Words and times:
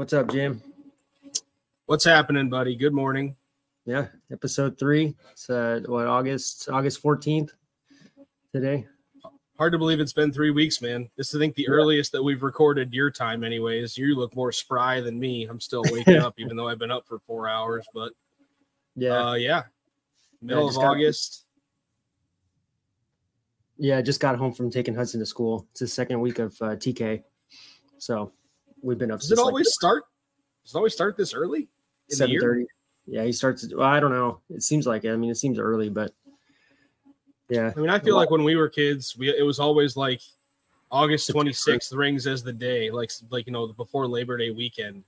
What's 0.00 0.14
up, 0.14 0.30
Jim? 0.32 0.62
What's 1.84 2.06
happening, 2.06 2.48
buddy? 2.48 2.74
Good 2.74 2.94
morning. 2.94 3.36
Yeah, 3.84 4.06
episode 4.32 4.78
three. 4.78 5.14
It's 5.32 5.50
uh, 5.50 5.80
what 5.84 6.06
August 6.06 6.70
August 6.70 7.02
fourteenth 7.02 7.52
today. 8.50 8.86
Hard 9.58 9.72
to 9.72 9.78
believe 9.78 10.00
it's 10.00 10.14
been 10.14 10.32
three 10.32 10.52
weeks, 10.52 10.80
man. 10.80 11.10
This 11.18 11.28
is, 11.28 11.34
I 11.34 11.38
think, 11.38 11.54
the 11.54 11.64
Yeah. 11.64 11.72
earliest 11.74 12.12
that 12.12 12.22
we've 12.22 12.42
recorded 12.42 12.94
your 12.94 13.10
time, 13.10 13.44
anyways. 13.44 13.98
You 13.98 14.14
look 14.16 14.34
more 14.34 14.52
spry 14.52 15.02
than 15.02 15.20
me. 15.20 15.44
I'm 15.44 15.60
still 15.60 15.82
waking 15.90 16.16
up, 16.22 16.32
even 16.38 16.56
though 16.56 16.66
I've 16.68 16.78
been 16.78 16.90
up 16.90 17.06
for 17.06 17.18
four 17.26 17.46
hours. 17.46 17.86
But 17.92 18.14
Yeah, 18.96 19.32
uh, 19.32 19.34
yeah, 19.34 19.64
middle 20.40 20.68
just 20.68 20.78
of 20.78 20.84
got- 20.84 20.90
August. 20.92 21.44
yeah. 23.76 23.98
I 23.98 24.00
just 24.00 24.18
got 24.20 24.36
home 24.36 24.54
from 24.54 24.70
taking 24.70 24.94
Hudson 24.94 25.20
to 25.20 25.26
school. 25.26 25.66
It's 25.72 25.80
the 25.80 25.86
second 25.88 26.22
week 26.22 26.38
of 26.38 26.56
uh, 26.62 26.76
TK, 26.76 27.22
so 27.98 28.32
we've 28.82 28.98
been 28.98 29.10
up 29.10 29.20
Does 29.20 29.32
it 29.32 29.38
always 29.38 29.72
start? 29.72 30.04
Does 30.64 30.74
it 30.74 30.76
always 30.76 30.92
start 30.92 31.16
this 31.16 31.34
early 31.34 31.68
seven 32.12 32.40
thirty. 32.40 32.66
Yeah, 33.06 33.24
he 33.24 33.32
starts. 33.32 33.72
Well, 33.74 33.86
I 33.86 34.00
don't 34.00 34.12
know. 34.12 34.40
It 34.50 34.62
seems 34.62 34.86
like 34.86 35.04
it. 35.04 35.12
I 35.12 35.16
mean, 35.16 35.30
it 35.30 35.36
seems 35.36 35.58
early, 35.58 35.88
but 35.88 36.12
yeah, 37.48 37.72
I 37.76 37.80
mean, 37.80 37.90
I 37.90 37.98
feel 37.98 38.16
like 38.16 38.30
when 38.30 38.44
we 38.44 38.56
were 38.56 38.68
kids, 38.68 39.16
we 39.16 39.28
it 39.30 39.44
was 39.44 39.58
always 39.58 39.96
like 39.96 40.20
August 40.90 41.30
26th 41.30 41.96
rings 41.96 42.26
as 42.26 42.42
the 42.42 42.52
day, 42.52 42.90
like 42.90 43.10
like 43.30 43.46
you 43.46 43.52
know 43.52 43.68
before 43.68 44.06
Labor 44.06 44.36
Day 44.36 44.50
weekend, 44.50 45.02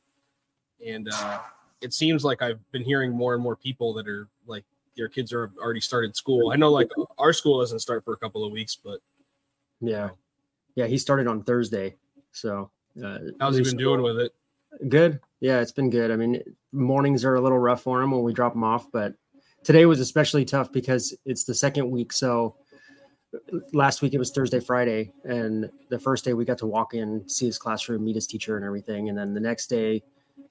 and 0.84 1.08
uh, 1.12 1.38
it 1.80 1.92
seems 1.92 2.24
like 2.24 2.42
I've 2.42 2.58
been 2.72 2.82
hearing 2.82 3.12
more 3.12 3.34
and 3.34 3.42
more 3.42 3.56
people 3.56 3.92
that 3.94 4.08
are 4.08 4.28
like 4.46 4.64
their 4.96 5.08
kids 5.08 5.32
are 5.32 5.52
already 5.60 5.80
started 5.80 6.16
school. 6.16 6.50
I 6.50 6.56
know 6.56 6.70
like 6.70 6.90
our 7.18 7.32
school 7.32 7.60
doesn't 7.60 7.80
start 7.80 8.04
for 8.04 8.14
a 8.14 8.18
couple 8.18 8.44
of 8.44 8.52
weeks, 8.52 8.76
but 8.76 9.00
yeah, 9.80 10.10
yeah. 10.74 10.86
He 10.86 10.98
started 10.98 11.26
on 11.28 11.44
Thursday, 11.44 11.94
so 12.32 12.70
uh, 13.04 13.18
how's 13.40 13.56
he 13.56 13.62
been 13.62 13.76
doing 13.76 14.02
with 14.02 14.18
it? 14.18 14.32
Good. 14.88 15.20
Yeah, 15.40 15.60
it's 15.60 15.72
been 15.72 15.90
good. 15.90 16.10
I 16.10 16.16
mean, 16.16 16.42
mornings 16.72 17.24
are 17.24 17.34
a 17.34 17.40
little 17.40 17.58
rough 17.58 17.82
for 17.82 18.02
him 18.02 18.10
when 18.10 18.22
we 18.22 18.32
drop 18.32 18.54
him 18.54 18.64
off, 18.64 18.90
but 18.90 19.14
today 19.64 19.86
was 19.86 20.00
especially 20.00 20.44
tough 20.44 20.72
because 20.72 21.14
it's 21.24 21.44
the 21.44 21.54
second 21.54 21.90
week. 21.90 22.12
So 22.12 22.56
last 23.72 24.02
week 24.02 24.14
it 24.14 24.18
was 24.18 24.30
Thursday, 24.30 24.60
Friday, 24.60 25.12
and 25.24 25.70
the 25.88 25.98
first 25.98 26.24
day 26.24 26.34
we 26.34 26.44
got 26.44 26.58
to 26.58 26.66
walk 26.66 26.94
in, 26.94 27.28
see 27.28 27.46
his 27.46 27.58
classroom, 27.58 28.04
meet 28.04 28.14
his 28.14 28.26
teacher, 28.26 28.56
and 28.56 28.64
everything. 28.64 29.08
And 29.08 29.16
then 29.16 29.34
the 29.34 29.40
next 29.40 29.68
day, 29.68 30.02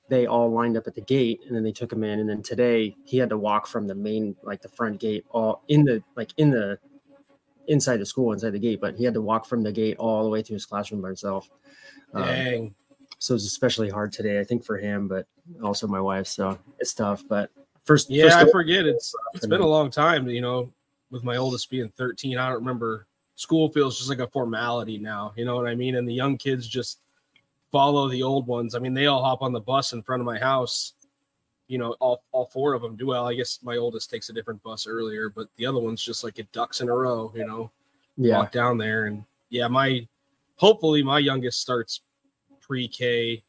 they 0.09 0.25
all 0.25 0.51
lined 0.51 0.75
up 0.75 0.87
at 0.87 0.95
the 0.95 1.01
gate, 1.01 1.39
and 1.47 1.55
then 1.55 1.63
they 1.63 1.71
took 1.71 1.91
him 1.91 2.03
in. 2.03 2.19
And 2.19 2.29
then 2.29 2.43
today 2.43 2.95
he 3.05 3.17
had 3.17 3.29
to 3.29 3.37
walk 3.37 3.65
from 3.67 3.87
the 3.87 3.95
main, 3.95 4.35
like 4.43 4.61
the 4.61 4.69
front 4.69 4.99
gate, 4.99 5.25
all 5.29 5.63
in 5.67 5.85
the 5.85 6.03
like 6.15 6.31
in 6.37 6.49
the 6.49 6.77
inside 7.71 7.97
the 7.97 8.05
school, 8.05 8.33
inside 8.33 8.51
the 8.51 8.59
gate, 8.59 8.81
but 8.81 8.95
he 8.95 9.03
had 9.05 9.13
to 9.13 9.21
walk 9.21 9.45
from 9.45 9.63
the 9.63 9.71
gate 9.71 9.95
all 9.97 10.23
the 10.23 10.29
way 10.29 10.41
to 10.43 10.53
his 10.53 10.65
classroom 10.65 11.01
by 11.01 11.07
himself. 11.07 11.49
Um, 12.13 12.23
Dang. 12.23 12.75
so 13.17 13.33
it's 13.33 13.45
especially 13.45 13.89
hard 13.89 14.11
today, 14.11 14.39
I 14.39 14.43
think, 14.43 14.63
for 14.63 14.77
him, 14.77 15.07
but 15.07 15.25
also 15.63 15.87
my 15.87 16.01
wife. 16.01 16.27
So 16.27 16.59
it's 16.79 16.93
tough. 16.93 17.23
But 17.27 17.49
first, 17.85 18.09
Yeah, 18.09 18.25
first 18.25 18.35
I 18.35 18.51
forget. 18.51 18.85
It's 18.85 19.15
it's 19.33 19.47
been 19.47 19.61
a 19.61 19.67
long 19.67 19.89
time, 19.89 20.27
you 20.27 20.41
know, 20.41 20.69
with 21.11 21.23
my 21.23 21.37
oldest 21.37 21.69
being 21.69 21.89
13. 21.97 22.37
I 22.37 22.49
don't 22.49 22.59
remember 22.59 23.07
school 23.35 23.71
feels 23.71 23.97
just 23.97 24.09
like 24.09 24.19
a 24.19 24.27
formality 24.27 24.97
now, 24.97 25.33
you 25.37 25.45
know 25.45 25.55
what 25.55 25.67
I 25.67 25.73
mean? 25.73 25.95
And 25.95 26.07
the 26.07 26.13
young 26.13 26.37
kids 26.37 26.67
just 26.67 26.99
follow 27.71 28.09
the 28.09 28.21
old 28.21 28.47
ones. 28.47 28.75
I 28.75 28.79
mean, 28.79 28.93
they 28.93 29.07
all 29.07 29.23
hop 29.23 29.41
on 29.41 29.53
the 29.53 29.61
bus 29.61 29.93
in 29.93 30.03
front 30.03 30.19
of 30.19 30.25
my 30.25 30.37
house. 30.37 30.93
You 31.71 31.77
know, 31.77 31.93
all, 32.01 32.21
all 32.33 32.47
four 32.47 32.73
of 32.73 32.81
them 32.81 32.97
do 32.97 33.07
well. 33.07 33.29
I 33.29 33.33
guess 33.33 33.59
my 33.63 33.77
oldest 33.77 34.09
takes 34.09 34.27
a 34.29 34.33
different 34.33 34.61
bus 34.61 34.85
earlier, 34.87 35.29
but 35.29 35.47
the 35.55 35.65
other 35.65 35.79
ones 35.79 36.03
just 36.03 36.21
like 36.21 36.37
it 36.37 36.51
ducks 36.51 36.81
in 36.81 36.89
a 36.89 36.93
row, 36.93 37.31
you 37.33 37.45
know, 37.45 37.71
yeah, 38.17 38.37
walk 38.39 38.51
down 38.51 38.77
there. 38.77 39.05
And 39.05 39.23
yeah, 39.49 39.69
my 39.69 40.05
hopefully 40.57 41.01
my 41.01 41.17
youngest 41.19 41.61
starts 41.61 42.01
pre-K 42.59 43.41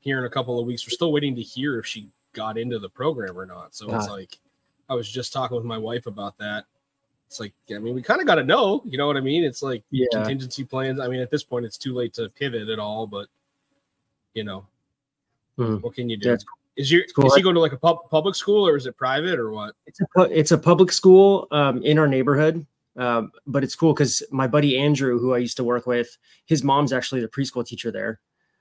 here 0.00 0.18
in 0.18 0.24
a 0.24 0.28
couple 0.28 0.58
of 0.58 0.66
weeks. 0.66 0.84
We're 0.84 0.90
still 0.90 1.12
waiting 1.12 1.36
to 1.36 1.42
hear 1.42 1.78
if 1.78 1.86
she 1.86 2.08
got 2.32 2.58
into 2.58 2.80
the 2.80 2.88
program 2.88 3.38
or 3.38 3.46
not. 3.46 3.72
So 3.72 3.94
it's 3.94 4.08
Ah. 4.08 4.12
like 4.14 4.36
I 4.88 4.94
was 4.94 5.08
just 5.08 5.32
talking 5.32 5.56
with 5.56 5.64
my 5.64 5.78
wife 5.78 6.06
about 6.08 6.36
that. 6.38 6.64
It's 7.28 7.38
like, 7.38 7.54
I 7.72 7.78
mean, 7.78 7.94
we 7.94 8.02
kind 8.02 8.20
of 8.20 8.26
got 8.26 8.34
to 8.34 8.42
know, 8.42 8.82
you 8.84 8.98
know 8.98 9.06
what 9.06 9.16
I 9.16 9.20
mean? 9.20 9.44
It's 9.44 9.62
like 9.62 9.84
yeah, 9.92 10.06
contingency 10.12 10.64
plans. 10.64 10.98
I 10.98 11.06
mean, 11.06 11.20
at 11.20 11.30
this 11.30 11.44
point, 11.44 11.64
it's 11.66 11.78
too 11.78 11.94
late 11.94 12.14
to 12.14 12.28
pivot 12.30 12.68
at 12.68 12.80
all, 12.80 13.06
but 13.06 13.28
you 14.34 14.42
know, 14.42 14.66
Mhm. 15.56 15.82
what 15.82 15.94
can 15.94 16.10
you 16.10 16.16
do? 16.16 16.36
Is 16.76 16.90
your 16.90 17.02
cool. 17.14 17.26
is 17.26 17.34
he 17.34 17.42
going 17.42 17.54
to 17.54 17.60
like 17.60 17.72
a 17.72 17.78
pub, 17.78 17.98
public 18.10 18.34
school 18.34 18.66
or 18.66 18.76
is 18.76 18.86
it 18.86 18.96
private 18.96 19.38
or 19.38 19.50
what? 19.52 19.74
it's 19.86 20.00
a 20.00 20.06
it's 20.30 20.52
a 20.52 20.58
public 20.58 20.92
school 20.92 21.46
um, 21.50 21.82
in 21.82 21.98
our 21.98 22.08
neighborhood. 22.08 22.66
Um, 22.96 23.32
but 23.46 23.64
it's 23.64 23.74
cool 23.74 23.92
because 23.92 24.22
my 24.30 24.46
buddy 24.46 24.78
Andrew, 24.78 25.18
who 25.18 25.34
I 25.34 25.38
used 25.38 25.56
to 25.56 25.64
work 25.64 25.86
with, 25.86 26.16
his 26.46 26.62
mom's 26.62 26.92
actually 26.92 27.20
the 27.22 27.28
preschool 27.28 27.66
teacher 27.66 27.90
there. 27.90 28.20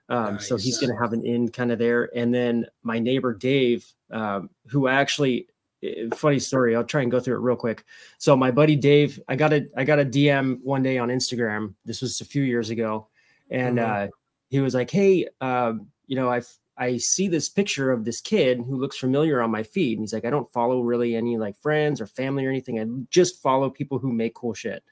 Um, 0.09 0.40
So 0.40 0.57
he's 0.57 0.79
going 0.79 0.90
to 0.90 1.00
have 1.02 1.13
an 1.13 1.25
in 1.25 1.50
kind 1.50 1.72
of 1.72 1.79
there. 1.79 2.09
And 2.16 2.34
then 2.34 2.66
my 2.81 3.00
neighbor 3.00 3.34
Dave, 3.34 3.85
um, 4.12 4.50
who 4.68 4.88
actually, 4.88 5.47
eh, 5.84 6.07
funny 6.16 6.40
story. 6.40 6.75
I'll 6.75 6.84
try 6.84 7.02
and 7.02 7.12
go 7.12 7.19
through 7.19 7.35
it 7.35 7.41
real 7.41 7.56
quick. 7.56 7.85
So 8.18 8.35
my 8.35 8.52
buddy 8.52 8.75
Dave, 8.75 9.19
I 9.28 9.35
got 9.35 9.53
a 9.53 9.68
I 9.78 9.84
got 9.84 10.00
a 10.00 10.06
DM 10.06 10.59
one 10.63 10.84
day 10.84 10.97
on 10.97 11.09
Instagram. 11.09 11.75
This 11.85 12.02
was 12.02 12.19
a 12.22 12.25
few 12.25 12.44
years 12.44 12.69
ago, 12.69 13.07
and 13.50 13.78
Mhm. 13.78 14.07
uh, 14.07 14.12
he 14.50 14.59
was 14.59 14.73
like, 14.73 14.90
"Hey, 14.90 15.28
um, 15.41 15.88
you 16.07 16.16
know, 16.16 16.29
I 16.29 16.41
I 16.78 16.97
see 16.97 17.28
this 17.28 17.50
picture 17.50 17.91
of 17.91 18.06
this 18.06 18.22
kid 18.22 18.57
who 18.57 18.78
looks 18.78 18.97
familiar 18.97 19.41
on 19.41 19.51
my 19.51 19.63
feed." 19.63 19.97
And 19.97 20.03
he's 20.03 20.13
like, 20.13 20.25
"I 20.25 20.29
don't 20.29 20.51
follow 20.51 20.81
really 20.81 21.16
any 21.16 21.38
like 21.38 21.57
friends 21.57 22.01
or 22.01 22.07
family 22.07 22.45
or 22.45 22.50
anything. 22.50 22.79
I 22.79 22.85
just 23.09 23.41
follow 23.41 23.69
people 23.69 24.00
who 24.00 24.11
make 24.11 24.35
cool 24.35 24.53
shit." 24.53 24.84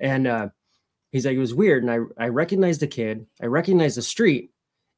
And 0.00 0.26
uh, 0.26 0.48
he's 1.12 1.26
like, 1.26 1.36
"It 1.36 1.38
was 1.38 1.54
weird." 1.54 1.84
And 1.84 1.90
I 2.18 2.24
I 2.24 2.28
recognized 2.28 2.80
the 2.80 2.86
kid. 2.86 3.26
I 3.40 3.46
recognized 3.46 3.96
the 3.96 4.02
street, 4.02 4.52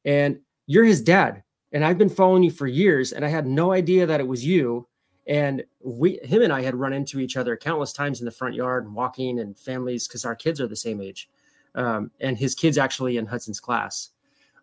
and 0.04 0.40
you're 0.66 0.84
his 0.84 1.02
dad. 1.02 1.42
And 1.72 1.84
I've 1.84 1.98
been 1.98 2.10
following 2.10 2.42
you 2.42 2.50
for 2.50 2.66
years, 2.66 3.12
and 3.12 3.24
I 3.24 3.28
had 3.28 3.46
no 3.46 3.72
idea 3.72 4.06
that 4.06 4.20
it 4.20 4.28
was 4.28 4.44
you. 4.44 4.88
And 5.26 5.64
we, 5.80 6.18
him 6.22 6.42
and 6.42 6.52
I 6.52 6.62
had 6.62 6.74
run 6.74 6.92
into 6.92 7.20
each 7.20 7.36
other 7.36 7.56
countless 7.56 7.92
times 7.92 8.20
in 8.20 8.24
the 8.24 8.32
front 8.32 8.54
yard 8.54 8.84
and 8.84 8.94
walking 8.94 9.38
and 9.38 9.56
families 9.58 10.06
because 10.06 10.24
our 10.24 10.34
kids 10.34 10.60
are 10.60 10.66
the 10.66 10.76
same 10.76 11.00
age. 11.00 11.28
Um, 11.74 12.10
and 12.20 12.36
his 12.36 12.54
kid's 12.54 12.76
actually 12.76 13.16
in 13.16 13.26
Hudson's 13.26 13.60
class. 13.60 14.10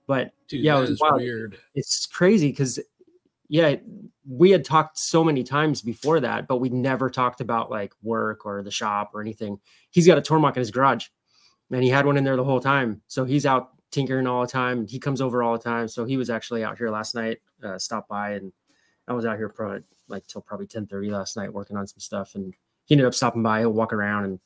But 0.10 0.34
Dude, 0.48 0.64
Yeah, 0.64 0.80
it 0.80 0.90
was 0.90 1.00
weird. 1.00 1.60
it's 1.76 2.08
crazy 2.08 2.50
because, 2.50 2.80
yeah, 3.48 3.76
we 4.28 4.50
had 4.50 4.66
talked 4.66 4.98
so 4.98 5.24
many 5.24 5.44
times 5.44 5.84
before 5.84 6.20
that, 6.20 6.48
but 6.48 6.58
we 6.58 6.70
never 6.70 7.12
talked 7.12 7.42
about 7.42 7.70
like 7.70 7.94
work 8.02 8.44
or 8.44 8.64
the 8.64 8.72
shop 8.72 9.12
or 9.14 9.22
anything. 9.22 9.60
He's 9.92 10.08
got 10.08 10.18
a 10.18 10.22
Tormach 10.22 10.56
in 10.56 10.62
his 10.62 10.72
garage, 10.72 11.10
and 11.70 11.84
he 11.84 11.90
had 11.90 12.08
one 12.08 12.18
in 12.18 12.24
there 12.24 12.36
the 12.38 12.44
whole 12.44 12.60
time. 12.60 13.04
So 13.06 13.24
he's 13.24 13.46
out 13.46 13.70
tinkering 13.92 14.26
all 14.26 14.42
the 14.42 14.48
time. 14.48 14.88
He 14.88 14.98
comes 14.98 15.22
over 15.22 15.44
all 15.44 15.54
the 15.56 15.64
time. 15.64 15.88
So 15.88 16.06
he 16.06 16.18
was 16.18 16.32
actually 16.32 16.64
out 16.64 16.80
here 16.80 16.90
last 16.90 17.14
night, 17.14 17.38
uh, 17.64 17.78
stopped 17.78 18.10
by, 18.10 18.32
and 18.32 18.52
I 19.08 19.14
was 19.14 19.28
out 19.28 19.38
here 19.38 19.50
probably 19.50 19.84
like 20.08 20.26
till 20.26 20.42
probably 20.42 20.66
ten 20.66 20.88
thirty 20.88 21.12
last 21.12 21.38
night 21.38 21.54
working 21.54 21.78
on 21.78 21.86
some 21.86 22.00
stuff. 22.00 22.34
And 22.34 22.56
he 22.86 22.96
ended 22.96 23.06
up 23.06 23.14
stopping 23.14 23.44
by. 23.44 23.60
He'll 23.60 23.74
walk 23.74 23.94
around 23.94 24.26
and 24.26 24.40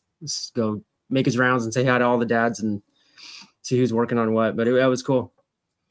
go 0.55 0.81
make 1.09 1.25
his 1.25 1.37
rounds 1.37 1.63
and 1.63 1.73
say 1.73 1.85
hi 1.85 1.99
to 1.99 2.03
all 2.03 2.17
the 2.19 2.25
dads 2.25 2.59
and 2.59 2.81
see 3.61 3.77
who's 3.77 3.93
working 3.93 4.17
on 4.17 4.33
what. 4.33 4.57
But 4.57 4.67
it, 4.67 4.73
that 4.73 4.87
was 4.87 5.01
cool. 5.01 5.31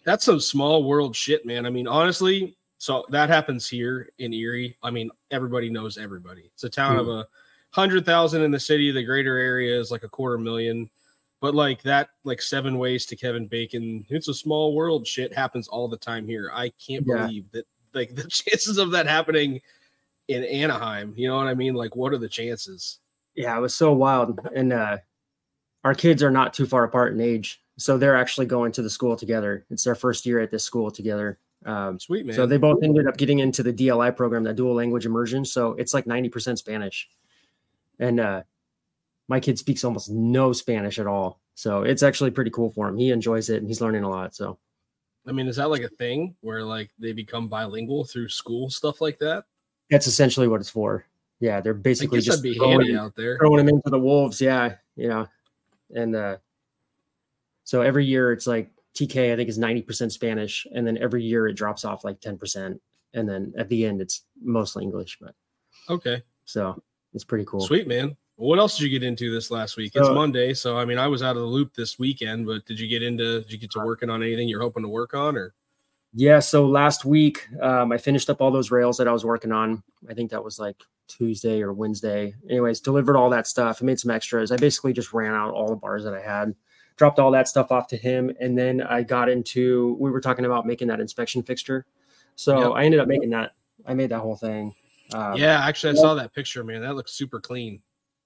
That's 0.05 0.25
some 0.25 0.41
small 0.41 0.85
world 0.85 1.15
shit, 1.15 1.47
man. 1.47 1.67
I 1.67 1.71
mean, 1.71 1.87
honestly, 1.87 2.57
so 2.79 3.05
that 3.11 3.29
happens 3.29 3.69
here 3.69 4.09
in 4.19 4.33
Erie. 4.33 4.77
I 4.83 4.91
mean, 4.91 5.11
everybody 5.31 5.71
knows 5.71 5.97
everybody. 5.99 6.51
It's 6.55 6.65
a 6.65 6.69
town 6.71 6.99
of 6.99 7.09
a 7.09 7.27
hundred 7.71 8.05
thousand 8.05 8.43
in 8.43 8.51
the 8.51 8.59
city. 8.61 8.91
The 8.91 9.05
greater 9.05 9.37
area 9.39 9.79
is 9.79 9.91
like 9.91 10.03
a 10.03 10.09
quarter 10.09 10.39
million. 10.39 10.91
But 11.41 11.55
like 11.55 11.83
that, 11.83 12.11
like 12.25 12.41
seven 12.43 12.79
ways 12.79 13.07
to 13.07 13.17
Kevin 13.17 13.47
Bacon, 13.47 14.05
it's 14.09 14.29
a 14.29 14.35
small 14.35 14.75
world 14.75 15.07
shit 15.07 15.33
happens 15.35 15.67
all 15.69 15.89
the 15.89 15.97
time 15.97 16.27
here. 16.27 16.51
I 16.55 16.71
can't 16.85 17.05
Yeah. 17.07 17.27
believe 17.27 17.51
that 17.53 17.67
like 17.95 18.15
the 18.15 18.25
chances 18.29 18.79
of 18.79 18.91
that 18.93 19.07
happening 19.07 19.61
in 20.29 20.45
Anaheim. 20.45 21.15
You 21.17 21.29
know 21.29 21.37
what 21.37 21.47
I 21.49 21.55
mean? 21.55 21.75
Like, 21.75 21.95
what 21.97 22.13
are 22.13 22.19
the 22.19 22.29
chances? 22.29 22.99
yeah, 23.35 23.57
it 23.57 23.61
was 23.61 23.75
so 23.75 23.93
wild. 23.93 24.41
And 24.55 24.73
uh, 24.75 24.99
our 25.85 25.95
kids 25.95 26.23
are 26.23 26.31
not 26.31 26.53
too 26.53 26.67
far 26.67 26.85
apart 26.85 27.13
in 27.15 27.21
age, 27.21 27.62
so 27.77 27.99
they're 27.99 28.17
actually 28.17 28.47
going 28.47 28.73
to 28.73 28.83
the 28.83 28.91
school 28.91 29.17
together. 29.17 29.65
It's 29.71 29.85
their 29.85 29.95
first 29.95 30.27
year 30.27 30.41
at 30.41 30.51
this 30.51 30.65
school 30.65 30.91
together. 30.91 31.39
Um, 31.65 31.99
Sweet 31.99 32.27
man. 32.27 32.35
so 32.35 32.45
they 32.45 32.57
both 32.57 32.83
ended 32.83 33.07
up 33.07 33.17
getting 33.17 33.39
into 33.39 33.63
the 33.63 33.73
DLI 33.73 34.17
program, 34.17 34.43
that 34.45 34.57
dual 34.57 34.75
language 34.75 35.07
immersion. 35.07 35.45
So 35.45 35.73
it's 35.75 35.95
like 35.95 36.07
ninety 36.07 36.29
percent 36.29 36.59
Spanish, 36.59 37.09
and 37.99 38.19
uh, 38.21 38.43
my 39.29 39.39
kid 39.41 39.59
speaks 39.59 39.85
almost 39.85 40.11
no 40.11 40.53
Spanish 40.53 40.99
at 40.99 41.07
all. 41.07 41.41
So 41.55 41.83
it's 41.83 42.03
actually 42.03 42.31
pretty 42.31 42.51
cool 42.51 42.71
for 42.71 42.89
him. 42.89 42.97
He 42.97 43.11
enjoys 43.11 43.51
it 43.51 43.59
and 43.59 43.69
he's 43.69 43.81
learning 43.81 44.05
a 44.05 44.11
lot. 44.11 44.35
So 44.35 44.59
I 45.27 45.33
mean, 45.33 45.47
is 45.47 45.57
that 45.57 45.71
like 45.71 45.83
a 45.83 45.89
thing 45.89 46.35
where 46.41 46.65
like 46.65 46.91
they 46.99 47.13
become 47.13 47.49
bilingual 47.49 48.05
through 48.05 48.29
school 48.29 48.71
stuff 48.71 49.01
like 49.01 49.19
that? 49.21 49.45
that's 49.93 50.07
essentially 50.07 50.49
what 50.49 50.61
it's 50.61 50.71
for. 50.71 51.05
Yeah, 51.39 51.61
they're 51.61 51.75
basically 51.75 52.21
just 52.21 52.43
throwing 52.43 52.81
handy 52.81 52.97
out 52.97 53.15
there. 53.15 53.37
throwing 53.39 53.61
him 53.61 53.69
into 53.69 53.91
the 53.91 53.99
wolves. 53.99 54.41
Yeah, 54.41 54.77
you 54.97 55.09
know, 55.09 55.29
and 55.95 56.17
uh, 56.17 56.37
so 57.65 57.83
every 57.83 58.05
year 58.05 58.33
it's 58.33 58.47
like 58.47 58.71
TK. 58.95 59.33
I 59.33 59.37
think 59.37 59.49
is 59.49 59.59
ninety 59.59 59.83
percent 59.83 60.13
Spanish, 60.13 60.67
and 60.75 60.87
then 60.87 60.99
every 60.99 61.23
year 61.23 61.47
it 61.49 61.55
drops 61.55 61.85
off 61.85 62.05
like 62.05 62.21
ten 62.21 62.37
percent, 62.39 62.81
and 63.15 63.29
then 63.29 63.53
at 63.57 63.69
the 63.69 63.85
end 63.85 64.01
it's 64.01 64.23
mostly 64.43 64.85
English. 64.85 65.19
But 65.21 65.35
Okay. 65.91 66.23
so 66.45 66.83
it's 67.15 67.25
pretty 67.25 67.45
cool. 67.47 67.61
Sweet 67.61 67.87
man. 67.89 68.17
What 68.37 68.59
else 68.59 68.77
did 68.77 68.85
you 68.85 68.99
get 68.99 69.07
into 69.07 69.33
this 69.33 69.51
last 69.51 69.77
week? 69.77 69.93
It's 69.95 70.09
Monday, 70.09 70.53
so 70.55 70.77
I 70.77 70.85
mean, 70.85 70.99
I 70.99 71.07
was 71.07 71.23
out 71.23 71.37
of 71.37 71.43
the 71.43 71.49
loop 71.49 71.75
this 71.75 71.99
weekend, 71.99 72.47
but 72.47 72.65
did 72.67 72.81
you 72.81 72.89
get 72.89 73.03
into? 73.03 73.43
Did 73.43 73.53
you 73.53 73.59
get 73.59 73.71
to 73.73 73.81
working 73.81 74.11
on 74.11 74.23
anything 74.23 74.49
you're 74.49 74.61
hoping 74.63 74.83
to 74.83 74.89
work 74.89 75.15
on, 75.15 75.37
or 75.37 75.55
Yeah. 76.15 76.41
So 76.41 76.67
last 76.67 77.05
week, 77.05 77.47
um, 77.61 77.93
I 77.93 77.99
finished 77.99 78.29
up 78.31 78.41
all 78.41 78.51
those 78.51 78.71
rails 78.71 78.97
that 78.99 79.07
I 79.09 79.13
was 79.13 79.25
working 79.25 79.53
on. 79.53 79.83
I 80.09 80.15
think 80.15 80.31
that 80.33 80.43
was 80.43 80.59
like 80.59 80.77
Tuesday 81.09 81.63
or 81.63 81.73
Wednesday. 81.73 82.35
Anyways, 82.51 82.81
delivered 82.81 83.17
all 83.17 83.31
that 83.31 83.47
stuff. 83.47 83.79
I 83.81 83.85
made 83.85 84.01
some 84.01 84.11
extras. 84.11 84.51
I 84.51 84.57
basically 84.57 84.93
just 84.93 85.13
ran 85.13 85.35
out 85.35 85.53
all 85.55 85.69
the 85.69 85.77
bars 85.77 86.05
that 86.05 86.15
I 86.15 86.21
had, 86.23 86.55
dropped 86.97 87.19
all 87.19 87.31
that 87.33 87.49
stuff 87.49 87.71
off 87.73 87.87
to 87.89 87.97
him, 87.97 88.31
and 88.41 88.57
then 88.57 88.83
I 88.83 89.03
got 89.03 89.29
into. 89.29 89.97
We 90.01 90.11
were 90.11 90.21
talking 90.21 90.45
about 90.45 90.67
making 90.67 90.89
that 90.89 91.01
inspection 91.01 91.43
fixture, 91.43 91.87
so 92.37 92.59
Yep. 92.59 92.73
I 92.77 92.85
ended 92.85 93.01
up 93.01 93.09
making 93.09 93.31
that. 93.31 93.53
I 93.87 93.95
made 93.95 94.11
that 94.11 94.21
whole 94.21 94.37
thing. 94.37 94.75
Um, 95.15 95.37
yeah, 95.37 95.65
actually, 95.67 95.99
I 95.99 96.01
saw 96.01 96.15
that 96.15 96.33
picture, 96.35 96.65
man. 96.65 96.81
That 96.83 96.95
looks 96.95 97.13
super 97.13 97.41
clean. 97.41 97.83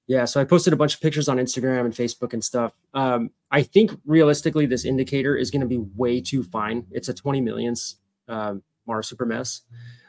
yeah 0.09 0.25
so 0.25 0.41
i 0.41 0.45
posted 0.45 0.73
a 0.73 0.77
bunch 0.77 0.95
of 0.95 1.01
pictures 1.01 1.29
on 1.29 1.37
instagram 1.39 1.81
and 1.85 1.93
facebook 1.95 2.33
and 2.33 2.45
stuff 2.45 2.73
um, 2.95 3.29
i 3.51 3.61
think 3.61 3.91
realistically 4.07 4.65
this 4.65 4.85
indicator 4.85 5.35
is 5.37 5.51
going 5.51 5.61
to 5.61 5.67
be 5.67 5.79
way 5.97 6.21
too 6.21 6.45
fine 6.45 6.87
it's 6.93 7.09
a 7.09 7.15
20 7.15 7.41
millionths 7.41 7.97
um, 8.29 8.63
mars 8.87 9.09
super 9.09 9.27
mess 9.27 9.63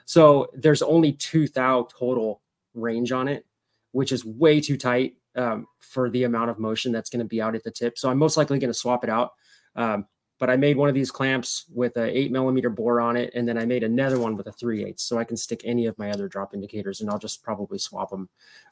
so 0.05 0.49
there's 0.53 0.83
only 0.83 1.13
two 1.13 1.47
thou 1.47 1.87
total 1.89 2.41
range 2.75 3.11
on 3.11 3.27
it 3.27 3.43
which 3.91 4.11
is 4.11 4.23
way 4.23 4.61
too 4.61 4.77
tight 4.77 5.15
um, 5.37 5.65
for 5.79 6.09
the 6.09 6.23
amount 6.23 6.49
of 6.49 6.59
motion 6.59 6.91
that's 6.91 7.09
going 7.09 7.19
to 7.19 7.25
be 7.25 7.41
out 7.41 7.55
at 7.55 7.63
the 7.63 7.71
tip 7.71 7.97
so 7.97 8.09
i'm 8.09 8.17
most 8.17 8.37
likely 8.37 8.59
going 8.59 8.69
to 8.69 8.77
swap 8.77 9.03
it 9.03 9.09
out 9.09 9.31
um, 9.75 10.05
but 10.39 10.49
i 10.49 10.55
made 10.55 10.75
one 10.77 10.89
of 10.89 10.95
these 10.95 11.11
clamps 11.11 11.65
with 11.73 11.95
a 11.97 12.17
8 12.17 12.31
millimeter 12.31 12.69
bore 12.69 12.99
on 12.99 13.15
it 13.15 13.31
and 13.35 13.47
then 13.47 13.57
i 13.57 13.65
made 13.65 13.83
another 13.83 14.19
one 14.19 14.35
with 14.35 14.47
a 14.47 14.51
3 14.51 14.85
8 14.85 14.99
so 14.99 15.17
i 15.17 15.23
can 15.23 15.37
stick 15.37 15.61
any 15.63 15.85
of 15.85 15.97
my 15.97 16.09
other 16.11 16.27
drop 16.27 16.53
indicators 16.53 17.01
and 17.01 17.09
i'll 17.09 17.19
just 17.19 17.43
probably 17.43 17.77
swap 17.77 18.09
them 18.09 18.27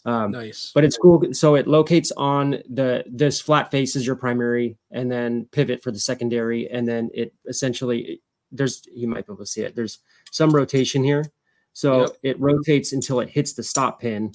um, 0.06 0.32
Nice. 0.32 0.72
but 0.76 0.84
it's 0.84 0.98
cool. 0.98 1.24
So 1.34 1.56
it 1.56 1.68
locates 1.68 2.12
on 2.12 2.62
the 2.70 3.04
this 3.08 3.42
flat 3.42 3.72
face 3.72 3.96
is 3.96 4.06
your 4.06 4.16
primary, 4.16 4.78
and 4.92 5.12
then 5.12 5.48
pivot 5.52 5.82
for 5.82 5.92
the 5.92 6.00
secondary, 6.00 6.70
and 6.70 6.88
then 6.88 7.10
it 7.12 7.34
essentially 7.48 8.22
there's 8.52 8.84
you 8.94 9.08
might 9.08 9.26
be 9.26 9.34
able 9.34 9.38
to 9.44 9.48
see 9.48 9.62
it. 9.62 9.76
There's 9.76 9.98
some 10.32 10.52
rotation 10.52 11.04
here, 11.04 11.26
so 11.74 12.02
Yep. 12.02 12.10
it 12.22 12.40
rotates 12.40 12.94
until 12.94 13.20
it 13.20 13.30
hits 13.30 13.54
the 13.54 13.64
stop 13.64 14.00
pin. 14.00 14.32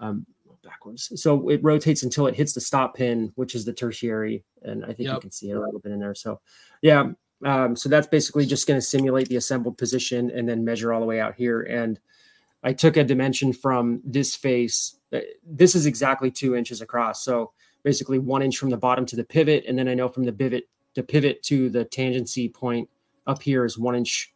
Um, 0.00 0.26
backwards. 0.78 1.20
So 1.20 1.48
it 1.48 1.60
rotates 1.62 2.02
until 2.02 2.26
it 2.26 2.34
hits 2.34 2.52
the 2.52 2.60
stop 2.60 2.94
pin, 2.96 3.32
which 3.34 3.54
is 3.54 3.64
the 3.64 3.72
tertiary, 3.72 4.44
and 4.62 4.84
I 4.84 4.88
think 4.92 5.08
you 5.16 5.20
can 5.20 5.30
see 5.30 5.50
it 5.50 5.56
a 5.56 5.60
little 5.60 5.80
bit 5.80 5.92
in 5.92 6.00
there. 6.00 6.14
So 6.14 6.40
yeah, 6.82 7.10
um, 7.44 7.76
so 7.76 7.88
that's 7.88 8.06
basically 8.06 8.46
just 8.46 8.66
going 8.66 8.78
to 8.80 8.86
simulate 8.86 9.28
the 9.28 9.36
assembled 9.36 9.78
position 9.78 10.30
and 10.30 10.48
then 10.48 10.64
measure 10.64 10.92
all 10.92 11.00
the 11.00 11.06
way 11.06 11.20
out 11.20 11.34
here 11.34 11.62
and. 11.62 11.98
I 12.64 12.72
took 12.72 12.96
a 12.96 13.04
dimension 13.04 13.52
from 13.52 14.02
this 14.04 14.34
face. 14.34 14.98
uh, 15.12 15.20
This 15.46 15.76
is 15.76 15.86
exactly 15.86 16.28
two 16.28 16.56
inches 16.56 16.80
across. 16.80 17.22
So 17.24 17.52
basically 17.84 18.18
one 18.18 18.42
inch 18.42 18.58
from 18.58 18.70
the 18.70 18.76
bottom 18.76 19.06
to 19.06 19.14
the 19.14 19.22
pivot. 19.22 19.64
And 19.68 19.78
then 19.78 19.86
I 19.86 19.94
know 19.94 20.08
from 20.08 20.24
the 20.24 20.32
pivot, 20.32 20.64
the 20.94 21.04
pivot 21.04 21.40
to 21.44 21.70
the 21.70 21.84
tangency 21.84 22.52
point 22.52 22.88
up 23.28 23.42
here 23.42 23.64
is 23.64 23.78
one 23.78 23.94
inch 23.94 24.34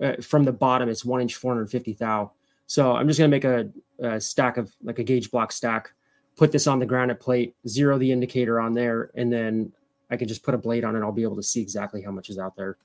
uh, 0.00 0.12
from 0.22 0.44
the 0.44 0.52
bottom. 0.52 0.88
It's 0.88 1.04
one 1.04 1.20
inch, 1.20 1.34
450 1.34 1.94
thou. 1.94 2.30
So 2.66 2.92
I'm 2.96 3.06
just 3.06 3.18
going 3.18 3.30
to 3.30 3.34
make 3.36 3.44
a, 3.44 3.70
a 4.04 4.20
stack 4.20 4.56
of 4.56 4.72
like 4.82 4.98
a 4.98 5.04
gauge 5.04 5.30
block 5.30 5.52
stack, 5.52 5.92
put 6.36 6.52
this 6.52 6.66
on 6.66 6.78
the 6.78 6.86
granite 6.86 7.20
plate, 7.20 7.54
zero 7.68 7.96
the 7.98 8.10
indicator 8.10 8.58
on 8.60 8.74
there. 8.74 9.10
And 9.14 9.32
then 9.32 9.72
I 10.10 10.16
can 10.16 10.26
just 10.28 10.42
put 10.42 10.54
a 10.54 10.58
blade 10.58 10.84
on 10.84 10.96
it. 10.96 11.00
I'll 11.00 11.12
be 11.12 11.22
able 11.22 11.36
to 11.36 11.42
see 11.42 11.60
exactly 11.60 12.02
how 12.02 12.10
much 12.10 12.28
is 12.28 12.38
out 12.38 12.56
there. 12.56 12.76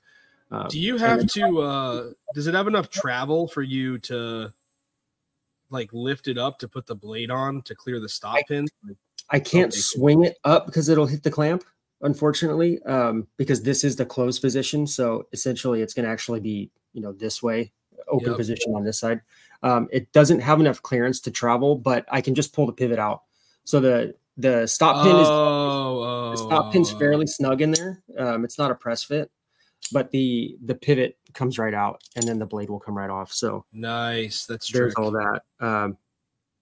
Um, 0.50 0.68
Do 0.68 0.78
you 0.78 0.96
have 0.98 1.18
then- 1.18 1.26
to? 1.28 1.60
uh 1.62 2.10
Does 2.34 2.46
it 2.46 2.54
have 2.54 2.66
enough 2.68 2.90
travel 2.90 3.48
for 3.48 3.62
you 3.62 3.98
to 4.00 4.52
like 5.70 5.90
lift 5.92 6.28
it 6.28 6.38
up 6.38 6.58
to 6.58 6.68
put 6.68 6.86
the 6.86 6.94
blade 6.94 7.30
on 7.30 7.62
to 7.62 7.74
clear 7.74 7.98
the 8.00 8.08
stop 8.08 8.38
pin? 8.48 8.68
I 9.30 9.40
can't 9.40 9.72
swing 9.72 10.24
it 10.24 10.36
up 10.44 10.66
because 10.66 10.88
it'll 10.90 11.06
hit 11.06 11.22
the 11.22 11.30
clamp, 11.30 11.64
unfortunately, 12.02 12.82
um, 12.82 13.26
because 13.38 13.62
this 13.62 13.82
is 13.82 13.96
the 13.96 14.04
closed 14.04 14.42
position. 14.42 14.86
So 14.86 15.26
essentially, 15.32 15.80
it's 15.80 15.94
going 15.94 16.04
to 16.04 16.10
actually 16.10 16.40
be, 16.40 16.70
you 16.92 17.00
know, 17.00 17.12
this 17.12 17.42
way, 17.42 17.72
open 18.08 18.28
Yep. 18.28 18.36
position 18.36 18.74
on 18.74 18.84
this 18.84 18.98
side. 18.98 19.22
Um, 19.62 19.88
it 19.92 20.12
doesn't 20.12 20.40
have 20.40 20.60
enough 20.60 20.82
clearance 20.82 21.20
to 21.20 21.30
travel, 21.30 21.76
but 21.76 22.04
I 22.10 22.20
can 22.20 22.34
just 22.34 22.52
pull 22.52 22.66
the 22.66 22.72
pivot 22.72 22.98
out. 22.98 23.22
So 23.64 23.80
the 23.80 24.14
the 24.36 24.66
stop 24.66 25.04
pin 25.04 25.16
is 25.16 25.28
oh, 25.28 26.30
the 26.30 26.36
stop 26.36 26.72
pin's 26.72 26.92
oh. 26.92 26.98
fairly 26.98 27.26
snug 27.26 27.60
in 27.60 27.72
there. 27.72 28.02
Um, 28.18 28.44
it's 28.44 28.58
not 28.58 28.70
a 28.70 28.74
press 28.74 29.04
fit, 29.04 29.30
but 29.92 30.10
the 30.10 30.56
the 30.64 30.74
pivot 30.74 31.16
comes 31.34 31.58
right 31.58 31.74
out, 31.74 32.02
and 32.16 32.26
then 32.26 32.38
the 32.38 32.46
blade 32.46 32.70
will 32.70 32.80
come 32.80 32.96
right 32.96 33.10
off. 33.10 33.32
So 33.32 33.64
nice. 33.72 34.46
That's 34.46 34.70
there's 34.72 34.94
true. 34.94 35.04
all 35.04 35.10
that. 35.12 35.42
Um, 35.60 35.96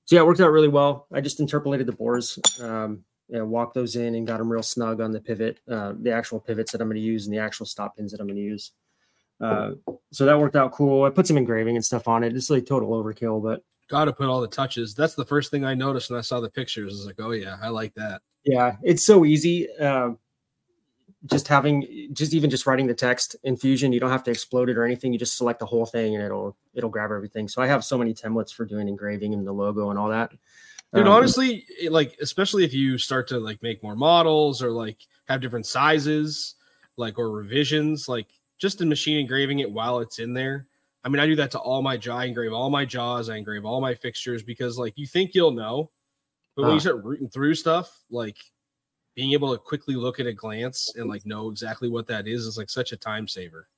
so 0.05 0.17
yeah, 0.17 0.23
it 0.23 0.26
worked 0.26 0.41
out 0.41 0.50
really 0.50 0.69
well. 0.69 1.06
I 1.12 1.20
just 1.20 1.41
interpolated 1.41 1.87
the 1.87 1.93
bores, 1.93 2.38
um, 2.61 3.05
and 3.31 3.50
walked 3.50 3.75
those 3.75 3.97
in 3.97 4.14
and 4.14 4.26
got 4.26 4.38
them 4.38 4.50
real 4.50 4.62
snug 4.62 5.00
on 5.00 5.12
the 5.12 5.20
pivot, 5.20 5.61
uh, 5.70 5.94
the 6.00 6.12
actual 6.12 6.41
pivots 6.41 6.73
that 6.73 6.81
I'm 6.81 6.88
going 6.88 6.97
to 6.97 7.00
use 7.00 7.26
and 7.26 7.35
the 7.35 7.41
actual 7.41 7.67
stop 7.67 7.97
pins 7.97 8.12
that 8.12 8.20
I'm 8.20 8.26
going 8.26 8.37
to 8.37 8.43
use. 8.43 8.73
Uh, 9.41 9.73
so 10.13 10.27
that 10.27 10.39
worked 10.39 10.57
out 10.57 10.73
cool. 10.73 11.05
I 11.05 11.11
put 11.11 11.27
some 11.27 11.37
engraving 11.39 11.77
and 11.77 11.85
stuff 11.85 12.07
on 12.09 12.23
it. 12.25 12.37
It's 12.37 12.51
like 12.51 12.67
total 12.67 12.91
overkill, 12.91 13.43
but 13.43 13.63
Got 13.89 14.05
to 14.05 14.13
put 14.13 14.29
all 14.29 14.41
the 14.41 14.47
touches. 14.47 14.95
That's 14.95 15.17
the 15.17 15.25
first 15.25 15.51
thing 15.51 15.65
I 15.65 15.75
noticed 15.75 16.11
when 16.11 16.19
I 16.19 16.23
saw 16.23 16.39
the 16.39 16.49
pictures. 16.49 16.93
I 16.93 16.95
was 16.95 17.07
like, 17.07 17.21
oh 17.21 17.33
yeah, 17.33 17.57
I 17.61 17.71
like 17.71 17.93
that. 17.95 18.23
yeah, 18.45 18.77
it's 18.85 19.05
so 19.05 19.25
easy. 19.25 19.69
Um, 19.79 20.19
just 21.27 21.49
having, 21.49 22.09
just 22.13 22.33
even 22.33 22.51
just 22.51 22.67
writing 22.67 22.87
the 22.87 22.95
text 22.95 23.35
in 23.43 23.57
Fusion, 23.57 23.93
you 23.93 23.99
don't 23.99 24.11
have 24.13 24.23
to 24.23 24.31
explode 24.31 24.71
it 24.71 24.79
or 24.79 24.85
anything. 24.85 25.13
You 25.13 25.19
just 25.19 25.37
select 25.37 25.59
the 25.59 25.67
whole 25.67 25.87
thing 25.87 26.15
and 26.15 26.25
it'll 26.25 26.57
it'll 26.73 26.89
grab 26.89 27.11
everything. 27.11 27.49
So 27.49 27.61
I 27.61 27.67
have 27.67 27.85
so 27.85 27.99
many 27.99 28.15
templates 28.15 28.55
for 28.55 28.65
doing 28.65 28.87
engraving 28.89 29.35
and 29.35 29.45
the 29.45 29.53
logo 29.53 29.91
and 29.91 29.99
all 29.99 30.09
that. 30.11 30.31
Dude, 30.95 31.07
Um, 31.09 31.13
honestly, 31.13 31.67
like 31.89 32.17
especially 32.23 32.65
if 32.65 32.73
you 32.73 32.97
start 32.97 33.27
to 33.29 33.41
like 33.41 33.61
make 33.61 33.83
more 33.83 33.97
models 33.97 34.63
or 34.63 34.71
like 34.71 34.99
have 35.27 35.41
different 35.41 35.67
sizes, 35.67 36.55
like 36.97 37.19
or 37.19 37.31
revisions, 37.33 38.09
like 38.09 38.29
just 38.61 38.81
in 38.81 38.89
machine 38.89 39.19
engraving 39.19 39.61
it 39.61 39.71
while 39.71 40.01
it's 40.01 40.19
in 40.19 40.35
there. 40.35 40.67
I 41.03 41.09
mean, 41.09 41.19
I 41.19 41.27
do 41.27 41.37
that 41.37 41.51
to 41.53 41.59
all 41.59 41.81
my 41.81 41.97
jaw. 41.97 42.19
I 42.19 42.25
engrave 42.27 42.53
all 42.53 42.69
my 42.69 42.85
jaws. 42.85 43.31
I 43.31 43.37
engrave 43.37 43.65
all 43.65 43.81
my 43.81 43.95
fixtures 43.95 44.43
because 44.43 44.79
like 44.79 44.93
you 44.97 45.07
think 45.07 45.35
you'll 45.35 45.53
know, 45.53 45.91
but 46.55 46.65
when 46.65 46.75
you 46.75 46.81
start 46.81 47.03
rooting 47.03 47.29
through 47.29 47.55
stuff, 47.55 48.01
like 48.11 48.37
being 49.15 49.33
able 49.33 49.53
to 49.53 49.59
quickly 49.59 49.95
look 49.95 50.21
at 50.21 50.27
a 50.27 50.33
glance 50.33 50.93
and 50.97 51.09
like 51.09 51.25
know 51.25 51.51
exactly 51.51 51.89
what 51.89 52.07
that 52.07 52.29
is 52.29 52.47
is 52.47 52.59
like 52.59 52.69
such 52.69 52.93
a 52.93 52.97
time 52.97 53.27
saver. 53.27 53.69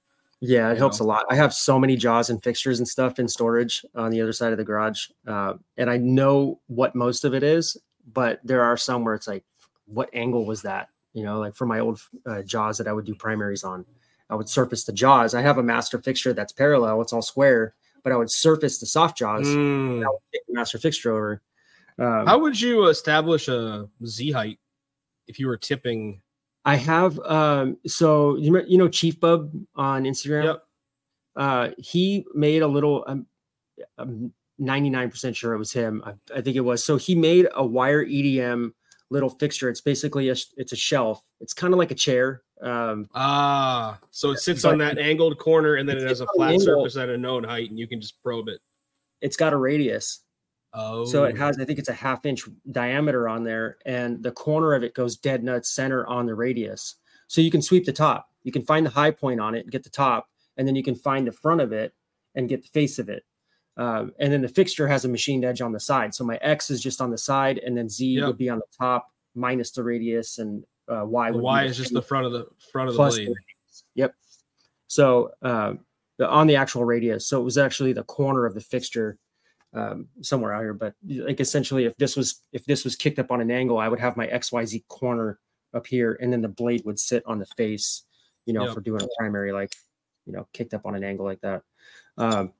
Yeah, 0.41 0.71
it 0.71 0.75
you 0.75 0.79
helps 0.79 1.01
know? 1.01 1.07
a 1.07 1.09
lot. 1.09 1.27
I 1.31 1.37
have 1.37 1.55
so 1.55 1.79
many 1.79 1.97
jaws 1.97 2.29
and 2.29 2.43
fixtures 2.43 2.81
and 2.81 2.89
stuff 2.89 3.21
in 3.21 3.29
storage 3.29 3.85
on 3.95 4.11
the 4.11 4.21
other 4.21 4.33
side 4.33 4.51
of 4.51 4.59
the 4.59 4.65
garage, 4.65 5.07
uh, 5.27 5.55
and 5.77 5.89
I 5.89 5.99
know 5.99 6.61
what 6.67 6.97
most 6.97 7.25
of 7.25 7.35
it 7.35 7.45
is. 7.45 7.77
But 8.13 8.41
there 8.43 8.65
are 8.65 8.77
some 8.77 9.05
where 9.05 9.15
it's 9.15 9.29
like, 9.29 9.45
what 9.87 10.11
angle 10.13 10.45
was 10.45 10.63
that? 10.63 10.89
You 11.13 11.23
know, 11.23 11.39
like 11.39 11.55
for 11.55 11.67
my 11.67 11.79
old 11.79 12.01
uh, 12.27 12.43
jaws 12.43 12.79
that 12.79 12.89
I 12.89 12.93
would 12.93 13.05
do 13.05 13.15
primaries 13.15 13.63
on, 13.63 13.85
I 14.33 14.35
would 14.35 14.49
surface 14.49 14.85
the 14.85 14.93
jaws. 14.93 15.35
I 15.35 15.43
have 15.43 15.59
a 15.59 15.63
master 15.63 15.99
fixture 16.01 16.33
that's 16.33 16.53
parallel; 16.53 17.03
it's 17.03 17.13
all 17.13 17.21
square, 17.21 17.75
but 18.03 18.13
I 18.13 18.17
would 18.17 18.31
surface 18.31 18.79
the 18.79 18.87
soft 18.87 19.19
jaws. 19.19 19.47
Mm. 19.47 20.03
I 20.03 20.09
would 20.09 20.21
take 20.33 20.47
the 20.49 20.55
master 20.55 20.79
fixture 20.79 21.13
over. 21.13 21.43
Um, 21.99 22.27
How 22.27 22.39
would 22.39 22.59
you 22.59 22.87
establish 22.87 23.49
a 23.49 23.89
Z 24.07 24.31
height 24.33 24.59
if 25.29 25.39
you 25.39 25.47
were 25.49 25.59
tipping? 25.59 26.23
I 26.65 26.77
have 26.77 27.19
um, 27.21 27.77
so 27.87 28.37
you 28.37 28.51
know, 28.51 28.63
you 28.67 28.79
know 28.79 28.89
Chief 28.89 29.21
Bub 29.21 29.53
on 29.77 30.05
Instagram. 30.05 30.45
Yep. 30.45 30.63
uh 31.37 31.69
he 31.77 32.25
made 32.35 32.63
a 32.63 32.67
little 32.67 33.05
um, 33.07 33.27
i'm 33.99 34.33
99% 34.61 35.35
sure 35.35 35.55
it 35.55 35.59
was 35.59 35.73
him 35.73 36.03
I, 36.05 36.13
I 36.37 36.41
think 36.41 36.57
it 36.57 36.61
was 36.61 36.85
so 36.85 36.97
he 36.97 37.15
made 37.15 37.49
a 37.55 37.65
wire 37.65 38.05
edm 38.05 38.73
little 39.11 39.31
fixture 39.31 39.69
it's 39.69 39.81
basically 39.81 40.29
a 40.29 40.37
it's 40.57 40.73
a 40.73 40.77
shelf 40.77 41.23
it's 41.41 41.55
kind 41.55 41.73
of 41.73 41.79
like 41.79 41.91
a 41.91 41.97
chair 41.97 42.43
um 42.63 43.09
Ah, 43.15 43.99
so 44.11 44.31
it 44.31 44.39
sits 44.39 44.65
on 44.65 44.79
that 44.79 44.99
angled 44.99 45.39
corner 45.39 45.75
and 45.77 45.89
then 45.89 45.97
it 45.97 46.05
It 46.05 46.09
has 46.09 46.21
a 46.21 46.27
flat 46.37 46.53
angle. 46.53 46.65
surface 46.65 46.97
at 46.97 47.09
a 47.09 47.19
known 47.19 47.45
height 47.45 47.71
and 47.71 47.79
you 47.79 47.87
can 47.89 48.01
just 48.01 48.23
probe 48.23 48.49
it. 48.49 48.61
it's 49.21 49.37
got 49.37 49.53
a 49.53 49.57
radius 49.57 50.21
Oh, 50.75 51.05
so 51.05 51.25
it 51.25 51.37
has 51.37 51.59
i 51.61 51.65
think 51.67 51.79
it's 51.79 51.91
a 51.91 51.93
half 51.93 52.25
inch 52.25 52.45
diameter 52.71 53.29
on 53.29 53.45
there 53.45 53.77
and 53.85 54.23
the 54.23 54.33
corner 54.33 54.73
of 54.73 54.83
it 54.83 54.95
goes 54.95 55.17
dead 55.17 55.45
nuts 55.45 55.69
center 55.69 56.07
on 56.07 56.25
the 56.27 56.35
radius 56.35 56.95
so 57.27 57.41
you 57.43 57.51
can 57.51 57.61
sweep 57.61 57.85
the 57.85 57.93
top 57.93 58.29
you 58.43 58.51
can 58.53 58.63
find 58.63 58.87
the 58.87 58.91
high 58.91 59.11
point 59.11 59.39
on 59.41 59.55
it 59.55 59.61
and 59.65 59.71
get 59.71 59.83
the 59.85 59.91
top 59.91 60.29
and 60.57 60.67
then 60.67 60.75
you 60.75 60.83
can 60.83 60.95
find 60.95 61.27
the 61.27 61.33
front 61.33 61.61
of 61.61 61.73
it 61.73 61.93
and 62.35 62.49
get 62.49 62.63
the 62.63 62.69
face 62.69 62.99
of 62.99 63.09
it 63.11 63.25
um, 63.77 64.13
and 64.19 64.33
then 64.33 64.41
the 64.43 64.49
fixture 64.49 64.87
has 64.89 65.05
a 65.05 65.09
machined 65.09 65.45
edge 65.45 65.61
on 65.61 65.73
the 65.73 65.81
side 65.81 66.15
so 66.15 66.25
my 66.25 66.37
x 66.41 66.71
is 66.71 66.81
just 66.81 67.01
on 67.03 67.11
the 67.11 67.19
side 67.19 67.59
and 67.59 67.77
then 67.77 67.89
z 67.91 68.07
Yep. 68.07 68.27
would 68.29 68.39
be 68.39 68.49
on 68.49 68.59
the 68.59 68.65
top 68.79 69.09
minus 69.35 69.71
the 69.73 69.83
radius 69.83 70.39
and 70.39 70.65
uh, 70.93 71.05
y 71.05 71.31
the 71.31 71.39
Y 71.39 71.65
is 71.65 71.77
just 71.77 71.93
the 71.93 72.03
front 72.03 72.27
of 72.27 72.33
the 72.33 72.47
front 72.71 72.89
of 72.89 72.95
the 72.95 72.99
blade. 72.99 73.19
radius. 73.19 73.85
yep 73.95 74.15
so 74.89 75.31
um, 75.43 75.81
the, 76.19 76.29
on 76.29 76.47
the 76.47 76.57
actual 76.57 76.85
radius 76.85 77.27
so 77.27 77.41
it 77.41 77.45
was 77.45 77.59
actually 77.59 77.93
the 77.93 78.05
corner 78.05 78.45
of 78.47 78.55
the 78.55 78.61
fixture 78.61 79.19
um, 79.75 80.07
somewhere 80.21 80.53
out 80.53 80.61
here 80.61 80.75
but 80.75 80.95
like 81.09 81.41
essentially 81.41 81.85
if 81.87 81.97
this 81.97 82.17
was 82.17 82.43
if 82.53 82.65
this 82.67 82.85
was 82.85 82.95
kicked 82.97 83.19
up 83.19 83.31
on 83.31 83.41
an 83.41 83.51
angle 83.51 83.79
i 83.79 83.89
would 83.89 84.01
have 84.01 84.17
my 84.17 84.27
xyz 84.27 84.87
corner 84.89 85.39
up 85.75 85.87
here 85.87 86.19
and 86.21 86.33
then 86.33 86.43
the 86.43 86.49
blade 86.49 86.83
would 86.85 86.99
sit 86.99 87.23
on 87.27 87.39
the 87.39 87.47
face 87.47 88.03
you 88.45 88.53
know 88.53 88.65
Yep. 88.67 88.75
for 88.75 88.81
doing 88.83 89.03
a 89.03 89.09
primary 89.19 89.53
like 89.53 89.75
you 90.27 90.33
know 90.33 90.47
kicked 90.53 90.75
up 90.75 90.85
on 90.85 90.95
an 90.95 91.05
angle 91.05 91.25
like 91.25 91.41
that 91.41 91.63
um, 92.19 92.53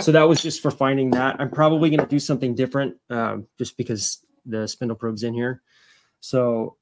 so 0.00 0.12
that 0.12 0.28
was 0.28 0.42
just 0.42 0.60
for 0.60 0.70
finding 0.70 1.10
that 1.10 1.36
i'm 1.40 1.50
probably 1.50 1.88
going 1.90 2.00
to 2.00 2.06
do 2.06 2.18
something 2.20 2.54
different 2.54 2.96
um, 3.10 3.46
just 3.58 3.76
because 3.76 4.18
the 4.44 4.66
spindle 4.68 4.96
probe's 4.96 5.22
in 5.22 5.32
here 5.34 5.62
so 6.20 6.76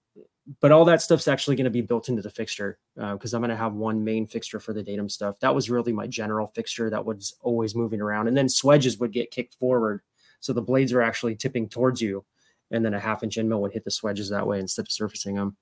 but 0.61 0.73
all 0.73 0.85
that 0.85 1.03
stuff's 1.03 1.29
actually 1.29 1.57
going 1.57 1.65
to 1.65 1.71
be 1.71 1.81
built 1.81 2.09
into 2.09 2.23
the 2.23 2.31
fixture 2.31 2.79
because 2.95 3.35
uh, 3.35 3.37
I'm 3.37 3.41
going 3.41 3.51
to 3.51 3.57
have 3.57 3.75
one 3.75 4.05
main 4.05 4.27
fixture 4.27 4.61
for 4.61 4.73
the 4.73 4.83
datum 4.83 5.09
stuff. 5.09 5.41
That 5.41 5.55
was 5.55 5.71
really 5.71 5.93
my 5.93 6.07
general 6.07 6.47
fixture 6.49 6.89
that 6.91 7.05
was 7.05 7.35
always 7.43 7.75
moving 7.75 8.01
around, 8.01 8.29
and 8.29 8.37
then 8.37 8.47
swedges 8.47 9.01
would 9.01 9.13
get 9.13 9.31
kicked 9.31 9.55
forward, 9.55 10.03
so 10.41 10.53
the 10.53 10.63
blades 10.63 10.93
are 10.93 11.03
actually 11.03 11.35
tipping 11.35 11.69
towards 11.69 12.01
you, 12.01 12.25
and 12.71 12.85
then 12.85 12.95
a 12.95 13.01
half 13.01 13.23
inch 13.23 13.39
end 13.39 13.49
mill 13.49 13.61
would 13.63 13.73
hit 13.73 13.85
the 13.85 13.91
swedges 13.91 14.31
that 14.31 14.47
way 14.47 14.61
instead 14.61 14.83
of 14.83 14.93
surfacing 14.93 15.35
them. 15.35 15.57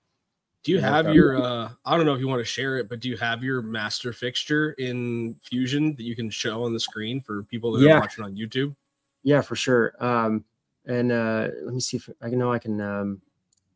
Do 0.64 0.72
you 0.72 0.80
have 0.80 1.14
your 1.14 1.40
uh 1.42 1.68
I 1.84 1.96
don't 1.96 2.06
know 2.06 2.14
if 2.14 2.20
you 2.20 2.26
want 2.26 2.40
to 2.40 2.44
share 2.44 2.78
it, 2.78 2.88
but 2.88 3.00
do 3.00 3.10
you 3.10 3.18
have 3.18 3.44
your 3.44 3.60
master 3.60 4.14
fixture 4.14 4.72
in 4.72 5.36
Fusion 5.42 5.94
that 5.96 6.04
you 6.04 6.16
can 6.16 6.30
show 6.30 6.64
on 6.64 6.72
the 6.72 6.80
screen 6.80 7.20
for 7.20 7.42
people 7.44 7.72
that 7.72 7.82
yeah. 7.82 7.98
are 7.98 8.00
watching 8.00 8.24
on 8.24 8.34
YouTube? 8.34 8.74
Yeah, 9.22 9.42
for 9.42 9.56
sure. 9.56 9.94
Um 10.00 10.42
and 10.86 11.12
uh 11.12 11.48
let 11.64 11.74
me 11.74 11.80
see 11.80 11.98
if 11.98 12.08
I 12.22 12.30
know 12.30 12.50
I 12.50 12.58
can 12.58 12.80
um 12.80 13.20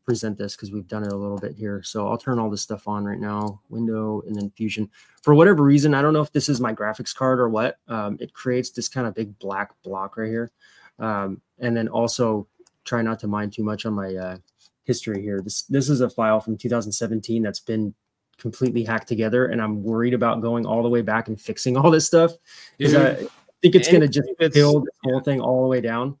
present 0.09 0.39
this 0.39 0.55
because 0.55 0.71
we've 0.71 0.87
done 0.87 1.03
it 1.03 1.13
a 1.13 1.15
little 1.15 1.37
bit 1.37 1.55
here. 1.55 1.83
So 1.83 2.07
I'll 2.07 2.17
turn 2.17 2.39
all 2.39 2.49
this 2.49 2.63
stuff 2.63 2.87
on 2.87 3.05
right 3.05 3.19
now, 3.19 3.61
window 3.69 4.23
and 4.25 4.35
then 4.35 4.49
Fusion. 4.57 4.89
For 5.21 5.35
whatever 5.35 5.61
reason, 5.61 5.93
I 5.93 6.01
don't 6.01 6.13
know 6.13 6.21
if 6.21 6.31
this 6.31 6.49
is 6.49 6.59
my 6.59 6.73
graphics 6.73 7.13
card 7.13 7.39
or 7.39 7.47
what. 7.47 7.77
Um, 7.87 8.17
it 8.19 8.33
creates 8.33 8.71
this 8.71 8.89
kind 8.89 9.05
of 9.05 9.13
big 9.13 9.37
black 9.37 9.69
block 9.83 10.17
right 10.17 10.27
here. 10.27 10.51
Um, 10.97 11.41
and 11.59 11.77
then 11.77 11.87
also 11.89 12.47
try 12.85 13.03
not 13.03 13.19
to 13.19 13.27
mind 13.27 13.53
too 13.53 13.63
much 13.63 13.85
on 13.85 13.93
my 13.93 14.15
uh, 14.15 14.37
history 14.83 15.21
here. 15.21 15.41
This 15.43 15.61
this 15.65 15.89
is 15.89 16.01
a 16.01 16.09
file 16.09 16.39
from 16.39 16.57
2017 16.57 17.43
that's 17.43 17.59
been 17.59 17.93
completely 18.39 18.83
hacked 18.83 19.07
together, 19.07 19.45
and 19.45 19.61
I'm 19.61 19.83
worried 19.83 20.15
about 20.15 20.41
going 20.41 20.65
all 20.65 20.81
the 20.81 20.89
way 20.89 21.03
back 21.03 21.27
and 21.27 21.39
fixing 21.39 21.77
all 21.77 21.91
this 21.91 22.07
stuff 22.07 22.31
because 22.79 22.95
I 22.95 23.13
think 23.61 23.75
it's 23.75 23.89
going 23.89 24.01
to 24.01 24.07
just 24.07 24.27
kill 24.39 24.79
this 24.79 24.95
whole 25.03 25.19
thing 25.19 25.39
all 25.39 25.61
the 25.61 25.69
way 25.69 25.81
down. 25.81 26.17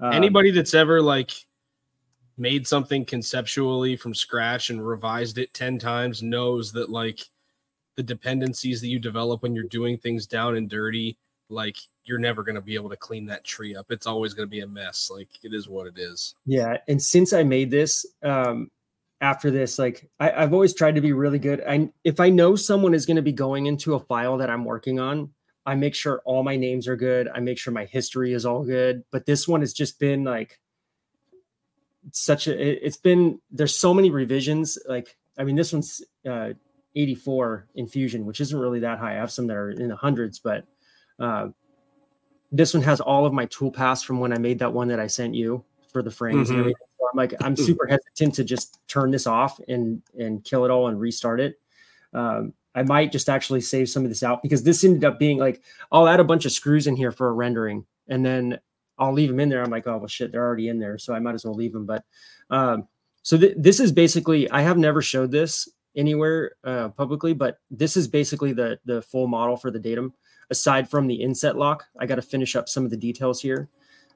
Um, 0.00 0.14
Anybody 0.14 0.50
that's 0.50 0.72
ever 0.72 1.02
like 1.02 1.32
made 2.38 2.66
something 2.66 3.04
conceptually 3.04 3.96
from 3.96 4.14
scratch 4.14 4.70
and 4.70 4.86
revised 4.86 5.38
it 5.38 5.54
10 5.54 5.78
times 5.78 6.22
knows 6.22 6.72
that 6.72 6.90
like 6.90 7.20
the 7.96 8.02
dependencies 8.02 8.80
that 8.80 8.88
you 8.88 8.98
develop 8.98 9.42
when 9.42 9.54
you're 9.54 9.64
doing 9.64 9.98
things 9.98 10.26
down 10.26 10.56
and 10.56 10.70
dirty 10.70 11.18
like 11.50 11.76
you're 12.04 12.18
never 12.18 12.42
going 12.42 12.54
to 12.54 12.60
be 12.60 12.74
able 12.74 12.90
to 12.90 12.96
clean 12.96 13.26
that 13.26 13.44
tree 13.44 13.74
up. 13.74 13.86
It's 13.90 14.06
always 14.06 14.34
going 14.34 14.46
to 14.46 14.50
be 14.50 14.60
a 14.60 14.66
mess. 14.66 15.10
Like 15.12 15.28
it 15.42 15.52
is 15.52 15.68
what 15.68 15.86
it 15.86 15.98
is. 15.98 16.34
Yeah. 16.46 16.78
And 16.88 17.02
since 17.02 17.32
I 17.32 17.42
made 17.42 17.70
this, 17.70 18.06
um, 18.22 18.70
after 19.20 19.50
this, 19.50 19.78
like 19.78 20.08
I, 20.20 20.30
have 20.30 20.52
always 20.52 20.74
tried 20.74 20.94
to 20.94 21.00
be 21.00 21.12
really 21.12 21.38
good. 21.38 21.62
I 21.66 21.90
if 22.04 22.20
I 22.20 22.30
know 22.30 22.54
someone 22.54 22.94
is 22.94 23.04
going 23.04 23.16
to 23.16 23.22
be 23.22 23.32
going 23.32 23.66
into 23.66 23.94
a 23.94 24.00
file 24.00 24.36
that 24.38 24.50
I'm 24.50 24.64
working 24.64 25.00
on, 25.00 25.30
I 25.66 25.74
make 25.74 25.94
sure 25.94 26.22
all 26.24 26.42
my 26.42 26.56
names 26.56 26.86
are 26.86 26.96
good. 26.96 27.28
I 27.34 27.40
make 27.40 27.58
sure 27.58 27.72
my 27.72 27.84
history 27.84 28.32
is 28.32 28.46
all 28.46 28.64
good. 28.64 29.02
But 29.10 29.26
this 29.26 29.48
one 29.48 29.60
has 29.60 29.72
just 29.72 29.98
been 29.98 30.24
like 30.24 30.60
such 32.12 32.46
a. 32.46 32.52
It, 32.52 32.80
it's 32.82 32.96
been 32.96 33.40
there's 33.50 33.76
so 33.76 33.94
many 33.94 34.10
revisions. 34.10 34.78
Like 34.86 35.16
I 35.38 35.44
mean, 35.44 35.56
this 35.56 35.72
one's 35.72 36.02
uh, 36.28 36.50
84 36.94 37.66
in 37.74 37.86
Fusion 37.86 38.26
which 38.26 38.40
isn't 38.40 38.58
really 38.58 38.80
that 38.80 38.98
high. 38.98 39.12
I 39.12 39.20
have 39.20 39.30
some 39.30 39.46
that 39.48 39.56
are 39.56 39.70
in 39.70 39.88
the 39.88 39.96
hundreds, 39.96 40.38
but 40.38 40.64
uh, 41.18 41.48
this 42.50 42.74
one 42.74 42.82
has 42.82 43.00
all 43.00 43.26
of 43.26 43.32
my 43.32 43.46
tool 43.46 43.70
paths 43.70 44.02
from 44.02 44.20
when 44.20 44.32
I 44.32 44.38
made 44.38 44.58
that 44.60 44.72
one 44.72 44.88
that 44.88 45.00
I 45.00 45.06
sent 45.06 45.34
you 45.34 45.64
for 45.92 46.02
the 46.02 46.10
frames 46.10 46.50
mm-hmm. 46.50 46.70
So 46.98 47.08
I'm 47.12 47.16
like, 47.16 47.34
I'm 47.40 47.56
super 47.56 47.86
hesitant 47.86 48.34
to 48.34 48.44
just 48.44 48.80
turn 48.88 49.10
this 49.10 49.26
off 49.26 49.60
and 49.68 50.02
and 50.18 50.44
kill 50.44 50.64
it 50.64 50.70
all 50.70 50.88
and 50.88 50.98
restart 50.98 51.40
it. 51.40 51.60
Um, 52.12 52.52
I 52.74 52.82
might 52.82 53.12
just 53.12 53.28
actually 53.28 53.60
save 53.60 53.88
some 53.88 54.04
of 54.04 54.10
this 54.10 54.22
out 54.22 54.42
because 54.42 54.62
this 54.62 54.84
ended 54.84 55.04
up 55.04 55.18
being 55.18 55.38
like 55.38 55.62
I'll 55.90 56.08
add 56.08 56.20
a 56.20 56.24
bunch 56.24 56.44
of 56.44 56.52
screws 56.52 56.86
in 56.86 56.96
here 56.96 57.12
for 57.12 57.28
a 57.28 57.32
rendering 57.32 57.86
and 58.08 58.24
then 58.24 58.58
I'll 58.98 59.12
leave 59.12 59.28
them 59.28 59.40
in 59.40 59.48
there. 59.48 59.62
I'm 59.62 59.70
like, 59.70 59.86
oh 59.86 59.98
well, 59.98 60.08
shit, 60.08 60.32
they're 60.32 60.44
already 60.44 60.68
in 60.68 60.78
there, 60.78 60.98
so 60.98 61.14
I 61.14 61.18
might 61.18 61.34
as 61.34 61.44
well 61.44 61.54
leave 61.54 61.72
them. 61.72 61.86
But 61.86 62.04
um, 62.50 62.88
so 63.22 63.36
th- 63.38 63.54
this 63.56 63.80
is 63.80 63.92
basically 63.92 64.50
I 64.50 64.62
have 64.62 64.78
never 64.78 65.02
showed 65.02 65.30
this 65.30 65.68
anywhere 65.96 66.52
uh, 66.64 66.88
publicly, 66.90 67.32
but 67.32 67.58
this 67.70 67.96
is 67.96 68.08
basically 68.08 68.52
the 68.52 68.78
the 68.84 69.02
full 69.02 69.26
model 69.26 69.56
for 69.56 69.70
the 69.70 69.78
datum 69.78 70.12
aside 70.50 70.88
from 70.88 71.06
the 71.06 71.14
inset 71.14 71.56
lock. 71.56 71.84
I 71.98 72.06
got 72.06 72.16
to 72.16 72.22
finish 72.22 72.56
up 72.56 72.68
some 72.68 72.84
of 72.84 72.90
the 72.90 72.96
details 72.96 73.40
here. 73.40 73.68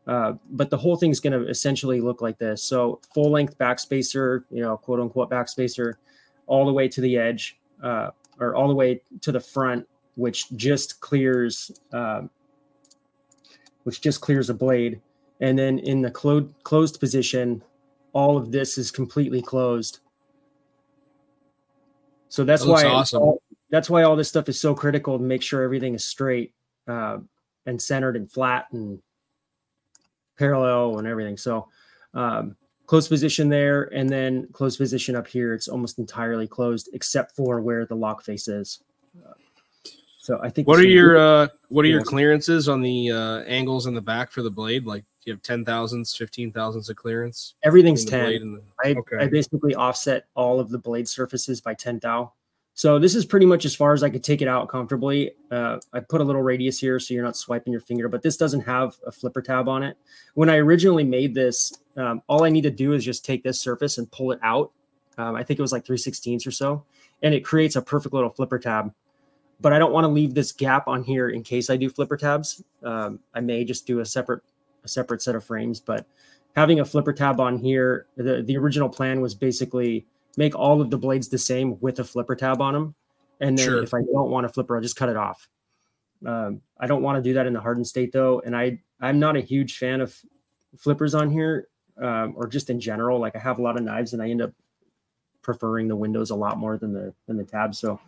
Uh, 0.07 0.33
but 0.51 0.71
the 0.71 0.77
whole 0.77 0.97
thing 0.97 1.11
is 1.11 1.21
going 1.21 1.33
to 1.33 1.49
essentially 1.49 2.01
look 2.01 2.21
like 2.21 2.39
this. 2.39 2.63
So 2.63 3.01
full 3.15 3.31
length 3.31 3.57
backspacer, 3.59 4.45
you 4.51 4.63
know, 4.63 4.77
quote 4.77 5.01
unquote 5.01 5.31
backspacer, 5.31 5.95
all 6.47 6.67
the 6.67 6.73
way 6.73 6.89
to 6.89 7.01
the 7.01 7.17
edge, 7.17 7.59
uh, 7.83 8.11
or 8.41 8.55
all 8.55 8.69
the 8.69 8.75
way 8.75 9.03
to 9.21 9.31
the 9.31 9.41
front, 9.41 9.87
which 10.17 10.51
just 10.57 11.01
clears, 11.01 11.71
uh, 11.93 12.23
which 13.85 14.01
just 14.01 14.21
clears 14.21 14.51
a 14.51 14.55
blade. 14.55 15.01
And 15.41 15.59
then 15.59 15.79
in 15.79 16.03
the 16.03 16.11
clo- 16.11 16.49
closed 16.63 17.01
position, 17.01 17.63
all 18.13 18.37
of 18.37 18.53
this 18.53 18.79
is 18.79 18.91
completely 18.91 19.43
closed. 19.43 20.01
So 22.29 22.45
that's 22.45 22.65
that 22.65 22.71
why 22.71 22.85
awesome. 22.85 23.23
all, 23.23 23.43
that's 23.71 23.91
why 23.91 24.03
all 24.03 24.17
this 24.17 24.29
stuff 24.29 24.49
is 24.49 24.61
so 24.61 24.75
critical 24.75 25.19
to 25.19 25.25
make 25.25 25.43
sure 25.43 25.63
everything 25.63 25.95
is 25.95 26.05
straight 26.05 26.55
uh, 26.89 27.19
and 27.67 27.81
centered 27.81 28.17
and 28.17 28.31
flat 28.31 28.67
and 28.73 29.01
parallel 30.39 30.99
and 30.99 31.07
everything. 31.07 31.37
So 31.37 31.69
um, 32.15 32.57
closed 32.87 33.09
position 33.09 33.49
there, 33.49 33.85
and 33.95 34.09
then 34.09 34.49
closed 34.53 34.79
position 34.79 35.17
up 35.17 35.27
here. 35.27 35.55
It's 35.55 35.69
almost 35.69 35.99
entirely 35.99 36.47
closed 36.47 36.91
except 36.93 37.35
for 37.35 37.61
where 37.61 37.87
the 37.87 37.95
lock 37.95 38.23
face 38.23 38.49
is. 38.49 38.83
Uh, 39.17 39.33
so 40.23 40.39
I 40.41 40.51
think. 40.51 40.69
What 40.69 40.79
are 40.79 40.87
your 40.87 41.19
uh, 41.19 41.49
what 41.69 41.85
are 41.85 41.89
your 41.89 42.05
clearances 42.05 42.69
on 42.69 42.81
the 42.81 43.11
uh, 43.11 43.41
angles 43.41 43.87
in 43.87 43.95
the 43.95 44.01
back 44.01 44.31
for 44.31 44.41
the 44.41 44.53
blade? 44.53 44.87
Like 44.87 45.05
you 45.25 45.33
have 45.33 45.43
ten 45.43 45.65
thousands, 45.65 46.15
fifteen 46.15 46.53
thousands 46.53 46.89
of 46.89 46.95
clearance. 46.95 47.55
Everything's 47.65 48.05
ten. 48.05 48.31
The, 48.31 48.63
I, 48.85 48.95
okay. 49.01 49.17
I 49.19 49.27
basically 49.27 49.75
offset 49.75 50.27
all 50.37 50.61
of 50.61 50.71
the 50.71 50.79
blade 50.79 51.09
surfaces 51.09 51.61
by 51.61 51.75
ten 51.75 51.99
thou. 51.99 52.35
So 52.75 53.01
this 53.01 53.17
is 53.17 53.27
pretty 53.27 53.47
much 53.47 53.65
as 53.65 53.75
far 53.75 53.95
as 53.95 54.05
I 54.05 54.11
could 54.11 54.23
take 54.23 54.43
it 54.43 54.49
out 54.49 54.69
comfortably. 54.69 55.33
Uh, 55.51 55.79
I 55.93 55.99
put 55.99 56.21
a 56.21 56.25
little 56.25 56.41
radius 56.41 56.79
here 56.79 57.01
so 57.01 57.13
you're 57.13 57.25
not 57.25 57.37
swiping 57.37 57.73
your 57.73 57.83
finger, 57.83 58.09
but 58.09 58.23
this 58.23 58.37
doesn't 58.37 58.61
have 58.61 58.97
a 59.05 59.11
flipper 59.11 59.43
tab 59.43 59.69
on 59.69 59.83
it. 59.83 59.99
When 60.35 60.49
I 60.49 60.57
originally 60.59 61.05
made 61.05 61.35
this, 61.35 61.77
um, 61.97 62.23
all 62.29 62.45
I 62.45 62.49
need 62.49 62.63
to 62.63 62.71
do 62.71 62.93
is 62.93 63.05
just 63.05 63.25
take 63.25 63.43
this 63.43 63.59
surface 63.59 63.99
and 63.99 64.11
pull 64.13 64.31
it 64.31 64.39
out. 64.45 64.71
Um, 65.19 65.35
I 65.35 65.43
think 65.43 65.59
it 65.59 65.63
was 65.63 65.73
like 65.73 65.85
3 65.85 65.99
16ths 65.99 66.47
or 66.47 66.53
so, 66.53 66.85
and 67.23 67.35
it 67.35 67.41
creates 67.41 67.75
a 67.75 67.83
perfect 67.83 68.15
little 68.15 68.31
flipper 68.31 68.61
tab. 68.61 68.95
But 69.63 69.73
I 69.73 69.79
don't 69.79 69.93
want 69.93 70.05
to 70.05 70.09
leave 70.09 70.35
this 70.35 70.53
gap 70.53 70.89
on 70.89 71.05
here 71.05 71.31
in 71.31 71.43
case 71.43 71.71
I 71.71 71.77
do 71.77 71.89
flipper 71.89 72.17
tabs. 72.17 72.63
Um, 72.83 73.21
I 73.35 73.41
may 73.41 73.65
just 73.65 73.87
do 73.87 74.01
a 74.01 74.05
separate 74.05 74.43
a 74.85 74.89
separate 74.89 75.23
set 75.23 75.37
of 75.37 75.45
frames, 75.45 75.81
but 75.81 76.07
having 76.57 76.81
a 76.81 76.85
flipper 76.85 77.13
tab 77.13 77.41
on 77.41 77.57
here, 77.57 78.07
the, 78.17 78.43
the 78.43 78.57
original 78.57 78.89
plan 78.89 79.21
was 79.21 79.35
basically 79.35 80.05
make 80.37 80.55
all 80.55 80.81
of 80.81 80.91
the 80.91 80.99
blades 80.99 81.29
the 81.29 81.39
same 81.39 81.79
with 81.81 81.99
a 82.01 82.05
flipper 82.05 82.35
tab 82.35 82.61
on 82.61 82.75
them. 82.75 82.95
And 83.41 83.57
then 83.57 83.67
sure. 83.67 83.83
if 83.83 83.95
I 83.95 83.99
don't 83.99 84.31
want 84.31 84.47
a 84.47 84.49
flipper, 84.49 84.77
I'll 84.77 84.83
just 84.83 84.97
cut 84.97 85.09
it 85.09 85.17
off. 85.17 85.49
Um, 86.27 86.61
I 86.79 86.87
don't 86.87 87.03
want 87.03 87.17
to 87.17 87.23
do 87.23 87.35
that 87.35 87.47
in 87.47 87.53
the 87.53 87.61
hardened 87.61 87.87
state 87.87 88.13
though. 88.13 88.41
And 88.45 88.57
I, 88.57 88.81
I'm 89.01 89.19
not 89.19 89.37
a 89.37 89.41
huge 89.41 89.79
fan 89.79 90.01
of 90.01 90.17
flippers 90.77 91.15
on 91.15 91.31
here 91.31 91.69
um, 92.01 92.35
or 92.37 92.47
just 92.47 92.71
in 92.71 92.81
general. 92.81 93.19
Like 93.19 93.37
I 93.37 93.41
have 93.41 93.59
a 93.59 93.63
lot 93.63 93.77
of 93.77 93.85
knives 93.85 94.13
and 94.13 94.23
I 94.23 94.31
end 94.31 94.43
up 94.43 94.53
preferring 95.43 95.89
the 95.89 95.97
windows 95.97 96.31
a 96.31 96.37
lot 96.37 96.59
more 96.59 96.77
than 96.79 96.93
the, 96.93 97.13
than 97.27 97.37
the 97.37 97.45
tabs. 97.45 97.79
So 97.79 98.01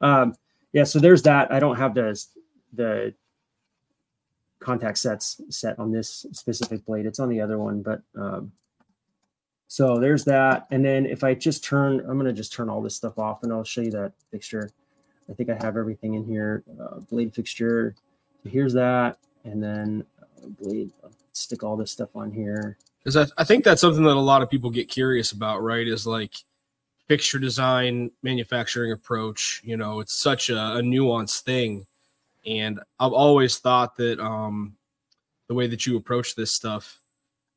um, 0.00 0.34
yeah, 0.72 0.84
so 0.84 0.98
there's 0.98 1.22
that. 1.22 1.52
I 1.52 1.58
don't 1.58 1.76
have 1.76 1.94
the, 1.94 2.22
the 2.72 3.14
contact 4.60 4.98
sets 4.98 5.40
set 5.48 5.78
on 5.78 5.90
this 5.90 6.26
specific 6.32 6.84
blade. 6.84 7.06
It's 7.06 7.18
on 7.18 7.28
the 7.28 7.40
other 7.40 7.58
one, 7.58 7.82
but 7.82 8.02
um, 8.14 8.52
so 9.66 9.98
there's 9.98 10.24
that. 10.24 10.66
And 10.70 10.84
then 10.84 11.06
if 11.06 11.24
I 11.24 11.34
just 11.34 11.64
turn, 11.64 12.00
I'm 12.00 12.18
going 12.18 12.26
to 12.26 12.32
just 12.32 12.52
turn 12.52 12.68
all 12.68 12.82
this 12.82 12.96
stuff 12.96 13.18
off 13.18 13.42
and 13.42 13.52
I'll 13.52 13.64
show 13.64 13.80
you 13.80 13.90
that 13.92 14.12
fixture. 14.30 14.70
I 15.30 15.32
think 15.34 15.48
I 15.48 15.54
have 15.62 15.76
everything 15.76 16.14
in 16.14 16.24
here. 16.24 16.64
Uh, 16.80 16.98
blade 17.00 17.34
fixture. 17.34 17.94
So 18.42 18.50
here's 18.50 18.72
that. 18.74 19.18
And 19.44 19.62
then 19.62 20.04
uh, 20.20 20.48
blade, 20.60 20.90
I'll 21.04 21.12
stick 21.32 21.62
all 21.62 21.76
this 21.76 21.90
stuff 21.92 22.08
on 22.16 22.32
here. 22.32 22.78
Because 23.02 23.16
I, 23.16 23.40
I 23.40 23.44
think 23.44 23.64
that's 23.64 23.80
something 23.80 24.02
that 24.02 24.16
a 24.16 24.20
lot 24.20 24.42
of 24.42 24.50
people 24.50 24.70
get 24.70 24.88
curious 24.88 25.32
about, 25.32 25.62
right? 25.62 25.86
Is 25.86 26.06
like 26.06 26.34
fixture 27.10 27.40
design, 27.40 28.08
manufacturing 28.22 28.92
approach. 28.92 29.60
You 29.64 29.76
know, 29.76 29.98
it's 29.98 30.16
such 30.16 30.48
a, 30.48 30.76
a 30.76 30.80
nuanced 30.80 31.40
thing. 31.40 31.84
And 32.46 32.78
I've 33.00 33.12
always 33.12 33.58
thought 33.58 33.96
that 33.96 34.20
um, 34.20 34.76
the 35.48 35.54
way 35.54 35.66
that 35.66 35.86
you 35.86 35.96
approach 35.96 36.36
this 36.36 36.52
stuff 36.52 37.00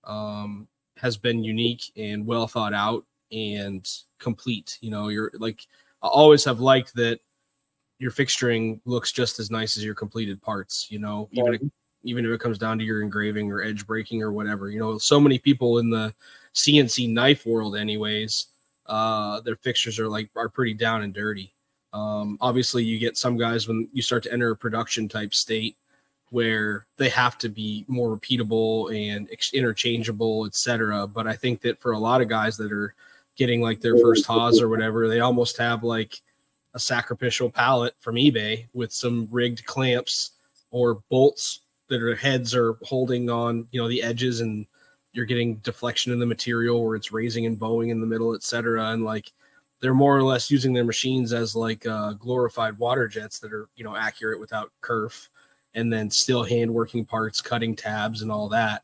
um, 0.05 0.67
has 0.97 1.17
been 1.17 1.43
unique 1.43 1.83
and 1.95 2.25
well 2.25 2.47
thought 2.47 2.73
out 2.73 3.05
and 3.31 3.87
complete. 4.17 4.79
You 4.81 4.89
know, 4.89 5.09
you're 5.09 5.29
like 5.35 5.67
I 6.01 6.07
always 6.07 6.43
have 6.45 6.59
liked 6.59 6.95
that 6.95 7.19
your 7.99 8.09
fixturing 8.09 8.79
looks 8.85 9.11
just 9.11 9.39
as 9.39 9.51
nice 9.51 9.77
as 9.77 9.85
your 9.85 9.93
completed 9.93 10.41
parts. 10.41 10.87
You 10.89 10.97
know, 10.97 11.29
even 11.31 11.53
if, 11.53 11.61
even 12.03 12.25
if 12.25 12.31
it 12.31 12.41
comes 12.41 12.57
down 12.57 12.79
to 12.79 12.83
your 12.83 13.03
engraving 13.03 13.51
or 13.51 13.61
edge 13.61 13.85
breaking 13.85 14.23
or 14.23 14.31
whatever. 14.31 14.71
You 14.71 14.79
know, 14.79 14.97
so 14.97 15.19
many 15.19 15.37
people 15.37 15.77
in 15.77 15.91
the 15.91 16.11
CNC 16.55 17.13
knife 17.13 17.45
world, 17.45 17.75
anyways, 17.75 18.47
uh, 18.85 19.39
their 19.41 19.55
fixtures 19.55 19.99
are 19.99 20.09
like 20.09 20.29
are 20.35 20.49
pretty 20.49 20.73
down 20.73 21.03
and 21.03 21.13
dirty. 21.13 21.53
Um, 21.93 22.37
obviously, 22.41 22.83
you 22.83 22.97
get 22.97 23.17
some 23.17 23.37
guys 23.37 23.67
when 23.67 23.87
you 23.93 24.01
start 24.01 24.23
to 24.23 24.33
enter 24.33 24.51
a 24.51 24.57
production 24.57 25.07
type 25.07 25.33
state 25.33 25.77
where 26.31 26.87
they 26.97 27.09
have 27.09 27.37
to 27.37 27.47
be 27.47 27.85
more 27.87 28.17
repeatable 28.17 28.89
and 28.91 29.29
interchangeable, 29.53 30.47
etc. 30.47 31.05
But 31.05 31.27
I 31.27 31.35
think 31.35 31.61
that 31.61 31.79
for 31.79 31.91
a 31.91 31.99
lot 31.99 32.21
of 32.21 32.27
guys 32.27 32.57
that 32.57 32.71
are 32.71 32.95
getting 33.35 33.61
like 33.61 33.81
their 33.81 33.97
first 33.99 34.25
Haas 34.25 34.59
or 34.59 34.67
whatever, 34.67 35.07
they 35.07 35.19
almost 35.19 35.57
have 35.57 35.83
like 35.83 36.21
a 36.73 36.79
sacrificial 36.79 37.51
pallet 37.51 37.93
from 37.99 38.15
eBay 38.15 38.65
with 38.73 38.91
some 38.91 39.27
rigged 39.29 39.65
clamps 39.65 40.31
or 40.71 41.03
bolts 41.09 41.59
that 41.89 42.01
are 42.01 42.15
heads 42.15 42.55
are 42.55 42.77
holding 42.81 43.29
on, 43.29 43.67
you 43.71 43.79
know, 43.79 43.87
the 43.87 44.01
edges 44.01 44.41
and 44.41 44.65
you're 45.13 45.25
getting 45.25 45.57
deflection 45.57 46.11
in 46.11 46.19
the 46.19 46.25
material 46.25 46.83
where 46.83 46.95
it's 46.95 47.11
raising 47.11 47.45
and 47.45 47.57
bowing 47.57 47.89
in 47.89 48.01
the 48.01 48.07
middle, 48.07 48.33
etc. 48.33 48.89
And 48.89 49.03
like 49.03 49.31
they're 49.79 49.93
more 49.93 50.17
or 50.17 50.23
less 50.23 50.49
using 50.49 50.73
their 50.73 50.83
machines 50.83 51.33
as 51.33 51.55
like 51.55 51.85
uh, 51.85 52.13
glorified 52.13 52.77
water 52.77 53.07
jets 53.07 53.39
that 53.39 53.53
are 53.53 53.69
you 53.75 53.83
know 53.83 53.95
accurate 53.95 54.39
without 54.39 54.71
kerf, 54.81 55.29
and 55.75 55.93
then 55.93 56.09
still 56.09 56.43
hand 56.43 56.73
working 56.73 57.05
parts, 57.05 57.41
cutting 57.41 57.75
tabs, 57.75 58.21
and 58.21 58.31
all 58.31 58.49
that. 58.49 58.83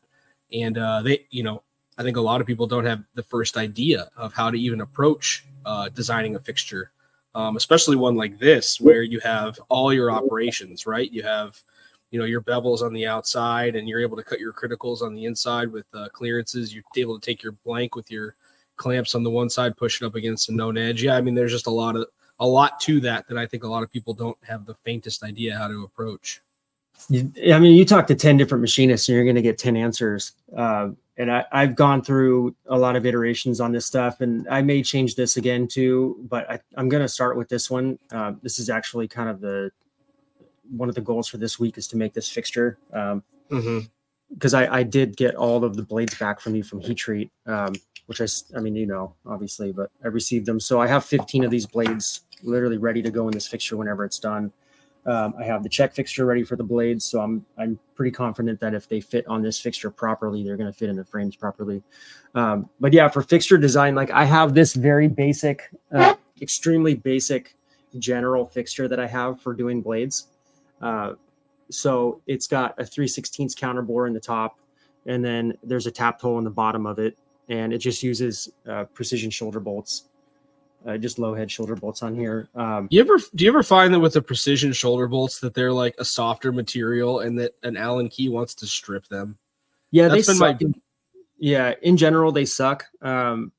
And 0.52 0.78
uh, 0.78 1.02
they, 1.02 1.26
you 1.30 1.42
know, 1.42 1.62
I 1.98 2.02
think 2.02 2.16
a 2.16 2.20
lot 2.20 2.40
of 2.40 2.46
people 2.46 2.66
don't 2.66 2.84
have 2.84 3.02
the 3.14 3.22
first 3.22 3.56
idea 3.56 4.08
of 4.16 4.32
how 4.32 4.50
to 4.50 4.58
even 4.58 4.80
approach 4.80 5.44
uh, 5.64 5.88
designing 5.88 6.36
a 6.36 6.40
fixture, 6.40 6.92
um, 7.34 7.56
especially 7.56 7.96
one 7.96 8.16
like 8.16 8.38
this 8.38 8.80
where 8.80 9.02
you 9.02 9.20
have 9.20 9.60
all 9.68 9.92
your 9.92 10.10
operations, 10.10 10.86
right? 10.86 11.10
You 11.10 11.22
have 11.22 11.60
you 12.10 12.18
know 12.18 12.24
your 12.24 12.40
bevels 12.40 12.82
on 12.82 12.92
the 12.92 13.06
outside 13.06 13.76
and 13.76 13.88
you're 13.88 14.00
able 14.00 14.16
to 14.16 14.24
cut 14.24 14.40
your 14.40 14.52
criticals 14.52 15.00
on 15.02 15.14
the 15.14 15.24
inside 15.24 15.70
with 15.70 15.86
uh, 15.94 16.08
clearances 16.12 16.74
you're 16.74 16.84
able 16.96 17.18
to 17.18 17.24
take 17.24 17.42
your 17.42 17.52
blank 17.64 17.94
with 17.94 18.10
your 18.10 18.34
clamps 18.80 19.14
on 19.14 19.22
the 19.22 19.30
one 19.30 19.50
side, 19.50 19.76
push 19.76 20.00
it 20.00 20.06
up 20.06 20.14
against 20.14 20.48
a 20.48 20.52
known 20.52 20.78
edge. 20.78 21.02
Yeah, 21.02 21.14
I 21.14 21.20
mean, 21.20 21.34
there's 21.34 21.52
just 21.52 21.66
a 21.66 21.70
lot 21.70 21.94
of 21.94 22.06
a 22.40 22.46
lot 22.46 22.80
to 22.80 22.98
that 23.00 23.28
that 23.28 23.36
I 23.36 23.46
think 23.46 23.62
a 23.62 23.68
lot 23.68 23.82
of 23.82 23.92
people 23.92 24.14
don't 24.14 24.38
have 24.42 24.64
the 24.64 24.74
faintest 24.74 25.22
idea 25.22 25.56
how 25.56 25.68
to 25.68 25.84
approach. 25.84 26.40
I 27.12 27.58
mean, 27.58 27.76
you 27.76 27.84
talk 27.84 28.06
to 28.08 28.14
10 28.14 28.36
different 28.36 28.60
machinists 28.60 29.08
and 29.08 29.16
you're 29.16 29.24
going 29.24 29.36
to 29.36 29.42
get 29.42 29.58
10 29.58 29.76
answers. 29.76 30.32
Uh, 30.54 30.90
and 31.16 31.30
I, 31.30 31.44
have 31.52 31.74
gone 31.74 32.02
through 32.02 32.54
a 32.66 32.78
lot 32.78 32.96
of 32.96 33.04
iterations 33.06 33.60
on 33.60 33.72
this 33.72 33.86
stuff 33.86 34.20
and 34.20 34.46
I 34.48 34.62
may 34.62 34.82
change 34.82 35.14
this 35.14 35.36
again 35.36 35.66
too, 35.66 36.16
but 36.28 36.50
I, 36.50 36.60
am 36.78 36.88
going 36.88 37.02
to 37.02 37.08
start 37.08 37.36
with 37.36 37.48
this 37.48 37.70
one. 37.70 37.98
Uh, 38.10 38.32
this 38.42 38.58
is 38.58 38.68
actually 38.70 39.08
kind 39.08 39.28
of 39.28 39.40
the, 39.40 39.70
one 40.70 40.88
of 40.88 40.94
the 40.94 41.00
goals 41.00 41.28
for 41.28 41.36
this 41.36 41.58
week 41.58 41.78
is 41.78 41.86
to 41.88 41.96
make 41.96 42.14
this 42.14 42.28
fixture. 42.28 42.78
Um, 42.92 43.22
mm-hmm 43.50 43.80
because 44.32 44.54
I, 44.54 44.72
I 44.72 44.82
did 44.84 45.16
get 45.16 45.34
all 45.34 45.64
of 45.64 45.74
the 45.74 45.82
blades 45.82 46.16
back 46.16 46.38
from 46.38 46.54
you 46.54 46.62
from 46.62 46.78
heat 46.78 46.98
treat. 46.98 47.32
Um, 47.46 47.74
which 48.10 48.20
I, 48.20 48.26
I 48.56 48.60
mean, 48.60 48.74
you 48.74 48.86
know, 48.86 49.14
obviously, 49.24 49.70
but 49.70 49.88
I 50.04 50.08
received 50.08 50.44
them. 50.44 50.58
So 50.58 50.80
I 50.80 50.88
have 50.88 51.04
15 51.04 51.44
of 51.44 51.50
these 51.52 51.64
blades 51.64 52.22
literally 52.42 52.76
ready 52.76 53.02
to 53.02 53.10
go 53.10 53.28
in 53.28 53.32
this 53.32 53.46
fixture 53.46 53.76
whenever 53.76 54.04
it's 54.04 54.18
done. 54.18 54.52
Um, 55.06 55.32
I 55.38 55.44
have 55.44 55.62
the 55.62 55.68
check 55.68 55.94
fixture 55.94 56.26
ready 56.26 56.42
for 56.42 56.56
the 56.56 56.64
blades, 56.64 57.04
so 57.04 57.20
I'm 57.20 57.46
I'm 57.56 57.78
pretty 57.94 58.10
confident 58.10 58.58
that 58.60 58.74
if 58.74 58.88
they 58.88 59.00
fit 59.00 59.28
on 59.28 59.42
this 59.42 59.60
fixture 59.60 59.92
properly, 59.92 60.42
they're 60.42 60.56
going 60.56 60.70
to 60.70 60.76
fit 60.76 60.88
in 60.88 60.96
the 60.96 61.04
frames 61.04 61.36
properly. 61.36 61.84
Um, 62.34 62.68
but 62.80 62.92
yeah, 62.92 63.06
for 63.06 63.22
fixture 63.22 63.56
design, 63.56 63.94
like 63.94 64.10
I 64.10 64.24
have 64.24 64.54
this 64.54 64.74
very 64.74 65.06
basic, 65.06 65.70
uh, 65.94 66.16
extremely 66.42 66.94
basic 66.94 67.54
general 68.00 68.44
fixture 68.44 68.88
that 68.88 68.98
I 68.98 69.06
have 69.06 69.40
for 69.40 69.54
doing 69.54 69.82
blades. 69.82 70.26
Uh, 70.80 71.14
so 71.70 72.20
it's 72.26 72.46
got 72.46 72.78
a 72.80 72.84
3 72.84 73.06
16 73.06 73.50
counter 73.50 73.82
bore 73.82 74.06
in 74.06 74.12
the 74.12 74.20
top, 74.20 74.58
and 75.06 75.24
then 75.24 75.56
there's 75.62 75.86
a 75.86 75.90
tapped 75.90 76.20
hole 76.20 76.38
in 76.38 76.44
the 76.44 76.50
bottom 76.50 76.86
of 76.86 76.98
it 76.98 77.16
and 77.50 77.72
it 77.72 77.78
just 77.78 78.02
uses 78.02 78.50
uh, 78.66 78.84
precision 78.94 79.28
shoulder 79.28 79.60
bolts, 79.60 80.04
uh, 80.86 80.96
just 80.96 81.18
low 81.18 81.34
head 81.34 81.50
shoulder 81.50 81.74
bolts 81.74 82.02
on 82.02 82.14
here. 82.14 82.48
Um, 82.54 82.86
you 82.90 83.00
ever 83.00 83.18
do 83.34 83.44
you 83.44 83.50
ever 83.50 83.62
find 83.62 83.92
that 83.92 84.00
with 84.00 84.14
the 84.14 84.22
precision 84.22 84.72
shoulder 84.72 85.08
bolts 85.08 85.40
that 85.40 85.52
they're 85.52 85.72
like 85.72 85.94
a 85.98 86.04
softer 86.04 86.52
material 86.52 87.20
and 87.20 87.38
that 87.40 87.56
an 87.62 87.76
Allen 87.76 88.08
key 88.08 88.28
wants 88.28 88.54
to 88.56 88.66
strip 88.66 89.06
them? 89.08 89.36
Yeah, 89.90 90.08
That's 90.08 90.28
they 90.28 90.34
suck. 90.34 90.62
My... 90.62 90.72
Yeah, 91.38 91.74
in 91.82 91.96
general 91.96 92.30
they 92.30 92.44
suck. 92.44 92.86
Um, 93.02 93.52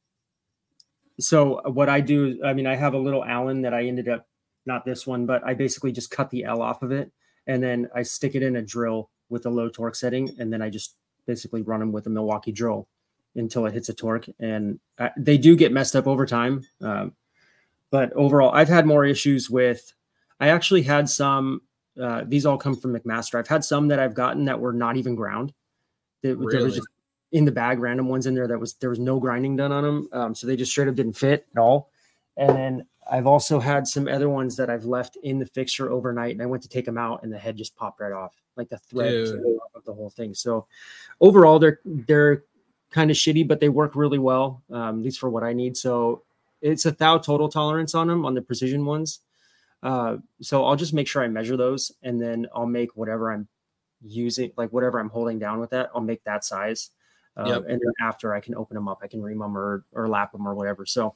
so 1.19 1.61
what 1.69 1.89
I 1.89 1.99
do, 1.99 2.39
I 2.43 2.53
mean, 2.53 2.65
I 2.65 2.75
have 2.75 2.93
a 2.93 2.97
little 2.97 3.23
Allen 3.23 3.61
that 3.63 3.73
I 3.73 3.85
ended 3.85 4.07
up 4.07 4.25
not 4.65 4.85
this 4.85 5.07
one, 5.07 5.25
but 5.25 5.43
I 5.43 5.53
basically 5.53 5.91
just 5.91 6.11
cut 6.11 6.29
the 6.29 6.43
L 6.43 6.61
off 6.61 6.81
of 6.81 6.91
it 6.91 7.11
and 7.47 7.61
then 7.61 7.89
I 7.95 8.03
stick 8.03 8.35
it 8.35 8.43
in 8.43 8.55
a 8.55 8.61
drill 8.61 9.09
with 9.29 9.45
a 9.45 9.49
low 9.49 9.69
torque 9.69 9.95
setting, 9.95 10.35
and 10.39 10.51
then 10.51 10.61
I 10.61 10.69
just 10.69 10.95
basically 11.25 11.61
run 11.61 11.79
them 11.79 11.91
with 11.91 12.05
a 12.07 12.09
Milwaukee 12.09 12.51
drill 12.51 12.87
until 13.35 13.65
it 13.65 13.73
hits 13.73 13.89
a 13.89 13.93
torque, 13.93 14.27
and 14.39 14.79
uh, 14.99 15.09
they 15.17 15.37
do 15.37 15.55
get 15.55 15.71
messed 15.71 15.95
up 15.95 16.07
over 16.07 16.25
time. 16.25 16.65
Um, 16.81 17.13
but 17.89 18.13
overall, 18.13 18.51
I've 18.53 18.69
had 18.69 18.85
more 18.85 19.05
issues 19.05 19.49
with. 19.49 19.93
I 20.39 20.49
actually 20.49 20.83
had 20.83 21.09
some. 21.09 21.61
Uh, 22.01 22.23
these 22.25 22.45
all 22.45 22.57
come 22.57 22.75
from 22.75 22.97
McMaster. 22.97 23.35
I've 23.35 23.47
had 23.47 23.65
some 23.65 23.89
that 23.89 23.99
I've 23.99 24.13
gotten 24.13 24.45
that 24.45 24.59
were 24.59 24.73
not 24.73 24.97
even 24.97 25.15
ground. 25.15 25.53
That, 26.21 26.37
really? 26.37 26.55
There 26.55 26.63
was 26.63 26.75
just 26.75 26.87
in 27.31 27.45
the 27.45 27.51
bag, 27.51 27.79
random 27.79 28.07
ones 28.07 28.27
in 28.27 28.35
there 28.35 28.47
that 28.47 28.59
was 28.59 28.73
there 28.75 28.89
was 28.89 28.99
no 28.99 29.19
grinding 29.19 29.55
done 29.55 29.71
on 29.71 29.83
them, 29.83 30.09
um, 30.13 30.35
so 30.35 30.45
they 30.45 30.55
just 30.55 30.71
straight 30.71 30.87
up 30.87 30.95
didn't 30.95 31.17
fit 31.17 31.47
at 31.55 31.59
all. 31.59 31.89
And 32.37 32.49
then 32.49 32.85
I've 33.11 33.27
also 33.27 33.59
had 33.59 33.85
some 33.85 34.07
other 34.07 34.29
ones 34.29 34.55
that 34.55 34.69
I've 34.69 34.85
left 34.85 35.17
in 35.21 35.37
the 35.37 35.45
fixture 35.45 35.91
overnight, 35.91 36.31
and 36.31 36.41
I 36.41 36.45
went 36.45 36.63
to 36.63 36.69
take 36.69 36.85
them 36.85 36.97
out, 36.97 37.23
and 37.23 37.31
the 37.31 37.37
head 37.37 37.57
just 37.57 37.75
popped 37.75 37.99
right 37.99 38.13
off, 38.13 38.33
like 38.55 38.69
the 38.69 38.77
thread 38.77 39.13
of 39.13 39.83
the 39.85 39.93
whole 39.93 40.09
thing. 40.09 40.33
So 40.33 40.65
overall, 41.19 41.59
they're 41.59 41.79
they're 41.85 42.43
kind 42.89 43.11
of 43.11 43.17
shitty, 43.17 43.47
but 43.47 43.59
they 43.59 43.69
work 43.69 43.95
really 43.95 44.19
well, 44.19 44.63
um, 44.71 44.99
at 44.99 45.03
least 45.03 45.19
for 45.19 45.29
what 45.29 45.43
I 45.43 45.53
need. 45.53 45.75
So 45.77 46.23
it's 46.61 46.85
a 46.85 46.91
thou 46.91 47.17
total 47.17 47.49
tolerance 47.49 47.95
on 47.95 48.07
them 48.07 48.25
on 48.25 48.33
the 48.33 48.41
precision 48.41 48.85
ones. 48.85 49.19
Uh, 49.83 50.17
so 50.41 50.65
I'll 50.65 50.75
just 50.75 50.93
make 50.93 51.07
sure 51.07 51.23
I 51.23 51.27
measure 51.27 51.57
those 51.57 51.91
and 52.03 52.21
then 52.21 52.47
I'll 52.53 52.67
make 52.67 52.95
whatever 52.95 53.31
I'm 53.31 53.47
using, 54.01 54.51
like 54.57 54.71
whatever 54.71 54.99
I'm 54.99 55.09
holding 55.09 55.39
down 55.39 55.59
with 55.59 55.71
that, 55.71 55.89
I'll 55.95 56.01
make 56.01 56.23
that 56.25 56.43
size. 56.43 56.91
Uh, 57.35 57.45
yep. 57.47 57.63
And 57.67 57.81
then 57.81 57.93
after 58.01 58.35
I 58.35 58.41
can 58.41 58.55
open 58.55 58.75
them 58.75 58.87
up, 58.87 58.99
I 59.01 59.07
can 59.07 59.21
ream 59.21 59.39
them 59.39 59.57
or, 59.57 59.85
or 59.93 60.07
lap 60.07 60.33
them 60.33 60.47
or 60.47 60.53
whatever. 60.53 60.85
So 60.85 61.15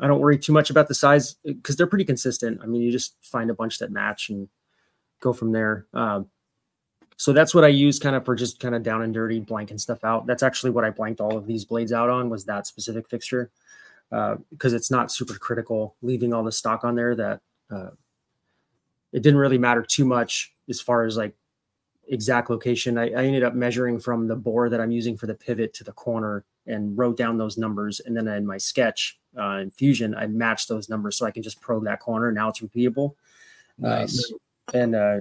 I 0.00 0.06
don't 0.06 0.20
worry 0.20 0.38
too 0.38 0.52
much 0.52 0.70
about 0.70 0.88
the 0.88 0.94
size 0.94 1.34
because 1.44 1.76
they're 1.76 1.86
pretty 1.86 2.04
consistent. 2.04 2.60
I 2.62 2.66
mean, 2.66 2.82
you 2.82 2.90
just 2.90 3.16
find 3.22 3.50
a 3.50 3.54
bunch 3.54 3.78
that 3.78 3.92
match 3.92 4.30
and 4.30 4.48
go 5.20 5.32
from 5.32 5.52
there. 5.52 5.86
Um, 5.92 6.28
so 7.16 7.34
that's 7.34 7.54
what 7.54 7.64
I 7.64 7.68
use 7.68 7.98
kind 7.98 8.16
of 8.16 8.24
for 8.24 8.34
just 8.34 8.60
kind 8.60 8.74
of 8.74 8.82
down 8.82 9.02
and 9.02 9.12
dirty 9.12 9.42
blanking 9.42 9.78
stuff 9.78 10.04
out. 10.04 10.26
That's 10.26 10.42
actually 10.42 10.70
what 10.70 10.84
I 10.84 10.90
blanked 10.90 11.20
all 11.20 11.36
of 11.36 11.46
these 11.46 11.66
blades 11.66 11.92
out 11.92 12.08
on 12.08 12.30
was 12.30 12.46
that 12.46 12.66
specific 12.66 13.08
fixture 13.10 13.50
because 14.08 14.72
uh, 14.72 14.76
it's 14.76 14.90
not 14.90 15.12
super 15.12 15.34
critical 15.34 15.96
leaving 16.02 16.32
all 16.32 16.42
the 16.42 16.50
stock 16.50 16.82
on 16.82 16.94
there 16.94 17.14
that 17.14 17.40
uh, 17.70 17.90
it 19.12 19.22
didn't 19.22 19.38
really 19.38 19.58
matter 19.58 19.84
too 19.86 20.04
much 20.04 20.52
as 20.68 20.80
far 20.80 21.04
as 21.04 21.16
like 21.18 21.34
exact 22.08 22.50
location. 22.50 22.98
I, 22.98 23.10
I, 23.10 23.24
ended 23.24 23.44
up 23.44 23.54
measuring 23.54 24.00
from 24.00 24.26
the 24.26 24.34
bore 24.34 24.68
that 24.68 24.80
I'm 24.80 24.90
using 24.90 25.16
for 25.16 25.26
the 25.26 25.34
pivot 25.34 25.74
to 25.74 25.84
the 25.84 25.92
corner 25.92 26.44
and 26.66 26.96
wrote 26.98 27.16
down 27.16 27.38
those 27.38 27.56
numbers. 27.56 28.00
And 28.00 28.16
then 28.16 28.26
in 28.26 28.46
my 28.46 28.58
sketch 28.58 29.19
uh, 29.38 29.58
in 29.58 29.70
Fusion, 29.70 30.14
I 30.14 30.26
matched 30.26 30.68
those 30.68 30.88
numbers 30.88 31.16
so 31.16 31.26
I 31.26 31.30
can 31.30 31.42
just 31.42 31.60
probe 31.60 31.84
that 31.84 32.00
corner. 32.00 32.32
Now 32.32 32.48
it's 32.48 32.60
repeatable. 32.60 33.14
Nice. 33.78 34.32
Um, 34.32 34.38
and 34.74 34.94
uh, 34.94 35.20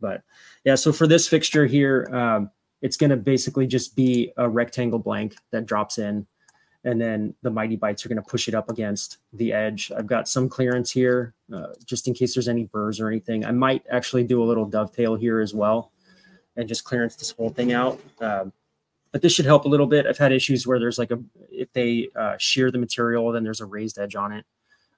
but 0.00 0.22
yeah, 0.64 0.74
so 0.74 0.92
for 0.92 1.06
this 1.06 1.28
fixture 1.28 1.66
here, 1.66 2.08
um, 2.12 2.50
it's 2.82 2.96
going 2.96 3.10
to 3.10 3.16
basically 3.16 3.66
just 3.66 3.94
be 3.94 4.32
a 4.36 4.48
rectangle 4.48 4.98
blank 4.98 5.36
that 5.50 5.66
drops 5.66 5.98
in. 5.98 6.26
And 6.84 7.00
then 7.00 7.32
the 7.42 7.50
Mitee-Bites 7.50 8.04
are 8.04 8.08
going 8.08 8.20
to 8.20 8.28
push 8.28 8.48
it 8.48 8.54
up 8.54 8.68
against 8.68 9.18
the 9.32 9.52
edge. 9.52 9.92
I've 9.96 10.08
got 10.08 10.28
some 10.28 10.48
clearance 10.48 10.90
here 10.90 11.32
uh, 11.54 11.68
just 11.84 12.08
in 12.08 12.14
case 12.14 12.34
there's 12.34 12.48
any 12.48 12.64
burrs 12.64 12.98
or 12.98 13.06
anything. 13.06 13.44
I 13.44 13.52
might 13.52 13.84
actually 13.88 14.24
do 14.24 14.42
a 14.42 14.44
little 14.44 14.64
dovetail 14.64 15.14
here 15.14 15.38
as 15.40 15.54
well 15.54 15.92
and 16.56 16.68
just 16.68 16.82
clearance 16.82 17.14
this 17.14 17.30
whole 17.30 17.50
thing 17.50 17.72
out. 17.72 18.00
Um, 18.20 18.52
but 19.12 19.20
this 19.20 19.32
should 19.32 19.44
help 19.44 19.66
a 19.66 19.68
little 19.68 19.86
bit. 19.86 20.06
I've 20.06 20.18
had 20.18 20.32
issues 20.32 20.66
where 20.66 20.78
there's 20.78 20.98
like 20.98 21.10
a, 21.10 21.20
if 21.50 21.72
they 21.74 22.08
uh, 22.16 22.34
shear 22.38 22.70
the 22.70 22.78
material, 22.78 23.30
then 23.30 23.44
there's 23.44 23.60
a 23.60 23.66
raised 23.66 23.98
edge 23.98 24.16
on 24.16 24.32
it. 24.32 24.46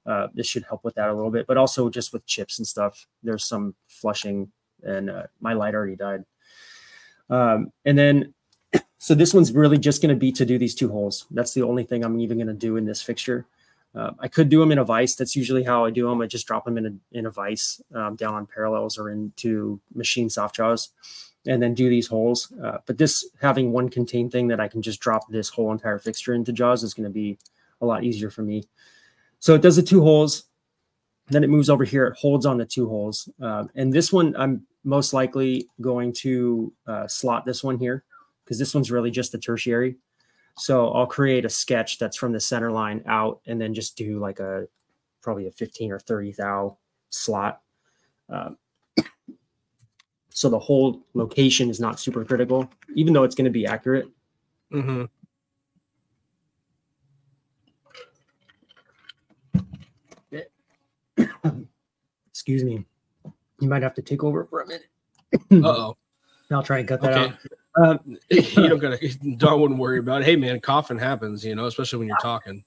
Uh, 0.06 0.28
this 0.34 0.46
should 0.46 0.64
help 0.64 0.84
with 0.84 0.94
that 0.94 1.08
a 1.08 1.14
little 1.14 1.30
bit, 1.30 1.46
but 1.46 1.56
also 1.56 1.90
just 1.90 2.12
with 2.12 2.24
chips 2.26 2.58
and 2.58 2.66
stuff, 2.66 3.06
there's 3.22 3.44
some 3.44 3.74
flushing 3.88 4.50
and 4.82 5.10
uh, 5.10 5.24
my 5.40 5.52
light 5.52 5.74
already 5.74 5.96
died. 5.96 6.24
Um, 7.28 7.72
and 7.84 7.98
then, 7.98 8.34
so 8.98 9.14
this 9.14 9.34
one's 9.34 9.52
really 9.52 9.78
just 9.78 10.00
going 10.00 10.14
to 10.14 10.18
be 10.18 10.30
to 10.32 10.46
do 10.46 10.58
these 10.58 10.74
two 10.74 10.90
holes. 10.90 11.26
That's 11.30 11.52
the 11.52 11.62
only 11.62 11.84
thing 11.84 12.04
I'm 12.04 12.20
even 12.20 12.38
going 12.38 12.48
to 12.48 12.54
do 12.54 12.76
in 12.76 12.84
this 12.84 13.02
fixture. 13.02 13.46
Uh, 13.94 14.10
I 14.20 14.28
could 14.28 14.48
do 14.48 14.60
them 14.60 14.72
in 14.72 14.78
a 14.78 14.84
vise. 14.84 15.16
That's 15.16 15.34
usually 15.34 15.62
how 15.62 15.84
I 15.84 15.90
do 15.90 16.08
them. 16.08 16.20
I 16.20 16.26
just 16.26 16.46
drop 16.46 16.64
them 16.64 16.78
in 16.78 16.86
a, 16.86 17.18
in 17.18 17.26
a 17.26 17.30
vise 17.30 17.80
um, 17.94 18.16
down 18.16 18.34
on 18.34 18.46
parallels 18.46 18.98
or 18.98 19.10
into 19.10 19.80
machine 19.94 20.28
soft 20.28 20.56
jaws 20.56 20.90
and 21.46 21.62
then 21.62 21.74
do 21.74 21.88
these 21.88 22.06
holes. 22.06 22.52
Uh, 22.62 22.78
but 22.86 22.98
this 22.98 23.28
having 23.40 23.72
one 23.72 23.88
contained 23.88 24.32
thing 24.32 24.48
that 24.48 24.60
I 24.60 24.68
can 24.68 24.82
just 24.82 25.00
drop 25.00 25.28
this 25.28 25.48
whole 25.48 25.72
entire 25.72 25.98
fixture 25.98 26.34
into 26.34 26.52
jaws 26.52 26.82
is 26.82 26.94
going 26.94 27.04
to 27.04 27.10
be 27.10 27.38
a 27.80 27.86
lot 27.86 28.04
easier 28.04 28.30
for 28.30 28.42
me. 28.42 28.64
So 29.38 29.54
it 29.54 29.62
does 29.62 29.76
the 29.76 29.82
two 29.82 30.02
holes. 30.02 30.44
Then 31.28 31.44
it 31.44 31.50
moves 31.50 31.70
over 31.70 31.84
here. 31.84 32.06
It 32.06 32.16
holds 32.18 32.46
on 32.46 32.58
the 32.58 32.64
two 32.64 32.88
holes. 32.88 33.28
Uh, 33.40 33.64
and 33.74 33.92
this 33.92 34.12
one, 34.12 34.34
I'm 34.36 34.66
most 34.84 35.12
likely 35.12 35.68
going 35.80 36.12
to 36.12 36.72
uh, 36.86 37.06
slot 37.08 37.44
this 37.44 37.64
one 37.64 37.78
here 37.78 38.04
because 38.44 38.58
this 38.58 38.74
one's 38.74 38.90
really 38.90 39.10
just 39.10 39.32
the 39.32 39.38
tertiary. 39.38 39.96
So 40.56 40.90
I'll 40.90 41.06
create 41.06 41.44
a 41.44 41.48
sketch 41.48 41.98
that's 41.98 42.16
from 42.16 42.32
the 42.32 42.40
center 42.40 42.70
line 42.70 43.02
out 43.06 43.40
and 43.46 43.60
then 43.60 43.74
just 43.74 43.96
do 43.96 44.18
like 44.18 44.38
a 44.38 44.66
probably 45.22 45.46
a 45.46 45.50
15 45.50 45.90
or 45.90 45.98
30 45.98 46.32
thou 46.32 46.76
slot. 47.10 47.62
Um, 48.28 48.56
so 50.34 50.48
the 50.48 50.58
whole 50.58 51.00
location 51.14 51.70
is 51.70 51.78
not 51.78 52.00
super 52.00 52.24
critical, 52.24 52.68
even 52.96 53.14
though 53.14 53.22
it's 53.22 53.36
going 53.36 53.44
to 53.44 53.52
be 53.52 53.66
accurate. 53.66 54.08
Mm-hmm. 54.72 55.04
Excuse 62.30 62.64
me. 62.64 62.84
You 63.60 63.68
might 63.68 63.84
have 63.84 63.94
to 63.94 64.02
take 64.02 64.24
over 64.24 64.44
for 64.46 64.62
a 64.62 64.66
minute. 64.66 64.88
oh. 65.64 65.96
I'll 66.50 66.62
try 66.64 66.80
and 66.80 66.88
cut 66.88 67.00
that 67.00 67.12
okay. 67.16 67.34
out. 67.76 67.88
Um, 67.88 68.18
you 68.28 68.68
don't 68.68 68.78
gotta. 68.80 68.98
Don 69.38 69.60
wouldn't 69.60 69.80
worry 69.80 69.98
about 69.98 70.22
it. 70.22 70.24
Hey, 70.24 70.36
man, 70.36 70.60
coughing 70.60 70.98
happens. 70.98 71.44
You 71.44 71.54
know, 71.54 71.66
especially 71.66 72.00
when 72.00 72.08
you're 72.08 72.18
talking. 72.18 72.64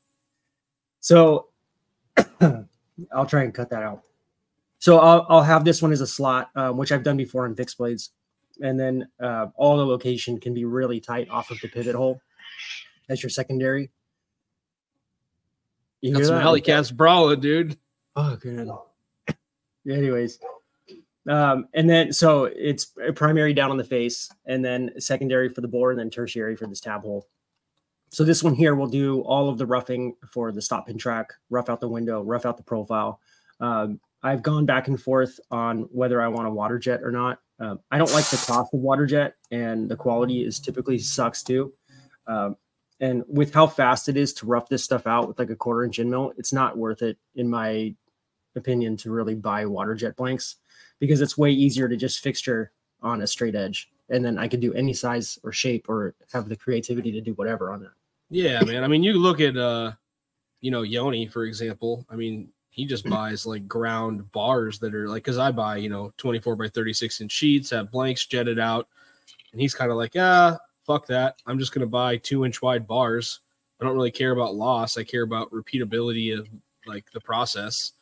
So, 1.00 1.50
I'll 2.42 3.26
try 3.28 3.44
and 3.44 3.54
cut 3.54 3.70
that 3.70 3.84
out. 3.84 4.04
So 4.88 5.00
I'll, 5.00 5.26
I'll 5.28 5.44
have 5.44 5.66
this 5.66 5.82
one 5.82 5.92
as 5.92 6.00
a 6.00 6.08
slot, 6.08 6.50
um, 6.56 6.78
which 6.78 6.94
I've 6.94 7.04
done 7.04 7.18
before 7.18 7.46
in 7.46 7.54
fixed 7.56 7.78
blades. 7.78 8.12
And 8.62 8.80
then 8.80 9.06
uh, 9.22 9.48
all 9.56 9.76
the 9.76 9.86
location 9.86 10.40
can 10.40 10.54
be 10.54 10.64
really 10.64 11.02
tight 11.02 11.30
off 11.30 11.52
of 11.52 11.60
the 11.60 11.68
pivot 11.68 11.94
hole 11.94 12.22
as 13.10 13.22
your 13.22 13.30
secondary. 13.30 13.92
You 16.00 16.14
Got 16.14 16.20
hear 16.20 16.28
some 16.28 16.62
cats 16.62 16.90
brawling, 16.90 17.42
dude. 17.42 17.78
Oh, 18.16 18.38
good. 18.38 18.70
Anyways, 19.86 20.40
um, 21.28 21.68
and 21.74 21.90
then 21.90 22.14
so 22.14 22.46
it's 22.46 22.94
a 23.06 23.12
primary 23.12 23.54
down 23.54 23.72
on 23.72 23.78
the 23.78 23.84
face, 23.84 24.32
and 24.46 24.64
then 24.64 24.92
secondary 25.00 25.50
for 25.50 25.60
the 25.60 25.68
bore, 25.68 25.92
and 25.92 26.00
then 26.00 26.10
tertiary 26.10 26.56
for 26.56 26.66
this 26.66 26.80
tab 26.80 27.02
hole. 27.02 27.28
So 28.08 28.24
this 28.24 28.42
one 28.42 28.56
here 28.56 28.74
will 28.74 28.88
do 28.88 29.20
all 29.24 29.50
of 29.50 29.58
the 29.58 29.66
roughing 29.66 30.16
for 30.32 30.54
the 30.54 30.62
stop 30.62 30.88
pin 30.88 30.98
track, 30.98 31.34
rough 31.50 31.68
out 31.68 31.82
the 31.82 31.90
window, 31.90 32.22
rough 32.22 32.46
out 32.46 32.56
the 32.56 32.64
profile. 32.64 33.20
Um, 33.60 34.00
I've 34.24 34.44
gone 34.44 34.66
back 34.66 34.88
and 34.88 35.02
forth 35.02 35.40
on 35.52 35.82
whether 35.92 36.22
I 36.22 36.28
want 36.28 36.48
a 36.48 36.52
water 36.52 36.80
jet 36.80 37.02
or 37.04 37.12
not. 37.12 37.40
Um, 37.60 37.80
I 37.92 37.98
don't 37.98 38.14
like 38.14 38.26
the 38.26 38.38
cost 38.38 38.74
of 38.74 38.80
water 38.80 39.06
jet, 39.06 39.36
and 39.52 39.90
the 39.90 39.96
quality 39.96 40.44
is 40.44 40.60
typically 40.60 41.00
sucks 41.00 41.44
too. 41.44 41.74
Um, 42.28 42.58
and 43.00 43.24
with 43.28 43.54
how 43.54 43.68
fast 43.68 44.10
it 44.10 44.18
is 44.18 44.34
to 44.36 44.46
rough 44.46 44.70
this 44.70 44.84
stuff 44.84 45.06
out 45.06 45.28
with 45.28 45.40
like 45.40 45.50
a 45.50 45.56
quarter 45.56 45.84
inch 45.84 46.00
end 46.00 46.10
mill, 46.10 46.34
it's 46.38 46.52
not 46.52 46.78
worth 46.78 47.02
it 47.02 47.18
in 47.36 47.50
my 47.50 47.96
opinion 48.56 48.98
to 48.98 49.12
really 49.12 49.36
buy 49.36 49.66
water 49.66 49.94
jet 49.94 50.16
blanks 50.16 50.56
because 51.00 51.22
it's 51.22 51.38
way 51.38 51.52
easier 51.52 51.88
to 51.88 51.96
just 51.96 52.20
fixture 52.20 52.72
on 53.02 53.22
a 53.22 53.28
straight 53.28 53.56
edge 53.56 53.90
and 54.10 54.24
then 54.24 54.38
I 54.38 54.48
could 54.48 54.60
do 54.60 54.74
any 54.74 54.94
size 54.94 55.38
or 55.44 55.52
shape 55.52 55.90
or 55.90 56.16
have 56.32 56.50
the 56.50 56.56
creativity 56.56 57.12
to 57.12 57.22
do 57.22 57.34
whatever 57.34 57.72
on 57.72 57.84
it. 57.84 57.90
Yeah, 58.30 58.64
man. 58.64 58.84
I 58.84 58.88
mean, 58.88 59.04
you 59.04 59.14
look 59.14 59.40
at 59.40 59.58
uh, 59.58 59.94
you 60.62 60.72
know, 60.72 60.82
Yoni, 60.82 61.28
for 61.28 61.46
example. 61.46 62.06
I 62.10 62.16
mean, 62.16 62.50
he 62.78 62.86
just 62.86 63.10
buys 63.10 63.48
like 63.48 63.68
ground 63.68 64.32
bars 64.32 64.78
that 64.80 64.94
are 64.94 65.10
like 65.10 65.24
because 65.24 65.40
I 65.40 65.52
buy, 65.52 65.78
you 65.78 65.90
know, 65.90 66.14
24 66.18 66.56
by 66.56 66.70
36 66.70 67.22
inch 67.22 67.32
sheets, 67.32 67.72
have 67.72 67.92
blanks 67.92 68.28
jetted 68.28 68.60
out, 68.60 68.88
and 69.52 69.60
he's 69.60 69.74
kind 69.74 69.90
of 69.90 69.98
like, 69.98 70.14
ah, 70.16 70.60
fuck 70.86 71.08
that. 71.08 71.38
I'm 71.48 71.58
just 71.58 71.74
gonna 71.74 71.88
buy 71.88 72.18
two 72.18 72.46
inch 72.46 72.62
wide 72.62 72.88
bars. 72.88 73.40
I 73.82 73.84
don't 73.84 73.96
really 73.96 74.12
care 74.12 74.32
about 74.32 74.54
loss. 74.54 74.96
I 74.96 75.04
care 75.04 75.24
about 75.24 75.50
repeatability 75.50 76.38
of 76.38 76.48
like 76.86 77.12
the 77.12 77.20
process. 77.20 77.94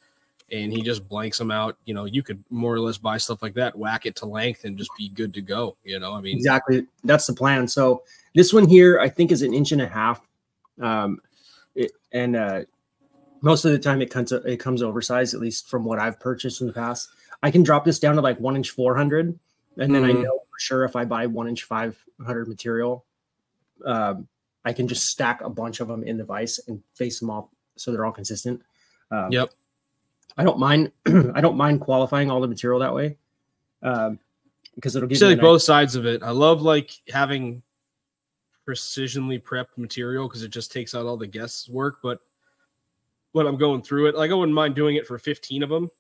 And 0.52 0.72
he 0.72 0.82
just 0.84 1.08
blanks 1.08 1.40
them 1.40 1.52
out. 1.52 1.78
You 1.86 1.94
know, 1.96 2.06
you 2.06 2.22
could 2.22 2.44
more 2.50 2.76
or 2.76 2.80
less 2.80 2.98
buy 2.98 3.18
stuff 3.18 3.42
like 3.42 3.56
that, 3.56 3.76
whack 3.76 4.06
it 4.06 4.16
to 4.18 4.26
length, 4.28 4.66
and 4.66 4.78
just 4.78 4.92
be 4.96 5.10
good 5.10 5.34
to 5.34 5.42
go. 5.42 5.76
You 5.84 6.00
know, 6.00 6.14
I 6.14 6.22
mean, 6.22 6.36
Exactly. 6.36 6.86
That's 7.04 7.26
the 7.26 7.34
plan. 7.34 7.68
So 7.68 8.04
this 8.36 8.54
one 8.54 8.68
here, 8.68 9.00
I 9.00 9.10
think 9.10 9.32
is 9.32 9.42
an 9.42 9.54
inch 9.56 9.72
and 9.72 9.82
a 9.82 9.88
half. 9.88 10.22
Um, 10.80 11.20
it, 11.74 11.94
and 12.12 12.36
uh, 12.36 12.62
most 13.42 13.66
of 13.66 13.72
the 13.72 13.80
time 13.80 14.02
it 14.02 14.10
comes, 14.10 14.32
it 14.32 14.58
comes 14.60 14.82
oversized, 14.82 15.34
at 15.34 15.40
least 15.40 15.68
from 15.70 15.84
what 15.84 16.00
I've 16.00 16.20
purchased 16.20 16.62
in 16.62 16.68
the 16.68 16.74
past. 16.74 17.10
I 17.44 17.52
can 17.52 17.64
drop 17.64 17.86
this 17.86 18.00
down 18.00 18.16
to 18.16 18.22
like 18.22 18.40
one 18.40 18.56
inch 18.56 18.72
400. 18.72 19.38
And 19.78 19.94
then 19.94 20.04
I 20.04 20.14
Mhm. 20.14 20.24
know 20.24 20.40
for 20.50 20.60
sure 20.60 20.84
if 20.86 20.96
I 20.96 21.06
buy 21.06 21.28
one 21.28 21.48
inch 21.48 21.64
500 21.64 22.48
material, 22.48 23.06
um, 23.86 24.28
I 24.64 24.74
can 24.74 24.88
just 24.88 25.08
stack 25.08 25.42
a 25.42 25.50
bunch 25.50 25.80
of 25.80 25.88
them 25.88 26.04
in 26.04 26.18
the 26.18 26.24
vise 26.24 26.60
and 26.68 26.82
face 26.96 27.20
them 27.20 27.30
off 27.30 27.50
so 27.76 27.92
they're 27.92 28.06
all 28.06 28.12
consistent. 28.12 28.62
Um, 29.12 29.32
Yep. 29.32 29.52
I 30.38 30.44
don't 30.44 30.60
mind. 30.60 30.92
I 31.06 31.42
don't 31.42 31.58
mind 31.58 31.82
qualifying 31.82 32.32
all 32.32 32.42
the 32.42 32.48
material 32.48 32.80
that 32.80 32.94
way, 32.94 33.18
um, 33.84 34.20
because 34.76 34.96
it'll 34.96 35.08
give 35.08 35.22
you 35.22 35.28
like 35.28 35.40
both 35.40 35.62
sides 35.62 35.96
of 35.96 36.06
it. 36.06 36.24
I 36.24 36.32
love 36.32 36.62
like 36.62 36.92
having 37.10 37.62
precisionally 38.68 39.42
prepped 39.42 39.78
material 39.78 40.28
because 40.28 40.42
it 40.44 40.50
just 40.50 40.72
takes 40.72 40.96
out 40.96 41.06
all 41.06 41.18
the 41.18 41.28
guesswork. 41.28 42.02
But 42.02 42.20
when 43.36 43.48
I'm 43.48 43.58
going 43.58 43.82
through 43.82 44.08
it, 44.08 44.16
like 44.16 44.32
I 44.32 44.34
wouldn't 44.34 44.56
mind 44.56 44.76
doing 44.76 44.96
it 44.96 45.06
for 45.06 45.20
15 45.20 45.62
of 45.62 45.68
them, 45.68 45.92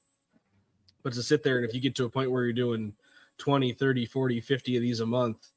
but 1.03 1.11
to 1.11 1.21
sit 1.21 1.43
there 1.43 1.57
and 1.57 1.67
if 1.67 1.75
you 1.75 1.81
get 1.81 1.93
to 1.95 2.05
a 2.05 2.09
point 2.09 2.31
where 2.31 2.45
you're 2.45 2.53
doing 2.53 2.93
20, 3.39 3.73
30, 3.73 4.05
40, 4.05 4.39
50 4.39 4.77
of 4.77 4.81
these 4.81 5.01
a 5.01 5.05
month, 5.05 5.49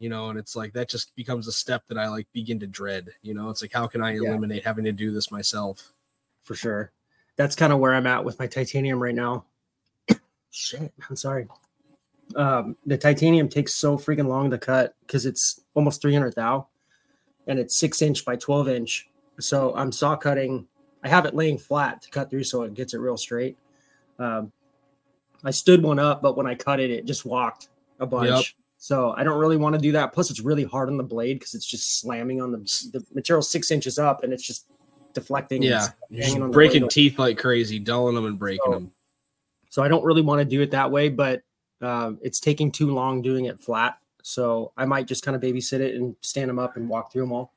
you 0.00 0.08
know, 0.08 0.30
and 0.30 0.38
it's 0.40 0.56
like 0.56 0.72
that 0.72 0.88
just 0.88 1.14
becomes 1.14 1.46
a 1.46 1.52
step 1.52 1.84
that 1.86 1.96
I 1.98 2.08
like 2.08 2.26
begin 2.32 2.58
to 2.58 2.66
dread. 2.66 3.10
You 3.22 3.34
know, 3.34 3.48
it's 3.48 3.62
like 3.62 3.72
how 3.72 3.86
can 3.86 4.02
I 4.02 4.14
Yeah. 4.14 4.28
eliminate 4.28 4.64
having 4.64 4.84
to 4.86 4.92
do 4.92 5.12
this 5.12 5.30
myself? 5.30 5.92
for 6.42 6.56
sure. 6.56 6.90
That's 7.36 7.54
kind 7.54 7.72
of 7.72 7.78
where 7.78 7.94
I'm 7.94 8.08
at 8.08 8.24
with 8.24 8.38
my 8.40 8.48
titanium 8.48 9.00
right 9.00 9.14
now. 9.14 9.44
Shit, 10.50 10.92
I'm 11.08 11.14
sorry. 11.14 11.46
Um, 12.34 12.76
the 12.86 12.98
titanium 12.98 13.48
takes 13.48 13.74
so 13.74 13.96
freaking 13.96 14.26
long 14.26 14.50
to 14.50 14.58
cut 14.58 14.96
because 15.02 15.26
it's 15.26 15.60
almost 15.74 16.02
300 16.02 16.34
thou, 16.34 16.66
and 17.46 17.60
it's 17.60 17.78
six 17.78 18.02
inch 18.02 18.24
by 18.24 18.34
12 18.34 18.68
inch. 18.68 19.08
So 19.38 19.72
I'm 19.76 19.92
saw 19.92 20.16
cutting. 20.16 20.66
I 21.02 21.08
have 21.08 21.24
it 21.26 21.34
laying 21.34 21.58
flat 21.58 22.02
to 22.02 22.10
cut 22.10 22.30
through, 22.30 22.44
so 22.44 22.62
it 22.62 22.74
gets 22.74 22.94
it 22.94 22.98
real 22.98 23.16
straight. 23.16 23.56
Um, 24.18 24.52
I 25.44 25.50
stood 25.50 25.82
one 25.82 25.98
up, 25.98 26.20
but 26.20 26.36
when 26.36 26.46
I 26.46 26.54
cut 26.54 26.80
it, 26.80 26.90
it 26.90 27.06
just 27.06 27.24
walked 27.24 27.68
a 27.98 28.06
bunch. 28.06 28.28
Yep. 28.28 28.44
So 28.76 29.12
I 29.12 29.24
don't 29.24 29.38
really 29.38 29.56
want 29.56 29.74
to 29.74 29.80
do 29.80 29.92
that. 29.92 30.12
Plus, 30.12 30.30
it's 30.30 30.40
really 30.40 30.64
hard 30.64 30.88
on 30.88 30.96
the 30.96 31.02
blade 31.04 31.38
because 31.38 31.54
it's 31.54 31.66
just 31.66 32.00
slamming 32.00 32.40
on 32.40 32.52
the 32.52 32.58
the 32.92 33.04
material 33.14 33.42
six 33.42 33.70
inches 33.70 33.98
up, 33.98 34.22
and 34.22 34.32
it's 34.32 34.46
just 34.46 34.66
deflecting. 35.12 35.62
Yeah, 35.62 35.88
breaking 36.50 36.88
teeth 36.88 37.18
like 37.18 37.38
crazy, 37.38 37.78
dulling 37.78 38.14
them 38.14 38.26
and 38.26 38.38
breaking 38.38 38.60
So- 38.66 38.72
them. 38.72 38.92
So 39.70 39.82
I 39.84 39.88
don't 39.88 40.04
really 40.04 40.22
want 40.22 40.40
to 40.40 40.44
do 40.44 40.62
it 40.62 40.72
that 40.72 40.90
way, 40.90 41.08
but 41.08 41.42
uh, 41.80 42.12
it's 42.22 42.40
taking 42.40 42.72
too 42.72 42.92
long 42.92 43.22
doing 43.22 43.44
it 43.44 43.60
flat. 43.60 43.98
So 44.22 44.72
I 44.76 44.84
might 44.84 45.06
just 45.06 45.24
kind 45.24 45.36
of 45.36 45.40
babysit 45.40 45.78
it 45.78 45.94
and 45.94 46.16
stand 46.22 46.50
them 46.50 46.58
up 46.58 46.76
and 46.76 46.88
walk 46.88 47.12
through 47.12 47.22
them 47.22 47.32
all 47.32 47.54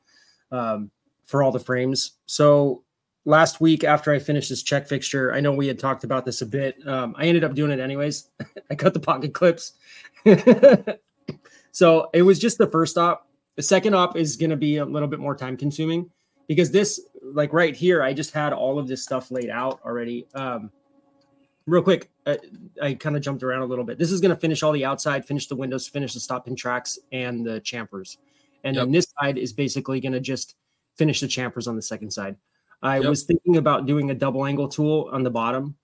um, 0.52 0.92
for 1.26 1.42
all 1.42 1.52
the 1.52 1.60
frames. 1.60 2.14
So 2.28 2.84
last 3.26 3.62
week 3.62 3.84
after 3.84 4.12
I 4.12 4.20
finished 4.20 4.50
this 4.50 4.64
check 4.64 4.88
fixture, 4.88 5.34
I 5.34 5.40
know 5.40 5.52
we 5.52 5.68
had 5.68 5.80
talked 5.80 6.04
about 6.04 6.26
this 6.26 6.42
a 6.42 6.46
bit. 6.46 6.76
Um, 6.88 7.16
I 7.18 7.26
ended 7.26 7.44
up 7.44 7.54
doing 7.54 7.72
it 7.72 7.80
anyways. 7.80 8.30
I 8.70 8.76
cut 8.76 8.94
the 8.94 9.00
pocket 9.00 9.34
clips. 9.34 9.74
so 11.72 12.10
it 12.14 12.22
was 12.24 12.40
just 12.40 12.58
the 12.58 12.68
first 12.68 12.98
op. 12.98 13.28
The 13.56 13.64
second 13.64 13.94
op 13.94 14.18
is 14.18 14.36
going 14.36 14.50
to 14.50 14.58
be 14.58 14.78
a 14.78 14.86
little 14.86 15.08
bit 15.08 15.20
more 15.20 15.36
time 15.36 15.58
consuming 15.58 16.10
because 16.48 16.72
this, 16.72 17.00
like 17.22 17.54
right 17.54 17.76
here, 17.76 18.02
I 18.02 18.14
just 18.14 18.32
had 18.32 18.52
all 18.52 18.80
of 18.80 18.88
this 18.88 19.04
stuff 19.04 19.32
laid 19.32 19.50
out 19.50 19.80
already. 19.86 20.28
Um, 20.34 20.72
real 21.68 21.84
quick, 21.84 22.10
I, 22.26 22.40
I 22.82 22.94
kind 22.96 23.16
of 23.16 23.22
jumped 23.22 23.44
around 23.44 23.62
a 23.62 23.66
little 23.66 23.86
bit. 23.86 23.98
This 23.98 24.12
is 24.12 24.22
going 24.22 24.34
to 24.34 24.40
finish 24.40 24.64
all 24.64 24.72
the 24.72 24.86
outside, 24.86 25.26
finish 25.26 25.48
the 25.48 25.56
windows, 25.56 25.88
finish 25.88 26.14
the 26.14 26.20
stop 26.20 26.46
pin 26.46 26.56
tracks 26.56 26.98
and 27.12 27.46
the 27.46 27.62
chamfers. 27.62 28.18
And 28.64 28.78
then 28.78 28.92
this 28.92 29.14
side 29.20 29.38
is 29.38 29.52
basically 29.52 30.00
going 30.00 30.14
to 30.14 30.22
just 30.22 30.56
finish 30.98 31.20
the 31.20 31.28
chamfers 31.28 31.68
on 31.68 31.76
the 31.76 31.82
second 31.82 32.12
side. 32.12 32.38
I 32.84 32.98
Yep. 33.00 33.10
was 33.10 33.24
thinking 33.24 33.58
about 33.58 33.86
doing 33.86 34.12
a 34.12 34.14
double 34.14 34.46
angle 34.46 34.68
tool 34.68 35.10
on 35.12 35.24
the 35.24 35.32
bottom 35.32 35.76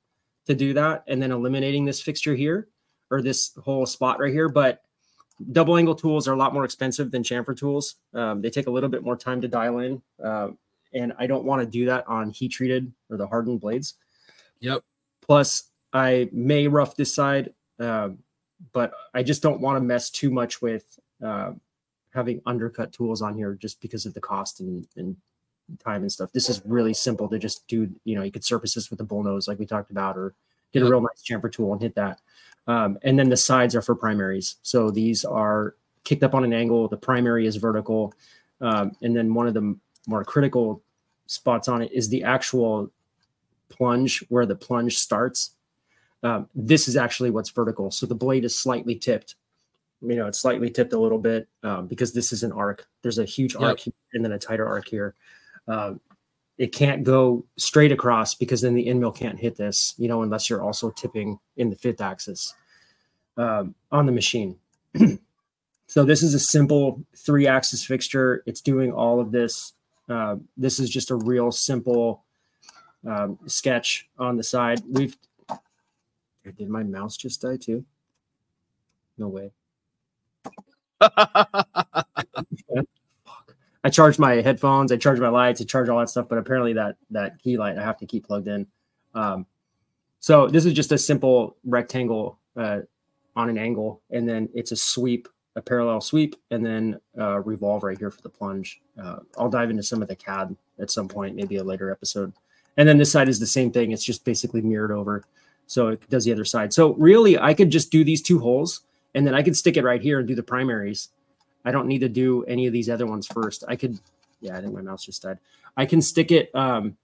to 0.45 0.53
do 0.53 0.73
that 0.73 1.03
and 1.07 1.21
then 1.21 1.31
eliminating 1.31 1.85
this 1.85 2.01
fixture 2.01 2.35
here 2.35 2.67
or 3.09 3.21
this 3.21 3.53
whole 3.63 3.85
spot 3.85 4.19
right 4.19 4.33
here. 4.33 4.49
But 4.49 4.81
double 5.53 5.77
angle 5.77 5.95
tools 5.95 6.27
are 6.27 6.33
a 6.33 6.37
lot 6.37 6.53
more 6.53 6.65
expensive 6.65 7.09
than 7.09 7.23
chamfer 7.23 7.57
tools. 7.57 7.95
Um, 8.13 8.41
they 8.41 8.49
take 8.49 8.67
a 8.67 8.71
little 8.71 8.89
bit 8.89 9.01
more 9.01 9.15
time 9.15 9.39
to 9.41 9.47
dial 9.47 9.79
in. 9.79 10.01
Uh, 10.23 10.49
and 10.93 11.13
I 11.17 11.25
don't 11.25 11.45
want 11.45 11.61
to 11.61 11.65
do 11.65 11.85
that 11.85 12.07
on 12.07 12.31
heat 12.31 12.49
treated 12.49 12.91
or 13.09 13.15
the 13.15 13.27
hardened 13.27 13.61
blades. 13.61 13.93
Yep. 14.59 14.83
Plus, 15.21 15.69
I 15.93 16.29
may 16.33 16.67
rough 16.67 16.95
this 16.95 17.15
side, 17.15 17.53
um, 17.79 18.17
but 18.73 18.91
I 19.13 19.23
just 19.23 19.41
don't 19.41 19.61
want 19.61 19.77
to 19.77 19.81
mess 19.81 20.09
too 20.09 20.29
much 20.31 20.61
with 20.61 20.99
uh, 21.23 21.53
having 22.13 22.41
undercut 22.45 22.91
tools 22.91 23.21
on 23.21 23.35
here 23.35 23.53
just 23.55 23.79
because 23.79 24.05
of 24.05 24.13
the 24.13 24.19
cost 24.19 24.59
and, 24.59 24.85
and 24.97 25.15
time 25.83 26.01
and 26.01 26.11
stuff. 26.11 26.31
This 26.31 26.49
is 26.49 26.61
really 26.65 26.93
simple 26.93 27.27
to 27.29 27.39
just 27.39 27.67
do. 27.67 27.89
You 28.03 28.15
know, 28.15 28.23
you 28.23 28.31
could 28.31 28.43
surface 28.43 28.73
this 28.73 28.89
with 28.89 28.99
a 28.99 29.03
bull 29.03 29.23
nose 29.23 29.47
like 29.47 29.59
we 29.59 29.65
talked 29.65 29.91
about, 29.91 30.17
or 30.17 30.33
get 30.71 30.83
a 30.83 30.85
real 30.89 31.01
nice 31.01 31.23
chamfer 31.23 31.51
tool 31.51 31.73
and 31.73 31.81
hit 31.81 31.95
that. 31.95 32.19
Um, 32.67 32.99
and 33.03 33.17
then 33.17 33.29
the 33.29 33.37
sides 33.37 33.75
are 33.75 33.81
for 33.81 33.95
primaries. 33.95 34.57
So 34.61 34.91
these 34.91 35.25
are 35.25 35.75
kicked 36.03 36.23
up 36.23 36.35
on 36.35 36.43
an 36.43 36.53
angle. 36.53 36.87
The 36.87 36.97
primary 36.97 37.47
is 37.47 37.55
vertical. 37.55 38.13
Um, 38.61 38.91
and 39.01 39.15
then 39.15 39.33
one 39.33 39.47
of 39.47 39.53
the 39.53 39.75
more 40.07 40.23
critical 40.23 40.81
spots 41.25 41.67
on 41.67 41.81
it 41.81 41.91
is 41.91 42.09
the 42.09 42.23
actual 42.23 42.91
plunge 43.69 44.23
where 44.29 44.45
the 44.45 44.55
plunge 44.55 44.97
starts. 44.97 45.51
Um, 46.21 46.49
this 46.53 46.87
is 46.87 46.97
actually 46.97 47.31
what's 47.31 47.49
vertical. 47.49 47.91
So 47.91 48.05
the 48.05 48.15
blade 48.15 48.43
is 48.45 48.57
slightly 48.57 48.95
tipped. 48.95 49.35
You 50.01 50.15
know, 50.15 50.27
it's 50.27 50.39
slightly 50.39 50.69
tipped 50.69 50.93
a 50.93 50.99
little 50.99 51.19
bit 51.19 51.47
um, 51.63 51.87
because 51.87 52.13
this 52.13 52.31
is 52.31 52.43
an 52.43 52.51
arc. 52.51 52.87
There's 53.01 53.19
a 53.19 53.25
huge 53.25 53.53
Yep. 53.53 53.63
arc 53.63 53.79
here 53.79 53.93
and 54.13 54.23
then 54.23 54.31
a 54.31 54.39
tighter 54.39 54.67
arc 54.67 54.87
here. 54.87 55.15
Um, 55.69 56.01
it 56.57 56.73
can't 56.73 57.05
go 57.05 57.45
straight 57.57 57.93
across 57.93 58.35
because 58.35 58.61
then 58.61 58.73
the 58.73 58.87
end 58.87 58.99
mill 58.99 59.13
can't 59.13 59.39
hit 59.39 59.55
this, 59.55 59.93
you 59.97 60.09
know, 60.09 60.23
unless 60.23 60.49
you're 60.49 60.61
also 60.61 60.89
tipping 60.89 61.39
in 61.55 61.69
the 61.69 61.75
fifth 61.75 62.01
axis 62.01 62.53
um, 63.37 63.75
on 63.91 64.05
the 64.05 64.11
machine. 64.11 64.57
so 65.87 66.03
this 66.03 66.21
is 66.21 66.33
a 66.33 66.39
simple 66.39 67.01
three 67.15 67.47
axis 67.47 67.85
fixture. 67.85 68.43
It's 68.45 68.59
doing 68.59 68.91
all 68.91 69.21
of 69.21 69.31
this. 69.31 69.73
Uh, 70.09 70.37
this 70.57 70.79
is 70.79 70.89
just 70.89 71.11
a 71.11 71.15
real 71.15 71.51
simple 71.51 72.25
um, 73.07 73.39
sketch 73.45 74.09
on 74.17 74.35
the 74.35 74.43
side. 74.43 74.81
We've 74.85 75.15
did 76.57 76.69
my 76.69 76.83
mouse 76.83 77.15
just 77.15 77.41
die 77.41 77.57
too? 77.57 77.85
No 79.17 79.27
way. 79.27 79.51
I 83.83 83.89
charge 83.89 84.19
my 84.19 84.35
headphones, 84.41 84.91
I 84.91 84.97
charge 84.97 85.19
my 85.19 85.29
lights, 85.29 85.61
I 85.61 85.65
charge 85.65 85.89
all 85.89 85.99
that 85.99 86.09
stuff, 86.09 86.27
but 86.27 86.37
apparently 86.37 86.73
that 86.73 86.97
that 87.11 87.39
key 87.39 87.57
light 87.57 87.77
I 87.77 87.83
have 87.83 87.97
to 87.99 88.05
keep 88.05 88.27
plugged 88.27 88.47
in. 88.47 88.67
Um, 89.15 89.45
so 90.19 90.47
this 90.47 90.65
is 90.65 90.73
just 90.73 90.91
a 90.91 90.97
simple 90.97 91.55
rectangle 91.63 92.37
uh, 92.57 92.79
on 93.35 93.49
an 93.49 93.57
angle, 93.57 94.01
and 94.11 94.27
then 94.27 94.49
it's 94.53 94.73
a 94.73 94.75
sweep, 94.75 95.29
a 95.55 95.61
parallel 95.61 96.01
sweep, 96.01 96.35
and 96.51 96.65
then 96.65 96.99
uh, 97.17 97.39
revolve 97.39 97.83
right 97.83 97.97
here 97.97 98.11
for 98.11 98.21
the 98.21 98.29
plunge. 98.29 98.81
Uh, 99.01 99.19
I'll 99.37 99.49
dive 99.49 99.69
into 99.69 99.83
some 99.83 100.01
of 100.01 100.09
the 100.09 100.15
CAD 100.15 100.55
at 100.79 100.91
some 100.91 101.07
point, 101.07 101.35
maybe 101.35 101.55
a 101.55 101.63
later 101.63 101.89
episode. 101.89 102.33
And 102.75 102.87
then 102.87 102.97
this 102.97 103.11
side 103.11 103.29
is 103.29 103.39
the 103.39 103.47
same 103.47 103.71
thing. 103.71 103.91
It's 103.91 104.03
just 104.03 104.25
basically 104.25 104.61
mirrored 104.61 104.91
over, 104.91 105.23
so 105.67 105.87
it 105.87 106.09
does 106.09 106.25
the 106.25 106.33
other 106.33 106.45
side. 106.45 106.73
So 106.73 106.93
really, 106.95 107.39
I 107.39 107.53
could 107.53 107.69
just 107.69 107.91
do 107.91 108.03
these 108.03 108.21
two 108.21 108.39
holes, 108.39 108.81
and 109.15 109.25
then 109.25 109.33
I 109.33 109.41
could 109.41 109.55
stick 109.55 109.77
it 109.77 109.85
right 109.85 110.01
here 110.01 110.19
and 110.19 110.27
do 110.27 110.35
the 110.35 110.43
primaries 110.43 111.09
I 111.65 111.71
don't 111.71 111.87
need 111.87 111.99
to 111.99 112.09
do 112.09 112.43
any 112.45 112.67
of 112.67 112.73
these 112.73 112.89
other 112.89 113.05
ones 113.05 113.27
first. 113.27 113.63
I 113.67 113.75
could, 113.75 113.99
yeah, 114.41 114.57
I 114.57 114.61
think 114.61 114.73
my 114.73 114.81
mouse 114.81 115.05
just 115.05 115.21
died. 115.21 115.39
I 115.75 115.85
can 115.85 116.01
stick 116.01 116.31
it 116.31 116.53
um, 116.55 116.97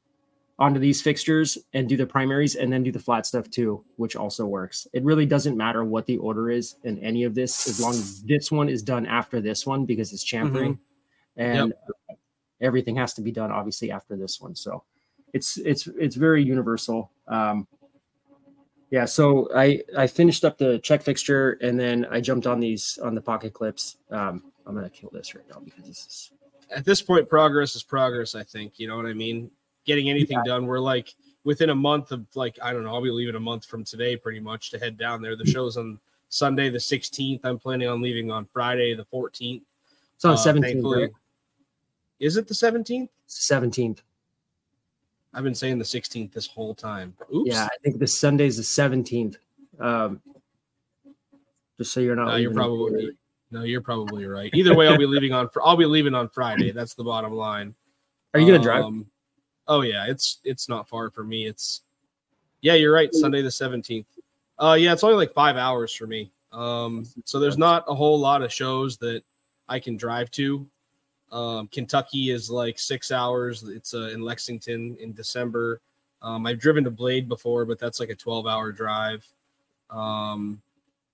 onto 0.58 0.80
these 0.80 1.02
fixtures 1.02 1.58
and 1.74 1.90
do 1.90 1.98
the 1.98 2.06
primaries 2.06 2.56
and 2.56 2.72
then 2.72 2.84
do 2.84 2.92
the 2.92 3.00
flat 3.00 3.26
stuff 3.26 3.50
too, 3.50 3.84
which 3.98 4.16
also 4.16 4.46
works. 4.46 4.88
It 4.94 5.04
really 5.04 5.26
doesn't 5.26 5.58
matter 5.58 5.84
what 5.84 6.06
the 6.06 6.18
order 6.18 6.50
is 6.50 6.76
in 6.84 6.98
any 7.00 7.24
of 7.24 7.36
this, 7.36 7.68
as 7.68 7.80
long 7.80 7.92
as 7.92 8.24
this 8.24 8.52
one 8.52 8.70
is 8.70 8.82
done 8.82 9.06
after 9.06 9.42
this 9.42 9.66
one 9.66 9.86
because 9.86 10.14
it's 10.14 10.26
chamfering, 10.26 10.80
mm-hmm. 11.38 11.42
and 11.42 11.74
yep. 12.10 12.20
everything 12.62 12.96
has 12.96 13.14
to 13.16 13.22
be 13.22 13.32
done 13.32 13.52
obviously 13.52 13.92
after 13.92 14.16
this 14.16 14.40
one. 14.40 14.56
So 14.56 14.84
it's 15.34 15.58
it's 15.58 15.88
it's 15.88 16.16
very 16.16 16.44
universal. 16.44 17.12
Um, 17.28 17.68
yeah 18.96 19.04
so 19.04 19.50
i 19.54 19.82
i 19.98 20.08
finished 20.08 20.46
up 20.46 20.58
the 20.58 20.80
check 20.80 21.02
fixture 21.02 21.58
and 21.62 21.78
then 21.78 22.08
i 22.12 22.22
jumped 22.22 22.48
on 22.48 22.62
these 22.62 22.98
on 23.04 23.14
the 23.14 23.20
pocket 23.22 23.54
clips. 23.54 23.98
Um 24.10 24.42
i'm 24.66 24.74
gonna 24.74 24.90
kill 24.90 25.10
this 25.12 25.36
right 25.36 25.44
now 25.52 25.60
because 25.60 25.84
this 25.84 25.98
is 25.98 26.32
at 26.72 26.86
this 26.86 27.02
point 27.02 27.28
progress 27.28 27.76
is 27.76 27.84
progress 27.84 28.36
i 28.36 28.44
think 28.44 28.80
you 28.80 28.88
know 28.88 28.96
what 28.96 29.06
i 29.06 29.14
mean? 29.14 29.52
Getting 29.84 30.10
anything 30.10 30.38
yeah. 30.38 30.54
done 30.54 30.66
we're 30.66 30.80
like 30.80 31.14
within 31.44 31.72
a 31.72 31.76
month 31.76 32.14
of 32.14 32.26
like 32.36 32.58
i 32.64 32.72
don't 32.72 32.86
know 32.86 32.94
i'll 32.94 33.02
be 33.02 33.12
leaving 33.12 33.36
a 33.36 33.40
month 33.52 33.66
from 33.66 33.84
today 33.84 34.16
pretty 34.16 34.40
much 34.40 34.72
to 34.72 34.80
head 34.80 34.98
down 34.98 35.22
there. 35.22 35.36
The 35.36 35.46
show's 35.46 35.76
on 35.76 36.00
sunday 36.30 36.70
the 36.70 36.80
16th 36.80 37.42
i'm 37.44 37.60
planning 37.60 37.88
on 37.88 38.02
leaving 38.02 38.32
on 38.32 38.46
friday 38.46 38.96
the 38.96 39.06
14th 39.06 39.62
it's 40.16 40.26
on 40.26 40.34
uh, 40.34 40.38
17th 40.38 41.02
right? 41.02 41.12
is 42.20 42.36
it 42.36 42.48
the 42.48 42.54
17th 42.54 43.10
17th 43.30 44.00
I've 45.36 45.44
been 45.44 45.54
saying 45.54 45.78
the 45.78 45.86
16th 45.86 46.32
this 46.32 46.48
whole 46.48 46.74
time. 46.74 47.14
Oops. 47.34 47.52
Yeah, 47.52 47.66
I 47.66 47.78
think 47.84 48.00
the 48.00 48.08
Sunday's 48.08 48.56
the 48.56 48.64
17th. 48.64 49.36
Um, 49.80 50.22
just 51.78 51.92
so 51.92 52.00
you're 52.00 52.16
not. 52.16 52.28
No, 52.28 52.36
you're 52.38 52.54
probably 52.54 53.12
no, 53.52 53.64
you're 53.64 53.82
probably 53.82 54.26
right. 54.26 54.50
Either 54.54 54.74
way, 54.74 54.88
I'll 54.88 54.98
be 54.98 55.06
leaving 55.06 55.34
on. 55.34 55.50
I'll 55.64 55.76
be 55.76 55.86
leaving 55.86 56.16
on 56.16 56.30
Friday. 56.30 56.72
That's 56.72 56.94
the 56.94 57.04
bottom 57.04 57.34
line. 57.34 57.76
Are 58.34 58.40
you 58.40 58.48
gonna 58.48 58.64
drive? 58.64 58.86
Um, 58.86 59.06
oh 59.68 59.82
yeah, 59.82 60.06
it's 60.08 60.40
it's 60.46 60.70
not 60.70 60.88
far 60.88 61.10
for 61.10 61.24
me. 61.24 61.46
It's 61.46 61.82
yeah, 62.62 62.74
you're 62.74 62.94
right. 62.94 63.14
Sunday 63.14 63.42
the 63.42 63.50
17th. 63.50 64.06
Uh, 64.58 64.78
yeah, 64.80 64.94
it's 64.94 65.04
only 65.04 65.18
like 65.18 65.34
five 65.34 65.58
hours 65.58 65.94
for 65.94 66.08
me. 66.08 66.32
Um, 66.52 67.06
so 67.26 67.40
there's 67.40 67.58
not 67.58 67.84
a 67.88 67.94
whole 67.94 68.20
lot 68.20 68.42
of 68.42 68.52
shows 68.52 68.98
that 68.98 69.24
I 69.68 69.80
can 69.80 69.98
drive 69.98 70.32
to. 70.32 70.66
Um, 71.32 71.68
Kentucky 71.68 72.30
is 72.30 72.50
like 72.50 72.80
six 72.80 73.12
hours. 73.12 73.64
It's 73.64 73.94
uh, 73.94 74.10
in 74.14 74.22
Lexington 74.22 74.96
in 75.00 75.14
December. 75.14 75.82
Um, 76.22 76.46
I've 76.46 76.60
driven 76.60 76.84
to 76.86 76.92
Blade 76.92 77.28
before, 77.28 77.66
but 77.66 77.80
that's 77.80 78.00
like 78.00 78.10
a 78.10 78.16
12 78.16 78.48
hour 78.48 78.72
drive. 78.72 79.26
Um, 79.90 80.62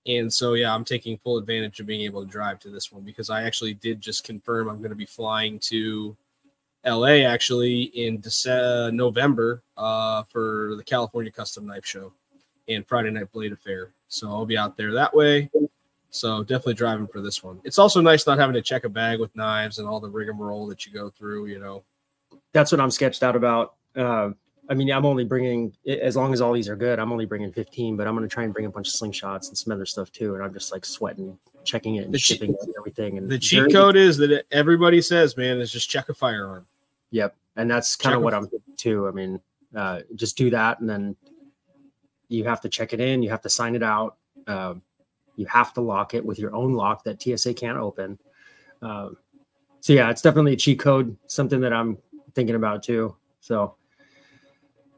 and 0.07 0.31
so, 0.31 0.53
yeah, 0.53 0.73
I'm 0.73 0.85
taking 0.85 1.17
full 1.17 1.37
advantage 1.37 1.79
of 1.79 1.85
being 1.85 2.01
able 2.01 2.23
to 2.23 2.29
drive 2.29 2.59
to 2.61 2.69
this 2.69 2.91
one 2.91 3.03
because 3.03 3.29
I 3.29 3.43
actually 3.43 3.73
did 3.73 4.01
just 4.01 4.23
confirm 4.23 4.69
I'm 4.69 4.79
going 4.79 4.89
to 4.89 4.95
be 4.95 5.05
flying 5.05 5.59
to 5.59 6.15
LA 6.85 7.25
actually 7.27 7.83
in 7.83 8.19
December, 8.19 8.91
November 8.91 9.61
uh, 9.77 10.23
for 10.23 10.75
the 10.75 10.83
California 10.83 11.31
Custom 11.31 11.67
Knife 11.67 11.85
Show 11.85 12.13
and 12.67 12.87
Friday 12.87 13.11
Night 13.11 13.31
Blade 13.31 13.51
Affair. 13.51 13.91
So 14.07 14.29
I'll 14.29 14.45
be 14.45 14.57
out 14.57 14.77
there 14.77 14.93
that 14.93 15.13
way. 15.13 15.49
So 16.11 16.43
definitely 16.43 16.73
driving 16.73 17.07
for 17.07 17.21
this 17.21 17.41
one. 17.41 17.61
It's 17.63 17.79
also 17.79 18.01
nice 18.01 18.27
not 18.27 18.37
having 18.37 18.53
to 18.53 18.61
check 18.61 18.83
a 18.83 18.89
bag 18.89 19.19
with 19.19 19.35
knives 19.35 19.79
and 19.79 19.87
all 19.87 20.01
the 20.01 20.09
rigmarole 20.09 20.67
that 20.67 20.85
you 20.85 20.91
go 20.91 21.09
through. 21.09 21.45
You 21.45 21.59
know, 21.59 21.83
that's 22.51 22.71
what 22.71 22.81
I'm 22.81 22.91
sketched 22.91 23.23
out 23.23 23.35
about. 23.35 23.75
Uh, 23.95 24.31
I 24.69 24.73
mean, 24.73 24.91
I'm 24.91 25.05
only 25.05 25.23
bringing 25.23 25.73
as 25.87 26.15
long 26.15 26.33
as 26.33 26.41
all 26.41 26.53
these 26.53 26.69
are 26.69 26.75
good. 26.75 26.99
I'm 26.99 27.11
only 27.11 27.25
bringing 27.25 27.51
15, 27.51 27.95
but 27.95 28.07
I'm 28.07 28.15
going 28.15 28.27
to 28.27 28.33
try 28.33 28.43
and 28.43 28.53
bring 28.53 28.65
a 28.65 28.69
bunch 28.69 28.89
of 28.89 28.93
slingshots 28.93 29.47
and 29.47 29.57
some 29.57 29.73
other 29.73 29.85
stuff 29.85 30.11
too. 30.11 30.35
And 30.35 30.43
I'm 30.43 30.53
just 30.53 30.71
like 30.71 30.85
sweating, 30.85 31.37
checking 31.63 31.95
it, 31.95 32.05
and 32.05 32.13
the 32.13 32.19
shipping 32.19 32.51
it 32.51 32.59
and 32.61 32.73
everything. 32.77 33.17
And 33.17 33.29
the 33.29 33.39
cheat 33.39 33.71
code 33.71 33.95
is 33.95 34.17
that 34.17 34.45
everybody 34.51 35.01
says, 35.01 35.35
man, 35.37 35.59
is 35.59 35.71
just 35.71 35.89
check 35.89 36.09
a 36.09 36.13
firearm. 36.13 36.65
Yep, 37.11 37.35
and 37.55 37.71
that's 37.71 37.95
kind 37.95 38.15
of 38.15 38.21
what 38.21 38.33
I'm 38.33 38.49
too. 38.77 39.07
I 39.07 39.11
mean, 39.11 39.39
uh, 39.75 40.01
just 40.15 40.37
do 40.37 40.49
that, 40.51 40.79
and 40.79 40.89
then 40.89 41.15
you 42.27 42.43
have 42.45 42.61
to 42.61 42.69
check 42.69 42.93
it 42.93 42.99
in. 42.99 43.23
You 43.23 43.29
have 43.29 43.41
to 43.41 43.49
sign 43.49 43.75
it 43.75 43.83
out. 43.83 44.17
Um, 44.47 44.81
you 45.35 45.45
have 45.47 45.73
to 45.73 45.81
lock 45.81 46.13
it 46.13 46.25
with 46.25 46.39
your 46.39 46.55
own 46.55 46.73
lock 46.73 47.03
that 47.03 47.21
TSA 47.21 47.53
can't 47.53 47.77
open. 47.77 48.19
Um, 48.81 49.17
so 49.79 49.93
yeah, 49.93 50.09
it's 50.09 50.21
definitely 50.21 50.53
a 50.53 50.57
cheat 50.57 50.79
code, 50.79 51.17
something 51.27 51.59
that 51.61 51.73
I'm 51.73 51.97
thinking 52.33 52.55
about 52.55 52.83
too. 52.83 53.15
So 53.39 53.75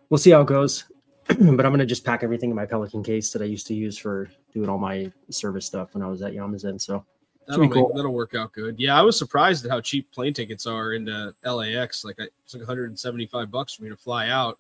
we'll 0.10 0.18
see 0.18 0.32
how 0.32 0.42
it 0.42 0.48
goes. 0.48 0.86
but 1.28 1.66
I'm 1.66 1.72
gonna 1.72 1.86
just 1.86 2.04
pack 2.04 2.24
everything 2.24 2.50
in 2.50 2.56
my 2.56 2.66
Pelican 2.66 3.02
case 3.02 3.32
that 3.32 3.42
I 3.42 3.46
used 3.46 3.66
to 3.68 3.74
use 3.74 3.98
for 3.98 4.30
doing 4.54 4.70
all 4.70 4.78
my 4.78 5.12
service 5.30 5.66
stuff 5.66 5.94
when 5.94 6.04
I 6.04 6.08
was 6.08 6.22
at 6.22 6.34
Yamazen. 6.34 6.82
So 6.82 7.06
that'll, 7.48 7.70
cool. 7.70 7.94
that'll 7.96 8.14
work 8.14 8.36
out 8.36 8.52
good. 8.52 8.78
Yeah, 8.78 9.00
I 9.00 9.02
was 9.02 9.18
surprised 9.18 9.64
at 9.64 9.72
how 9.72 9.80
cheap 9.80 10.12
plane 10.12 10.34
tickets 10.34 10.68
are 10.68 10.94
into 10.94 11.34
LAX. 11.46 12.04
Like 12.04 12.20
it's 12.20 12.54
like 12.54 12.62
175 12.62 13.50
bucks 13.50 13.74
for 13.74 13.84
me 13.84 13.90
to 13.90 13.96
fly 13.96 14.30
out. 14.30 14.60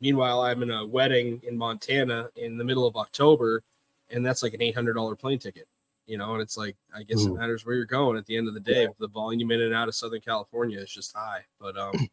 Meanwhile, 0.00 0.40
I'm 0.40 0.62
in 0.62 0.70
a 0.70 0.84
wedding 0.84 1.40
in 1.46 1.56
Montana 1.56 2.30
in 2.34 2.58
the 2.58 2.64
middle 2.64 2.86
of 2.86 2.96
October 2.96 3.62
and 4.10 4.24
that's 4.24 4.42
like 4.42 4.54
an 4.54 4.62
eight 4.62 4.74
hundred 4.74 4.94
dollar 4.94 5.16
plane 5.16 5.38
ticket. 5.38 5.68
You 6.06 6.18
know, 6.18 6.32
and 6.32 6.42
it's 6.42 6.56
like 6.56 6.76
I 6.94 7.02
guess 7.02 7.22
mm. 7.22 7.28
it 7.28 7.38
matters 7.38 7.64
where 7.64 7.74
you're 7.74 7.84
going 7.84 8.16
at 8.16 8.26
the 8.26 8.36
end 8.36 8.48
of 8.48 8.54
the 8.54 8.60
day. 8.60 8.88
The 8.98 9.08
volume 9.08 9.50
in 9.52 9.60
and 9.60 9.74
out 9.74 9.88
of 9.88 9.94
Southern 9.94 10.20
California 10.20 10.78
is 10.78 10.90
just 10.90 11.14
high. 11.14 11.44
But 11.60 11.76
um 11.76 11.92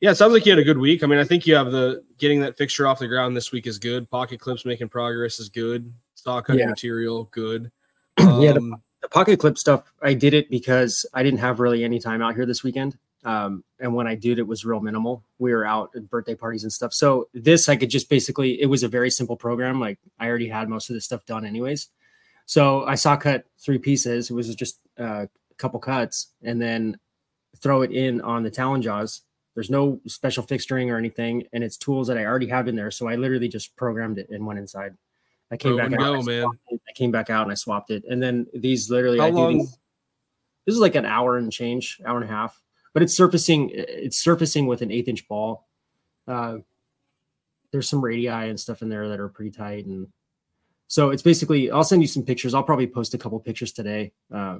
yeah, 0.00 0.10
it 0.12 0.14
sounds 0.14 0.32
like 0.32 0.46
you 0.46 0.52
had 0.52 0.58
a 0.58 0.64
good 0.64 0.78
week. 0.78 1.02
I 1.02 1.06
mean, 1.06 1.18
I 1.18 1.24
think 1.24 1.46
you 1.46 1.54
have 1.54 1.72
the 1.72 2.04
getting 2.18 2.40
that 2.40 2.56
fixture 2.56 2.86
off 2.86 2.98
the 2.98 3.08
ground 3.08 3.36
this 3.36 3.52
week 3.52 3.66
is 3.66 3.78
good. 3.78 4.08
Pocket 4.10 4.40
clips 4.40 4.64
making 4.64 4.88
progress 4.88 5.38
is 5.38 5.48
good. 5.48 5.92
Stock 6.14 6.46
cutting 6.46 6.60
yeah. 6.60 6.68
material, 6.68 7.24
good. 7.32 7.70
Um, 8.18 8.40
yeah, 8.42 8.52
the, 8.52 8.76
the 9.02 9.08
pocket 9.08 9.38
clip 9.38 9.58
stuff, 9.58 9.82
I 10.02 10.14
did 10.14 10.34
it 10.34 10.50
because 10.50 11.06
I 11.12 11.22
didn't 11.22 11.40
have 11.40 11.60
really 11.60 11.84
any 11.84 11.98
time 11.98 12.22
out 12.22 12.34
here 12.34 12.46
this 12.46 12.62
weekend. 12.62 12.96
Um, 13.24 13.64
and 13.78 13.94
when 13.94 14.06
I 14.06 14.14
did, 14.14 14.38
it 14.38 14.46
was 14.46 14.64
real 14.64 14.80
minimal. 14.80 15.22
We 15.38 15.52
were 15.52 15.66
out 15.66 15.90
at 15.94 16.08
birthday 16.08 16.34
parties 16.34 16.62
and 16.62 16.72
stuff. 16.72 16.94
So 16.94 17.28
this, 17.34 17.68
I 17.68 17.76
could 17.76 17.90
just 17.90 18.08
basically, 18.08 18.60
it 18.60 18.66
was 18.66 18.82
a 18.82 18.88
very 18.88 19.10
simple 19.10 19.36
program. 19.36 19.80
Like 19.80 19.98
I 20.18 20.28
already 20.28 20.48
had 20.48 20.68
most 20.68 20.88
of 20.88 20.94
this 20.94 21.04
stuff 21.04 21.26
done 21.26 21.44
anyways. 21.44 21.88
So 22.46 22.84
I 22.84 22.94
saw 22.94 23.16
cut 23.16 23.44
three 23.58 23.78
pieces. 23.78 24.30
It 24.30 24.34
was 24.34 24.54
just 24.54 24.80
uh, 24.98 25.26
a 25.50 25.54
couple 25.58 25.78
cuts 25.80 26.28
and 26.42 26.60
then 26.60 26.98
throw 27.58 27.82
it 27.82 27.92
in 27.92 28.20
on 28.22 28.42
the 28.42 28.50
Talon 28.50 28.82
jaws. 28.82 29.22
There's 29.54 29.70
no 29.70 30.00
special 30.06 30.42
fixturing 30.42 30.90
or 30.90 30.96
anything. 30.96 31.44
And 31.52 31.62
it's 31.62 31.76
tools 31.76 32.08
that 32.08 32.16
I 32.16 32.24
already 32.24 32.48
have 32.48 32.68
in 32.68 32.76
there. 32.76 32.90
So 32.90 33.06
I 33.06 33.16
literally 33.16 33.48
just 33.48 33.76
programmed 33.76 34.18
it 34.18 34.30
and 34.30 34.46
went 34.46 34.58
inside. 34.58 34.96
I 35.50 35.56
came 35.56 35.76
back 35.76 35.92
out. 35.92 35.98
Go, 35.98 36.22
man. 36.22 36.46
I 36.70 36.92
came 36.94 37.10
back 37.10 37.28
out 37.28 37.42
and 37.42 37.52
I 37.52 37.56
swapped 37.56 37.90
it. 37.90 38.04
And 38.08 38.22
then 38.22 38.46
these 38.54 38.88
literally, 38.88 39.18
How 39.18 39.26
I 39.26 39.30
long? 39.30 39.58
These, 39.58 39.78
this 40.64 40.74
is 40.74 40.80
like 40.80 40.94
an 40.94 41.04
hour 41.04 41.36
and 41.36 41.52
change, 41.52 42.00
hour 42.06 42.16
and 42.16 42.24
a 42.24 42.32
half 42.32 42.60
but 42.92 43.02
it's 43.02 43.16
surfacing 43.16 43.70
it's 43.74 44.16
surfacing 44.16 44.66
with 44.66 44.82
an 44.82 44.90
eighth 44.90 45.08
inch 45.08 45.26
ball. 45.28 45.66
Uh, 46.26 46.58
there's 47.70 47.88
some 47.88 48.00
radii 48.00 48.28
and 48.28 48.58
stuff 48.58 48.82
in 48.82 48.88
there 48.88 49.08
that 49.08 49.20
are 49.20 49.28
pretty 49.28 49.50
tight. 49.50 49.86
And 49.86 50.08
so 50.88 51.10
it's 51.10 51.22
basically 51.22 51.70
i'll 51.70 51.84
send 51.84 52.02
you 52.02 52.08
some 52.08 52.24
pictures. 52.24 52.54
I'll 52.54 52.62
probably 52.62 52.86
post 52.86 53.14
a 53.14 53.18
couple 53.18 53.38
pictures 53.40 53.72
today 53.72 54.12
uh, 54.34 54.58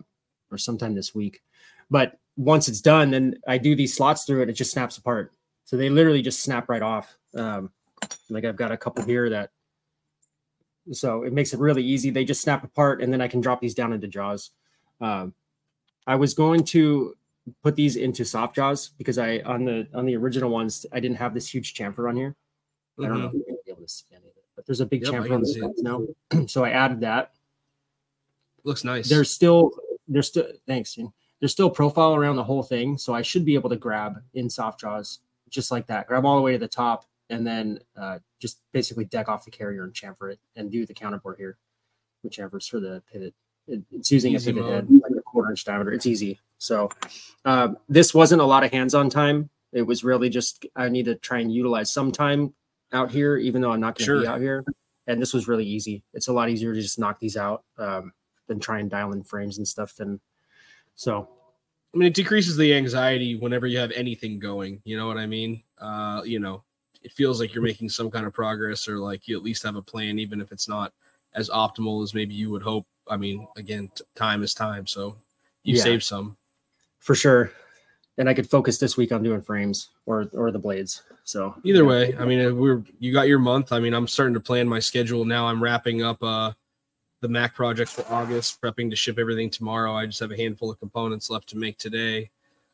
or 0.51 0.59
sometime 0.59 0.95
this 0.95 1.14
week. 1.14 1.43
But 1.90 2.19
once 2.37 2.69
it's 2.69 2.81
done 2.81 3.11
then 3.11 3.35
i 3.47 3.59
do 3.59 3.75
these 3.75 3.95
slots 3.95 4.25
through 4.25 4.43
it 4.43 4.49
it 4.49 4.55
just 4.55 4.71
snaps 4.71 4.99
apart. 4.99 5.33
So 5.64 5.77
they 5.77 5.88
literally 5.90 6.23
just 6.23 6.43
snap 6.43 6.69
right 6.69 6.83
off. 6.83 7.16
Um, 7.35 7.71
like 8.29 8.45
i've 8.45 8.57
got 8.57 8.73
a 8.73 8.77
couple 8.77 9.05
here 9.05 9.29
that 9.31 9.51
so 10.93 11.23
it 11.23 11.33
makes 11.33 11.53
it 11.53 11.61
really 11.61 11.85
easy. 11.85 12.11
They 12.11 12.25
just 12.25 12.40
snap 12.40 12.64
apart 12.64 13.03
and 13.03 13.12
then 13.12 13.21
i 13.21 13.29
can 13.29 13.40
drop 13.40 13.61
these 13.61 13.75
down 13.75 13.93
into 13.93 14.09
jaws. 14.09 14.51
Um, 15.01 15.35
i 16.07 16.14
was 16.14 16.35
going 16.35 16.64
to 16.64 17.16
put 17.62 17.76
these 17.76 17.96
into 17.96 18.24
soft 18.24 18.57
jaws 18.57 18.90
because 18.98 19.18
I 19.18 19.40
on 19.40 19.64
the 19.64 19.87
on 19.94 20.07
the 20.07 20.16
original 20.16 20.50
ones 20.50 20.87
I 20.92 21.00
didn't 21.00 21.16
have 21.16 21.35
this 21.35 21.53
huge 21.53 21.74
chamfer 21.74 22.09
on 22.09 22.16
here. 22.16 22.37
Mm-hmm. 22.98 23.05
I 23.05 23.09
don't 23.09 23.18
know 23.18 23.26
if 23.26 23.31
mm-hmm. 23.31 23.38
you're 23.38 23.46
gonna 23.46 23.59
be 23.64 23.70
able 23.72 23.83
to 23.83 23.88
see 23.88 24.07
any 24.12 24.29
of 24.29 24.37
it, 24.37 24.44
but 24.57 24.66
there's 24.66 24.81
a 24.81 24.87
big 24.87 25.03
yep, 25.03 25.12
chamfer 25.12 25.35
on 25.35 25.42
the 25.42 25.74
now. 26.33 26.46
so 26.46 26.64
I 26.64 26.70
added 26.70 27.00
that. 27.00 27.33
Looks 28.64 28.85
nice. 28.85 29.09
There's 29.09 29.31
still 29.31 29.72
there's 30.07 30.29
still 30.29 30.46
thanks. 30.66 30.98
There's 31.40 31.53
still 31.53 31.70
profile 31.70 32.14
around 32.14 32.37
the 32.37 32.44
whole 32.44 32.62
thing, 32.62 32.98
so 32.98 33.14
I 33.14 33.22
should 33.22 33.44
be 33.44 33.55
able 33.55 33.70
to 33.70 33.76
grab 33.76 34.22
in 34.35 34.50
soft 34.50 34.81
jaws 34.81 35.20
just 35.48 35.70
like 35.70 35.87
that. 35.87 36.07
Grab 36.07 36.24
all 36.26 36.37
the 36.37 36.42
way 36.42 36.53
to 36.53 36.59
the 36.59 36.68
top, 36.68 37.07
and 37.31 37.46
then 37.46 37.81
uh, 37.96 38.18
just 38.38 38.61
basically 38.72 39.07
deck 39.07 39.29
off 39.29 39.44
the 39.44 39.50
carrier 39.50 39.85
and 39.85 39.94
chamfer 39.94 40.33
it, 40.33 40.40
and 40.57 40.70
do 40.70 40.85
the 40.85 40.94
counterbore 40.94 41.37
here, 41.37 41.57
with 42.22 42.33
chamfers 42.33 42.68
for 42.68 42.81
the 42.81 43.03
pivot. 43.11 43.35
It, 43.66 43.83
it's 43.90 44.11
using 44.11 44.35
Easy 44.35 44.50
a 44.50 44.55
pivot 44.55 44.68
mode. 44.68 44.74
head, 44.74 45.00
like 45.03 45.18
a 45.18 45.22
quarter 45.22 45.50
inch 45.50 45.64
diameter. 45.64 45.92
It's 45.92 46.07
easy. 46.07 46.38
So 46.61 46.90
um, 47.44 47.79
this 47.88 48.14
wasn't 48.14 48.42
a 48.42 48.44
lot 48.44 48.64
of 48.64 48.70
hands-on 48.70 49.09
time. 49.11 49.49
It 49.73 49.83
was 49.83 50.05
really 50.05 50.29
just 50.29 50.66
I 50.77 50.88
need 50.88 51.07
to 51.07 51.14
try 51.16 51.38
and 51.40 51.53
utilize 51.53 51.92
some 51.92 52.12
time 52.12 52.53
out 52.92 53.11
here, 53.11 53.37
even 53.38 53.62
though 53.62 53.73
I'm 53.73 53.81
not 53.81 53.96
going 53.96 54.07
to 54.07 54.18
be 54.20 54.25
Sure. 54.25 54.33
out 54.33 54.40
here. 54.40 54.64
And 55.07 55.20
this 55.20 55.33
was 55.33 55.49
really 55.49 55.64
easy. 55.64 56.03
It's 56.12 56.29
a 56.29 56.33
lot 56.33 56.51
easier 56.51 56.75
to 56.75 56.81
just 56.81 56.99
knock 56.99 57.18
these 57.18 57.37
out 57.37 57.64
um, 57.79 58.12
than 58.46 58.61
try 58.61 58.79
and 58.79 58.90
dial 58.90 59.12
in 59.12 59.23
frames 59.25 59.59
and 59.59 59.66
stuff. 59.66 59.94
Then, 59.96 60.20
so 60.94 61.29
I 61.94 61.99
mean, 61.99 62.09
it 62.09 62.14
decreases 62.14 62.57
the 62.57 62.75
anxiety 62.75 63.37
whenever 63.37 63.66
you 63.66 63.79
have 63.79 63.90
anything 63.92 64.38
going. 64.38 64.83
You 64.85 64.96
know 64.96 65.07
what 65.07 65.16
I 65.16 65.27
mean? 65.27 65.62
Uh, 65.79 66.23
you 66.25 66.38
know, 66.38 66.62
it 67.03 67.12
feels 67.12 67.40
like 67.40 67.55
you're 67.55 67.62
making 67.62 67.88
some 67.88 68.11
kind 68.11 68.27
of 68.27 68.33
progress, 68.35 68.87
or 68.87 68.99
like 68.99 69.27
you 69.27 69.37
at 69.37 69.42
least 69.42 69.62
have 69.62 69.77
a 69.77 69.83
plan, 69.83 70.18
even 70.18 70.40
if 70.40 70.53
it's 70.53 70.68
not 70.68 70.92
as 71.33 71.49
optimal 71.49 72.03
as 72.05 72.12
maybe 72.12 72.35
you 72.35 72.51
would 72.51 72.62
hope. 72.62 72.87
I 73.09 73.16
mean, 73.16 73.49
again, 73.57 73.90
t- 73.94 74.05
time 74.14 74.42
is 74.42 74.53
time, 74.53 74.87
so 74.87 75.16
you 75.62 75.77
Yeah. 75.77 75.83
save 75.85 76.05
some. 76.05 76.37
For 77.01 77.15
sure. 77.15 77.53
And 78.19 78.29
I 78.29 78.35
could 78.35 78.49
focus 78.49 78.79
this 78.79 78.97
week 78.97 79.13
on 79.13 79.23
doing 79.23 79.41
frames 79.41 79.91
or 80.07 80.29
or 80.33 80.51
the 80.51 80.59
blades. 80.59 81.03
So 81.25 81.55
Either 81.65 81.85
way, 81.85 82.15
I 82.19 82.25
mean, 82.25 82.59
we're 82.59 82.83
you 82.99 83.13
got 83.13 83.29
your 83.29 83.39
month. 83.39 83.73
I 83.73 83.81
mean, 83.81 83.95
I'm 83.95 84.07
starting 84.07 84.35
to 84.35 84.41
plan 84.41 84.69
my 84.69 84.79
schedule 84.79 85.25
now. 85.25 85.47
I'm 85.47 85.63
wrapping 85.63 86.03
up 86.03 86.23
uh 86.23 86.53
the 87.21 87.29
Mac 87.29 87.55
project 87.55 87.91
for 87.91 88.05
August, 88.13 88.61
prepping 88.63 88.89
to 88.91 88.97
ship 88.97 89.19
everything 89.19 89.51
tomorrow. 89.51 89.95
I 89.95 90.07
just 90.07 90.21
have 90.21 90.33
a 90.33 90.37
handful 90.37 90.71
of 90.71 90.81
components 90.81 91.29
left 91.29 91.49
to 91.51 91.57
make 91.59 91.77
today. 91.77 92.31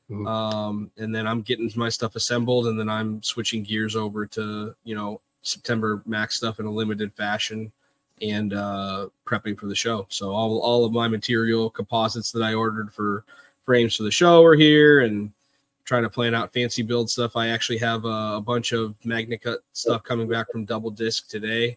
Mhm. 0.09 0.27
Um, 0.29 0.91
and 0.97 1.13
then 1.13 1.27
I'm 1.27 1.43
getting 1.43 1.71
my 1.75 1.89
stuff 1.89 2.15
assembled, 2.15 2.69
and 2.69 2.79
then 2.79 2.89
I'm 2.89 3.23
switching 3.23 3.63
gears 3.65 3.97
over 3.97 4.25
to 4.27 4.75
you 4.85 4.95
know 4.95 5.21
September 5.43 6.03
Mac 6.07 6.33
stuff 6.33 6.59
in 6.61 6.67
a 6.67 6.71
limited 6.71 7.13
fashion 7.15 7.73
and 8.23 8.55
uh 8.55 9.09
prepping 9.27 9.59
for 9.59 9.67
the 9.67 9.75
show. 9.75 10.07
So 10.09 10.31
all 10.31 10.59
all 10.61 10.85
of 10.85 10.93
my 10.93 11.09
material 11.09 11.71
composites 11.71 12.33
that 12.33 12.43
I 12.43 12.55
ordered 12.55 12.93
for 12.93 13.25
frames 13.67 13.97
for 13.97 14.05
the 14.05 14.11
show 14.11 14.43
are 14.45 14.55
here 14.55 15.01
and 15.01 15.31
trying 15.85 16.05
to 16.05 16.09
plan 16.11 16.35
out 16.35 16.53
fancy 16.53 16.83
build 16.83 17.11
stuff. 17.11 17.37
I 17.37 17.49
actually 17.49 17.79
have 17.79 18.05
a, 18.05 18.37
a 18.37 18.41
bunch 18.41 18.73
of 18.73 18.95
MagnaCut 19.05 19.59
stuff 19.73 20.03
coming 20.05 20.29
back 20.29 20.51
from 20.51 20.65
Double 20.65 20.91
Disc 20.91 21.29
today, 21.29 21.77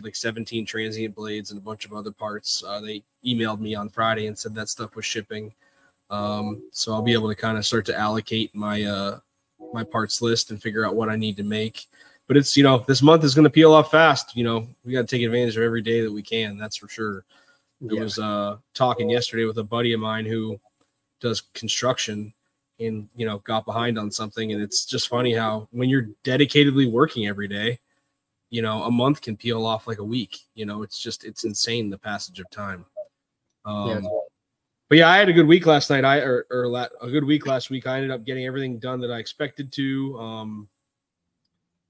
like 0.00 0.14
17 0.14 0.64
transient 0.66 1.14
blades 1.14 1.50
and 1.50 1.58
a 1.58 1.64
bunch 1.64 1.84
of 1.84 1.92
other 1.92 2.12
parts. 2.12 2.62
Uh, 2.66 2.80
they 2.80 3.02
emailed 3.24 3.58
me 3.58 3.74
on 3.74 3.88
Friday 3.88 4.26
and 4.28 4.38
said 4.38 4.54
that 4.54 4.68
stuff 4.68 4.94
was 4.94 5.04
shipping. 5.04 5.52
Um, 6.10 6.62
so 6.70 6.92
I'll 6.92 7.02
be 7.02 7.14
able 7.14 7.28
to 7.28 7.34
kind 7.34 7.58
of 7.58 7.66
start 7.66 7.86
to 7.86 7.98
allocate 7.98 8.54
my 8.54 8.82
uh, 8.84 9.18
my 9.72 9.82
parts 9.82 10.20
list 10.22 10.50
and 10.50 10.62
figure 10.62 10.86
out 10.86 10.94
what 10.94 11.08
I 11.08 11.16
need 11.16 11.36
to 11.38 11.42
make. 11.42 11.86
But 12.26 12.36
it's 12.36 12.56
you 12.56 12.62
know 12.62 12.84
this 12.86 13.02
month 13.02 13.24
is 13.24 13.34
going 13.34 13.44
to 13.44 13.50
peel 13.50 13.72
off 13.72 13.90
fast. 13.90 14.36
You 14.36 14.44
know 14.44 14.66
we 14.84 14.92
got 14.92 15.08
to 15.08 15.16
take 15.16 15.24
advantage 15.24 15.56
of 15.56 15.62
every 15.62 15.82
day 15.82 16.02
that 16.02 16.12
we 16.12 16.22
can. 16.22 16.56
That's 16.58 16.76
for 16.76 16.88
sure. 16.88 17.24
I 17.82 17.94
Yeah. 17.94 18.00
was 18.02 18.18
uh, 18.18 18.56
talking 18.74 19.10
yesterday 19.10 19.44
with 19.44 19.58
a 19.58 19.64
buddy 19.64 19.92
of 19.94 20.00
mine 20.00 20.24
who 20.26 20.58
does 21.20 21.40
construction 21.54 22.32
and 22.80 23.08
you 23.14 23.24
know 23.26 23.38
got 23.40 23.64
behind 23.64 23.98
on 23.98 24.10
something. 24.10 24.52
And 24.52 24.62
it's 24.62 24.84
just 24.84 25.08
funny 25.08 25.34
how 25.34 25.68
when 25.70 25.88
you're 25.88 26.08
dedicatedly 26.24 26.90
working 26.90 27.26
every 27.26 27.48
day 27.48 27.78
you 28.50 28.62
know 28.62 28.84
a 28.84 28.90
month 28.90 29.20
can 29.20 29.36
peel 29.36 29.66
off 29.66 29.86
like 29.88 29.98
a 29.98 30.04
week. 30.04 30.38
You 30.54 30.66
know 30.66 30.82
it's 30.82 30.98
just 31.00 31.24
it's 31.24 31.44
insane 31.44 31.90
the 31.90 31.98
passage 31.98 32.38
of 32.40 32.48
time. 32.50 32.84
Um 33.64 33.88
Yeah. 33.88 34.00
but 34.88 34.98
yeah 34.98 35.08
i 35.08 35.16
had 35.16 35.28
a 35.28 35.32
good 35.32 35.46
week 35.46 35.66
last 35.66 35.90
night. 35.90 36.04
I 36.04 36.18
or, 36.18 36.46
or 36.50 36.68
la- 36.68 36.88
a 37.00 37.10
good 37.10 37.24
week 37.24 37.46
last 37.46 37.70
week. 37.70 37.86
I 37.86 37.96
ended 37.96 38.10
up 38.10 38.24
getting 38.24 38.46
everything 38.46 38.78
done 38.78 39.00
that 39.00 39.10
i 39.10 39.18
expected 39.18 39.72
to. 39.72 40.18
Um 40.18 40.68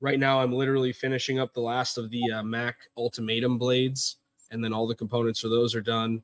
right 0.00 0.18
now 0.18 0.40
i'm 0.40 0.52
literally 0.52 0.92
finishing 0.92 1.38
up 1.38 1.54
the 1.54 1.60
last 1.60 1.96
of 1.96 2.10
the 2.10 2.30
uh, 2.30 2.42
mac 2.42 2.76
ultimatum 2.98 3.56
blades 3.56 4.16
and 4.50 4.62
then 4.62 4.72
all 4.72 4.86
the 4.86 4.94
components 4.94 5.40
for 5.40 5.48
those 5.48 5.74
are 5.74 5.80
done 5.80 6.22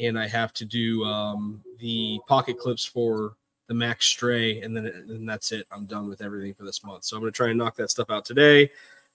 and 0.00 0.18
i 0.18 0.26
have 0.26 0.52
to 0.52 0.64
do 0.64 1.04
um 1.04 1.62
the 1.78 2.18
pocket 2.26 2.58
clips 2.58 2.84
for 2.84 3.34
the 3.68 3.74
Max 3.74 4.06
Stray, 4.06 4.62
and 4.62 4.74
then 4.74 4.86
and 4.86 5.28
that's 5.28 5.52
it. 5.52 5.66
I'm 5.70 5.84
done 5.84 6.08
with 6.08 6.22
everything 6.22 6.54
for 6.54 6.64
this 6.64 6.82
month. 6.82 7.04
So 7.04 7.16
I'm 7.16 7.22
gonna 7.22 7.32
try 7.32 7.50
and 7.50 7.58
knock 7.58 7.76
that 7.76 7.90
stuff 7.90 8.10
out 8.10 8.24
today. 8.24 8.70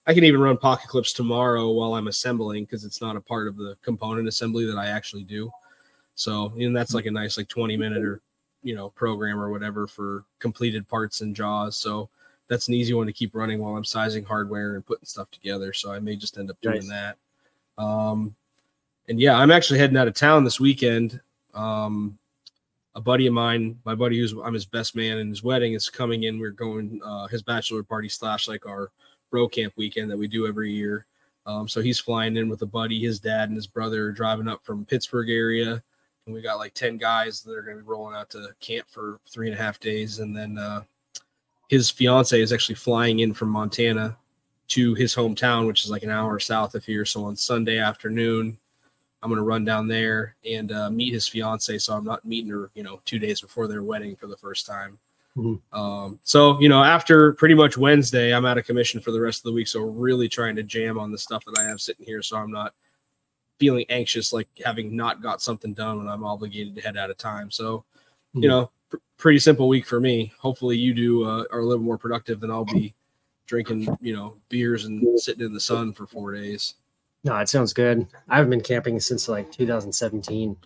I 0.06 0.14
can 0.14 0.24
even 0.24 0.40
run 0.40 0.56
pocket 0.56 0.88
clips 0.88 1.12
tomorrow 1.12 1.70
while 1.70 1.94
I'm 1.94 2.08
assembling 2.08 2.64
because 2.64 2.84
it's 2.84 3.00
not 3.00 3.16
a 3.16 3.20
part 3.20 3.48
of 3.48 3.56
the 3.56 3.76
component 3.82 4.28
assembly 4.28 4.64
that 4.66 4.78
I 4.78 4.86
actually 4.86 5.24
do. 5.24 5.50
So 6.14 6.52
and 6.56 6.74
that's 6.74 6.94
like 6.94 7.06
a 7.06 7.10
nice 7.10 7.36
like 7.36 7.48
20 7.48 7.76
minute 7.76 8.04
or 8.04 8.20
you 8.62 8.76
know 8.76 8.90
program 8.90 9.40
or 9.40 9.50
whatever 9.50 9.86
for 9.86 10.24
completed 10.38 10.88
parts 10.88 11.20
and 11.20 11.34
jaws. 11.34 11.76
So 11.76 12.08
that's 12.46 12.68
an 12.68 12.74
easy 12.74 12.94
one 12.94 13.06
to 13.06 13.12
keep 13.12 13.34
running 13.34 13.58
while 13.58 13.76
I'm 13.76 13.84
sizing 13.84 14.24
hardware 14.24 14.76
and 14.76 14.86
putting 14.86 15.06
stuff 15.06 15.30
together. 15.32 15.72
So 15.72 15.90
I 15.90 15.98
may 15.98 16.14
just 16.14 16.38
end 16.38 16.50
up 16.50 16.60
doing 16.60 16.86
Nice. 16.86 17.16
that. 17.76 17.82
Um, 17.82 18.36
and 19.08 19.20
yeah, 19.20 19.36
I'm 19.36 19.50
actually 19.50 19.78
heading 19.78 19.96
out 19.96 20.08
of 20.08 20.14
town 20.14 20.44
this 20.44 20.60
weekend. 20.60 21.20
Um, 21.52 22.18
a 22.94 23.00
buddy 23.00 23.26
of 23.26 23.34
mine, 23.34 23.78
my 23.84 23.94
buddy 23.94 24.18
who's 24.18 24.32
I'm 24.32 24.54
his 24.54 24.66
best 24.66 24.94
man 24.94 25.18
in 25.18 25.28
his 25.28 25.42
wedding 25.42 25.72
is 25.72 25.88
coming 25.88 26.24
in. 26.24 26.38
We're 26.38 26.50
going 26.50 27.00
uh, 27.04 27.26
his 27.26 27.42
bachelor 27.42 27.82
party 27.82 28.08
slash 28.08 28.48
like 28.48 28.66
our 28.66 28.90
bro 29.30 29.48
camp 29.48 29.74
weekend 29.76 30.10
that 30.10 30.16
we 30.16 30.28
do 30.28 30.46
every 30.46 30.72
year. 30.72 31.06
Um, 31.46 31.68
so 31.68 31.82
he's 31.82 31.98
flying 31.98 32.36
in 32.36 32.48
with 32.48 32.62
a 32.62 32.66
buddy, 32.66 33.00
his 33.00 33.20
dad 33.20 33.48
and 33.48 33.56
his 33.56 33.66
brother 33.66 34.12
driving 34.12 34.48
up 34.48 34.64
from 34.64 34.86
Pittsburgh 34.86 35.28
area, 35.28 35.82
and 36.24 36.34
we 36.34 36.40
got 36.40 36.58
like 36.58 36.72
ten 36.72 36.96
guys 36.96 37.42
that 37.42 37.52
are 37.52 37.62
going 37.62 37.76
to 37.76 37.82
be 37.82 37.88
rolling 37.88 38.16
out 38.16 38.30
to 38.30 38.48
camp 38.60 38.86
for 38.88 39.20
three 39.28 39.48
and 39.48 39.58
a 39.58 39.62
half 39.62 39.78
days, 39.80 40.20
and 40.20 40.34
then 40.34 40.56
uh, 40.56 40.82
his 41.68 41.90
fiance 41.90 42.40
is 42.40 42.52
actually 42.52 42.76
flying 42.76 43.18
in 43.18 43.34
from 43.34 43.50
Montana 43.50 44.16
to 44.68 44.94
his 44.94 45.14
hometown, 45.14 45.66
which 45.66 45.84
is 45.84 45.90
like 45.90 46.02
an 46.02 46.10
hour 46.10 46.38
south 46.38 46.74
of 46.74 46.84
here. 46.84 47.04
So 47.04 47.24
on 47.24 47.36
Sunday 47.36 47.78
afternoon, 47.78 48.58
I'm 49.24 49.30
going 49.30 49.38
to 49.38 49.42
run 49.42 49.64
down 49.64 49.88
there 49.88 50.36
and 50.46 50.70
uh, 50.70 50.90
meet 50.90 51.14
his 51.14 51.26
fiance. 51.26 51.78
So 51.78 51.96
I'm 51.96 52.04
not 52.04 52.26
meeting 52.26 52.50
her, 52.50 52.70
you 52.74 52.82
know, 52.82 53.00
two 53.06 53.18
days 53.18 53.40
before 53.40 53.66
their 53.66 53.82
wedding 53.82 54.14
for 54.16 54.26
the 54.26 54.36
first 54.36 54.66
time. 54.66 54.98
Mhm. 55.34 55.60
Um, 55.72 56.20
so, 56.22 56.60
you 56.60 56.68
know, 56.68 56.84
after 56.84 57.32
pretty 57.32 57.54
much 57.54 57.78
Wednesday, 57.78 58.34
I'm 58.34 58.44
out 58.44 58.58
of 58.58 58.66
commission 58.66 59.00
for 59.00 59.12
the 59.12 59.20
rest 59.20 59.40
of 59.40 59.44
the 59.44 59.52
week. 59.52 59.66
So 59.66 59.80
really 59.80 60.28
trying 60.28 60.56
to 60.56 60.62
jam 60.62 60.98
on 60.98 61.10
the 61.10 61.16
stuff 61.16 61.42
that 61.46 61.58
I 61.58 61.64
have 61.64 61.80
sitting 61.80 62.04
here. 62.04 62.20
So 62.20 62.36
I'm 62.36 62.50
not 62.50 62.74
feeling 63.58 63.86
anxious, 63.88 64.30
like 64.32 64.46
having 64.62 64.94
not 64.94 65.22
got 65.22 65.40
something 65.40 65.72
done 65.72 65.96
when 65.98 66.08
I'm 66.08 66.22
obligated 66.22 66.74
to 66.74 66.82
head 66.82 66.98
out 66.98 67.08
of 67.10 67.16
time. 67.16 67.50
So, 67.50 67.82
you 68.34 68.42
Mhm. 68.42 68.48
know, 68.48 68.70
pr- 68.90 68.98
pretty 69.16 69.38
simple 69.38 69.68
week 69.68 69.86
for 69.86 70.00
me. 70.00 70.34
Hopefully 70.38 70.76
you 70.76 70.92
do 70.92 71.24
uh, 71.24 71.44
are 71.50 71.60
a 71.60 71.64
little 71.66 71.82
more 71.82 71.96
productive 71.98 72.40
than 72.40 72.50
I'll 72.50 72.66
be 72.66 72.94
drinking, 73.46 73.88
you 74.02 74.14
know, 74.14 74.36
beers 74.50 74.84
and 74.84 75.18
sitting 75.18 75.46
in 75.46 75.54
the 75.54 75.60
sun 75.60 75.94
for 75.94 76.06
four 76.06 76.34
days. 76.34 76.74
No, 77.24 77.36
it 77.38 77.48
sounds 77.48 77.72
good. 77.72 78.06
I 78.28 78.36
haven't 78.36 78.50
been 78.50 78.60
camping 78.60 79.00
since 79.00 79.28
like 79.28 79.50
2017. 79.50 80.56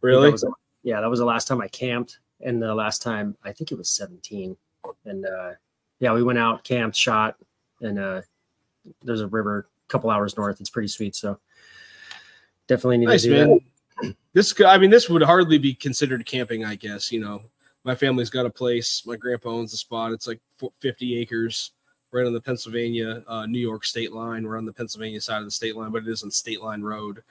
Really? 0.00 0.26
That 0.26 0.32
was, 0.32 0.44
yeah, 0.82 1.00
that 1.00 1.08
was 1.08 1.20
the 1.20 1.24
last 1.24 1.46
time 1.46 1.60
I 1.60 1.68
camped, 1.68 2.18
and 2.40 2.60
the 2.60 2.74
last 2.74 3.02
time 3.02 3.36
I 3.44 3.52
think 3.52 3.72
it 3.72 3.78
was 3.78 3.90
17. 3.90 4.56
And 5.04 5.26
uh, 5.26 5.52
yeah, 6.00 6.12
we 6.12 6.22
went 6.22 6.38
out, 6.38 6.64
camped, 6.64 6.96
shot, 6.96 7.36
and 7.80 7.98
uh, 7.98 8.22
there's 9.02 9.20
a 9.20 9.28
river 9.28 9.68
a 9.88 9.88
couple 9.88 10.10
hours 10.10 10.36
north. 10.36 10.60
It's 10.60 10.70
pretty 10.70 10.88
sweet. 10.88 11.14
So 11.14 11.38
definitely 12.68 12.98
need 12.98 13.06
nice 13.06 13.22
to 13.22 13.28
do 13.28 13.34
man 13.34 13.60
that. 14.02 14.14
this 14.34 14.54
i 14.64 14.78
mean 14.78 14.90
this 14.90 15.08
would 15.08 15.22
hardly 15.22 15.58
be 15.58 15.74
considered 15.74 16.24
camping 16.24 16.64
i 16.64 16.76
guess 16.76 17.10
you 17.10 17.18
know 17.18 17.42
my 17.82 17.94
family's 17.94 18.30
got 18.30 18.46
a 18.46 18.50
place 18.50 19.02
my 19.06 19.16
grandpa 19.16 19.48
owns 19.48 19.72
a 19.72 19.76
spot 19.76 20.12
it's 20.12 20.28
like 20.28 20.40
50 20.80 21.18
acres 21.18 21.72
right 22.12 22.26
on 22.26 22.32
the 22.32 22.40
pennsylvania 22.40 23.22
uh, 23.26 23.46
new 23.46 23.58
york 23.58 23.84
state 23.84 24.12
line. 24.12 24.44
We're 24.44 24.58
on 24.58 24.66
the 24.66 24.72
pennsylvania 24.72 25.20
side 25.20 25.38
of 25.38 25.44
the 25.44 25.50
state 25.50 25.76
line 25.76 25.90
but 25.90 26.02
it 26.02 26.08
is 26.08 26.22
on 26.22 26.30
state 26.30 26.62
line 26.62 26.82
road. 26.82 27.22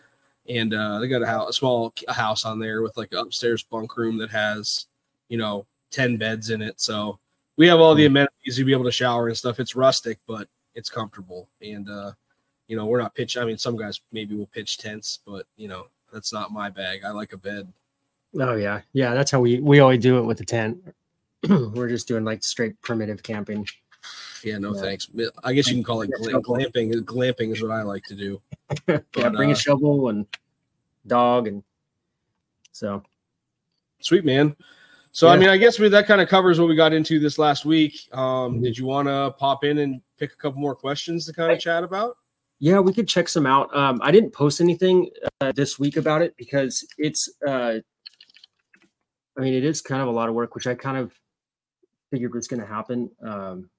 And 0.49 0.73
uh, 0.73 0.99
they 0.99 1.09
got 1.09 1.21
a, 1.21 1.27
house, 1.27 1.49
a 1.49 1.53
small 1.53 1.93
house 2.07 2.45
on 2.45 2.59
there 2.59 2.81
with 2.81 2.95
like 2.95 3.11
an 3.11 3.17
upstairs 3.17 3.63
bunk 3.63 3.97
room 3.97 4.17
that 4.19 4.29
has 4.29 4.85
you 5.29 5.37
know 5.37 5.65
10 5.91 6.17
beds 6.17 6.49
in 6.49 6.61
it. 6.61 6.79
So 6.79 7.19
we 7.57 7.67
have 7.67 7.79
all 7.79 7.95
the 7.95 8.05
amenities. 8.05 8.55
To 8.55 8.63
be 8.63 8.71
able 8.71 8.85
to 8.85 8.91
shower 8.91 9.27
and 9.27 9.37
stuff. 9.37 9.59
It's 9.59 9.75
rustic 9.75 10.19
but 10.27 10.47
it's 10.73 10.89
comfortable. 10.89 11.49
And 11.61 11.89
uh 11.89 12.11
you 12.67 12.75
know 12.75 12.85
we're 12.85 12.99
not 12.99 13.15
pitch 13.15 13.37
i 13.37 13.45
mean 13.45 13.57
some 13.57 13.77
guys 13.77 14.01
maybe 14.11 14.35
will 14.35 14.47
pitch 14.47 14.77
tents 14.77 15.19
but 15.25 15.45
you 15.55 15.69
know 15.69 15.87
that's 16.11 16.33
not 16.33 16.51
my 16.51 16.69
bag. 16.69 17.01
I 17.05 17.11
like 17.11 17.33
a 17.33 17.37
bed. 17.37 17.71
Oh 18.39 18.55
yeah, 18.55 18.81
yeah. 18.93 19.13
That's 19.13 19.31
how 19.31 19.39
we 19.39 19.59
we 19.59 19.79
always 19.79 19.99
do 19.99 20.17
it 20.17 20.23
with 20.23 20.37
the 20.37 20.45
tent. 20.45 20.77
We're 21.49 21.89
just 21.89 22.07
doing 22.07 22.23
like 22.23 22.43
straight 22.43 22.79
primitive 22.81 23.23
camping. 23.23 23.67
Yeah 24.43 24.57
no 24.57 24.73
Yeah. 24.75 24.81
thanks. 24.81 25.07
I 25.43 25.53
guess 25.53 25.67
you 25.67 25.75
can 25.75 25.83
call 25.83 26.01
it 26.01 26.09
Yeah, 26.19 26.31
gla- 26.31 26.41
glamping. 26.41 26.93
Glamping 27.03 27.53
is 27.53 27.61
what 27.61 27.71
i 27.71 27.81
like 27.81 28.03
to 28.05 28.15
do. 28.15 28.41
Yeah, 29.15 29.29
bring 29.29 29.49
uh, 29.49 29.53
a 29.53 29.55
shovel 29.55 30.09
and 30.09 30.25
dog, 31.05 31.47
and 31.47 31.63
so. 32.71 33.03
Sweet 33.99 34.25
man. 34.25 34.55
So 35.11 35.27
i 35.27 35.35
mean 35.37 35.49
i 35.49 35.57
guess 35.57 35.79
we, 35.79 35.89
that 35.89 36.05
kind 36.05 36.21
of 36.21 36.29
covers 36.29 36.59
what 36.59 36.69
we 36.69 36.75
got 36.75 36.93
into 36.93 37.19
this 37.19 37.39
last 37.39 37.65
week. 37.65 38.07
Um 38.13 38.59
Mhm. 38.59 38.63
did 38.63 38.77
you 38.77 38.85
want 38.85 39.07
to 39.07 39.33
pop 39.37 39.63
in 39.63 39.79
and 39.79 40.01
pick 40.17 40.33
a 40.33 40.35
couple 40.35 40.59
more 40.59 40.75
questions 40.75 41.25
to 41.25 41.33
kind 41.33 41.51
of 41.51 41.59
chat 41.59 41.83
about? 41.83 42.17
Yeah, 42.59 42.79
we 42.79 42.91
could 42.93 43.07
check 43.07 43.27
some 43.29 43.45
out. 43.45 43.75
Um, 43.75 43.99
I 44.03 44.09
didn't 44.11 44.31
post 44.31 44.61
anything 44.61 45.11
uh, 45.41 45.51
this 45.51 45.77
week 45.77 45.95
about 45.95 46.23
it 46.23 46.35
because 46.37 46.83
it's, 46.97 47.29
uh, 47.47 47.75
I 49.37 49.41
mean, 49.41 49.53
it 49.53 49.63
is 49.63 49.79
kind 49.79 50.01
of 50.01 50.07
a 50.07 50.11
lot 50.11 50.27
of 50.27 50.33
work, 50.33 50.55
which 50.55 50.65
I 50.65 50.73
kind 50.73 50.97
of 50.97 51.11
figured 52.09 52.33
was 52.33 52.47
going 52.47 52.59
to 52.59 52.65
happen. 52.65 53.11
Um, 53.21 53.69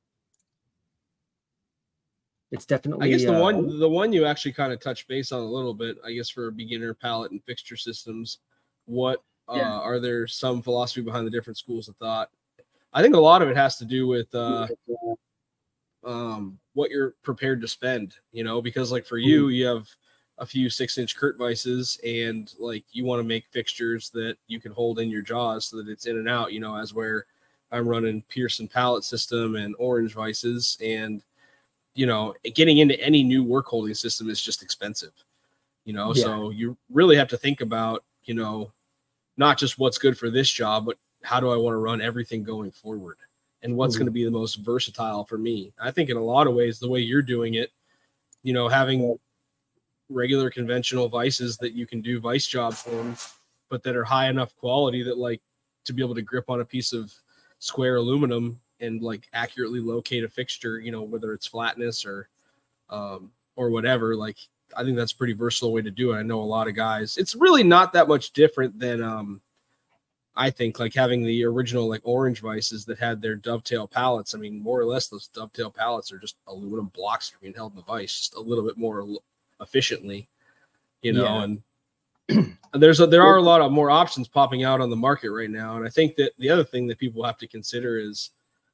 it's 2.51 2.65
definitely. 2.65 3.07
I 3.07 3.11
guess 3.11 3.25
the 3.25 3.37
uh, 3.37 3.41
one 3.41 3.79
the 3.79 3.89
one 3.89 4.13
you 4.13 4.25
actually 4.25 4.53
kind 4.53 4.73
of 4.73 4.81
touched 4.81 5.07
base 5.09 5.33
on 5.33 5.41
a 5.41 5.47
little 5.47 5.75
bit. 5.75 5.99
I 6.05 6.13
guess 6.13 6.31
for 6.31 6.49
a 6.49 6.53
beginner 6.53 6.95
pallet 6.95 7.31
and 7.31 7.43
fixture 7.45 7.77
systems, 7.77 8.39
what 8.87 9.23
uh, 9.49 9.57
Yeah. 9.57 9.79
are 9.79 10.01
there 10.01 10.27
some 10.27 10.63
philosophy 10.63 11.03
behind 11.03 11.27
the 11.27 11.31
different 11.31 11.59
schools 11.59 11.89
of 11.89 11.97
thought? 11.97 12.31
I 12.93 13.03
think 13.03 13.15
a 13.15 13.21
lot 13.21 13.43
of 13.43 13.49
it 13.49 13.57
has 13.57 13.77
to 13.79 13.85
do 13.85 14.07
with 14.07 14.35
uh, 14.35 14.67
um, 16.05 16.59
what 16.73 16.91
you're 16.91 17.15
prepared 17.23 17.61
to 17.61 17.69
spend. 17.69 18.15
You 18.33 18.45
know, 18.45 18.63
because 18.63 18.91
like 18.91 19.07
for 19.07 19.19
you, 19.19 19.49
you 19.49 19.67
have 19.67 19.89
a 20.39 20.47
few 20.47 20.71
six 20.71 20.97
inch 20.97 21.17
Kurt 21.17 21.37
vices, 21.37 22.01
and 22.05 22.53
like 22.59 22.85
you 22.93 23.05
want 23.05 23.21
to 23.21 23.25
make 23.25 23.45
fixtures 23.51 24.09
that 24.11 24.39
you 24.47 24.59
can 24.59 24.73
hold 24.73 25.01
in 25.01 25.11
your 25.11 25.23
jaws 25.23 25.67
so 25.67 25.77
that 25.77 25.89
it's 25.89 26.07
in 26.07 26.17
and 26.17 26.29
out. 26.29 26.53
You 26.53 26.61
know, 26.61 26.77
as 26.77 26.95
where 26.95 27.27
I'm 27.71 27.87
running 27.87 28.23
Pierson 28.31 28.69
pallet 28.69 29.05
system 29.05 29.57
and 29.57 29.75
orange 29.79 30.15
vices 30.15 30.79
and 30.83 31.23
you 31.99 32.07
know, 32.07 32.33
getting 32.55 32.79
into 32.79 32.99
any 33.01 33.25
new 33.25 33.43
work 33.43 33.67
holding 33.67 33.93
system 33.93 34.31
is 34.31 34.41
just 34.41 34.63
expensive, 34.63 35.11
you 35.85 35.93
know. 35.93 36.13
Yeah. 36.13 36.23
So 36.23 36.51
you 36.51 36.77
really 36.93 37.17
have 37.17 37.27
to 37.31 37.37
think 37.37 37.61
about, 37.61 38.05
you 38.23 38.35
know, 38.35 38.71
not 39.37 39.59
just 39.59 39.81
what's 39.81 39.99
good 39.99 40.17
for 40.17 40.31
this 40.31 40.49
job, 40.49 40.87
but 40.87 40.97
how 41.25 41.41
do 41.41 41.51
I 41.51 41.57
want 41.57 41.75
to 41.75 41.79
run 41.79 42.01
everything 42.01 42.45
going 42.45 42.71
forward 42.71 43.17
and 43.63 43.77
what's 43.77 43.97
Mhm. 43.97 43.99
going 43.99 44.07
to 44.07 44.13
be 44.13 44.25
the 44.25 44.31
most 44.31 44.59
versatile 44.59 45.25
for 45.25 45.39
me. 45.39 45.73
I 45.77 45.91
think 45.91 46.09
in 46.09 46.17
a 46.17 46.25
lot 46.25 46.47
of 46.47 46.55
ways, 46.55 46.79
the 46.79 46.89
way 46.89 47.01
you're 47.01 47.21
doing 47.21 47.55
it, 47.55 47.73
you 48.45 48.53
know, 48.53 48.69
having 48.69 49.19
regular 50.09 50.51
conventional 50.51 51.09
vices 51.09 51.57
that 51.57 51.73
you 51.73 51.85
can 51.85 52.01
do 52.01 52.21
vice 52.21 52.47
jobs 52.47 52.87
on, 52.87 53.17
but 53.71 53.83
that 53.83 53.97
are 53.97 54.05
high 54.05 54.29
enough 54.29 54.55
quality 54.55 55.03
that 55.03 55.19
like 55.19 55.43
to 55.85 55.93
be 55.93 56.01
able 56.05 56.15
to 56.15 56.23
grip 56.23 56.49
on 56.49 56.61
a 56.61 56.65
piece 56.65 56.93
of 56.93 57.13
square 57.59 57.97
aluminum 57.97 58.61
and 58.81 59.03
like 59.03 59.29
accurately 59.33 59.81
locate 59.81 60.25
a 60.25 60.29
fixture, 60.29 60.79
you 60.81 60.93
know, 60.93 61.03
whether 61.03 61.33
it's 61.33 61.47
flatness 61.47 62.05
or 62.05 62.29
um 62.91 63.31
or 63.57 63.71
whatever, 63.71 64.15
like 64.17 64.37
I 64.77 64.85
think 64.85 64.97
that's 64.97 65.13
a 65.13 65.17
pretty 65.17 65.33
versatile 65.33 65.73
way 65.73 65.83
to 65.83 65.91
do 65.91 66.13
it. 66.13 66.17
I 66.19 66.23
know 66.23 66.41
a 66.41 66.43
lot 66.43 66.69
of 66.69 66.75
guys. 66.75 67.17
It's 67.17 67.35
really 67.35 67.63
not 67.63 67.93
that 67.95 68.09
much 68.09 68.33
different 68.33 68.79
than 68.79 69.03
um 69.03 69.41
I 70.37 70.51
think 70.51 70.79
like 70.79 70.95
having 70.95 71.25
the 71.25 71.45
original 71.45 71.89
like 71.89 72.03
orange 72.05 72.41
vices 72.41 72.85
that 72.85 73.01
had 73.01 73.21
their 73.21 73.35
dovetail 73.35 73.89
pallets. 73.89 74.35
I 74.35 74.39
mean, 74.39 74.63
more 74.63 74.79
or 74.79 74.85
less 74.85 75.09
those 75.09 75.27
dovetail 75.27 75.71
pallets 75.71 76.13
are 76.13 76.19
just 76.19 76.37
aluminum 76.47 76.93
blocks 76.95 77.33
being 77.41 77.55
held 77.55 77.73
in 77.73 77.77
the 77.77 77.83
vice, 77.83 78.17
just 78.17 78.37
a 78.37 78.41
little 78.41 78.65
bit 78.65 78.79
more 78.79 79.05
efficiently, 79.61 80.29
you 81.03 81.13
know, 81.13 81.25
Yeah. 81.25 81.43
and 81.43 82.57
there's 82.75 83.01
a, 83.01 83.07
there 83.09 83.23
are 83.25 83.37
a 83.37 83.43
lot 83.43 83.61
of 83.63 83.73
more 83.73 83.91
options 83.91 84.29
popping 84.29 84.63
out 84.63 84.81
on 84.81 84.91
the 84.91 84.97
market 84.97 85.31
right 85.31 85.51
now. 85.51 85.77
And 85.77 85.85
I 85.85 85.89
think 85.89 86.15
that 86.17 86.33
the 86.39 86.51
other 86.51 86.63
thing 86.65 86.87
that 86.87 86.99
people 86.99 87.25
have 87.25 87.39
to 87.39 87.49
consider 87.49 87.99
is 87.99 88.31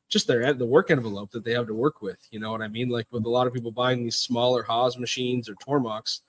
just 0.08 0.26
their 0.26 0.52
the 0.52 0.66
work 0.66 0.90
envelope 0.90 1.30
that 1.32 1.44
they 1.44 1.52
have 1.52 1.66
to 1.66 1.74
work 1.74 2.02
with. 2.02 2.18
You 2.30 2.40
know 2.40 2.52
what 2.52 2.62
I 2.62 2.68
mean? 2.68 2.88
Like 2.88 3.06
with 3.10 3.24
a 3.24 3.30
lot 3.30 3.46
of 3.46 3.52
people 3.54 3.72
buying 3.72 4.02
these 4.04 4.16
smaller 4.16 4.62
Haas 4.62 4.98
machines 4.98 5.48
or 5.48 5.54
Tormachs, 5.56 6.20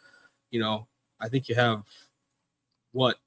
you 0.51 0.59
know, 0.59 0.87
I 1.19 1.29
think 1.29 1.49
you 1.49 1.55
have 1.55 1.83
what 2.91 3.17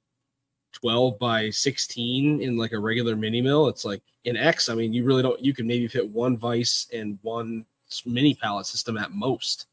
12 0.73 1.17
by 1.19 1.49
16 1.49 2.41
in 2.41 2.57
like 2.57 2.71
a 2.71 2.79
regular 2.79 3.15
mini 3.15 3.41
mill. 3.41 3.67
It's 3.67 3.85
like 3.85 4.01
in 4.23 4.37
X, 4.37 4.69
I 4.69 4.75
mean, 4.75 4.93
you 4.93 5.03
really 5.03 5.21
don't, 5.23 5.39
you 5.43 5.53
can 5.53 5.67
maybe 5.67 5.87
fit 5.87 6.09
one 6.09 6.37
vice 6.37 6.87
and 6.93 7.17
one 7.21 7.65
mini 8.05 8.35
pallet 8.35 8.65
system 8.65 8.97
at 8.97 9.11
most, 9.11 9.67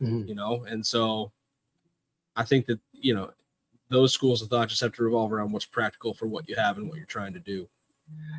Mhm. 0.00 0.28
you 0.28 0.34
know? 0.34 0.64
And 0.64 0.84
so 0.86 1.32
I 2.36 2.44
think 2.44 2.66
that, 2.66 2.80
you 2.92 3.14
know, 3.14 3.32
those 3.88 4.12
schools 4.12 4.42
of 4.42 4.48
thought 4.48 4.68
just 4.68 4.80
have 4.80 4.94
to 4.94 5.04
revolve 5.04 5.32
around 5.32 5.52
what's 5.52 5.66
practical 5.66 6.14
for 6.14 6.26
what 6.26 6.48
you 6.48 6.56
have 6.56 6.78
and 6.78 6.88
what 6.88 6.96
you're 6.96 7.06
trying 7.06 7.34
to 7.34 7.40
do. 7.40 7.68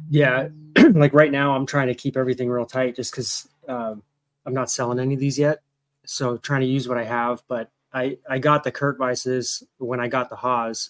Yeah, 0.10 0.50
like 0.94 1.14
right 1.14 1.32
now, 1.32 1.56
I'm 1.56 1.66
trying 1.66 1.88
to 1.88 1.96
keep 1.96 2.18
everything 2.18 2.50
real 2.50 2.66
tight 2.66 2.96
just 2.96 3.12
because 3.12 3.48
um, 3.68 4.04
I'm 4.46 4.54
not 4.54 4.70
selling 4.70 5.00
any 5.00 5.14
of 5.14 5.20
these 5.20 5.40
yet. 5.40 5.62
So 6.06 6.38
trying 6.38 6.62
to 6.62 6.68
use 6.68 6.88
what 6.88 6.98
I 6.98 7.06
have, 7.06 7.44
but 7.48 7.72
I 7.94 8.18
I 8.30 8.40
got 8.40 8.64
the 8.64 8.72
Kurt 8.72 8.98
Vices 8.98 9.64
when 9.78 10.00
I 10.00 10.08
got 10.08 10.30
the 10.30 10.36
Haas. 10.36 10.90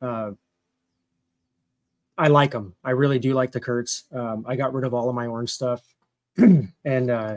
Uh, 0.00 0.32
I 2.16 2.28
like 2.28 2.52
them. 2.52 2.74
I 2.84 2.90
really 2.90 3.18
do 3.18 3.34
like 3.34 3.52
the 3.52 3.60
Kurts. 3.60 4.04
Um, 4.14 4.44
I 4.46 4.56
got 4.56 4.72
rid 4.72 4.84
of 4.84 4.94
all 4.94 5.08
of 5.08 5.14
my 5.14 5.26
orange 5.26 5.50
stuff, 5.50 5.82
and 6.36 7.10
uh, 7.10 7.36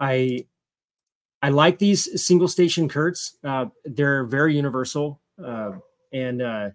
I 0.00 0.46
I 1.42 1.50
like 1.50 1.78
these 1.78 2.22
single 2.24 2.48
station 2.48 2.88
Kurts. 2.88 3.36
Uh, 3.44 3.66
they're 3.84 4.24
very 4.24 4.56
universal, 4.56 5.20
uh, 5.44 5.72
and 6.12 6.42
uh, 6.42 6.70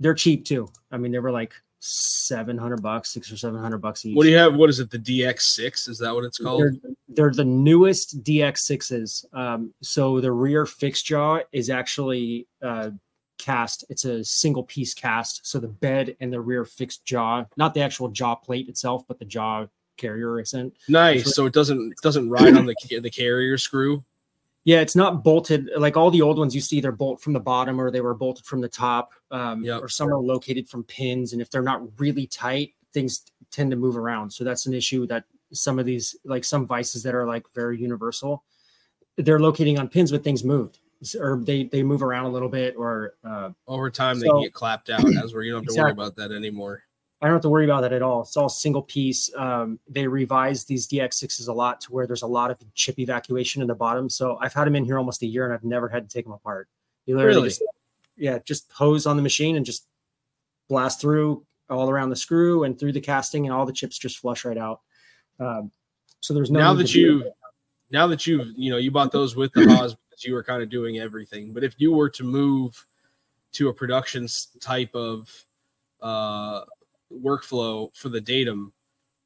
they're 0.00 0.14
cheap 0.14 0.44
too. 0.44 0.70
I 0.90 0.96
mean, 0.96 1.12
they 1.12 1.18
were 1.18 1.32
like 1.32 1.54
seven 1.82 2.56
hundred 2.56 2.80
bucks, 2.80 3.10
six 3.10 3.30
or 3.30 3.36
seven 3.36 3.60
hundred 3.60 3.78
bucks 3.78 4.06
each. 4.06 4.16
What 4.16 4.22
do 4.22 4.30
you 4.30 4.36
have? 4.36 4.54
What 4.54 4.70
is 4.70 4.80
it? 4.80 4.90
The 4.90 4.98
DX6? 4.98 5.88
Is 5.88 5.98
that 5.98 6.14
what 6.14 6.24
it's 6.24 6.38
called? 6.38 6.62
They're, 6.62 6.94
they're 7.08 7.32
the 7.32 7.44
newest 7.44 8.22
DX6s. 8.22 9.24
Um, 9.34 9.74
so 9.82 10.20
the 10.20 10.32
rear 10.32 10.64
fixed 10.64 11.06
jaw 11.06 11.40
is 11.52 11.70
actually 11.70 12.46
uh, 12.62 12.90
cast. 13.38 13.84
It's 13.88 14.04
a 14.04 14.24
single 14.24 14.62
piece 14.62 14.94
cast. 14.94 15.46
So 15.46 15.58
the 15.58 15.68
bed 15.68 16.16
and 16.20 16.32
the 16.32 16.40
rear 16.40 16.64
fixed 16.64 17.04
jaw, 17.04 17.44
not 17.56 17.74
the 17.74 17.80
actual 17.80 18.08
jaw 18.08 18.36
plate 18.36 18.68
itself, 18.68 19.02
but 19.08 19.18
the 19.18 19.24
jaw 19.24 19.66
carrier 19.96 20.40
isn't. 20.40 20.72
Nice. 20.88 21.34
So 21.34 21.46
it 21.46 21.52
doesn't 21.52 21.92
it 21.92 21.98
doesn't 22.02 22.30
ride 22.30 22.56
on 22.56 22.66
the 22.66 23.00
the 23.00 23.10
carrier 23.10 23.58
screw. 23.58 24.04
Yeah, 24.64 24.80
it's 24.80 24.94
not 24.94 25.24
bolted 25.24 25.68
like 25.76 25.96
all 25.96 26.10
the 26.10 26.22
old 26.22 26.38
ones. 26.38 26.54
You 26.54 26.60
see, 26.60 26.80
they're 26.80 26.92
bolt 26.92 27.20
from 27.20 27.32
the 27.32 27.40
bottom 27.40 27.80
or 27.80 27.90
they 27.90 28.00
were 28.00 28.14
bolted 28.14 28.46
from 28.46 28.60
the 28.60 28.68
top, 28.68 29.12
um, 29.32 29.64
Yep. 29.64 29.82
or 29.82 29.88
some 29.88 30.08
are 30.08 30.18
located 30.20 30.68
from 30.68 30.84
pins. 30.84 31.32
And 31.32 31.42
if 31.42 31.50
they're 31.50 31.62
not 31.62 31.82
really 31.98 32.26
tight, 32.28 32.74
things 32.92 33.22
tend 33.50 33.70
to 33.72 33.76
move 33.76 33.96
around. 33.96 34.30
So 34.32 34.44
that's 34.44 34.66
an 34.66 34.74
issue 34.74 35.06
that 35.08 35.24
some 35.52 35.78
of 35.80 35.84
these, 35.86 36.14
like 36.24 36.44
some 36.44 36.64
vices 36.66 37.02
that 37.02 37.14
are 37.14 37.26
like 37.26 37.44
very 37.54 37.76
universal, 37.80 38.44
they're 39.16 39.40
locating 39.40 39.78
on 39.78 39.88
pins, 39.88 40.12
but 40.12 40.22
things 40.22 40.44
moved 40.44 40.78
or 41.18 41.40
they 41.42 41.64
they 41.64 41.82
move 41.82 42.00
around 42.02 42.26
a 42.26 42.30
little 42.30 42.48
bit. 42.48 42.74
Or 42.76 43.14
uh, 43.24 43.50
Over 43.66 43.90
time, 43.90 44.20
they 44.20 44.26
So- 44.26 44.34
can 44.34 44.42
get 44.44 44.52
clapped 44.54 44.90
out 44.90 45.04
as 45.24 45.34
where 45.34 45.42
you 45.42 45.52
don't 45.52 45.64
have 45.64 45.74
to 45.74 45.80
worry 45.82 45.90
about 45.90 46.14
that 46.16 46.30
anymore. 46.30 46.84
I 47.22 47.26
don't 47.26 47.34
have 47.34 47.42
to 47.42 47.48
worry 47.48 47.64
about 47.64 47.82
that 47.82 47.92
at 47.92 48.02
all. 48.02 48.22
It's 48.22 48.36
all 48.36 48.48
single 48.48 48.82
piece. 48.82 49.32
Um, 49.36 49.78
they 49.88 50.08
revised 50.08 50.66
these 50.66 50.88
DX6s 50.88 51.46
a 51.46 51.52
lot 51.52 51.80
to 51.82 51.92
where 51.92 52.04
there's 52.04 52.22
a 52.22 52.26
lot 52.26 52.50
of 52.50 52.58
chip 52.74 52.98
evacuation 52.98 53.62
in 53.62 53.68
the 53.68 53.76
bottom. 53.76 54.10
So 54.10 54.38
I've 54.40 54.52
had 54.52 54.66
them 54.66 54.74
in 54.74 54.84
here 54.84 54.98
almost 54.98 55.22
a 55.22 55.26
year 55.26 55.44
and 55.44 55.54
I've 55.54 55.62
never 55.62 55.88
had 55.88 56.08
to 56.08 56.12
take 56.12 56.24
them 56.24 56.32
apart. 56.32 56.68
You 57.06 57.16
literally 57.16 57.36
Really? 57.36 57.48
just, 57.50 57.62
yeah, 58.16 58.38
just 58.44 58.72
hose 58.72 59.06
on 59.06 59.16
the 59.16 59.22
machine 59.22 59.54
and 59.54 59.64
just 59.64 59.86
blast 60.68 61.00
through 61.00 61.44
all 61.70 61.88
around 61.88 62.10
the 62.10 62.16
screw 62.16 62.64
and 62.64 62.76
through 62.78 62.92
the 62.92 63.00
casting 63.00 63.46
and 63.46 63.54
all 63.54 63.66
the 63.66 63.72
chips 63.72 63.96
just 63.98 64.18
flush 64.18 64.44
right 64.44 64.58
out. 64.58 64.80
Um, 65.38 65.70
so 66.20 66.34
there's 66.34 66.50
no 66.50 66.58
now 66.58 66.74
that 66.74 66.92
you 66.94 67.30
now 67.90 68.06
that 68.08 68.26
you've 68.26 68.48
you 68.56 68.70
know 68.70 68.76
you 68.78 68.90
bought 68.90 69.12
those 69.12 69.36
with 69.36 69.52
the 69.52 69.64
Haas 69.66 69.94
because 70.08 70.24
you 70.24 70.34
were 70.34 70.42
kind 70.42 70.62
of 70.62 70.68
doing 70.68 70.98
everything. 70.98 71.52
But 71.52 71.64
if 71.64 71.74
you 71.78 71.92
were 71.92 72.10
to 72.10 72.24
move 72.24 72.84
to 73.52 73.68
a 73.68 73.72
production 73.72 74.26
type 74.60 74.94
of 74.94 75.30
uh, 76.00 76.62
workflow 77.22 77.94
for 77.94 78.08
the 78.08 78.20
datum, 78.20 78.72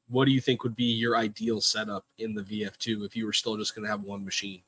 what 0.09 0.25
do 0.25 0.31
you 0.31 0.41
think 0.41 0.63
would 0.63 0.75
be 0.75 0.85
your 0.85 1.17
ideal 1.17 1.61
setup 1.61 2.05
in 2.17 2.33
the 2.33 2.41
VF2 2.41 3.05
if 3.05 3.15
you 3.15 3.25
were 3.25 3.33
still 3.33 3.57
just 3.57 3.75
going 3.75 3.83
to 3.83 3.91
have 3.91 4.03
one 4.03 4.23
machine? 4.23 4.61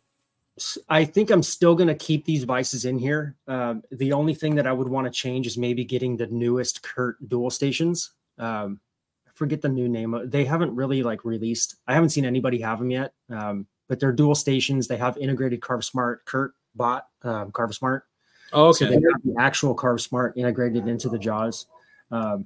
I 0.89 1.05
think 1.05 1.30
I'm 1.30 1.43
still 1.43 1.74
going 1.74 1.88
to 1.88 1.95
keep 1.95 2.26
these 2.26 2.43
vices 2.43 2.84
in 2.84 2.99
here. 2.99 3.36
Um, 3.47 3.82
the 3.91 4.11
only 4.11 4.34
thing 4.34 4.55
that 4.55 4.67
I 4.67 4.74
would 4.74 4.89
want 4.89 5.05
to 5.05 5.11
change 5.11 5.47
is 5.47 5.57
maybe 5.57 5.86
getting 5.86 6.17
the 6.17 6.28
newest 6.28 6.84
Kurt 6.84 7.30
dual 7.30 7.49
stations. 7.49 8.11
Um, 8.38 8.82
I 9.26 9.32
forget 9.34 9.61
the 9.61 9.70
new 9.70 9.88
name. 9.88 10.20
They 10.26 10.43
haven't 10.43 10.76
really 10.76 11.01
like 11.01 11.24
released. 11.24 11.76
I 11.88 11.93
haven't 11.93 12.09
seen 12.09 12.26
anybody 12.26 12.59
have 12.59 12.80
them 12.80 12.91
yet. 12.91 13.13
Um, 13.30 13.67
but 13.88 13.99
they're 13.99 14.11
dual 14.11 14.36
stations. 14.36 14.88
They 14.88 14.97
have 14.97 15.17
integrated 15.17 15.61
CarvSmart. 15.61 16.17
Kurt 16.26 16.53
bought 16.76 17.07
um, 17.24 17.51
CarvSmart, 17.51 18.01
Oh, 18.51 18.67
okay 18.70 18.78
so 18.78 18.86
they 18.86 18.93
have 18.95 19.24
the 19.24 19.36
actual 19.39 19.76
CarvSmart 19.76 20.34
integrated 20.36 20.88
into 20.88 21.09
the 21.09 21.20
jaws. 21.20 21.67
Um, 22.11 22.45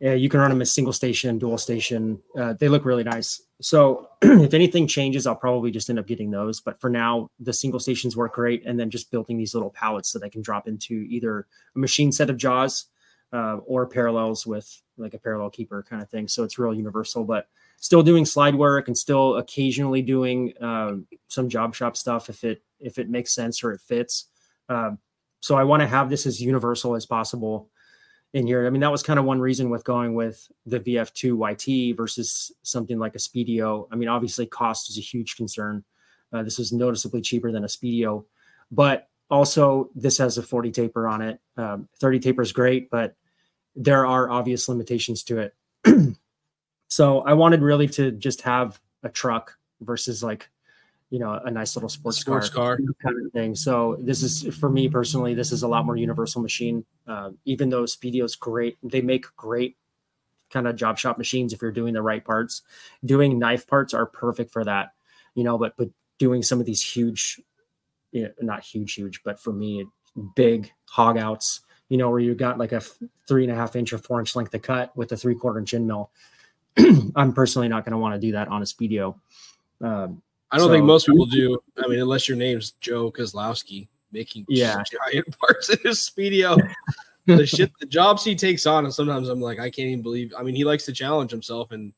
yeah, 0.00 0.14
you 0.14 0.28
can 0.28 0.40
run 0.40 0.50
them 0.50 0.62
as 0.62 0.72
single 0.72 0.92
station, 0.92 1.38
dual 1.38 1.58
station. 1.58 2.20
Uh, 2.38 2.52
they 2.52 2.68
look 2.68 2.84
really 2.84 3.02
nice. 3.02 3.42
So 3.60 4.08
if 4.22 4.54
anything 4.54 4.86
changes, 4.86 5.26
I'll 5.26 5.34
probably 5.34 5.72
just 5.72 5.90
end 5.90 5.98
up 5.98 6.06
getting 6.06 6.30
those. 6.30 6.60
But 6.60 6.80
for 6.80 6.88
now, 6.88 7.30
the 7.40 7.52
single 7.52 7.80
stations 7.80 8.16
work 8.16 8.34
great, 8.34 8.64
and 8.64 8.78
then 8.78 8.90
just 8.90 9.10
building 9.10 9.36
these 9.36 9.54
little 9.54 9.70
pallets 9.70 10.12
that 10.12 10.22
I 10.22 10.28
can 10.28 10.40
drop 10.40 10.68
into 10.68 10.94
either 11.08 11.48
a 11.74 11.78
machine 11.78 12.12
set 12.12 12.30
of 12.30 12.36
jaws 12.36 12.86
uh, 13.32 13.56
or 13.66 13.86
parallels 13.86 14.46
with 14.46 14.82
like 14.96 15.14
a 15.14 15.18
parallel 15.18 15.50
keeper 15.50 15.84
kind 15.88 16.00
of 16.00 16.08
thing. 16.08 16.28
So 16.28 16.44
it's 16.44 16.58
real 16.58 16.74
universal, 16.74 17.24
but 17.24 17.48
still 17.80 18.02
doing 18.02 18.24
slide 18.24 18.54
work 18.54 18.86
and 18.86 18.96
still 18.96 19.36
occasionally 19.36 20.02
doing 20.02 20.52
um, 20.60 21.06
some 21.26 21.48
job 21.48 21.74
shop 21.74 21.96
stuff 21.96 22.28
if 22.28 22.44
it 22.44 22.62
if 22.78 22.98
it 22.98 23.10
makes 23.10 23.34
sense 23.34 23.64
or 23.64 23.72
it 23.72 23.80
fits. 23.80 24.26
Um, 24.68 24.98
so 25.40 25.56
I 25.56 25.64
want 25.64 25.80
to 25.80 25.86
have 25.88 26.08
this 26.08 26.26
as 26.26 26.40
universal 26.40 26.94
as 26.94 27.06
possible 27.06 27.70
in 28.34 28.46
here. 28.46 28.66
I 28.66 28.70
mean, 28.70 28.80
that 28.80 28.92
was 28.92 29.02
kind 29.02 29.18
of 29.18 29.24
one 29.24 29.40
reason 29.40 29.70
with 29.70 29.84
going 29.84 30.14
with 30.14 30.50
the 30.66 30.80
VF2 30.80 31.90
YT 31.90 31.96
versus 31.96 32.52
something 32.62 32.98
like 32.98 33.14
a 33.14 33.18
Speedio. 33.18 33.88
I 33.90 33.96
mean, 33.96 34.08
obviously, 34.08 34.46
cost 34.46 34.90
is 34.90 34.98
a 34.98 35.02
huge 35.02 35.36
concern. 35.36 35.84
Uh, 36.32 36.42
this 36.42 36.58
is 36.58 36.72
noticeably 36.72 37.22
cheaper 37.22 37.50
than 37.50 37.64
a 37.64 37.68
Speedio, 37.68 38.24
but 38.70 39.08
also 39.30 39.90
this 39.94 40.18
has 40.18 40.36
a 40.36 40.42
40 40.42 40.70
taper 40.70 41.08
on 41.08 41.22
it. 41.22 41.40
Um, 41.56 41.88
30 42.00 42.20
taper 42.20 42.42
is 42.42 42.52
great, 42.52 42.90
but 42.90 43.14
there 43.74 44.06
are 44.06 44.30
obvious 44.30 44.68
limitations 44.68 45.22
to 45.24 45.38
it. 45.38 45.54
so 46.88 47.20
I 47.20 47.32
wanted 47.32 47.62
really 47.62 47.88
to 47.88 48.10
just 48.12 48.42
have 48.42 48.80
a 49.02 49.08
truck 49.08 49.56
versus 49.80 50.22
like 50.22 50.50
you 51.10 51.18
know, 51.18 51.40
a 51.44 51.50
nice 51.50 51.74
little 51.74 51.88
sports, 51.88 52.18
sports 52.18 52.50
car, 52.50 52.76
car, 52.76 52.94
kind 53.02 53.26
of 53.26 53.32
thing. 53.32 53.54
So 53.54 53.96
this 54.00 54.22
is 54.22 54.54
for 54.56 54.68
me 54.68 54.88
personally, 54.88 55.34
this 55.34 55.52
is 55.52 55.62
a 55.62 55.68
lot 55.68 55.86
more 55.86 55.96
universal 55.96 56.42
machine. 56.42 56.84
Uh, 57.06 57.30
even 57.44 57.70
though 57.70 57.84
Speedio's 57.84 58.36
great, 58.36 58.76
they 58.82 59.00
make 59.00 59.24
great 59.36 59.76
kind 60.50 60.66
of 60.66 60.76
job 60.76 60.98
shop 60.98 61.18
machines 61.18 61.52
if 61.52 61.62
you're 61.62 61.72
doing 61.72 61.94
the 61.94 62.02
right 62.02 62.24
parts. 62.24 62.62
Doing 63.04 63.38
knife 63.38 63.66
parts 63.66 63.94
are 63.94 64.06
perfect 64.06 64.52
for 64.52 64.64
that, 64.64 64.92
you 65.34 65.44
know. 65.44 65.56
But 65.56 65.76
but 65.76 65.88
doing 66.18 66.42
some 66.42 66.60
of 66.60 66.66
these 66.66 66.82
huge, 66.82 67.40
you 68.12 68.24
know, 68.24 68.30
not 68.40 68.62
huge, 68.62 68.92
huge, 68.94 69.22
but 69.24 69.40
for 69.40 69.52
me, 69.52 69.86
big 70.34 70.70
hog 70.84 71.16
outs, 71.16 71.62
you 71.88 71.96
know, 71.96 72.10
where 72.10 72.20
you 72.20 72.34
got 72.34 72.58
like 72.58 72.72
a 72.72 72.82
three 73.26 73.44
and 73.44 73.52
a 73.52 73.56
half 73.56 73.76
inch 73.76 73.94
or 73.94 73.98
four 73.98 74.20
inch 74.20 74.36
length 74.36 74.52
of 74.52 74.60
cut 74.60 74.94
with 74.94 75.10
a 75.12 75.16
three 75.16 75.34
quarter 75.34 75.58
inch 75.58 75.72
end 75.72 75.86
mill. 75.86 76.10
I'm 77.16 77.32
personally 77.32 77.68
not 77.68 77.84
going 77.84 77.92
to 77.92 77.98
want 77.98 78.14
to 78.14 78.20
do 78.20 78.32
that 78.32 78.48
on 78.48 78.60
a 78.60 78.66
Speedio. 78.66 79.14
Um, 79.80 80.22
I 80.50 80.58
don't 80.58 80.68
so, 80.68 80.72
think 80.72 80.84
most 80.84 81.06
people 81.06 81.26
do. 81.30 81.58
I 81.76 81.88
mean, 81.88 82.00
unless 82.00 82.28
your 82.28 82.36
name's 82.36 82.72
Joe 82.72 83.10
Kozlowski 83.10 83.88
making 84.12 84.46
yeah. 84.48 84.82
giant 85.12 85.38
parts 85.38 85.70
in 85.70 85.78
his 85.82 85.98
Speedio. 85.98 86.58
the 87.26 87.46
shit, 87.46 87.70
the 87.78 87.86
jobs 87.86 88.24
he 88.24 88.34
takes 88.34 88.66
on, 88.66 88.84
and 88.84 88.94
sometimes 88.94 89.28
I'm 89.28 89.40
like, 89.40 89.58
I 89.58 89.70
can't 89.70 89.88
even 89.88 90.02
believe. 90.02 90.32
I 90.36 90.42
mean, 90.42 90.54
he 90.54 90.64
likes 90.64 90.84
to 90.86 90.92
challenge 90.92 91.30
himself, 91.30 91.72
and 91.72 91.92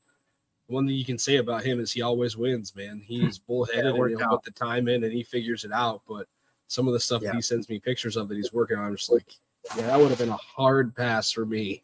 one 0.66 0.86
thing 0.86 0.96
you 0.96 1.04
can 1.04 1.18
say 1.18 1.36
about 1.36 1.64
him 1.64 1.80
is 1.80 1.92
he 1.92 2.02
always 2.02 2.36
wins, 2.36 2.74
man. 2.74 3.02
He's 3.04 3.38
bullheaded 3.38 3.94
yeah, 3.96 4.02
and 4.02 4.18
he'll 4.18 4.28
put 4.28 4.44
the 4.44 4.50
time 4.52 4.88
in 4.88 5.02
and 5.04 5.12
he 5.12 5.22
figures 5.22 5.64
it 5.64 5.72
out. 5.72 6.02
But 6.08 6.26
some 6.68 6.86
of 6.86 6.92
the 6.92 7.00
stuff 7.00 7.22
yeah. 7.22 7.30
that 7.30 7.36
he 7.36 7.42
sends 7.42 7.68
me 7.68 7.80
pictures 7.80 8.16
of 8.16 8.28
that 8.28 8.36
he's 8.36 8.52
working 8.52 8.78
on, 8.78 8.84
I'm 8.86 8.96
just 8.96 9.10
like, 9.10 9.34
yeah, 9.76 9.88
that 9.88 9.98
would 9.98 10.10
have 10.10 10.18
been 10.18 10.28
a 10.28 10.36
hard 10.36 10.94
pass 10.94 11.32
for 11.32 11.44
me. 11.44 11.82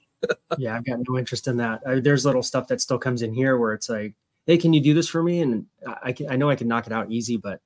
yeah, 0.58 0.76
I've 0.76 0.84
got 0.84 1.00
no 1.08 1.18
interest 1.18 1.48
in 1.48 1.56
that. 1.58 1.82
I, 1.86 2.00
there's 2.00 2.24
little 2.24 2.42
stuff 2.42 2.68
that 2.68 2.80
still 2.80 2.98
comes 2.98 3.22
in 3.22 3.34
here 3.34 3.58
where 3.58 3.74
it's 3.74 3.88
like, 3.88 4.14
hey, 4.46 4.56
can 4.56 4.72
you 4.72 4.80
do 4.80 4.94
this 4.94 5.08
for 5.08 5.22
me? 5.22 5.42
And 5.42 5.66
I, 6.02 6.12
can, 6.12 6.30
I 6.30 6.36
know 6.36 6.48
I 6.48 6.56
can 6.56 6.68
knock 6.68 6.86
it 6.86 6.92
out 6.92 7.10
easy, 7.10 7.36
but 7.36 7.60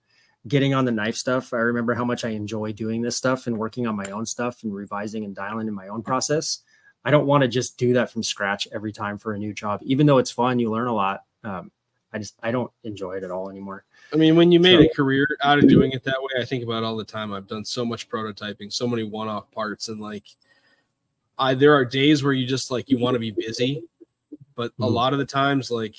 getting 0.48 0.74
on 0.74 0.84
the 0.84 0.92
knife 0.92 1.16
stuff, 1.16 1.52
I 1.52 1.58
remember 1.58 1.94
how 1.94 2.04
much 2.04 2.24
I 2.24 2.30
enjoy 2.30 2.72
doing 2.72 3.02
this 3.02 3.16
stuff 3.16 3.46
and 3.46 3.58
working 3.58 3.86
on 3.86 3.94
my 3.96 4.10
own 4.10 4.24
stuff 4.24 4.62
and 4.62 4.74
revising 4.74 5.24
and 5.24 5.34
dialing 5.34 5.68
in 5.68 5.74
my 5.74 5.88
own 5.88 6.02
process. 6.02 6.60
I 7.04 7.10
don't 7.10 7.26
want 7.26 7.42
to 7.42 7.48
just 7.48 7.78
do 7.78 7.92
that 7.94 8.10
from 8.10 8.22
scratch 8.22 8.66
every 8.72 8.92
time 8.92 9.18
for 9.18 9.32
a 9.32 9.38
new 9.38 9.52
job, 9.52 9.80
even 9.82 10.06
though 10.06 10.18
it's 10.18 10.30
fun. 10.30 10.58
You 10.58 10.70
learn 10.70 10.86
a 10.86 10.94
lot. 10.94 11.24
Um, 11.44 11.70
I 12.12 12.18
just 12.18 12.34
I 12.42 12.50
don't 12.50 12.70
enjoy 12.84 13.14
it 13.14 13.24
at 13.24 13.30
all 13.30 13.50
anymore. 13.50 13.84
I 14.12 14.16
mean, 14.16 14.34
when 14.34 14.50
you 14.50 14.58
made 14.58 14.78
so, 14.78 14.82
a 14.82 14.88
career 14.88 15.26
out 15.42 15.58
of 15.58 15.68
doing 15.68 15.92
it 15.92 16.02
that 16.04 16.20
way, 16.20 16.42
I 16.42 16.44
think 16.44 16.64
about 16.64 16.82
all 16.82 16.96
the 16.96 17.04
time. 17.04 17.32
I've 17.32 17.46
done 17.46 17.64
so 17.64 17.84
much 17.84 18.08
prototyping, 18.08 18.72
so 18.72 18.88
many 18.88 19.04
one-off 19.04 19.50
parts, 19.52 19.88
and 19.88 20.00
like, 20.00 20.24
I 21.38 21.54
there 21.54 21.74
are 21.74 21.84
days 21.84 22.24
where 22.24 22.32
you 22.32 22.46
just 22.46 22.70
like 22.70 22.90
you 22.90 22.98
want 22.98 23.14
to 23.14 23.20
be 23.20 23.30
busy, 23.30 23.84
but 24.56 24.72
mm-hmm. 24.72 24.82
a 24.82 24.88
lot 24.88 25.12
of 25.12 25.20
the 25.20 25.24
times, 25.24 25.70
like, 25.70 25.94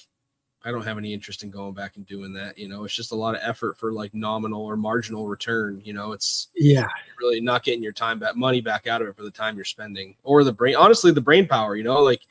I 0.64 0.72
don't 0.72 0.84
have 0.84 0.97
any 0.97 1.14
interest 1.14 1.43
in 1.43 1.49
going 1.49 1.74
back 1.74 1.95
and 1.95 2.05
doing 2.05 2.34
that. 2.34 2.57
You 2.57 2.70
know, 2.70 2.84
it's 2.84 2.93
just 2.93 3.12
a 3.12 3.16
lot 3.16 3.34
of 3.34 3.41
effort 3.43 3.78
for 3.78 3.91
like 3.91 4.14
nominal 4.14 4.64
or 4.64 4.78
marginal 4.78 5.28
return. 5.28 5.82
You 5.84 5.93
know, 5.93 6.12
it's 6.12 6.49
yeah, 6.55 6.88
really 7.20 7.41
not 7.41 7.64
getting 7.64 7.82
your 7.82 7.93
time 7.93 8.20
back, 8.20 8.36
money 8.36 8.62
back 8.62 8.86
out 8.86 9.01
of 9.01 9.07
it 9.07 9.16
for 9.16 9.24
the 9.24 9.32
time 9.32 9.55
you're 9.55 9.66
spending, 9.66 10.16
or 10.24 10.43
the 10.43 10.53
brain. 10.53 10.76
Honestly, 10.76 11.12
the 11.12 11.22
brain 11.22 11.47
power. 11.47 11.76
You 11.76 11.84
know, 11.84 12.01
like 12.01 12.22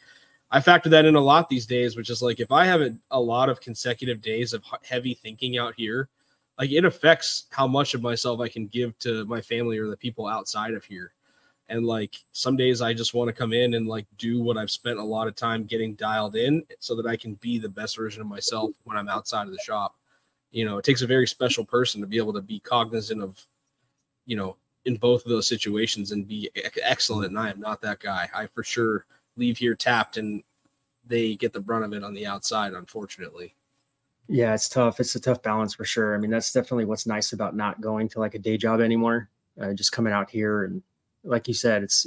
I 0.53 0.61
factor 0.61 0.89
that 0.91 1.05
in 1.05 1.17
a 1.17 1.21
lot 1.21 1.49
these 1.49 1.67
days, 1.67 1.97
which 1.97 2.09
is 2.09 2.23
like 2.23 2.39
if 2.39 2.53
I 2.53 2.67
have 2.67 2.81
a, 2.81 2.95
a 3.11 3.21
lot 3.21 3.49
of 3.49 3.61
consecutive 3.61 4.21
days 4.21 4.53
of 4.53 4.65
heavy 4.83 5.15
thinking 5.15 5.59
out 5.59 5.75
here, 5.77 6.09
like 6.59 6.71
it 6.71 6.85
affects 6.85 7.47
how 7.51 7.67
much 7.67 7.95
of 7.95 8.03
myself 8.03 8.39
I 8.39 8.49
can 8.49 8.67
give 8.67 8.97
to 9.01 9.25
my 9.25 9.41
family 9.41 9.79
or 9.79 9.89
the 9.89 9.97
people 9.97 10.27
outside 10.27 10.75
of 10.75 10.85
here. 10.85 11.13
And 11.71 11.87
like 11.87 12.17
some 12.33 12.57
days 12.57 12.83
I 12.83 12.93
just 12.93 13.15
want 13.15 13.29
to 13.29 13.33
come 13.33 13.53
in 13.53 13.75
and 13.75 13.87
like 13.87 14.07
do 14.19 14.43
what 14.43 14.59
I've 14.59 14.73
spent 14.73 14.99
a 14.99 15.05
lot 15.05 15.29
of 15.29 15.37
time 15.37 15.65
getting 15.65 15.95
dialed 15.95 16.35
in 16.35 16.65
so 16.81 16.97
that 16.97 17.07
I 17.07 17.17
can 17.17 17.35
be 17.35 17.59
the 17.59 17.69
best 17.69 17.97
version 17.97 18.21
of 18.21 18.27
myself 18.27 18.73
when 18.85 18.97
I'm 18.97 19.09
outside 19.09 19.47
of 19.47 19.53
the 19.53 19.61
shop. 19.65 19.95
You 20.51 20.65
know, 20.65 20.79
it 20.79 20.85
takes 20.85 21.03
a 21.03 21.07
very 21.07 21.29
special 21.29 21.65
person 21.65 22.01
to 22.01 22.09
be 22.09 22.17
able 22.17 22.33
to 22.33 22.43
be 22.43 22.59
cognizant 22.59 23.23
of, 23.23 23.41
you 24.27 24.37
know, 24.37 24.57
in 24.85 24.97
both 24.97 25.25
of 25.25 25.31
those 25.31 25.47
situations 25.47 26.11
and 26.11 26.27
be 26.27 26.51
excellent. 26.83 27.29
And 27.29 27.39
I 27.39 27.51
am 27.51 27.61
not 27.61 27.81
that 27.83 28.01
guy. 28.01 28.29
I 28.35 28.47
for 28.47 28.65
sure 28.65 29.07
leave 29.37 29.59
here 29.59 29.77
tapped 29.77 30.17
and 30.17 30.43
they 31.07 31.37
get 31.37 31.53
the 31.53 31.61
brunt 31.61 31.85
of 31.85 31.93
it 31.93 32.03
on 32.03 32.15
the 32.15 32.27
outside, 32.27 32.73
unfortunately. 32.73 33.55
Yeah, 34.27 34.55
it's 34.55 34.69
tough. 34.69 34.99
It's 34.99 35.15
a 35.15 35.21
tough 35.21 35.41
balance 35.43 35.75
for 35.75 35.85
sure. 35.85 36.17
I 36.17 36.19
mean, 36.19 36.31
that's 36.31 36.53
definitely 36.53 36.85
what's 36.85 37.07
nice 37.07 37.33
about 37.33 37.55
not 37.55 37.81
going 37.81 38.09
to 38.11 38.19
like 38.19 38.35
a 38.35 38.41
day 38.41 38.57
job 38.57 38.81
anymore. 38.81 39.29
Uh, 39.61 39.73
just 39.73 39.93
coming 39.93 40.13
out 40.13 40.31
here 40.31 40.65
and 40.65 40.83
like 41.25 41.49
you 41.49 41.55
said, 41.55 41.83
it's 41.83 42.07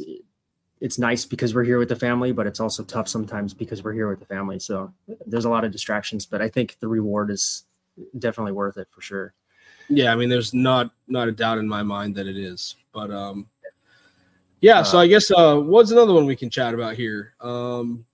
it's 0.81 0.99
nice 0.99 1.25
because 1.25 1.55
we're 1.55 1.63
here 1.63 1.79
with 1.79 1.89
the 1.89 1.95
family, 1.95 2.31
but 2.31 2.45
it's 2.45 2.59
also 2.59 2.83
tough 2.83 3.07
sometimes 3.07 3.53
because 3.53 3.83
we're 3.83 3.93
here 3.93 4.09
with 4.09 4.19
the 4.19 4.25
family. 4.25 4.59
So 4.59 4.93
there's 5.25 5.45
a 5.45 5.49
lot 5.49 5.63
of 5.63 5.71
distractions, 5.71 6.25
but 6.25 6.41
I 6.41 6.49
think 6.49 6.77
the 6.79 6.87
reward 6.87 7.31
is 7.31 7.63
definitely 8.19 8.51
worth 8.51 8.77
it 8.77 8.89
for 8.89 9.01
sure. 9.01 9.33
Yeah, 9.89 10.11
I 10.11 10.15
mean, 10.15 10.29
there's 10.29 10.53
not 10.53 10.91
not 11.07 11.27
a 11.27 11.31
doubt 11.31 11.57
in 11.57 11.67
my 11.67 11.83
mind 11.83 12.15
that 12.15 12.27
it 12.27 12.37
is. 12.37 12.75
But 12.91 13.11
um, 13.11 13.47
yeah, 14.61 14.79
uh, 14.79 14.83
so 14.83 14.99
I 14.99 15.07
guess 15.07 15.31
uh, 15.31 15.57
what's 15.57 15.91
another 15.91 16.13
one 16.13 16.25
we 16.25 16.35
can 16.35 16.49
chat 16.49 16.73
about 16.73 16.95
here? 16.95 17.33
Um, 17.41 18.05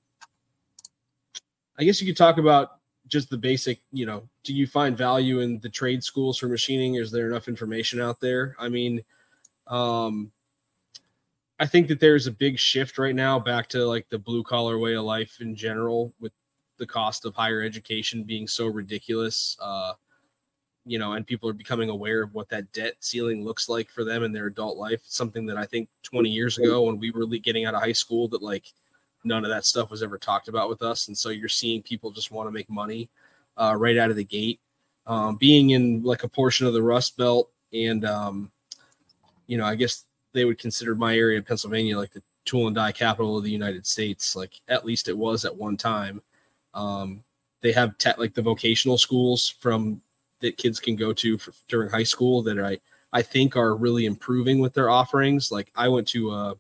I 1.78 1.84
guess 1.84 2.02
you 2.02 2.08
could 2.08 2.18
talk 2.18 2.38
about 2.38 2.80
just 3.08 3.30
the 3.30 3.38
basic, 3.38 3.80
you 3.92 4.06
know, 4.06 4.28
do 4.44 4.54
you 4.54 4.68
find 4.68 4.98
value 4.98 5.40
in 5.40 5.60
the 5.60 5.70
trade 5.70 6.04
schools 6.04 6.38
for 6.38 6.48
machining? 6.48 6.96
Is 6.96 7.12
there 7.12 7.28
enough 7.28 7.48
information 7.48 8.00
out 8.00 8.20
there? 8.20 8.56
I 8.60 8.70
mean, 8.70 9.04
um, 9.68 10.32
I 11.60 11.66
think 11.66 11.90
that 11.90 12.00
there's 12.00 12.26
a 12.26 12.32
big 12.32 12.58
shift 12.58 12.98
right 12.98 13.16
now 13.16 13.38
back 13.38 13.68
to 13.70 13.86
like 13.86 14.08
the 14.10 14.18
blue 14.18 14.44
collar 14.44 14.80
way 14.80 14.96
of 14.96 15.04
life 15.04 15.40
in 15.42 15.56
general 15.56 16.14
with 16.20 16.32
the 16.78 16.88
cost 16.88 17.26
of 17.26 17.36
higher 17.36 17.62
education 17.62 18.24
being 18.24 18.48
so 18.48 18.68
ridiculous. 18.68 19.58
Uh, 19.62 19.94
you 20.86 20.98
know, 20.98 21.14
and 21.14 21.28
people 21.28 21.50
are 21.50 21.54
becoming 21.54 21.90
aware 21.90 22.24
of 22.24 22.34
what 22.34 22.50
that 22.50 22.72
debt 22.72 22.96
ceiling 23.02 23.44
looks 23.44 23.68
like 23.68 23.90
for 23.90 24.06
them 24.06 24.24
in 24.24 24.32
their 24.32 24.48
adult 24.48 24.78
life. 24.78 25.02
It's 25.06 25.18
something 25.18 25.46
that 25.48 25.58
I 25.58 25.66
think 25.66 25.90
20 26.04 26.30
years 26.30 26.58
ago 26.58 26.84
when 26.84 26.98
we 26.98 27.12
were 27.12 27.26
getting 27.26 27.66
out 27.66 27.76
of 27.76 27.82
high 27.82 27.92
school 27.92 28.30
that 28.30 28.42
like 28.42 28.72
none 29.26 29.44
of 29.44 29.52
that 29.52 29.66
stuff 29.66 29.92
was 29.92 30.02
ever 30.02 30.18
talked 30.18 30.48
about 30.48 30.70
with 30.70 30.82
us. 30.82 31.10
And 31.10 31.18
so 31.18 31.30
you're 31.30 31.50
seeing 31.50 31.84
people 31.84 32.10
just 32.10 32.32
want 32.32 32.48
to 32.48 32.52
make 32.52 32.70
money 32.70 33.10
uh, 33.58 33.76
right 33.78 33.98
out 33.98 34.10
of 34.10 34.16
the 34.16 34.24
gate. 34.24 34.62
Um, 35.06 35.36
being 35.36 35.72
in 35.72 36.04
like 36.04 36.24
a 36.24 36.30
portion 36.30 36.68
of 36.68 36.74
the 36.74 36.84
Rust 36.84 37.18
Belt 37.18 37.52
and, 37.74 38.06
um, 38.06 38.52
you 39.48 39.58
know, 39.58 39.66
I 39.66 39.76
guess 39.76 40.06
they 40.34 40.46
would 40.46 40.60
consider 40.60 40.96
my 40.96 41.16
area 41.16 41.40
of 41.40 41.46
Pennsylvania 41.46 41.98
like 41.98 42.12
the 42.12 42.24
tool 42.46 42.68
and 42.68 42.76
die 42.76 42.92
capital 42.92 43.38
of 43.38 43.44
the 43.44 43.52
United 43.52 43.86
States. 43.86 44.36
Like 44.36 44.62
at 44.68 44.86
least 44.86 45.08
it 45.08 45.18
was 45.18 45.46
at 45.46 45.56
one 45.56 45.78
time. 45.78 46.22
Um, 46.74 47.24
they 47.62 47.72
have 47.74 47.98
te- 47.98 48.12
like 48.18 48.34
the 48.34 48.42
vocational 48.42 48.98
schools 48.98 49.50
from 49.60 50.02
that 50.40 50.58
kids 50.58 50.80
can 50.80 50.96
go 50.96 51.14
to 51.14 51.38
for, 51.38 51.52
during 51.68 51.90
high 51.90 52.04
school 52.04 52.42
that 52.44 52.60
I 52.60 52.80
I 53.12 53.22
think 53.22 53.56
are 53.56 53.76
really 53.76 54.06
improving 54.06 54.60
with 54.60 54.74
their 54.74 54.90
offerings. 54.90 55.52
Like 55.52 55.72
I 55.76 55.88
went 55.88 56.08
to 56.10 56.32
a 56.32 56.56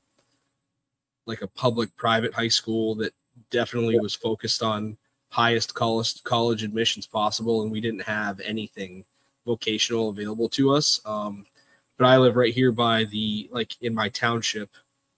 like 1.25 1.41
a 1.41 1.47
public 1.47 1.95
private 1.95 2.33
high 2.33 2.47
school 2.47 2.95
that 2.95 3.13
definitely 3.51 3.99
was 3.99 4.15
focused 4.15 4.63
on 4.63 4.97
highest 5.29 5.75
college 5.75 6.23
college 6.23 6.63
admissions 6.63 7.05
possible, 7.05 7.61
and 7.61 7.71
we 7.71 7.81
didn't 7.81 8.01
have 8.01 8.39
anything 8.41 9.05
vocational 9.45 10.09
available 10.09 10.49
to 10.49 10.71
us. 10.71 10.99
Um, 11.05 11.45
but 11.99 12.07
I 12.07 12.17
live 12.17 12.37
right 12.37 12.53
here 12.53 12.71
by 12.71 13.03
the 13.03 13.49
like 13.51 13.75
in 13.81 13.93
my 13.93 14.07
township. 14.09 14.71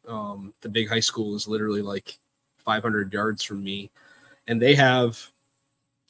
Um, 0.08 0.54
the 0.62 0.68
big 0.68 0.90
high 0.90 1.00
school 1.00 1.36
is 1.36 1.48
literally 1.48 1.84
like 1.84 2.18
500 2.58 3.14
yards 3.14 3.44
from 3.44 3.64
me, 3.64 3.92
and 4.48 4.60
they 4.60 4.74
have 4.74 5.30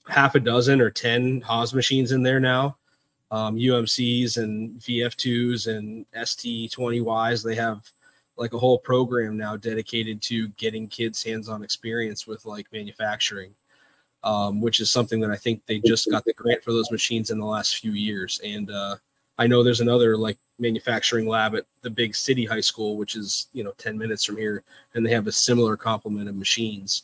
half 0.08 0.34
a 0.34 0.40
dozen 0.40 0.80
or 0.80 0.90
10 0.90 1.42
Haas 1.42 1.74
machines 1.74 2.14
in 2.14 2.24
there 2.24 2.40
now. 2.40 2.78
Um, 3.32 3.58
UMCs 3.58 4.38
and 4.38 4.80
VF2s 4.80 5.68
and 5.68 6.06
ST20Ys. 6.16 7.44
They 7.44 7.56
have 7.56 7.90
like 8.38 8.54
a 8.54 8.60
whole 8.60 8.80
program 8.80 9.38
now 9.38 9.58
dedicated 9.58 10.22
to 10.24 10.48
getting 10.50 10.88
kids 10.88 11.22
hands-on 11.22 11.64
experience 11.64 12.26
with 12.26 12.46
like 12.46 12.68
manufacturing, 12.72 13.54
um, 14.24 14.62
which 14.62 14.80
is 14.80 14.90
something 14.90 15.20
that 15.20 15.32
I 15.32 15.36
think 15.36 15.66
they 15.66 15.80
just 15.80 16.10
got 16.10 16.24
the 16.24 16.34
grant 16.34 16.64
for 16.64 16.72
those 16.72 16.92
machines 16.92 17.30
in 17.30 17.40
the 17.40 17.46
last 17.46 17.78
few 17.78 17.92
years. 17.92 18.40
And 18.44 18.72
uh, 18.72 18.96
I 19.42 19.48
know 19.48 19.64
there's 19.64 19.82
another 19.82 20.18
like 20.18 20.38
manufacturing 20.60 21.28
lab 21.28 21.56
at 21.56 21.66
the 21.82 21.90
big 21.90 22.16
city 22.16 22.46
high 22.46 22.62
school, 22.62 22.96
which 22.96 23.16
is 23.16 23.48
you 23.54 23.64
know 23.64 23.74
10 23.80 23.98
minutes 23.98 24.24
from 24.24 24.38
here, 24.38 24.62
and 24.94 25.04
they 25.04 25.10
have 25.10 25.26
a 25.26 25.32
similar 25.32 25.76
complement 25.76 26.30
of 26.30 26.36
machines. 26.36 27.04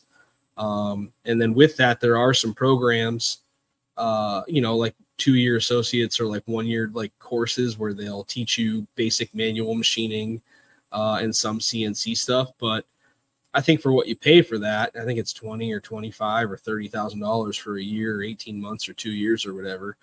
Um, 0.56 1.12
and 1.24 1.40
then 1.40 1.52
with 1.52 1.76
that, 1.78 2.00
there 2.00 2.16
are 2.16 2.32
some 2.32 2.54
programs, 2.54 3.38
uh, 3.96 4.42
you 4.46 4.60
know, 4.60 4.76
like 4.76 4.94
two 5.16 5.34
year 5.34 5.56
associates 5.56 6.20
or 6.20 6.26
like 6.26 6.44
one 6.46 6.64
year 6.64 6.88
like 6.94 7.10
courses 7.18 7.76
where 7.76 7.92
they'll 7.92 8.22
teach 8.22 8.56
you 8.56 8.86
basic 8.94 9.34
manual 9.34 9.74
machining 9.74 10.40
uh, 10.92 11.18
and 11.20 11.34
some 11.34 11.58
CNC 11.58 12.16
stuff. 12.16 12.52
But 12.60 12.86
I 13.52 13.60
think 13.60 13.80
for 13.80 13.90
what 13.90 14.06
you 14.06 14.14
pay 14.14 14.42
for 14.42 14.58
that, 14.58 14.92
I 14.94 15.04
think 15.04 15.18
it's 15.18 15.32
20 15.32 15.72
or 15.72 15.80
25 15.80 16.52
or 16.52 16.56
$30,000 16.56 17.58
for 17.58 17.78
a 17.78 17.82
year, 17.82 18.22
18 18.22 18.60
months 18.60 18.88
or 18.88 18.92
two 18.92 19.10
years 19.10 19.44
or 19.44 19.54
whatever. 19.54 19.96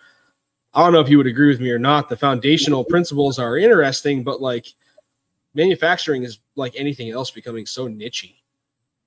I 0.75 0.83
don't 0.83 0.91
know 0.91 0.99
if 0.99 1.09
you 1.09 1.17
would 1.17 1.27
agree 1.27 1.47
with 1.47 1.61
me 1.61 1.71
or 1.71 1.79
not. 1.79 2.09
The 2.09 2.17
foundational 2.17 2.83
principles 2.83 3.39
are 3.39 3.57
interesting, 3.57 4.23
but 4.23 4.41
like 4.41 4.67
manufacturing 5.53 6.23
is 6.23 6.39
like 6.55 6.73
anything 6.75 7.09
else 7.09 7.31
becoming 7.31 7.65
so 7.65 7.87
nichey. 7.87 8.35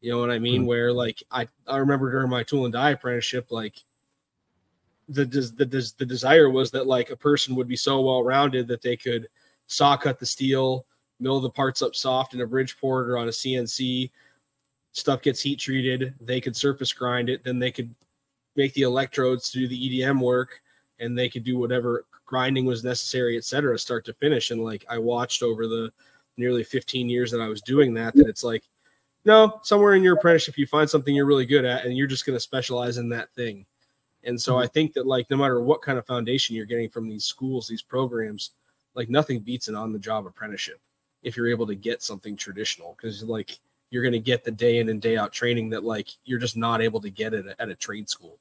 You 0.00 0.12
know 0.12 0.18
what 0.18 0.30
I 0.30 0.38
mean? 0.38 0.62
Mm-hmm. 0.62 0.68
Where 0.68 0.92
like 0.92 1.22
I, 1.30 1.46
I 1.66 1.76
remember 1.76 2.10
during 2.10 2.30
my 2.30 2.42
tool 2.42 2.64
and 2.64 2.72
die 2.72 2.90
apprenticeship, 2.90 3.52
like 3.52 3.74
the 5.08 5.24
the 5.24 5.64
the, 5.64 5.92
the 5.98 6.06
desire 6.06 6.48
was 6.48 6.70
that 6.70 6.86
like 6.86 7.10
a 7.10 7.16
person 7.16 7.54
would 7.56 7.68
be 7.68 7.76
so 7.76 8.00
well 8.00 8.22
rounded 8.22 8.66
that 8.68 8.82
they 8.82 8.96
could 8.96 9.28
saw 9.66 9.96
cut 9.96 10.18
the 10.18 10.26
steel, 10.26 10.86
mill 11.20 11.40
the 11.40 11.50
parts 11.50 11.82
up 11.82 11.94
soft 11.94 12.32
in 12.32 12.40
a 12.40 12.46
Bridgeport 12.46 13.10
or 13.10 13.18
on 13.18 13.28
a 13.28 13.32
CNC. 13.32 14.10
Stuff 14.92 15.20
gets 15.20 15.42
heat 15.42 15.58
treated. 15.58 16.14
They 16.20 16.40
could 16.40 16.56
surface 16.56 16.92
grind 16.92 17.28
it. 17.28 17.44
Then 17.44 17.58
they 17.58 17.70
could 17.70 17.94
make 18.56 18.72
the 18.74 18.82
electrodes 18.82 19.50
to 19.50 19.58
do 19.58 19.68
the 19.68 20.00
EDM 20.02 20.20
work, 20.20 20.62
and 21.00 21.16
they 21.16 21.28
could 21.28 21.44
do 21.44 21.58
whatever 21.58 22.04
grinding 22.26 22.66
was 22.66 22.84
necessary, 22.84 23.36
et 23.36 23.44
cetera, 23.44 23.78
start 23.78 24.04
to 24.04 24.12
finish. 24.14 24.50
And 24.50 24.62
like 24.62 24.84
I 24.88 24.98
watched 24.98 25.42
over 25.42 25.66
the 25.66 25.92
nearly 26.36 26.62
15 26.62 27.08
years 27.08 27.30
that 27.30 27.40
I 27.40 27.48
was 27.48 27.62
doing 27.62 27.94
that, 27.94 28.14
that 28.14 28.28
it's 28.28 28.44
like, 28.44 28.64
no, 29.24 29.60
somewhere 29.62 29.94
in 29.94 30.02
your 30.02 30.16
apprenticeship 30.16 30.58
you 30.58 30.66
find 30.66 30.88
something 30.88 31.14
you're 31.14 31.26
really 31.26 31.46
good 31.46 31.64
at, 31.64 31.84
and 31.84 31.96
you're 31.96 32.06
just 32.06 32.24
going 32.24 32.36
to 32.36 32.40
specialize 32.40 32.98
in 32.98 33.08
that 33.10 33.30
thing. 33.34 33.66
And 34.24 34.40
so 34.40 34.58
I 34.58 34.64
mm-hmm. 34.64 34.72
think 34.72 34.92
that 34.94 35.06
like 35.06 35.30
no 35.30 35.36
matter 35.36 35.60
what 35.60 35.82
kind 35.82 35.98
of 35.98 36.06
foundation 36.06 36.54
you're 36.54 36.66
getting 36.66 36.88
from 36.88 37.08
these 37.08 37.24
schools, 37.24 37.66
these 37.66 37.82
programs, 37.82 38.50
like 38.94 39.08
nothing 39.08 39.40
beats 39.40 39.68
an 39.68 39.74
on 39.74 39.92
the 39.92 39.98
job 39.98 40.26
apprenticeship 40.26 40.80
if 41.22 41.36
you're 41.36 41.48
able 41.48 41.66
to 41.66 41.74
get 41.74 42.02
something 42.02 42.36
traditional 42.36 42.96
because 42.96 43.22
like 43.22 43.58
you're 43.90 44.02
going 44.02 44.12
to 44.12 44.18
get 44.18 44.44
the 44.44 44.50
day 44.50 44.78
in 44.78 44.88
and 44.88 45.00
day 45.00 45.16
out 45.16 45.32
training 45.32 45.70
that 45.70 45.84
like 45.84 46.08
you're 46.24 46.38
just 46.38 46.56
not 46.56 46.80
able 46.80 47.00
to 47.00 47.10
get 47.10 47.34
it 47.34 47.46
at 47.58 47.68
a 47.68 47.74
trade 47.74 48.08
school. 48.08 48.38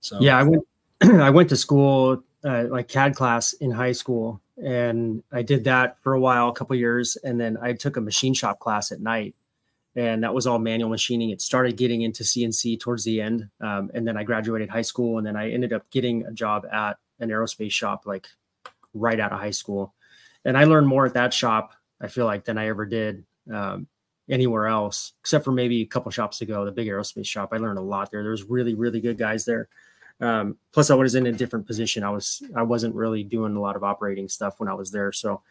So 0.00 0.20
yeah, 0.20 0.38
I 0.38 0.42
went 0.42 0.66
I 1.20 1.30
went 1.30 1.48
to 1.48 1.56
school 1.56 2.22
uh, 2.44 2.64
like 2.68 2.86
CAD 2.86 3.16
class 3.16 3.54
in 3.54 3.72
high 3.72 3.92
school, 3.92 4.40
and 4.62 5.22
I 5.32 5.42
did 5.42 5.64
that 5.64 5.96
for 6.02 6.12
a 6.12 6.20
while, 6.20 6.48
a 6.48 6.52
couple 6.52 6.76
years, 6.76 7.16
and 7.16 7.40
then 7.40 7.56
I 7.60 7.72
took 7.72 7.96
a 7.96 8.00
machine 8.00 8.34
shop 8.34 8.60
class 8.60 8.92
at 8.92 9.00
night, 9.00 9.34
and 9.96 10.22
that 10.22 10.32
was 10.32 10.46
all 10.46 10.60
manual 10.60 10.90
machining. 10.90 11.30
It 11.30 11.40
started 11.40 11.76
getting 11.76 12.02
into 12.02 12.22
CNC 12.22 12.78
towards 12.78 13.02
the 13.04 13.20
end, 13.20 13.48
um, 13.60 13.90
and 13.94 14.06
then 14.06 14.16
I 14.16 14.22
graduated 14.22 14.68
high 14.68 14.82
school, 14.82 15.18
and 15.18 15.26
then 15.26 15.34
I 15.34 15.50
ended 15.50 15.72
up 15.72 15.90
getting 15.90 16.24
a 16.24 16.32
job 16.32 16.66
at 16.70 16.98
an 17.18 17.30
aerospace 17.30 17.72
shop 17.72 18.06
like 18.06 18.28
right 18.94 19.18
out 19.18 19.32
of 19.32 19.40
high 19.40 19.50
school, 19.50 19.94
and 20.44 20.56
I 20.56 20.64
learned 20.64 20.86
more 20.86 21.06
at 21.06 21.14
that 21.14 21.34
shop. 21.34 21.72
I 22.00 22.06
feel 22.06 22.26
like 22.26 22.44
than 22.44 22.58
I 22.58 22.68
ever 22.68 22.86
did 22.86 23.24
um, 23.52 23.88
anywhere 24.28 24.66
else, 24.68 25.14
except 25.20 25.44
for 25.44 25.52
maybe 25.52 25.80
a 25.82 25.86
couple 25.86 26.12
shops 26.12 26.42
ago, 26.42 26.64
the 26.64 26.70
big 26.70 26.86
aerospace 26.86 27.26
shop. 27.26 27.48
I 27.52 27.56
learned 27.56 27.78
a 27.78 27.82
lot 27.82 28.12
there. 28.12 28.22
There's 28.22 28.44
really, 28.44 28.74
really 28.74 29.00
good 29.00 29.18
guys 29.18 29.44
there. 29.44 29.68
Um, 30.20 30.56
plus, 30.72 30.90
I 30.90 30.94
was 30.94 31.14
in 31.14 31.26
a 31.26 31.32
different 31.32 31.66
position. 31.66 32.04
I 32.04 32.10
was 32.10 32.42
I 32.54 32.62
wasn't 32.62 32.94
really 32.94 33.24
doing 33.24 33.56
a 33.56 33.60
lot 33.60 33.76
of 33.76 33.84
operating 33.84 34.28
stuff 34.28 34.60
when 34.60 34.68
I 34.68 34.74
was 34.74 34.90
there. 34.90 35.12
So 35.12 35.42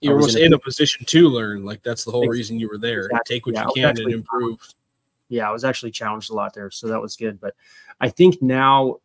you 0.00 0.12
were 0.12 0.28
in, 0.28 0.38
in 0.38 0.52
a, 0.52 0.58
position 0.58 1.04
to 1.06 1.28
learn. 1.28 1.64
Like 1.64 1.82
that's 1.82 2.04
the 2.04 2.10
whole 2.10 2.28
reason 2.28 2.58
you 2.58 2.68
were 2.68 2.78
there. 2.78 3.06
Exactly. 3.06 3.36
Take 3.36 3.46
what 3.46 3.54
yeah, 3.54 3.64
you 3.66 3.72
can 3.74 4.02
and 4.02 4.12
improve. 4.12 4.60
Yeah, 5.28 5.48
I 5.48 5.52
was 5.52 5.64
actually 5.64 5.90
challenged 5.90 6.30
a 6.30 6.34
lot 6.34 6.54
there, 6.54 6.70
so 6.70 6.88
that 6.88 7.00
was 7.00 7.16
good. 7.16 7.40
But 7.40 7.54
I 8.00 8.08
think 8.08 8.42
now, 8.42 8.98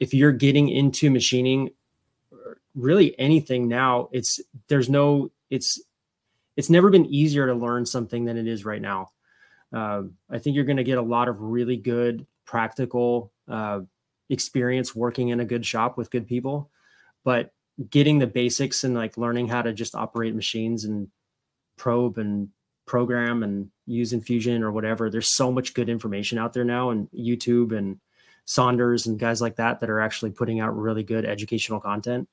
if 0.00 0.14
you're 0.14 0.32
getting 0.32 0.68
into 0.68 1.10
machining, 1.10 1.70
really 2.74 3.18
anything 3.18 3.68
now, 3.68 4.08
it's 4.12 4.40
there's 4.68 4.88
no 4.88 5.30
it's 5.50 5.80
it's 6.56 6.70
never 6.70 6.90
been 6.90 7.06
easier 7.06 7.46
to 7.46 7.54
learn 7.54 7.84
something 7.84 8.24
than 8.24 8.36
it 8.36 8.46
is 8.46 8.64
right 8.64 8.80
now. 8.80 9.10
Uh, 9.72 10.02
I 10.30 10.38
think 10.38 10.56
you're 10.56 10.64
going 10.64 10.78
to 10.78 10.84
get 10.84 10.98
a 10.98 11.02
lot 11.02 11.28
of 11.28 11.40
really 11.40 11.76
good 11.76 12.26
practical 12.44 13.32
uh, 13.48 13.80
experience 14.28 14.94
working 14.94 15.28
in 15.28 15.40
a 15.40 15.44
good 15.44 15.64
shop 15.64 15.96
with 15.96 16.10
good 16.10 16.26
people, 16.26 16.70
but 17.24 17.52
getting 17.90 18.18
the 18.18 18.26
basics 18.26 18.84
and 18.84 18.94
like 18.94 19.16
learning 19.16 19.48
how 19.48 19.62
to 19.62 19.72
just 19.72 19.94
operate 19.94 20.34
machines 20.34 20.84
and 20.84 21.08
probe 21.76 22.18
and 22.18 22.48
program 22.86 23.42
and 23.42 23.70
use 23.86 24.12
in 24.12 24.20
Fusion 24.20 24.62
or 24.62 24.70
whatever 24.70 25.10
there's 25.10 25.28
so 25.28 25.50
much 25.52 25.74
good 25.74 25.88
information 25.88 26.38
out 26.38 26.52
there 26.52 26.64
now 26.64 26.90
and 26.90 27.08
youtube 27.10 27.76
and 27.76 27.98
saunders 28.46 29.06
and 29.06 29.18
guys 29.18 29.40
like 29.40 29.56
that 29.56 29.80
that 29.80 29.90
are 29.90 30.00
actually 30.00 30.30
putting 30.30 30.60
out 30.60 30.76
really 30.76 31.02
good 31.02 31.24
educational 31.24 31.80
content. 31.80 32.28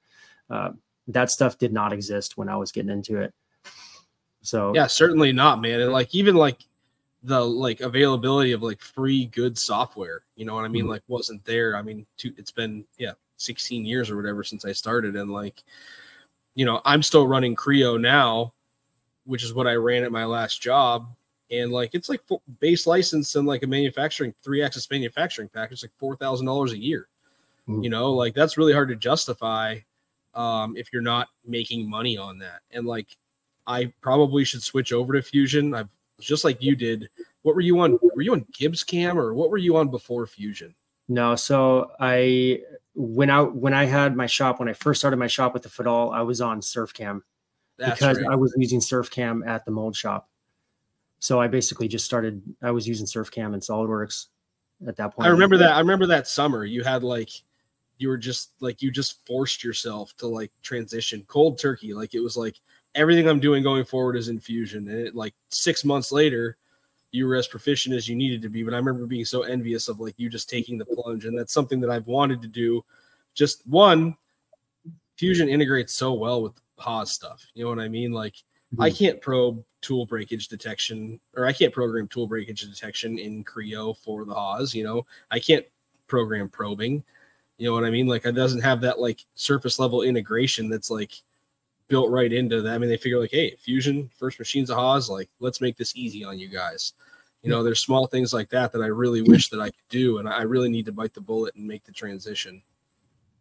Uh, 0.49 0.69
that 1.07 1.31
stuff 1.31 1.57
did 1.57 1.73
not 1.73 1.91
exist 1.91 2.37
when 2.37 2.47
i 2.47 2.55
was 2.55 2.71
getting 2.71 2.91
into 2.91 3.19
it. 3.19 3.33
So 4.41 4.71
yeah 4.73 4.87
certainly 4.87 5.33
not 5.33 5.59
man. 5.59 5.81
And 5.81 5.91
like 5.91 6.13
even 6.15 6.35
like 6.35 6.59
the 7.23 7.39
like 7.39 7.79
availability 7.79 8.51
of 8.51 8.61
like 8.61 8.81
free 8.81 9.25
good 9.27 9.57
software 9.57 10.23
you 10.35 10.45
know 10.45 10.53
what 10.53 10.65
i 10.65 10.67
mean 10.67 10.83
mm-hmm. 10.83 10.91
like 10.91 11.03
wasn't 11.07 11.43
there 11.45 11.75
i 11.75 11.81
mean 11.81 12.05
two, 12.17 12.33
it's 12.37 12.51
been 12.51 12.83
yeah 12.97 13.13
16 13.37 13.85
years 13.85 14.09
or 14.09 14.17
whatever 14.17 14.43
since 14.43 14.65
i 14.65 14.71
started 14.71 15.15
and 15.15 15.31
like 15.31 15.63
you 16.55 16.65
know 16.65 16.81
i'm 16.85 17.01
still 17.01 17.27
running 17.27 17.55
creo 17.55 17.99
now 17.99 18.53
which 19.25 19.43
is 19.43 19.53
what 19.53 19.67
i 19.67 19.73
ran 19.73 20.03
at 20.03 20.11
my 20.11 20.25
last 20.25 20.61
job 20.61 21.07
and 21.49 21.71
like 21.71 21.91
it's 21.93 22.09
like 22.09 22.21
base 22.59 22.85
license 22.85 23.35
and 23.35 23.47
like 23.47 23.63
a 23.63 23.67
manufacturing 23.67 24.33
three 24.43 24.61
axis 24.61 24.89
manufacturing 24.91 25.47
package 25.47 25.81
like 25.81 25.91
four 25.97 26.15
thousand 26.17 26.45
dollars 26.45 26.73
a 26.73 26.77
year 26.77 27.07
mm-hmm. 27.67 27.83
you 27.83 27.89
know 27.89 28.11
like 28.11 28.33
that's 28.33 28.57
really 28.57 28.73
hard 28.73 28.89
to 28.89 28.95
justify 28.95 29.77
um 30.35 30.75
if 30.75 30.91
you're 30.91 31.01
not 31.01 31.29
making 31.45 31.89
money 31.89 32.17
on 32.17 32.37
that 32.39 32.59
and 32.71 32.85
like 32.85 33.17
i 33.65 33.91
probably 34.01 34.43
should 34.43 34.63
switch 34.63 34.91
over 34.91 35.13
to 35.13 35.21
fusion 35.21 35.73
i've 35.73 35.89
just 36.25 36.43
like 36.43 36.61
you 36.61 36.75
did. 36.75 37.09
What 37.41 37.55
were 37.55 37.61
you 37.61 37.79
on? 37.79 37.99
Were 38.15 38.21
you 38.21 38.33
on 38.33 38.45
GibbsCAM 38.51 39.15
or 39.15 39.33
what 39.33 39.49
were 39.49 39.57
you 39.57 39.77
on 39.77 39.89
before 39.89 40.25
Fusion? 40.25 40.75
No, 41.07 41.35
so 41.35 41.91
I 41.99 42.61
when 42.95 43.29
I 43.29 43.41
when 43.41 43.73
I 43.73 43.85
had 43.85 44.15
my 44.15 44.25
shop 44.25 44.59
when 44.59 44.69
I 44.69 44.73
first 44.73 45.01
started 45.01 45.17
my 45.17 45.27
shop 45.27 45.53
with 45.53 45.63
the 45.63 45.69
Fadal, 45.69 46.13
I 46.13 46.21
was 46.21 46.41
on 46.41 46.61
surf 46.61 46.93
SurfCam 46.93 47.21
because 47.77 48.17
right. 48.17 48.31
I 48.31 48.35
was 48.35 48.53
using 48.57 48.79
SurfCam 48.79 49.45
at 49.47 49.65
the 49.65 49.71
mold 49.71 49.95
shop. 49.95 50.29
So 51.19 51.39
I 51.39 51.47
basically 51.47 51.87
just 51.87 52.05
started. 52.05 52.41
I 52.61 52.71
was 52.71 52.87
using 52.87 53.05
SurfCam 53.05 53.53
and 53.53 53.61
SolidWorks 53.61 54.27
at 54.87 54.95
that 54.97 55.13
point. 55.13 55.27
I 55.27 55.31
remember 55.31 55.57
that. 55.57 55.73
I 55.73 55.79
remember 55.79 56.07
that 56.07 56.27
summer 56.27 56.65
you 56.65 56.83
had 56.83 57.03
like 57.03 57.29
you 57.97 58.09
were 58.09 58.17
just 58.17 58.51
like 58.59 58.81
you 58.81 58.91
just 58.91 59.25
forced 59.25 59.63
yourself 59.63 60.15
to 60.17 60.27
like 60.27 60.51
transition 60.61 61.23
cold 61.27 61.59
turkey. 61.59 61.93
Like 61.93 62.13
it 62.13 62.19
was 62.19 62.37
like 62.37 62.59
everything 62.95 63.27
I'm 63.27 63.39
doing 63.39 63.63
going 63.63 63.85
forward 63.85 64.15
is 64.15 64.29
in 64.29 64.39
Fusion. 64.39 64.87
And 64.87 65.07
it, 65.07 65.15
like 65.15 65.33
six 65.49 65.83
months 65.83 66.11
later, 66.11 66.57
you 67.11 67.27
were 67.27 67.35
as 67.35 67.47
proficient 67.47 67.95
as 67.95 68.07
you 68.07 68.15
needed 68.15 68.41
to 68.41 68.49
be. 68.49 68.63
But 68.63 68.73
I 68.73 68.77
remember 68.77 69.05
being 69.05 69.25
so 69.25 69.43
envious 69.43 69.87
of 69.87 69.99
like 69.99 70.15
you 70.17 70.29
just 70.29 70.49
taking 70.49 70.77
the 70.77 70.85
plunge. 70.85 71.25
And 71.25 71.37
that's 71.37 71.53
something 71.53 71.79
that 71.81 71.89
I've 71.89 72.07
wanted 72.07 72.41
to 72.41 72.47
do. 72.47 72.83
Just 73.33 73.65
one, 73.67 74.15
Fusion 75.17 75.47
integrates 75.47 75.93
so 75.93 76.13
well 76.13 76.41
with 76.41 76.53
Haas 76.77 77.11
stuff. 77.11 77.45
You 77.53 77.63
know 77.63 77.69
what 77.69 77.79
I 77.79 77.87
mean? 77.87 78.11
Like 78.11 78.33
mm-hmm. 78.33 78.81
I 78.81 78.89
can't 78.89 79.21
probe 79.21 79.63
tool 79.81 80.05
breakage 80.05 80.47
detection 80.47 81.19
or 81.35 81.45
I 81.45 81.53
can't 81.53 81.73
program 81.73 82.07
tool 82.07 82.27
breakage 82.27 82.61
detection 82.61 83.19
in 83.19 83.43
Creo 83.43 83.95
for 83.97 84.25
the 84.25 84.33
Haas. 84.33 84.73
You 84.73 84.83
know, 84.83 85.05
I 85.29 85.39
can't 85.39 85.65
program 86.07 86.49
probing. 86.49 87.03
You 87.57 87.67
know 87.69 87.73
what 87.73 87.85
I 87.85 87.91
mean? 87.91 88.07
Like 88.07 88.25
it 88.25 88.31
doesn't 88.33 88.61
have 88.61 88.81
that 88.81 88.99
like 88.99 89.23
surface 89.35 89.77
level 89.77 90.01
integration 90.01 90.69
that's 90.69 90.89
like 90.89 91.13
built 91.87 92.09
right 92.09 92.31
into 92.31 92.61
that. 92.61 92.73
I 92.73 92.77
mean, 92.77 92.89
they 92.89 92.97
figure 92.97 93.19
like, 93.19 93.31
hey, 93.31 93.55
Fusion, 93.57 94.09
first 94.17 94.39
machines 94.39 94.69
of 94.69 94.77
Haas, 94.77 95.09
like 95.09 95.29
let's 95.39 95.61
make 95.61 95.77
this 95.77 95.95
easy 95.95 96.23
on 96.23 96.39
you 96.39 96.47
guys. 96.47 96.93
You 97.41 97.49
know, 97.49 97.61
there's 97.61 97.81
small 97.81 98.07
things 98.07 98.33
like 98.33 98.49
that 98.51 98.71
that 98.71 98.81
I 98.81 98.87
really 98.87 99.21
wish 99.21 99.49
that 99.49 99.59
I 99.59 99.65
could 99.65 99.89
do, 99.89 100.17
and 100.17 100.29
I 100.29 100.43
really 100.43 100.69
need 100.69 100.85
to 100.85 100.93
bite 100.93 101.13
the 101.13 101.21
bullet 101.21 101.55
and 101.55 101.67
make 101.67 101.83
the 101.83 101.91
transition. 101.91 102.61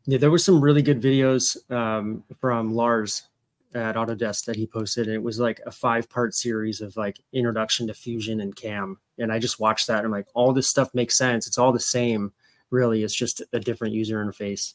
Yeah, 0.07 0.19
there 0.19 0.31
were 0.31 0.39
some 0.39 0.61
really 0.61 0.83
good 0.83 1.01
videos 1.01 1.71
um, 1.71 2.25
from 2.41 2.75
Lars 2.75 3.29
at 3.75 3.95
Autodesk 3.95 4.45
that 4.47 4.57
he 4.57 4.67
posted, 4.67 5.07
and 5.07 5.15
it 5.15 5.23
was 5.23 5.39
like 5.39 5.61
a 5.67 5.71
five 5.71 6.11
part 6.11 6.35
series 6.35 6.81
of 6.81 6.97
like 6.97 7.21
introduction 7.33 7.87
to 7.87 7.95
Fusion 7.95 8.41
and 8.41 8.57
Cam. 8.57 8.99
And 9.19 9.33
I 9.33 9.39
just 9.39 9.61
watched 9.61 9.87
that, 9.87 9.99
and 9.99 10.07
I'm 10.07 10.13
like, 10.13 10.27
all 10.35 10.53
this 10.53 10.69
stuff 10.69 10.93
makes 10.95 11.17
sense. 11.17 11.47
It's 11.47 11.59
all 11.59 11.73
the 11.73 11.79
same, 11.79 12.33
really. 12.71 13.05
It's 13.05 13.15
just 13.15 13.41
a 13.53 13.61
different 13.61 13.95
user 13.95 14.23
interface. 14.25 14.75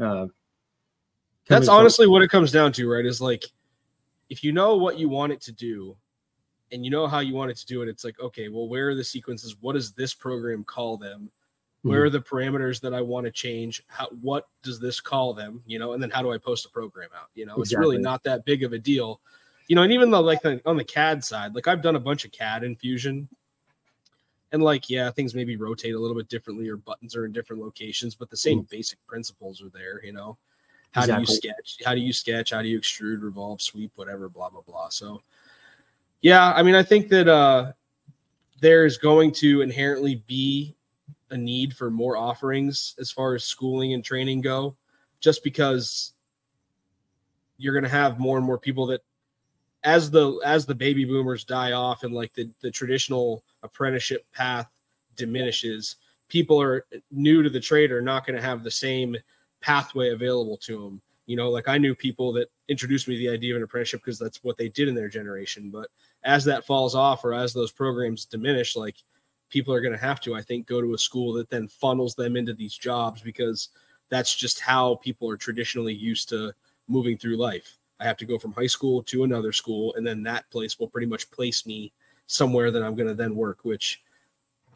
Uh, 0.00 0.28
that's 1.46 1.68
honestly 1.68 2.06
what 2.06 2.22
it 2.22 2.28
comes 2.28 2.50
down 2.50 2.72
to, 2.72 2.90
right? 2.90 3.04
Is 3.04 3.20
like 3.20 3.44
if 4.30 4.42
you 4.42 4.52
know 4.52 4.76
what 4.76 4.98
you 4.98 5.08
want 5.08 5.32
it 5.32 5.40
to 5.42 5.52
do 5.52 5.96
and 6.72 6.84
you 6.84 6.90
know 6.90 7.06
how 7.06 7.20
you 7.20 7.34
want 7.34 7.50
it 7.50 7.56
to 7.58 7.66
do 7.66 7.82
it, 7.82 7.88
it's 7.88 8.04
like, 8.04 8.18
okay, 8.20 8.48
well, 8.48 8.68
where 8.68 8.88
are 8.88 8.94
the 8.94 9.04
sequences? 9.04 9.56
What 9.60 9.74
does 9.74 9.92
this 9.92 10.14
program 10.14 10.64
call 10.64 10.96
them? 10.96 11.30
Where 11.82 12.00
mm-hmm. 12.00 12.06
are 12.06 12.10
the 12.10 12.20
parameters 12.20 12.80
that 12.80 12.94
I 12.94 13.02
want 13.02 13.26
to 13.26 13.30
change? 13.30 13.82
How 13.88 14.08
what 14.22 14.48
does 14.62 14.80
this 14.80 15.00
call 15.00 15.34
them? 15.34 15.62
You 15.66 15.78
know, 15.78 15.92
and 15.92 16.02
then 16.02 16.10
how 16.10 16.22
do 16.22 16.32
I 16.32 16.38
post 16.38 16.64
a 16.64 16.70
program 16.70 17.10
out? 17.14 17.28
You 17.34 17.44
know, 17.44 17.56
exactly. 17.56 17.62
it's 17.62 17.78
really 17.78 17.98
not 17.98 18.24
that 18.24 18.46
big 18.46 18.62
of 18.62 18.72
a 18.72 18.78
deal. 18.78 19.20
You 19.68 19.76
know, 19.76 19.82
and 19.82 19.92
even 19.92 20.10
though 20.10 20.20
like 20.20 20.42
the, 20.42 20.62
on 20.64 20.76
the 20.76 20.84
CAD 20.84 21.22
side, 21.22 21.54
like 21.54 21.68
I've 21.68 21.82
done 21.82 21.96
a 21.96 22.00
bunch 22.00 22.24
of 22.24 22.32
CAD 22.32 22.64
in 22.64 22.76
Fusion. 22.76 23.28
And 24.52 24.62
like, 24.62 24.88
yeah, 24.88 25.10
things 25.10 25.34
maybe 25.34 25.56
rotate 25.56 25.94
a 25.94 25.98
little 25.98 26.16
bit 26.16 26.28
differently 26.28 26.68
or 26.68 26.76
buttons 26.76 27.16
are 27.16 27.24
in 27.24 27.32
different 27.32 27.60
locations, 27.60 28.14
but 28.14 28.30
the 28.30 28.36
same 28.36 28.60
mm-hmm. 28.60 28.70
basic 28.70 29.04
principles 29.04 29.60
are 29.60 29.68
there, 29.68 30.00
you 30.04 30.12
know. 30.12 30.38
How 30.94 31.02
exactly. 31.02 31.26
do 31.26 31.32
you 31.32 31.36
sketch? 31.36 31.76
How 31.84 31.94
do 31.94 32.00
you 32.00 32.12
sketch? 32.12 32.50
How 32.52 32.62
do 32.62 32.68
you 32.68 32.78
extrude, 32.78 33.20
revolve, 33.20 33.60
sweep, 33.60 33.90
whatever, 33.96 34.28
blah, 34.28 34.48
blah, 34.48 34.60
blah. 34.60 34.90
So, 34.90 35.22
yeah, 36.20 36.52
I 36.52 36.62
mean, 36.62 36.76
I 36.76 36.84
think 36.84 37.08
that 37.08 37.26
uh, 37.26 37.72
there's 38.60 38.96
going 38.96 39.32
to 39.32 39.62
inherently 39.62 40.22
be 40.28 40.76
a 41.30 41.36
need 41.36 41.74
for 41.74 41.90
more 41.90 42.16
offerings 42.16 42.94
as 43.00 43.10
far 43.10 43.34
as 43.34 43.42
schooling 43.42 43.92
and 43.92 44.04
training 44.04 44.40
go, 44.40 44.76
just 45.18 45.42
because 45.42 46.12
you're 47.56 47.74
going 47.74 47.82
to 47.82 47.90
have 47.90 48.20
more 48.20 48.36
and 48.36 48.46
more 48.46 48.58
people 48.58 48.86
that 48.86 49.02
as 49.82 50.12
the 50.12 50.40
as 50.44 50.64
the 50.64 50.74
baby 50.74 51.04
boomers 51.04 51.42
die 51.42 51.72
off 51.72 52.04
and 52.04 52.14
like 52.14 52.32
the 52.34 52.48
the 52.60 52.70
traditional 52.70 53.42
apprenticeship 53.62 54.24
path 54.32 54.68
diminishes 55.16 55.96
people 56.28 56.60
are 56.60 56.86
new 57.10 57.42
to 57.42 57.50
the 57.50 57.60
trade 57.60 57.92
are 57.92 58.00
not 58.00 58.26
going 58.26 58.34
to 58.34 58.42
have 58.42 58.62
the 58.64 58.70
same 58.70 59.16
pathway 59.64 60.10
available 60.10 60.58
to 60.58 60.82
them. 60.82 61.00
You 61.26 61.36
know, 61.36 61.48
like 61.48 61.68
I 61.68 61.78
knew 61.78 61.94
people 61.94 62.34
that 62.34 62.50
introduced 62.68 63.08
me 63.08 63.14
to 63.14 63.18
the 63.18 63.34
idea 63.34 63.54
of 63.54 63.56
an 63.56 63.62
apprenticeship 63.62 64.02
because 64.04 64.18
that's 64.18 64.44
what 64.44 64.58
they 64.58 64.68
did 64.68 64.88
in 64.88 64.94
their 64.94 65.08
generation. 65.08 65.70
But 65.70 65.88
as 66.22 66.44
that 66.44 66.66
falls 66.66 66.94
off 66.94 67.24
or 67.24 67.32
as 67.32 67.54
those 67.54 67.72
programs 67.72 68.26
diminish, 68.26 68.76
like 68.76 68.96
people 69.48 69.72
are 69.72 69.80
going 69.80 69.94
to 69.94 69.98
have 69.98 70.20
to, 70.20 70.34
I 70.34 70.42
think, 70.42 70.66
go 70.66 70.82
to 70.82 70.92
a 70.92 70.98
school 70.98 71.32
that 71.34 71.48
then 71.48 71.66
funnels 71.66 72.14
them 72.14 72.36
into 72.36 72.52
these 72.52 72.76
jobs 72.76 73.22
because 73.22 73.70
that's 74.10 74.34
just 74.34 74.60
how 74.60 74.96
people 74.96 75.30
are 75.30 75.38
traditionally 75.38 75.94
used 75.94 76.28
to 76.28 76.52
moving 76.88 77.16
through 77.16 77.38
life. 77.38 77.78
I 78.00 78.04
have 78.04 78.18
to 78.18 78.26
go 78.26 78.38
from 78.38 78.52
high 78.52 78.66
school 78.66 79.02
to 79.04 79.24
another 79.24 79.52
school, 79.52 79.94
and 79.94 80.06
then 80.06 80.22
that 80.24 80.50
place 80.50 80.78
will 80.78 80.88
pretty 80.88 81.06
much 81.06 81.30
place 81.30 81.64
me 81.64 81.90
somewhere 82.26 82.70
that 82.70 82.82
I'm 82.82 82.96
going 82.96 83.08
to 83.08 83.14
then 83.14 83.34
work, 83.34 83.60
which 83.62 84.02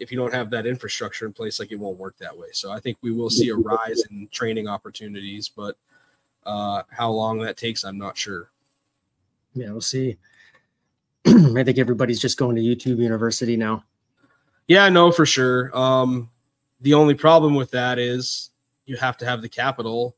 if 0.01 0.11
you 0.13 0.19
don't 0.19 0.33
have 0.33 0.51
that 0.51 0.67
infrastructure 0.67 1.27
in 1.27 1.33
place, 1.33 1.59
like 1.59 1.73
it 1.73 1.79
won't 1.79 1.99
work 1.99 2.17
that 2.19 2.37
way. 2.37 2.49
So 2.53 2.71
I 2.71 2.81
think 2.81 2.99
we 3.01 3.13
will 3.13 3.31
see 3.31 3.49
a 3.49 3.55
rise 3.55 4.03
in 4.11 4.29
training 4.31 4.69
opportunities, 4.69 5.49
but 5.49 5.77
uh, 6.45 6.83
how 6.91 7.11
long 7.11 7.39
that 7.41 7.57
takes, 7.57 7.85
I'm 7.85 7.99
not 7.99 8.17
sure. 8.17 8.51
Yeah, 9.55 9.71
we'll 9.71 9.81
see. 9.81 10.17
I 11.27 11.65
think 11.65 11.79
everybody's 11.79 12.21
just 12.21 12.39
going 12.39 12.57
to 12.57 12.63
YouTube 12.63 12.99
University 12.99 13.57
now. 13.57 13.85
Yeah, 14.67 14.89
no, 14.89 15.11
for 15.11 15.27
sure. 15.27 15.77
Um, 15.77 16.31
the 16.81 16.95
only 16.95 17.15
problem 17.15 17.55
with 17.55 17.71
that 17.73 17.99
is 17.99 18.51
you 18.87 18.97
have 18.97 19.17
to 19.19 19.25
have 19.25 19.43
the 19.43 19.49
capital 19.49 20.17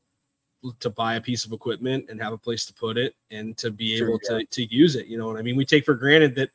to 0.79 0.89
buy 0.89 1.15
a 1.15 1.21
piece 1.21 1.45
of 1.45 1.51
equipment 1.53 2.05
and 2.09 2.21
have 2.21 2.33
a 2.33 2.37
place 2.37 2.65
to 2.65 2.73
put 2.73 2.97
it 2.97 3.15
and 3.31 3.57
to 3.57 3.71
be 3.71 3.97
sure, 3.97 4.09
able 4.09 4.19
yeah. 4.29 4.39
to, 4.39 4.45
to 4.45 4.75
use 4.75 4.95
it. 4.95 5.07
You 5.07 5.17
know 5.17 5.27
what 5.27 5.37
I 5.37 5.41
mean? 5.41 5.55
We 5.55 5.65
take 5.65 5.85
for 5.85 5.95
granted 5.95 6.35
that 6.35 6.51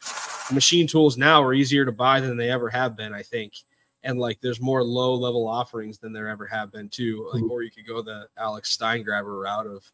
machine 0.53 0.87
tools 0.87 1.17
now 1.17 1.43
are 1.43 1.55
easier 1.55 1.85
to 1.85 1.93
buy 1.93 2.21
than 2.21 2.37
they 2.37 2.51
ever 2.51 2.69
have 2.69 2.97
been, 2.97 3.13
I 3.13 3.23
think. 3.23 3.55
And 4.03 4.19
like 4.19 4.41
there's 4.41 4.61
more 4.61 4.83
low 4.83 5.15
level 5.15 5.49
offerings 5.49 5.99
than 5.99 6.13
there 6.13 6.29
ever 6.29 6.47
have 6.47 6.71
been 6.71 6.89
too. 6.89 7.29
Like, 7.33 7.43
mm-hmm. 7.43 7.51
or 7.51 7.63
you 7.63 7.71
could 7.71 7.87
go 7.87 8.03
the 8.03 8.29
Alex 8.37 8.77
Steingraber 8.77 9.43
route 9.43 9.67
of 9.67 9.91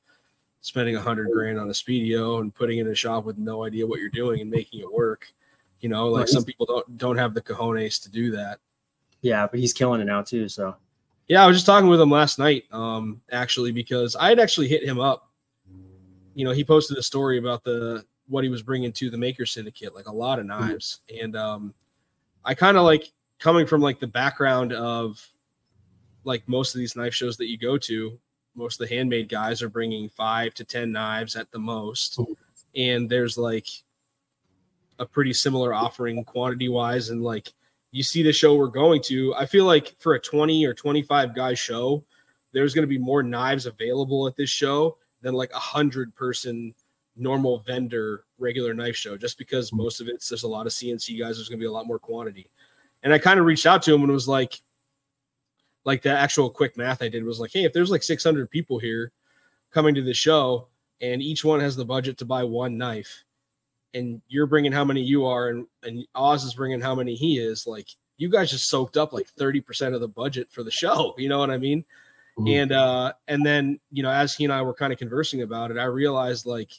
spending 0.61 0.97
a 0.97 1.01
hundred 1.01 1.31
grand 1.33 1.59
on 1.59 1.69
a 1.69 1.73
Speedio 1.73 2.41
and 2.41 2.55
putting 2.55 2.79
it 2.79 2.83
in 2.83 2.93
a 2.93 2.95
shop 2.95 3.25
with 3.25 3.39
no 3.39 3.65
idea 3.65 3.87
what 3.87 4.01
you're 4.01 4.11
doing 4.11 4.41
and 4.41 4.51
making 4.51 4.81
it 4.81 4.93
work. 4.93 5.27
You 5.81 5.89
know, 5.89 6.09
like 6.09 6.29
some 6.29 6.45
people 6.45 6.67
don't 6.67 6.99
don't 6.99 7.17
have 7.17 7.35
the 7.35 7.41
cojones 7.41 8.03
to 8.03 8.11
do 8.11 8.31
that. 8.33 8.59
Yeah, 9.23 9.47
but 9.47 9.61
he's 9.61 9.73
killing 9.73 10.01
it 10.01 10.05
now 10.05 10.23
too. 10.23 10.49
So 10.49 10.77
yeah, 11.29 11.43
I 11.43 11.47
was 11.47 11.57
just 11.57 11.67
talking 11.67 11.89
with 11.89 12.01
him 12.01 12.11
last 12.11 12.39
night, 12.39 12.65
um, 12.73 13.21
actually, 13.31 13.73
because 13.73 14.15
I 14.17 14.29
had 14.29 14.39
actually 14.39 14.69
hit 14.69 14.85
him 14.85 15.01
up. 15.01 15.31
You 16.35 16.45
know, 16.45 16.53
he 16.53 16.65
posted 16.65 16.99
a 16.99 17.03
story 17.03 17.39
about 17.39 17.65
the 17.65 18.05
what 18.33 18.45
he 18.45 18.51
was 18.51 18.63
bringing 18.63 18.93
to 18.93 19.11
the 19.11 19.19
Maker 19.19 19.45
Syndicate, 19.45 19.95
like 19.95 20.07
a 20.07 20.13
lot 20.13 20.39
of 20.39 20.47
mm-hmm. 20.47 20.61
knives, 20.61 21.01
mm-hmm. 21.11 21.25
and 21.25 21.37
um, 21.37 21.75
I 22.45 22.55
kind 22.55 22.77
of 22.77 22.85
like 22.85 23.13
coming 23.39 23.67
from 23.67 23.83
like 23.83 24.01
the 24.01 24.07
background 24.07 24.73
of 24.73 25.25
like 26.25 26.49
most 26.49 26.75
of 26.75 26.79
these 26.79 26.97
knife 26.97 27.15
shows 27.15 27.37
that 27.37 27.49
you 27.49 27.59
go 27.59 27.77
to. 27.77 28.19
Most 28.55 28.81
of 28.81 28.89
the 28.89 28.95
handmade 28.95 29.29
guys 29.29 29.63
are 29.63 29.69
bringing 29.69 30.09
five 30.09 30.55
to 30.55 30.65
ten 30.65 30.93
knives 30.93 31.37
at 31.37 31.51
the 31.53 31.59
most, 31.59 32.19
mm-hmm. 32.19 32.33
and 32.75 33.09
there's 33.09 33.37
like 33.37 33.69
a 34.99 35.05
pretty 35.05 35.35
similar 35.35 35.75
offering 35.75 36.25
quantity 36.25 36.71
wise, 36.71 37.11
and 37.11 37.23
like 37.23 37.53
you 37.91 38.03
see 38.03 38.23
the 38.23 38.33
show 38.33 38.57
we're 38.57 38.69
going 38.69 39.03
to, 39.03 39.35
I 39.35 39.45
feel 39.45 39.67
like 39.67 39.95
for 39.99 40.15
a 40.15 40.21
20 40.21 40.65
or 40.65 40.73
25 40.73 41.35
guy 41.35 41.53
show, 41.53 42.03
there's 42.53 42.73
going 42.73 42.85
to 42.85 42.89
be 42.89 42.97
more 42.97 43.23
knives 43.23 43.67
available 43.67 44.27
at 44.27 44.35
this 44.35 44.49
show 44.49 44.97
than 45.21 45.35
like 45.35 45.53
a 45.53 45.59
hundred 45.59 46.15
person 46.15 46.75
normal 47.17 47.59
vendor 47.59 48.25
regular 48.39 48.75
knife 48.75 48.97
show, 48.97 49.17
just 49.17 49.39
because 49.39 49.73
most 49.73 50.01
of 50.01 50.09
it's 50.09 50.29
there's 50.29 50.43
a 50.43 50.49
lot 50.49 50.67
of 50.67 50.73
CNC 50.73 51.19
guys, 51.19 51.37
there's 51.37 51.49
going 51.49 51.59
to 51.59 51.63
be 51.63 51.69
a 51.69 51.73
lot 51.73 51.87
more 51.87 51.99
quantity. 51.99 52.51
And 53.03 53.13
I 53.13 53.19
kind 53.19 53.41
of 53.41 53.47
reached 53.47 53.67
out 53.67 53.83
to 53.83 53.95
him 53.95 54.03
and 54.03 54.13
was 54.13 54.29
like, 54.29 54.61
like 55.85 56.03
the 56.03 56.11
actual 56.11 56.49
quick 56.49 56.77
math 56.77 57.03
I 57.03 57.09
did 57.09 57.25
was 57.25 57.41
like, 57.41 57.53
hey, 57.53 57.65
if 57.65 57.73
there's 57.73 57.91
like 57.91 58.03
600 58.03 58.51
people 58.51 58.79
here 58.79 59.13
coming 59.73 59.95
to 59.95 60.03
the 60.03 60.15
show 60.15 60.69
and 61.01 61.21
each 61.21 61.45
one 61.45 61.61
has 61.61 61.75
the 61.75 61.85
budget 61.85 62.19
to 62.19 62.25
buy 62.25 62.45
one 62.45 62.79
knife, 62.79 63.25
and 63.95 64.23
you're 64.29 64.47
bringing 64.47 64.73
how 64.73 64.85
many 64.85 65.03
you 65.03 65.27
are, 65.27 65.49
and, 65.49 65.67
and 65.83 66.07
Oz 66.15 66.45
is 66.45 66.55
bringing 66.55 66.81
how 66.81 66.95
many 66.95 67.15
he 67.15 67.39
is, 67.39 67.67
like 67.67 67.89
you 68.17 68.29
guys 68.29 68.51
just 68.51 68.69
soaked 68.69 68.97
up 68.97 69.13
like 69.13 69.27
30% 69.39 69.95
of 69.95 70.01
the 70.01 70.09
budget 70.09 70.49
for 70.51 70.63
the 70.63 70.71
show. 70.71 71.15
You 71.19 71.29
know 71.29 71.39
what 71.39 71.51
I 71.51 71.59
mean? 71.59 71.85
Mm-hmm. 72.39 72.49
And 72.49 72.73
uh, 72.73 73.13
and 73.29 73.45
then 73.45 73.81
you 73.91 74.03
know, 74.03 74.11
as 74.11 74.35
he 74.35 74.45
and 74.45 74.53
I 74.53 74.63
were 74.63 74.73
kind 74.73 74.93
of 74.93 74.99
conversing 74.99 75.43
about 75.43 75.71
it, 75.71 75.77
I 75.77 75.85
realized 75.85 76.47
like 76.47 76.71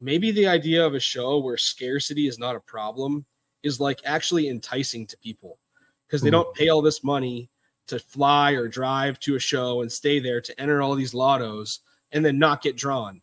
maybe 0.00 0.30
the 0.30 0.46
idea 0.46 0.84
of 0.84 0.94
a 0.94 1.00
show 1.00 1.38
where 1.38 1.56
scarcity 1.56 2.26
is 2.28 2.38
not 2.38 2.56
a 2.56 2.60
problem 2.60 3.24
is 3.62 3.80
like 3.80 4.00
actually 4.04 4.48
enticing 4.48 5.06
to 5.06 5.16
people 5.18 5.58
because 6.06 6.22
they 6.22 6.28
mm-hmm. 6.28 6.42
don't 6.42 6.54
pay 6.54 6.68
all 6.68 6.82
this 6.82 7.02
money 7.02 7.50
to 7.86 7.98
fly 7.98 8.52
or 8.52 8.68
drive 8.68 9.18
to 9.18 9.36
a 9.36 9.40
show 9.40 9.82
and 9.82 9.90
stay 9.90 10.18
there 10.18 10.40
to 10.40 10.60
enter 10.60 10.82
all 10.82 10.94
these 10.94 11.14
lottos 11.14 11.80
and 12.12 12.24
then 12.24 12.38
not 12.38 12.62
get 12.62 12.76
drawn 12.76 13.20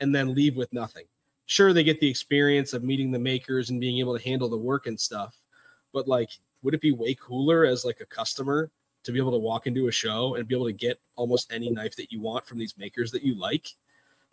and 0.00 0.14
then 0.14 0.34
leave 0.34 0.56
with 0.56 0.72
nothing 0.72 1.04
sure 1.46 1.72
they 1.72 1.84
get 1.84 2.00
the 2.00 2.10
experience 2.10 2.72
of 2.72 2.82
meeting 2.82 3.10
the 3.10 3.18
makers 3.18 3.70
and 3.70 3.80
being 3.80 3.98
able 3.98 4.16
to 4.16 4.24
handle 4.24 4.48
the 4.48 4.56
work 4.56 4.86
and 4.86 4.98
stuff 4.98 5.40
but 5.92 6.08
like 6.08 6.30
would 6.62 6.74
it 6.74 6.80
be 6.80 6.92
way 6.92 7.14
cooler 7.14 7.64
as 7.64 7.84
like 7.84 8.00
a 8.00 8.06
customer 8.06 8.70
to 9.04 9.12
be 9.12 9.18
able 9.18 9.30
to 9.30 9.38
walk 9.38 9.68
into 9.68 9.86
a 9.86 9.92
show 9.92 10.34
and 10.34 10.48
be 10.48 10.54
able 10.54 10.66
to 10.66 10.72
get 10.72 10.98
almost 11.14 11.52
any 11.52 11.70
knife 11.70 11.94
that 11.94 12.10
you 12.10 12.20
want 12.20 12.44
from 12.44 12.58
these 12.58 12.76
makers 12.76 13.12
that 13.12 13.22
you 13.22 13.38
like 13.38 13.68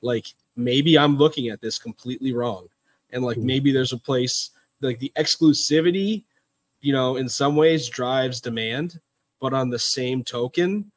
like 0.04 0.28
maybe 0.56 0.98
i'm 0.98 1.18
looking 1.18 1.50
at 1.50 1.62
this 1.62 1.80
completely 1.80 2.34
wrong 2.34 2.68
and 3.12 3.24
like 3.24 3.38
hmm. 3.38 3.46
maybe 3.46 3.72
there's 3.72 3.94
a 3.94 3.98
place 3.98 4.52
like 4.82 5.00
the 5.00 5.12
exclusivity 5.16 6.24
you 6.82 6.94
know 6.94 7.16
in 7.16 7.28
some 7.28 7.56
ways 7.56 7.90
drives 7.90 8.42
demand 8.42 9.00
but 9.40 9.54
on 9.54 9.70
the 9.70 9.80
same 9.80 10.24
token 10.24 10.92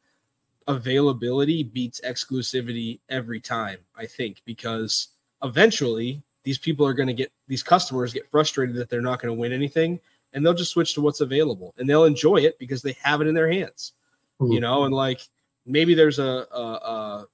availability 0.69 1.63
beats 1.63 2.01
exclusivity 2.05 2.99
every 3.09 3.41
time 3.41 3.79
i 3.97 4.05
think 4.05 4.43
because 4.45 5.09
eventually 5.43 6.21
these 6.43 6.59
people 6.59 6.87
are 6.87 6.95
going 6.95 7.07
to 7.07 7.15
get 7.15 7.33
these 7.49 7.63
customers 7.63 8.13
get 8.13 8.31
frustrated 8.31 8.75
that 8.77 8.91
they're 8.91 9.01
not 9.01 9.21
going 9.21 9.35
to 9.35 9.41
win 9.41 9.53
anything 9.53 10.01
and 10.33 10.45
they'll 10.45 10.55
just 10.55 10.73
switch 10.73 10.93
to 10.95 11.01
what's 11.01 11.21
available 11.21 11.73
and 11.79 11.89
they'll 11.89 12.05
enjoy 12.05 12.37
it 12.37 12.59
because 12.59 12.83
they 12.83 12.97
have 13.03 13.21
it 13.21 13.29
in 13.29 13.35
their 13.35 13.51
hands 13.51 13.93
mm-hmm. 14.41 14.53
you 14.53 14.61
know 14.61 14.85
and 14.85 14.95
like 14.95 15.21
maybe 15.67 15.95
there's 15.95 16.19
a, 16.19 16.47
a, 16.53 16.63
a 16.63 17.27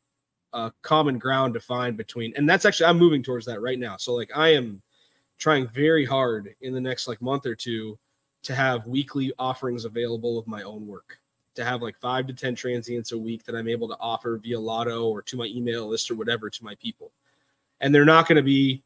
a 0.52 0.72
common 0.82 1.18
ground 1.18 1.54
to 1.54 1.60
find 1.60 1.96
between 1.96 2.32
and 2.36 2.48
that's 2.48 2.64
actually 2.64 2.86
i'm 2.86 2.98
moving 2.98 3.22
towards 3.22 3.46
that 3.46 3.60
right 3.60 3.78
now 3.78 3.96
so 3.96 4.14
like 4.14 4.30
i 4.36 4.48
am 4.48 4.80
trying 5.38 5.66
very 5.68 6.04
hard 6.04 6.54
in 6.60 6.72
the 6.72 6.80
next 6.80 7.08
like 7.08 7.20
month 7.22 7.46
or 7.46 7.54
two 7.54 7.98
to 8.42 8.54
have 8.54 8.86
weekly 8.86 9.32
offerings 9.38 9.84
available 9.84 10.38
of 10.38 10.46
my 10.46 10.62
own 10.62 10.86
work 10.86 11.18
to 11.54 11.64
have 11.64 11.82
like 11.82 11.98
five 12.00 12.26
to 12.26 12.32
ten 12.32 12.54
transients 12.54 13.12
a 13.12 13.18
week 13.18 13.44
that 13.44 13.54
i'm 13.54 13.68
able 13.68 13.88
to 13.88 13.96
offer 14.00 14.38
via 14.42 14.58
lotto 14.58 15.08
or 15.08 15.22
to 15.22 15.36
my 15.36 15.46
email 15.46 15.88
list 15.88 16.10
or 16.10 16.14
whatever 16.14 16.50
to 16.50 16.64
my 16.64 16.74
people 16.76 17.12
and 17.80 17.94
they're 17.94 18.04
not 18.04 18.28
going 18.28 18.36
to 18.36 18.42
be 18.42 18.82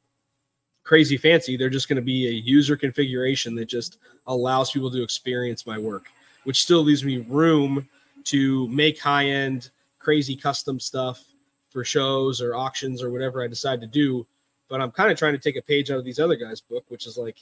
crazy 0.86 1.16
fancy. 1.16 1.56
They're 1.56 1.68
just 1.68 1.88
going 1.88 1.96
to 1.96 2.02
be 2.02 2.28
a 2.28 2.30
user 2.30 2.76
configuration 2.76 3.56
that 3.56 3.66
just 3.66 3.98
allows 4.28 4.70
people 4.70 4.90
to 4.92 5.02
experience 5.02 5.66
my 5.66 5.78
work, 5.78 6.06
which 6.44 6.62
still 6.62 6.82
leaves 6.82 7.04
me 7.04 7.18
room 7.28 7.88
to 8.24 8.68
make 8.68 9.00
high 9.00 9.26
end, 9.26 9.70
crazy 9.98 10.36
custom 10.36 10.78
stuff 10.78 11.24
for 11.77 11.85
shows 11.85 12.41
or 12.41 12.55
auctions 12.55 13.03
or 13.03 13.11
whatever 13.11 13.43
I 13.43 13.49
decide 13.49 13.81
to 13.83 13.87
do. 13.87 14.27
But 14.68 14.81
I'm 14.81 14.91
kind 14.91 15.11
of 15.12 15.18
trying 15.18 15.35
to 15.35 15.39
take 15.39 15.57
a 15.57 15.62
page 15.62 15.91
out 15.91 15.99
of 15.99 16.05
these 16.05 16.18
other 16.18 16.37
guys' 16.37 16.61
book, 16.61 16.85
which 16.89 17.07
is 17.07 17.18
like, 17.18 17.39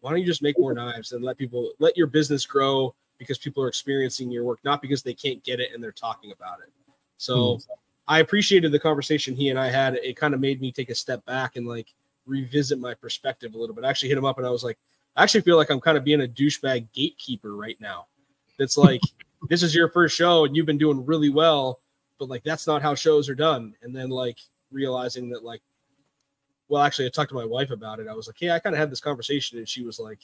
why 0.00 0.10
don't 0.10 0.20
you 0.20 0.26
just 0.26 0.42
make 0.42 0.58
more 0.58 0.74
knives 0.74 1.12
and 1.12 1.24
let 1.24 1.38
people 1.38 1.72
let 1.78 1.96
your 1.96 2.06
business 2.06 2.44
grow 2.46 2.94
because 3.18 3.38
people 3.38 3.62
are 3.62 3.68
experiencing 3.68 4.30
your 4.30 4.44
work, 4.44 4.58
not 4.64 4.82
because 4.82 5.02
they 5.02 5.14
can't 5.14 5.42
get 5.44 5.60
it 5.60 5.70
and 5.72 5.82
they're 5.82 5.92
talking 5.92 6.32
about 6.32 6.60
it. 6.60 6.72
So. 7.16 7.56
Hmm 7.56 7.72
I 8.06 8.20
appreciated 8.20 8.72
the 8.72 8.78
conversation 8.78 9.34
he 9.34 9.48
and 9.48 9.58
I 9.58 9.70
had. 9.70 9.94
It 9.94 10.16
kind 10.16 10.34
of 10.34 10.40
made 10.40 10.60
me 10.60 10.72
take 10.72 10.90
a 10.90 10.94
step 10.94 11.24
back 11.24 11.56
and 11.56 11.66
like 11.66 11.94
revisit 12.26 12.78
my 12.78 12.94
perspective 12.94 13.54
a 13.54 13.58
little 13.58 13.74
bit. 13.74 13.84
I 13.84 13.90
actually 13.90 14.10
hit 14.10 14.18
him 14.18 14.24
up 14.24 14.38
and 14.38 14.46
I 14.46 14.50
was 14.50 14.64
like, 14.64 14.78
I 15.16 15.22
actually 15.22 15.42
feel 15.42 15.56
like 15.56 15.70
I'm 15.70 15.80
kind 15.80 15.96
of 15.96 16.04
being 16.04 16.22
a 16.22 16.26
douchebag 16.26 16.88
gatekeeper 16.92 17.56
right 17.56 17.80
now. 17.80 18.06
That's 18.58 18.76
like, 18.76 19.00
this 19.48 19.62
is 19.62 19.74
your 19.74 19.88
first 19.88 20.16
show 20.16 20.44
and 20.44 20.54
you've 20.54 20.66
been 20.66 20.78
doing 20.78 21.04
really 21.06 21.30
well, 21.30 21.80
but 22.18 22.28
like 22.28 22.42
that's 22.42 22.66
not 22.66 22.82
how 22.82 22.94
shows 22.94 23.28
are 23.28 23.34
done. 23.34 23.74
And 23.82 23.94
then 23.94 24.10
like 24.10 24.38
realizing 24.70 25.28
that 25.30 25.44
like, 25.44 25.62
well, 26.68 26.82
actually, 26.82 27.06
I 27.06 27.10
talked 27.10 27.30
to 27.30 27.36
my 27.36 27.44
wife 27.44 27.70
about 27.70 28.00
it. 28.00 28.08
I 28.08 28.14
was 28.14 28.26
like, 28.26 28.36
hey, 28.38 28.50
I 28.50 28.58
kind 28.58 28.74
of 28.74 28.80
had 28.80 28.90
this 28.90 29.00
conversation, 29.00 29.58
and 29.58 29.68
she 29.68 29.84
was 29.84 29.98
like, 29.98 30.20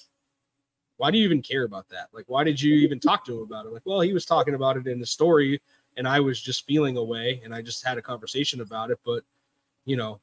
why 0.97 1.11
do 1.11 1.17
you 1.17 1.25
even 1.25 1.41
care 1.41 1.65
about 1.65 1.89
that? 1.89 2.09
Like, 2.13 2.27
why 2.29 2.45
did 2.45 2.61
you 2.61 2.75
even 2.75 3.01
talk 3.01 3.25
to 3.25 3.39
him 3.39 3.43
about 3.43 3.65
it? 3.65 3.73
Like, 3.73 3.87
well, 3.87 4.01
he 4.01 4.13
was 4.13 4.27
talking 4.27 4.55
about 4.55 4.77
it 4.77 4.87
in 4.87 5.01
the 5.01 5.07
story 5.07 5.61
and 5.97 6.07
I 6.07 6.21
was 6.21 6.41
just 6.41 6.67
feeling 6.67 6.97
away 6.97 7.41
and 7.45 7.55
I 7.55 7.63
just 7.63 7.85
had 7.85 7.99
a 7.99 8.03
conversation 8.03 8.61
about 8.61 8.91
it. 8.91 8.99
But 9.05 9.23
you 9.85 9.97
know, 9.97 10.21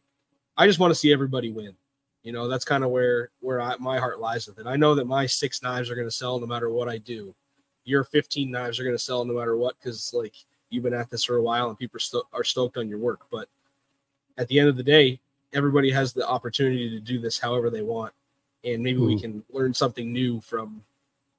I 0.55 0.67
just 0.67 0.79
want 0.79 0.91
to 0.91 0.95
see 0.95 1.11
everybody 1.11 1.51
win. 1.51 1.75
You 2.23 2.31
know, 2.31 2.47
that's 2.47 2.65
kind 2.65 2.83
of 2.83 2.91
where 2.91 3.31
where 3.39 3.61
I, 3.61 3.75
my 3.79 3.97
heart 3.97 4.19
lies 4.19 4.47
with 4.47 4.59
it. 4.59 4.67
I 4.67 4.75
know 4.75 4.95
that 4.95 5.07
my 5.07 5.25
six 5.25 5.63
knives 5.63 5.89
are 5.89 5.95
going 5.95 6.07
to 6.07 6.11
sell 6.11 6.39
no 6.39 6.45
matter 6.45 6.69
what 6.69 6.89
I 6.89 6.97
do. 6.97 7.35
Your 7.83 8.03
15 8.03 8.51
knives 8.51 8.79
are 8.79 8.83
going 8.83 8.95
to 8.95 9.03
sell 9.03 9.25
no 9.25 9.33
matter 9.33 9.57
what 9.57 9.79
because 9.79 10.13
like 10.13 10.35
you've 10.69 10.83
been 10.83 10.93
at 10.93 11.09
this 11.09 11.23
for 11.23 11.35
a 11.35 11.41
while 11.41 11.69
and 11.69 11.77
people 11.77 11.97
are, 11.97 12.01
sto- 12.01 12.27
are 12.33 12.43
stoked 12.43 12.77
on 12.77 12.89
your 12.89 12.99
work. 12.99 13.21
But 13.31 13.47
at 14.37 14.47
the 14.47 14.59
end 14.59 14.69
of 14.69 14.77
the 14.77 14.83
day, 14.83 15.19
everybody 15.53 15.91
has 15.91 16.13
the 16.13 16.27
opportunity 16.27 16.89
to 16.89 16.99
do 16.99 17.19
this 17.19 17.39
however 17.39 17.69
they 17.69 17.81
want, 17.81 18.13
and 18.63 18.83
maybe 18.83 18.99
mm. 18.99 19.07
we 19.07 19.13
hmm. 19.15 19.21
can 19.21 19.43
learn 19.51 19.73
something 19.73 20.11
new 20.11 20.41
from, 20.41 20.83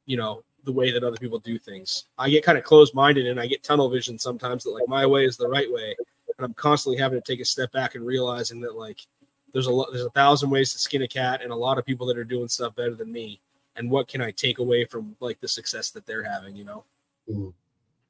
you 0.06 0.16
know, 0.16 0.42
the 0.64 0.72
way 0.72 0.90
that 0.90 1.04
other 1.04 1.16
people 1.16 1.38
do 1.38 1.58
things. 1.58 2.04
I 2.18 2.28
get 2.30 2.44
kind 2.44 2.58
of 2.58 2.64
closed 2.64 2.94
minded 2.94 3.26
and 3.26 3.40
I 3.40 3.46
get 3.46 3.62
tunnel 3.62 3.88
vision 3.88 4.18
sometimes 4.18 4.64
that 4.64 4.70
like 4.70 4.88
my 4.88 5.06
way 5.06 5.24
is 5.24 5.36
the 5.36 5.48
right 5.48 5.70
way. 5.72 5.96
And 6.36 6.44
I'm 6.44 6.54
constantly 6.54 7.00
having 7.00 7.20
to 7.20 7.24
take 7.24 7.40
a 7.40 7.44
step 7.44 7.72
back 7.72 7.94
and 7.94 8.04
realizing 8.04 8.60
that 8.60 8.76
like 8.76 9.06
there's 9.52 9.66
a 9.66 9.72
lot 9.72 9.88
there's 9.92 10.04
a 10.04 10.10
thousand 10.10 10.50
ways 10.50 10.72
to 10.72 10.78
skin 10.78 11.02
a 11.02 11.08
cat 11.08 11.42
and 11.42 11.52
a 11.52 11.56
lot 11.56 11.78
of 11.78 11.86
people 11.86 12.06
that 12.06 12.18
are 12.18 12.24
doing 12.24 12.48
stuff 12.48 12.74
better 12.76 12.94
than 12.94 13.10
me. 13.10 13.40
And 13.76 13.90
what 13.90 14.08
can 14.08 14.20
I 14.20 14.30
take 14.32 14.58
away 14.58 14.84
from 14.84 15.16
like 15.20 15.40
the 15.40 15.48
success 15.48 15.90
that 15.92 16.04
they're 16.04 16.24
having, 16.24 16.56
you 16.56 16.64
know? 16.64 16.84
Mm-hmm. 17.30 17.48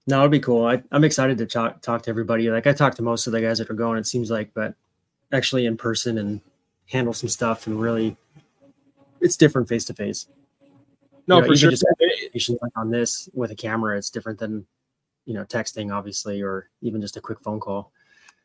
No, 0.09 0.21
it'd 0.21 0.31
be 0.31 0.41
cool. 0.41 0.65
I, 0.65 0.83
am 0.91 1.05
excited 1.05 1.37
to 1.37 1.45
talk 1.45 1.83
talk 1.83 2.03
to 2.05 2.11
everybody. 2.11 2.51
Like 2.51 2.67
I 2.67 2.73
talked 2.73 2.97
to 2.97 3.03
most 3.03 3.27
of 3.27 3.35
the 3.35 3.43
guys 3.43 3.59
that 3.59 3.69
are 3.69 3.75
going, 3.75 3.99
it 3.99 4.07
seems 4.07 4.31
like, 4.31 4.55
but 4.55 4.75
actually 5.33 5.67
in 5.67 5.77
person 5.77 6.17
and 6.17 6.41
handle 6.87 7.13
some 7.13 7.29
stuff 7.29 7.67
and 7.67 7.79
really 7.79 8.17
it's 9.21 9.37
different 9.37 9.69
face 9.69 9.85
to 9.85 9.93
face. 9.93 10.27
No, 11.27 11.37
you 11.37 11.43
know, 11.43 11.49
for 11.49 11.57
sure. 11.57 11.71
Just 11.71 11.85
like 12.63 12.73
on 12.75 12.91
this 12.91 13.29
with 13.35 13.51
a 13.51 13.55
camera, 13.55 13.99
it's 13.99 14.09
different 14.09 14.39
than 14.39 14.67
you 15.27 15.35
know 15.35 15.45
texting, 15.45 15.95
obviously, 15.95 16.41
or 16.41 16.71
even 16.81 17.03
just 17.03 17.19
a 17.19 17.21
quick 17.21 17.41
phone 17.41 17.61
call. 17.61 17.93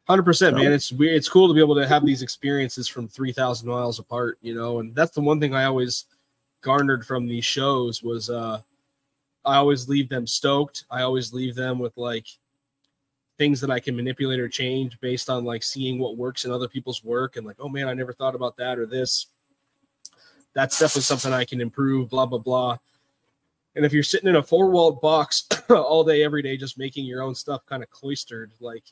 Hundred 0.05 0.24
percent, 0.24 0.57
man. 0.57 0.74
It's 0.74 0.91
weird. 0.91 1.16
It's 1.16 1.30
cool 1.30 1.47
to 1.47 1.53
be 1.53 1.61
able 1.61 1.76
to 1.76 1.88
have 1.88 2.05
these 2.05 2.24
experiences 2.24 2.89
from 2.89 3.07
three 3.07 3.32
thousand 3.32 3.70
miles 3.70 3.99
apart, 3.99 4.38
you 4.41 4.53
know. 4.53 4.82
And 4.82 4.93
that's 4.93 5.11
the 5.11 5.22
one 5.22 5.39
thing 5.39 5.55
I 5.55 5.64
always 5.64 6.05
garnered 6.59 7.05
from 7.05 7.26
these 7.26 7.45
shows 7.45 8.03
was 8.03 8.30
uh 8.30 8.59
I 9.46 9.58
always 9.58 9.89
leave 9.89 10.10
them 10.10 10.26
stoked. 10.26 10.86
I 10.89 11.02
always 11.02 11.34
leave 11.34 11.56
them 11.56 11.80
with 11.80 11.96
like 11.98 12.28
things 13.38 13.60
that 13.62 13.72
I 13.72 13.80
can 13.80 13.96
manipulate 13.96 14.39
or 14.39 14.48
change 14.48 15.00
based 15.00 15.30
on 15.30 15.44
like 15.44 15.64
seeing 15.64 16.00
what 16.00 16.18
works 16.18 16.46
in 16.46 16.52
other 16.52 16.68
people's 16.68 17.04
work 17.04 17.36
and 17.36 17.46
like, 17.46 17.58
oh 17.60 17.70
man, 17.70 17.88
I 17.88 17.94
never 17.94 18.14
thought 18.14 18.36
about 18.36 18.58
that 18.58 18.80
or 18.80 18.86
this 18.86 19.28
that's 20.54 20.80
definitely 20.80 21.02
something 21.02 21.34
I 21.34 21.46
can 21.46 21.62
improve, 21.62 22.10
blah, 22.10 22.26
blah, 22.26 22.39
blah. 22.39 22.78
And 23.76 23.86
if 23.86 23.91
you're 23.91 24.04
sitting 24.04 24.30
in 24.30 24.36
a 24.36 24.44
four 24.44 24.70
walled 24.70 25.02
box 25.02 25.48
all 25.70 26.04
day, 26.04 26.24
every 26.24 26.44
day, 26.44 26.58
just 26.58 26.78
making 26.78 27.06
your 27.06 27.24
own 27.24 27.34
stuff 27.34 27.66
kind 27.66 27.82
of 27.82 27.89
cloistered, 27.89 28.52
like 28.60 28.84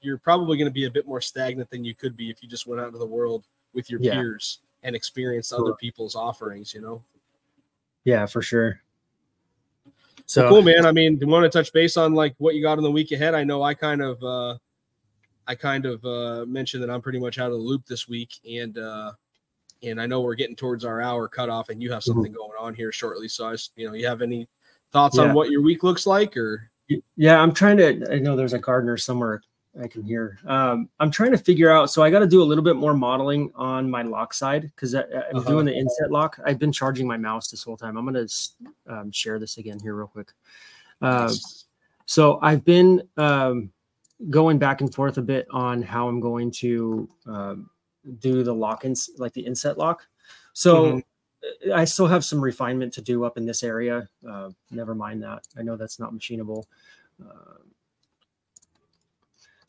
you're 0.00 0.18
probably 0.18 0.58
going 0.58 0.68
to 0.68 0.74
be 0.74 0.86
a 0.86 0.90
bit 0.90 1.06
more 1.06 1.20
stagnant 1.20 1.70
than 1.70 1.84
you 1.84 1.94
could 1.94 2.16
be 2.16 2.30
if 2.30 2.42
you 2.42 2.48
just 2.48 2.66
went 2.66 2.80
out 2.80 2.88
into 2.88 2.98
the 2.98 3.06
world 3.06 3.44
with 3.72 3.88
your 3.90 4.00
yeah. 4.00 4.14
peers 4.14 4.58
and 4.82 4.96
experienced 4.96 5.50
sure. 5.50 5.60
other 5.60 5.74
people's 5.74 6.16
offerings, 6.16 6.74
you 6.74 6.80
know? 6.80 7.02
Yeah, 8.04 8.26
for 8.26 8.42
sure. 8.42 8.80
So 10.26 10.42
well, 10.42 10.52
cool, 10.52 10.62
man. 10.62 10.86
I 10.86 10.92
mean, 10.92 11.16
do 11.16 11.26
you 11.26 11.32
want 11.32 11.44
to 11.44 11.50
touch 11.50 11.72
base 11.72 11.96
on 11.96 12.14
like 12.14 12.34
what 12.38 12.54
you 12.54 12.62
got 12.62 12.78
in 12.78 12.84
the 12.84 12.90
week 12.90 13.12
ahead? 13.12 13.34
I 13.34 13.44
know 13.44 13.62
I 13.62 13.74
kind 13.74 14.00
of, 14.00 14.22
uh, 14.22 14.56
I 15.46 15.54
kind 15.54 15.84
of 15.84 16.04
uh, 16.04 16.46
mentioned 16.46 16.82
that 16.82 16.90
I'm 16.90 17.02
pretty 17.02 17.20
much 17.20 17.38
out 17.38 17.50
of 17.50 17.58
the 17.58 17.64
loop 17.64 17.84
this 17.86 18.08
week, 18.08 18.30
and 18.50 18.78
uh, 18.78 19.12
and 19.82 20.00
I 20.00 20.06
know 20.06 20.22
we're 20.22 20.34
getting 20.34 20.56
towards 20.56 20.84
our 20.84 21.00
hour 21.00 21.28
cutoff, 21.28 21.68
and 21.68 21.82
you 21.82 21.92
have 21.92 22.02
mm-hmm. 22.02 22.12
something 22.12 22.32
mm-hmm. 22.32 22.38
going 22.38 22.58
on 22.58 22.74
here 22.74 22.92
shortly. 22.92 23.28
So 23.28 23.48
I, 23.48 23.56
you 23.76 23.86
know, 23.86 23.94
you 23.94 24.06
have 24.06 24.22
any 24.22 24.48
thoughts 24.92 25.18
yeah. 25.18 25.24
on 25.24 25.34
what 25.34 25.50
your 25.50 25.62
week 25.62 25.82
looks 25.82 26.06
like, 26.06 26.36
or? 26.36 26.70
Yeah, 27.16 27.40
I'm 27.40 27.52
trying 27.52 27.76
to. 27.78 28.12
I 28.12 28.18
know 28.18 28.36
there's 28.36 28.52
a 28.52 28.58
gardener 28.58 28.96
somewhere 28.96 29.42
I 29.82 29.88
can 29.88 30.02
hear. 30.02 30.38
Um, 30.46 30.88
I'm 31.00 31.10
trying 31.10 31.32
to 31.32 31.38
figure 31.38 31.70
out. 31.70 31.90
So 31.90 32.02
I 32.02 32.10
got 32.10 32.20
to 32.20 32.26
do 32.26 32.42
a 32.42 32.44
little 32.44 32.62
bit 32.62 32.76
more 32.76 32.94
modeling 32.94 33.50
on 33.54 33.90
my 33.90 34.02
lock 34.02 34.32
side 34.32 34.62
because 34.62 34.94
I'm 34.94 35.04
uh-huh. 35.34 35.50
doing 35.50 35.66
the 35.66 35.74
inset 35.74 36.10
lock. 36.10 36.38
I've 36.44 36.58
been 36.58 36.72
charging 36.72 37.06
my 37.06 37.16
mouse 37.16 37.50
this 37.50 37.62
whole 37.62 37.76
time. 37.76 37.96
I'm 37.96 38.06
going 38.06 38.26
to 38.26 38.34
um, 38.86 39.10
share 39.10 39.38
this 39.38 39.58
again 39.58 39.80
here 39.80 39.94
real 39.94 40.06
quick. 40.06 40.32
Uh, 41.02 41.32
so 42.06 42.38
I've 42.40 42.64
been 42.64 43.02
um, 43.16 43.72
going 44.30 44.58
back 44.58 44.80
and 44.80 44.94
forth 44.94 45.18
a 45.18 45.22
bit 45.22 45.46
on 45.50 45.82
how 45.82 46.08
I'm 46.08 46.20
going 46.20 46.50
to 46.52 47.08
um, 47.26 47.70
do 48.20 48.42
the 48.42 48.54
lock 48.54 48.84
ins 48.84 49.10
like 49.18 49.32
the 49.32 49.44
inset 49.44 49.76
lock. 49.76 50.06
So 50.52 50.84
mm-hmm. 50.84 51.72
I 51.72 51.84
still 51.84 52.06
have 52.06 52.24
some 52.24 52.40
refinement 52.40 52.92
to 52.94 53.02
do 53.02 53.24
up 53.24 53.36
in 53.36 53.44
this 53.44 53.62
area. 53.62 54.08
Uh, 54.28 54.50
never 54.70 54.94
mind 54.94 55.22
that. 55.22 55.46
I 55.58 55.62
know 55.62 55.76
that's 55.76 55.98
not 55.98 56.12
machinable. 56.12 56.64
Uh, 57.20 57.58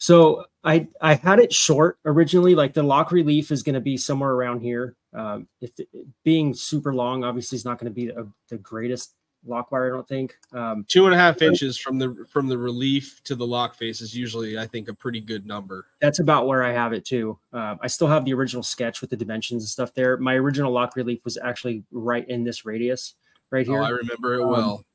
so 0.05 0.45
I 0.63 0.87
I 1.01 1.15
had 1.15 1.39
it 1.39 1.51
short 1.51 1.97
originally. 2.05 2.53
Like 2.53 2.75
the 2.75 2.83
lock 2.83 3.11
relief 3.11 3.49
is 3.49 3.63
going 3.63 3.73
to 3.73 3.81
be 3.81 3.97
somewhere 3.97 4.29
around 4.29 4.59
here. 4.59 4.95
Um, 5.15 5.47
if 5.61 5.75
the, 5.75 5.87
being 6.23 6.53
super 6.53 6.93
long, 6.93 7.23
obviously, 7.23 7.55
is 7.55 7.65
not 7.65 7.79
going 7.79 7.91
to 7.91 7.95
be 7.95 8.09
a, 8.09 8.27
the 8.49 8.57
greatest 8.59 9.15
lock 9.47 9.71
wire. 9.71 9.87
I 9.87 9.95
don't 9.95 10.07
think. 10.07 10.37
Um, 10.53 10.85
Two 10.87 11.05
and 11.05 11.15
a 11.15 11.17
half 11.17 11.41
inches 11.41 11.79
from 11.79 11.97
the 11.97 12.23
from 12.29 12.45
the 12.45 12.55
relief 12.55 13.19
to 13.23 13.33
the 13.33 13.47
lock 13.47 13.73
face 13.73 13.99
is 13.99 14.15
usually, 14.15 14.59
I 14.59 14.67
think, 14.67 14.89
a 14.89 14.93
pretty 14.93 15.21
good 15.21 15.47
number. 15.47 15.87
That's 16.01 16.19
about 16.19 16.45
where 16.45 16.61
I 16.61 16.71
have 16.71 16.93
it 16.93 17.03
too. 17.03 17.39
Uh, 17.51 17.77
I 17.81 17.87
still 17.87 18.07
have 18.07 18.25
the 18.25 18.33
original 18.35 18.61
sketch 18.61 19.01
with 19.01 19.09
the 19.09 19.17
dimensions 19.17 19.63
and 19.63 19.69
stuff 19.69 19.91
there. 19.95 20.17
My 20.17 20.35
original 20.35 20.71
lock 20.71 20.95
relief 20.95 21.25
was 21.25 21.35
actually 21.35 21.83
right 21.91 22.29
in 22.29 22.43
this 22.43 22.63
radius, 22.63 23.15
right 23.49 23.65
here. 23.65 23.81
Oh, 23.81 23.85
I 23.85 23.89
remember 23.89 24.35
it 24.35 24.43
um, 24.43 24.51
well. 24.51 24.85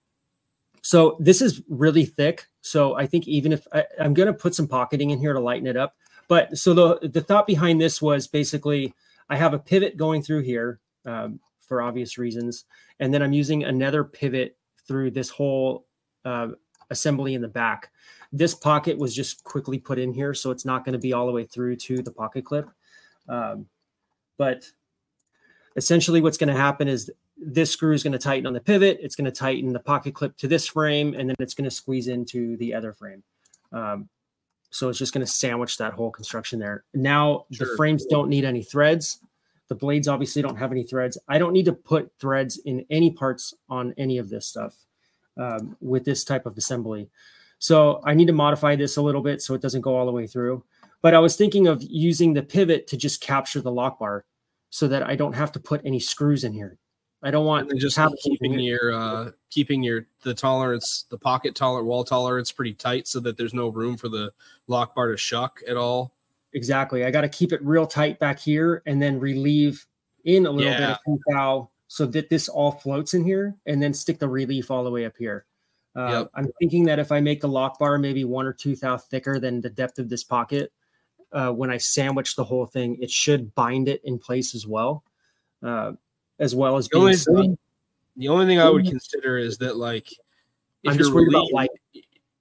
So 0.83 1.17
this 1.19 1.43
is 1.43 1.63
really 1.69 2.05
thick. 2.05 2.47
So 2.63 2.95
I 2.95 3.07
think 3.07 3.27
even 3.27 3.53
if 3.53 3.67
I, 3.73 3.85
I'm 3.99 4.15
going 4.15 4.27
to 4.27 4.33
put 4.33 4.55
some 4.55 4.69
pocketing 4.69 5.11
in 5.11 5.19
here 5.19 5.33
to 5.33 5.41
lighten 5.41 5.67
it 5.67 5.77
up. 5.77 5.97
But 6.29 6.57
so 6.57 6.75
the 6.75 7.09
the 7.09 7.21
thought 7.21 7.47
behind 7.47 7.81
this 7.81 8.01
was 8.01 8.27
basically 8.27 8.95
I 9.29 9.37
have 9.37 9.55
a 9.55 9.59
pivot 9.59 9.97
going 9.97 10.23
through 10.23 10.43
here. 10.43 10.81
Um, 11.05 11.41
for 11.71 11.81
obvious 11.81 12.19
reasons. 12.19 12.65
And 12.99 13.15
then 13.15 13.23
I'm 13.23 13.33
using 13.33 13.63
another 13.63 14.03
pivot 14.03 14.57
through 14.89 15.13
this 15.13 15.31
whole 15.31 15.87
uh, 16.25 16.49
assembly 16.91 17.35
in 17.35 17.43
the 17.43 17.49
back. 17.49 17.93
This 18.33 18.57
pocket 18.57 18.99
was 18.99 19.15
just 19.15 19.45
quickly 19.45 19.79
put 19.79 19.97
in 19.97 20.13
here, 20.13 20.35
so 20.35 20.51
it's 20.51 20.65
not 20.65 20.85
going 20.85 20.95
to 20.95 20.99
be 20.99 21.13
all 21.13 21.27
the 21.27 21.33
way 21.33 21.45
through 21.45 21.77
to 21.77 22.03
the 22.03 22.11
pocket 22.11 22.45
clip. 22.45 22.69
Um, 23.29 23.67
but 24.37 24.69
essentially 25.77 26.21
what's 26.21 26.37
going 26.37 26.53
to 26.53 26.61
happen 26.61 26.89
is 26.89 27.09
this 27.41 27.71
screw 27.71 27.93
is 27.93 28.03
going 28.03 28.13
to 28.13 28.19
tighten 28.19 28.47
on 28.47 28.53
the 28.53 28.61
pivot. 28.61 28.99
It's 29.01 29.17
going 29.17 29.25
to 29.25 29.31
tighten 29.31 29.73
the 29.73 29.81
pocket 29.81 30.15
clip 30.15 30.37
to 30.39 30.49
this 30.49 30.67
frame, 30.67 31.15
and 31.19 31.29
then 31.29 31.37
it's 31.39 31.55
going 31.55 31.69
to 31.69 31.75
squeeze 31.75 32.09
into 32.09 32.57
the 32.59 32.75
other 32.75 32.93
frame. 32.93 33.23
Um, 33.73 34.09
so 34.71 34.89
it's 34.89 34.99
just 34.99 35.13
going 35.13 35.27
to 35.27 35.31
sandwich 35.31 35.79
that 35.79 35.93
whole 35.93 36.11
construction 36.11 36.59
there. 36.59 36.85
Now 36.95 37.47
sure. 37.51 37.67
the 37.67 37.77
frames 37.77 38.05
don't 38.07 38.29
need 38.29 38.45
any 38.45 38.63
threads. 38.63 39.19
The 39.69 39.75
blades 39.75 40.09
obviously 40.09 40.43
don't 40.43 40.57
have 40.57 40.73
any 40.73 40.85
threads. 40.85 41.19
I 41.29 41.39
don't 41.39 41.53
need 41.53 41.65
to 41.67 41.73
put 41.73 42.13
threads 42.19 42.59
in 42.65 42.85
any 42.91 43.11
parts 43.11 43.55
on 43.69 43.95
any 43.97 44.19
of 44.19 44.29
this 44.29 44.47
stuff 44.47 44.75
um, 45.37 45.77
with 45.81 46.05
this 46.05 46.25
type 46.25 46.47
of 46.47 46.57
assembly. 46.57 47.09
So 47.59 48.01
I 48.05 48.15
need 48.15 48.27
to 48.27 48.33
modify 48.33 48.75
this 48.75 48.97
a 48.97 49.03
little 49.03 49.23
bit 49.23 49.43
so 49.43 49.55
it 49.55 49.63
doesn't 49.63 49.83
go 49.83 49.97
all 49.97 50.07
the 50.07 50.13
way 50.13 50.27
through. 50.27 50.65
But 51.03 51.15
I 51.15 51.19
was 51.19 51.37
thinking 51.37 51.67
of 51.67 51.83
using 51.83 52.35
the 52.35 52.43
pivot 52.43 52.87
to 52.89 52.97
just 52.97 53.21
capture 53.21 53.61
the 53.61 53.73
lock 53.73 53.99
bar 53.99 54.25
so 54.71 54.87
that 54.89 55.03
I 55.03 55.17
don't 55.17 55.35
have 55.35 55.53
to 55.53 55.61
put 55.61 55.83
any 55.85 56.01
screws 56.01 56.45
in 56.45 56.53
here. 56.53 56.79
I 57.23 57.31
don't 57.31 57.45
want 57.45 57.69
to 57.69 57.77
just 57.77 57.99
keeping 58.23 58.59
your 58.59 58.93
uh 58.93 59.31
keeping 59.51 59.83
your 59.83 60.07
the 60.23 60.35
tolerance, 60.35 61.05
the 61.11 61.19
pocket 61.19 61.55
tolerance, 61.55 61.87
wall 61.87 62.05
tolerance 62.05 62.51
pretty 62.53 62.75
tight 62.75 63.07
so 63.07 63.21
that 63.21 63.37
there's 63.37 63.55
no 63.55 63.69
room 63.69 63.97
for 63.97 64.09
the 64.09 64.33
lock 64.67 64.95
bar 64.95 65.11
to 65.11 65.17
shuck 65.17 65.61
at 65.69 65.77
all. 65.77 66.13
Exactly. 66.53 67.05
I 67.05 67.11
got 67.11 67.21
to 67.21 67.29
keep 67.29 67.53
it 67.53 67.63
real 67.63 67.87
tight 67.87 68.19
back 68.19 68.39
here 68.39 68.83
and 68.87 69.01
then 69.01 69.21
relieve 69.21 69.87
in 70.25 70.47
a 70.47 70.51
little 70.51 70.73
yeah. 70.73 70.97
bit 70.97 71.17
of 71.17 71.21
two 71.25 71.69
so 71.89 72.07
that 72.07 72.31
this 72.31 72.49
all 72.49 72.73
floats 72.73 73.15
in 73.15 73.25
here 73.25 73.57
and 73.67 73.83
then 73.83 73.93
stick 73.93 74.19
the 74.19 74.29
relief 74.29 74.71
all 74.71 74.85
the 74.85 74.91
way 74.91 75.05
up 75.05 75.17
here. 75.19 75.45
Uh, 75.97 76.09
yep. 76.09 76.31
I'm 76.35 76.47
thinking 76.61 76.85
that 76.85 77.01
if 77.01 77.11
I 77.11 77.21
make 77.21 77.41
the 77.41 77.49
lock 77.49 77.79
bar 77.79 77.99
maybe 77.99 78.25
one 78.25 78.47
or 78.47 78.53
two 78.53 78.77
thou 78.77 78.97
thicker 78.97 79.41
than 79.41 79.61
the 79.61 79.71
depth 79.71 79.99
of 79.99 80.09
this 80.09 80.23
pocket, 80.23 80.73
uh, 81.33 81.51
when 81.51 81.71
I 81.71 81.79
sandwich 81.79 82.37
the 82.37 82.45
whole 82.45 82.67
thing, 82.67 82.97
it 83.01 83.11
should 83.11 83.55
bind 83.55 83.89
it 83.89 84.01
in 84.05 84.19
place 84.19 84.55
as 84.55 84.67
well, 84.67 85.03
uh, 85.63 85.93
as 86.41 86.55
well 86.55 86.77
as 86.77 86.89
the 86.89 86.99
only, 86.99 87.15
thing, 87.15 87.57
the 88.17 88.29
only 88.29 88.47
thing 88.47 88.59
I 88.59 88.69
would 88.69 88.87
consider 88.87 89.39
is 89.39 89.59
that 89.59 89.77
like 89.77 90.11
if 90.83 90.93
I'm 90.93 90.99
your 90.99 91.13
relief, 91.13 91.53
like 91.53 91.71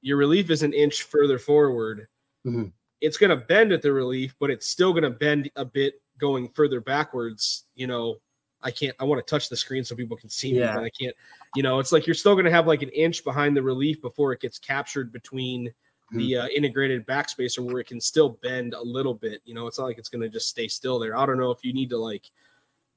your 0.01 0.17
relief 0.17 0.49
is 0.49 0.63
an 0.63 0.73
inch 0.73 1.03
further 1.03 1.37
forward, 1.37 2.07
mm-hmm 2.45 2.69
it's 3.01 3.17
going 3.17 3.29
to 3.29 3.45
bend 3.45 3.71
at 3.71 3.81
the 3.81 3.91
relief, 3.91 4.35
but 4.39 4.49
it's 4.49 4.67
still 4.67 4.91
going 4.91 5.03
to 5.03 5.09
bend 5.09 5.49
a 5.55 5.65
bit 5.65 6.01
going 6.17 6.49
further 6.49 6.81
backwards. 6.81 7.65
You 7.75 7.87
know, 7.87 8.17
I 8.61 8.71
can't, 8.71 8.95
I 8.99 9.05
want 9.05 9.25
to 9.25 9.29
touch 9.29 9.49
the 9.49 9.55
screen 9.55 9.83
so 9.83 9.95
people 9.95 10.17
can 10.17 10.29
see 10.29 10.53
yeah. 10.53 10.71
me, 10.71 10.73
but 10.75 10.83
I 10.83 10.89
can't, 10.89 11.15
you 11.55 11.63
know, 11.63 11.79
it's 11.79 11.91
like 11.91 12.05
you're 12.05 12.13
still 12.13 12.33
going 12.33 12.45
to 12.45 12.51
have 12.51 12.67
like 12.67 12.81
an 12.81 12.89
inch 12.89 13.23
behind 13.23 13.55
the 13.55 13.63
relief 13.63 14.01
before 14.01 14.33
it 14.33 14.41
gets 14.41 14.59
captured 14.59 15.13
between 15.13 15.67
mm-hmm. 15.67 16.17
the 16.17 16.37
uh, 16.37 16.47
integrated 16.47 17.07
backspacer 17.07 17.59
where 17.59 17.79
it 17.79 17.87
can 17.87 18.01
still 18.01 18.37
bend 18.41 18.73
a 18.73 18.81
little 18.81 19.13
bit. 19.13 19.41
You 19.45 19.53
know, 19.53 19.67
it's 19.67 19.79
not 19.79 19.85
like 19.85 19.97
it's 19.97 20.09
going 20.09 20.21
to 20.21 20.29
just 20.29 20.49
stay 20.49 20.67
still 20.67 20.99
there. 20.99 21.17
I 21.17 21.25
don't 21.25 21.37
know 21.37 21.51
if 21.51 21.63
you 21.63 21.73
need 21.73 21.89
to 21.91 21.97
like, 21.97 22.29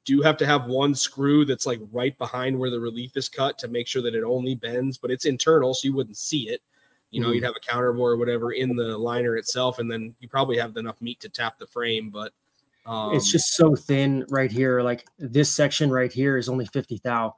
do 0.04 0.12
you 0.12 0.22
have 0.22 0.36
to 0.38 0.46
have 0.46 0.66
one 0.66 0.94
screw 0.94 1.44
that's 1.44 1.66
like 1.66 1.80
right 1.92 2.16
behind 2.18 2.58
where 2.58 2.70
the 2.70 2.80
relief 2.80 3.16
is 3.16 3.28
cut 3.28 3.58
to 3.58 3.68
make 3.68 3.86
sure 3.86 4.02
that 4.02 4.14
it 4.14 4.24
only 4.24 4.54
bends, 4.54 4.98
but 4.98 5.10
it's 5.10 5.24
internal, 5.24 5.74
so 5.74 5.86
you 5.86 5.94
wouldn't 5.94 6.16
see 6.16 6.48
it. 6.48 6.60
You 7.10 7.20
know, 7.20 7.26
mm-hmm. 7.26 7.34
you'd 7.34 7.44
have 7.44 7.54
a 7.56 7.60
counter 7.60 7.92
bore 7.92 8.12
or 8.12 8.16
whatever 8.16 8.52
in 8.52 8.74
the 8.74 8.96
liner 8.96 9.36
itself, 9.36 9.78
and 9.78 9.90
then 9.90 10.14
you 10.18 10.28
probably 10.28 10.56
have 10.56 10.76
enough 10.76 11.00
meat 11.00 11.20
to 11.20 11.28
tap 11.28 11.58
the 11.58 11.66
frame. 11.66 12.10
But 12.10 12.32
um, 12.86 13.14
it's 13.14 13.30
just 13.30 13.54
so 13.54 13.76
thin 13.76 14.24
right 14.28 14.50
here. 14.50 14.82
Like 14.82 15.06
this 15.18 15.52
section 15.52 15.90
right 15.90 16.12
here 16.12 16.36
is 16.36 16.48
only 16.48 16.64
50 16.66 17.00
thou. 17.04 17.36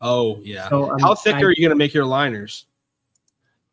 Oh, 0.00 0.40
yeah. 0.42 0.68
So, 0.68 0.90
um, 0.90 0.98
How 0.98 1.14
thick 1.14 1.36
I, 1.36 1.42
are 1.42 1.50
you 1.50 1.56
going 1.56 1.70
to 1.70 1.76
make 1.76 1.94
your 1.94 2.04
liners? 2.04 2.66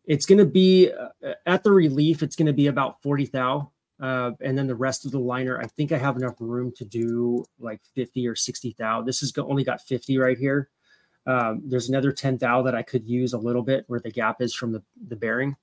It's 0.05 0.25
going 0.25 0.38
to 0.38 0.45
be 0.45 0.91
uh, 0.91 1.34
at 1.45 1.63
the 1.63 1.71
relief, 1.71 2.23
it's 2.23 2.36
going 2.36 2.45
to 2.45 2.53
be 2.53 2.67
about 2.67 3.01
40 3.01 3.25
thou. 3.25 3.71
Uh, 4.01 4.31
and 4.41 4.57
then 4.57 4.65
the 4.65 4.75
rest 4.75 5.05
of 5.05 5.11
the 5.11 5.19
liner, 5.19 5.59
I 5.59 5.67
think 5.67 5.91
I 5.91 5.97
have 5.97 6.17
enough 6.17 6.35
room 6.39 6.71
to 6.77 6.85
do 6.85 7.45
like 7.59 7.81
50 7.93 8.27
or 8.27 8.35
60 8.35 8.75
thou. 8.79 9.01
This 9.03 9.19
has 9.19 9.31
only 9.37 9.63
got 9.63 9.81
50 9.81 10.17
right 10.17 10.37
here. 10.37 10.69
Um, 11.27 11.61
there's 11.63 11.87
another 11.87 12.11
10 12.11 12.37
thou 12.37 12.63
that 12.63 12.73
I 12.73 12.81
could 12.81 13.07
use 13.07 13.33
a 13.33 13.37
little 13.37 13.61
bit 13.61 13.85
where 13.87 13.99
the 13.99 14.09
gap 14.09 14.41
is 14.41 14.55
from 14.55 14.71
the, 14.71 14.81
the 15.07 15.15
bearing. 15.15 15.55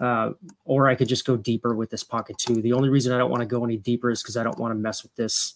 Uh, 0.00 0.32
or 0.64 0.88
I 0.88 0.96
could 0.96 1.06
just 1.06 1.24
go 1.24 1.36
deeper 1.36 1.76
with 1.76 1.88
this 1.88 2.02
pocket 2.02 2.36
too. 2.36 2.60
The 2.60 2.72
only 2.72 2.88
reason 2.88 3.12
I 3.12 3.18
don't 3.18 3.30
want 3.30 3.42
to 3.42 3.46
go 3.46 3.64
any 3.64 3.76
deeper 3.76 4.10
is 4.10 4.22
because 4.22 4.36
I 4.36 4.42
don't 4.42 4.58
want 4.58 4.72
to 4.72 4.74
mess 4.74 5.04
with 5.04 5.14
this 5.14 5.54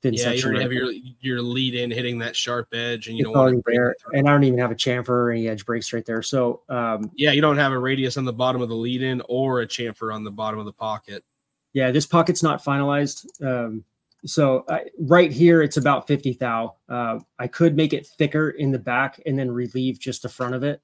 thin 0.00 0.14
yeah, 0.14 0.22
section. 0.22 0.52
Yeah, 0.52 0.58
you 0.58 0.62
have 0.62 0.72
your 0.72 0.92
your 1.20 1.42
lead 1.42 1.74
in 1.74 1.90
hitting 1.90 2.18
that 2.20 2.36
sharp 2.36 2.72
edge, 2.72 3.08
and 3.08 3.18
you 3.18 3.22
it's 3.22 3.34
don't 3.34 3.44
want 3.52 3.64
to 3.64 3.72
there. 3.72 3.96
And 4.12 4.28
I 4.28 4.32
don't 4.32 4.44
even 4.44 4.60
have 4.60 4.70
a 4.70 4.76
chamfer 4.76 5.08
or 5.08 5.30
any 5.32 5.48
edge 5.48 5.66
breaks 5.66 5.92
right 5.92 6.06
there. 6.06 6.22
So 6.22 6.62
um, 6.68 7.10
yeah, 7.16 7.32
you 7.32 7.40
don't 7.40 7.58
have 7.58 7.72
a 7.72 7.78
radius 7.78 8.16
on 8.16 8.24
the 8.24 8.32
bottom 8.32 8.62
of 8.62 8.68
the 8.68 8.76
lead 8.76 9.02
in 9.02 9.22
or 9.28 9.60
a 9.60 9.66
chamfer 9.66 10.14
on 10.14 10.22
the 10.22 10.30
bottom 10.30 10.60
of 10.60 10.66
the 10.66 10.72
pocket. 10.72 11.24
Yeah, 11.72 11.90
this 11.90 12.06
pocket's 12.06 12.42
not 12.42 12.64
finalized. 12.64 13.26
Um, 13.44 13.84
so 14.24 14.64
I, 14.68 14.84
right 14.98 15.32
here, 15.32 15.62
it's 15.62 15.76
about 15.76 16.06
50 16.06 16.34
thou. 16.34 16.76
Uh, 16.88 17.20
I 17.38 17.46
could 17.46 17.76
make 17.76 17.92
it 17.92 18.06
thicker 18.06 18.50
in 18.50 18.70
the 18.70 18.78
back 18.78 19.20
and 19.24 19.38
then 19.38 19.50
relieve 19.50 19.98
just 19.98 20.22
the 20.22 20.28
front 20.28 20.54
of 20.54 20.62
it. 20.62 20.82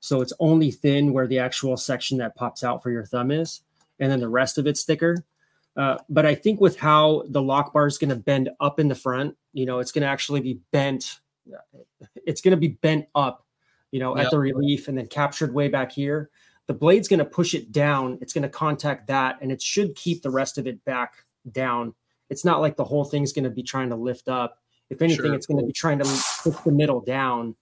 So 0.00 0.20
it's 0.20 0.32
only 0.38 0.70
thin 0.70 1.12
where 1.12 1.26
the 1.26 1.40
actual 1.40 1.76
section 1.76 2.18
that 2.18 2.36
pops 2.36 2.62
out 2.62 2.82
for 2.82 2.90
your 2.90 3.04
thumb 3.04 3.30
is. 3.30 3.62
And 3.98 4.10
then 4.10 4.20
the 4.20 4.28
rest 4.28 4.58
of 4.58 4.66
it's 4.66 4.84
thicker. 4.84 5.24
Uh, 5.76 5.98
but 6.08 6.26
I 6.26 6.34
think 6.34 6.60
with 6.60 6.78
how 6.78 7.24
the 7.28 7.42
lock 7.42 7.72
bar 7.72 7.86
is 7.86 7.98
going 7.98 8.10
to 8.10 8.16
bend 8.16 8.50
up 8.60 8.78
in 8.78 8.88
the 8.88 8.94
front, 8.94 9.36
you 9.52 9.66
know, 9.66 9.78
it's 9.80 9.92
going 9.92 10.02
to 10.02 10.08
actually 10.08 10.40
be 10.40 10.60
bent. 10.72 11.20
It's 12.26 12.40
going 12.40 12.52
to 12.52 12.56
be 12.56 12.68
bent 12.68 13.06
up, 13.14 13.44
you 13.90 14.00
know, 14.00 14.16
yep. 14.16 14.26
at 14.26 14.30
the 14.30 14.38
relief 14.38 14.88
and 14.88 14.98
then 14.98 15.06
captured 15.06 15.54
way 15.54 15.68
back 15.68 15.92
here. 15.92 16.30
The 16.68 16.74
blade's 16.74 17.08
going 17.08 17.18
to 17.18 17.24
push 17.24 17.54
it 17.54 17.72
down. 17.72 18.18
It's 18.20 18.32
going 18.32 18.42
to 18.42 18.48
contact 18.48 19.08
that 19.08 19.38
and 19.40 19.50
it 19.50 19.60
should 19.60 19.96
keep 19.96 20.22
the 20.22 20.30
rest 20.30 20.56
of 20.56 20.66
it 20.66 20.84
back 20.84 21.14
down 21.50 21.94
it's 22.30 22.44
not 22.44 22.60
like 22.60 22.76
the 22.76 22.84
whole 22.84 23.04
thing's 23.04 23.32
going 23.32 23.44
to 23.44 23.50
be 23.50 23.62
trying 23.62 23.88
to 23.90 23.96
lift 23.96 24.28
up. 24.28 24.58
If 24.90 25.02
anything, 25.02 25.26
sure. 25.26 25.34
it's 25.34 25.46
going 25.46 25.60
to 25.60 25.66
be 25.66 25.72
trying 25.72 25.98
to 25.98 26.04
push 26.04 26.56
the 26.64 26.72
middle 26.72 27.00
down. 27.00 27.54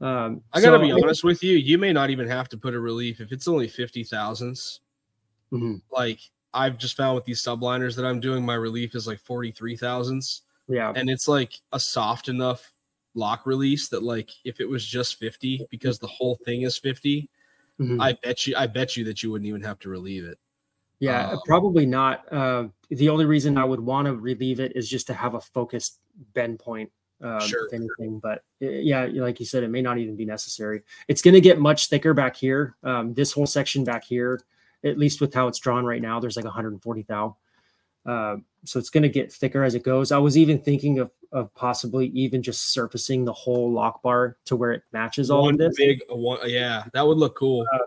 Um, 0.00 0.42
I 0.52 0.60
got 0.60 0.70
to 0.72 0.78
so 0.78 0.82
be 0.82 0.92
honest 0.92 1.24
with 1.24 1.42
you. 1.42 1.56
You 1.56 1.78
may 1.78 1.92
not 1.92 2.10
even 2.10 2.28
have 2.28 2.48
to 2.50 2.58
put 2.58 2.74
a 2.74 2.80
relief 2.80 3.20
if 3.20 3.32
it's 3.32 3.48
only 3.48 3.68
50 3.68 4.04
thousandths. 4.04 4.80
Mm-hmm. 5.52 5.76
Like 5.90 6.20
I've 6.52 6.78
just 6.78 6.96
found 6.96 7.14
with 7.14 7.24
these 7.24 7.42
subliners 7.42 7.96
that 7.96 8.04
I'm 8.04 8.20
doing, 8.20 8.44
my 8.44 8.54
relief 8.54 8.94
is 8.94 9.06
like 9.06 9.20
43 9.20 9.76
thousandths. 9.76 10.42
Yeah. 10.68 10.92
And 10.94 11.08
it's 11.08 11.28
like 11.28 11.54
a 11.72 11.80
soft 11.80 12.28
enough 12.28 12.72
lock 13.14 13.46
release 13.46 13.88
that 13.88 14.02
like 14.02 14.30
if 14.44 14.60
it 14.60 14.68
was 14.68 14.84
just 14.84 15.18
50 15.18 15.66
because 15.70 15.98
the 15.98 16.06
whole 16.06 16.38
thing 16.44 16.62
is 16.62 16.76
50, 16.76 17.30
mm-hmm. 17.80 18.00
I 18.00 18.16
bet 18.22 18.46
you 18.46 18.54
I 18.56 18.66
bet 18.66 18.96
you 18.96 19.04
that 19.04 19.22
you 19.22 19.30
wouldn't 19.30 19.48
even 19.48 19.62
have 19.62 19.78
to 19.80 19.88
relieve 19.88 20.24
it. 20.24 20.38
Yeah, 20.98 21.30
um, 21.30 21.40
probably 21.44 21.86
not. 21.86 22.30
Uh, 22.32 22.68
the 22.88 23.08
only 23.08 23.24
reason 23.24 23.58
I 23.58 23.64
would 23.64 23.80
want 23.80 24.06
to 24.06 24.14
relieve 24.14 24.60
it 24.60 24.74
is 24.74 24.88
just 24.88 25.06
to 25.08 25.14
have 25.14 25.34
a 25.34 25.40
focused 25.40 26.00
bend 26.32 26.58
point, 26.58 26.90
um, 27.20 27.40
sure. 27.40 27.66
if 27.66 27.74
anything. 27.74 28.18
But 28.18 28.42
eh, 28.62 28.80
yeah, 28.82 29.06
like 29.12 29.38
you 29.38 29.46
said, 29.46 29.62
it 29.62 29.68
may 29.68 29.82
not 29.82 29.98
even 29.98 30.16
be 30.16 30.24
necessary. 30.24 30.82
It's 31.08 31.22
going 31.22 31.34
to 31.34 31.40
get 31.40 31.58
much 31.58 31.88
thicker 31.88 32.14
back 32.14 32.36
here. 32.36 32.76
Um, 32.82 33.12
this 33.12 33.32
whole 33.32 33.46
section 33.46 33.84
back 33.84 34.04
here, 34.04 34.40
at 34.84 34.98
least 34.98 35.20
with 35.20 35.34
how 35.34 35.48
it's 35.48 35.58
drawn 35.58 35.84
right 35.84 36.00
now, 36.00 36.18
there's 36.18 36.36
like 36.36 36.44
140 36.44 37.02
thou. 37.02 37.36
Uh, 38.06 38.36
so 38.64 38.78
it's 38.78 38.90
going 38.90 39.02
to 39.02 39.08
get 39.08 39.32
thicker 39.32 39.62
as 39.62 39.74
it 39.74 39.82
goes. 39.82 40.12
I 40.12 40.18
was 40.18 40.36
even 40.36 40.58
thinking 40.58 40.98
of, 40.98 41.10
of 41.32 41.52
possibly 41.54 42.06
even 42.08 42.42
just 42.42 42.72
surfacing 42.72 43.24
the 43.24 43.32
whole 43.32 43.70
lock 43.70 44.02
bar 44.02 44.36
to 44.46 44.56
where 44.56 44.72
it 44.72 44.82
matches 44.92 45.30
all 45.30 45.42
one 45.42 45.54
of 45.54 45.58
this. 45.58 45.76
Big 45.76 46.02
one, 46.08 46.38
yeah, 46.44 46.84
that 46.92 47.06
would 47.06 47.18
look 47.18 47.36
cool. 47.36 47.66
Uh, 47.72 47.78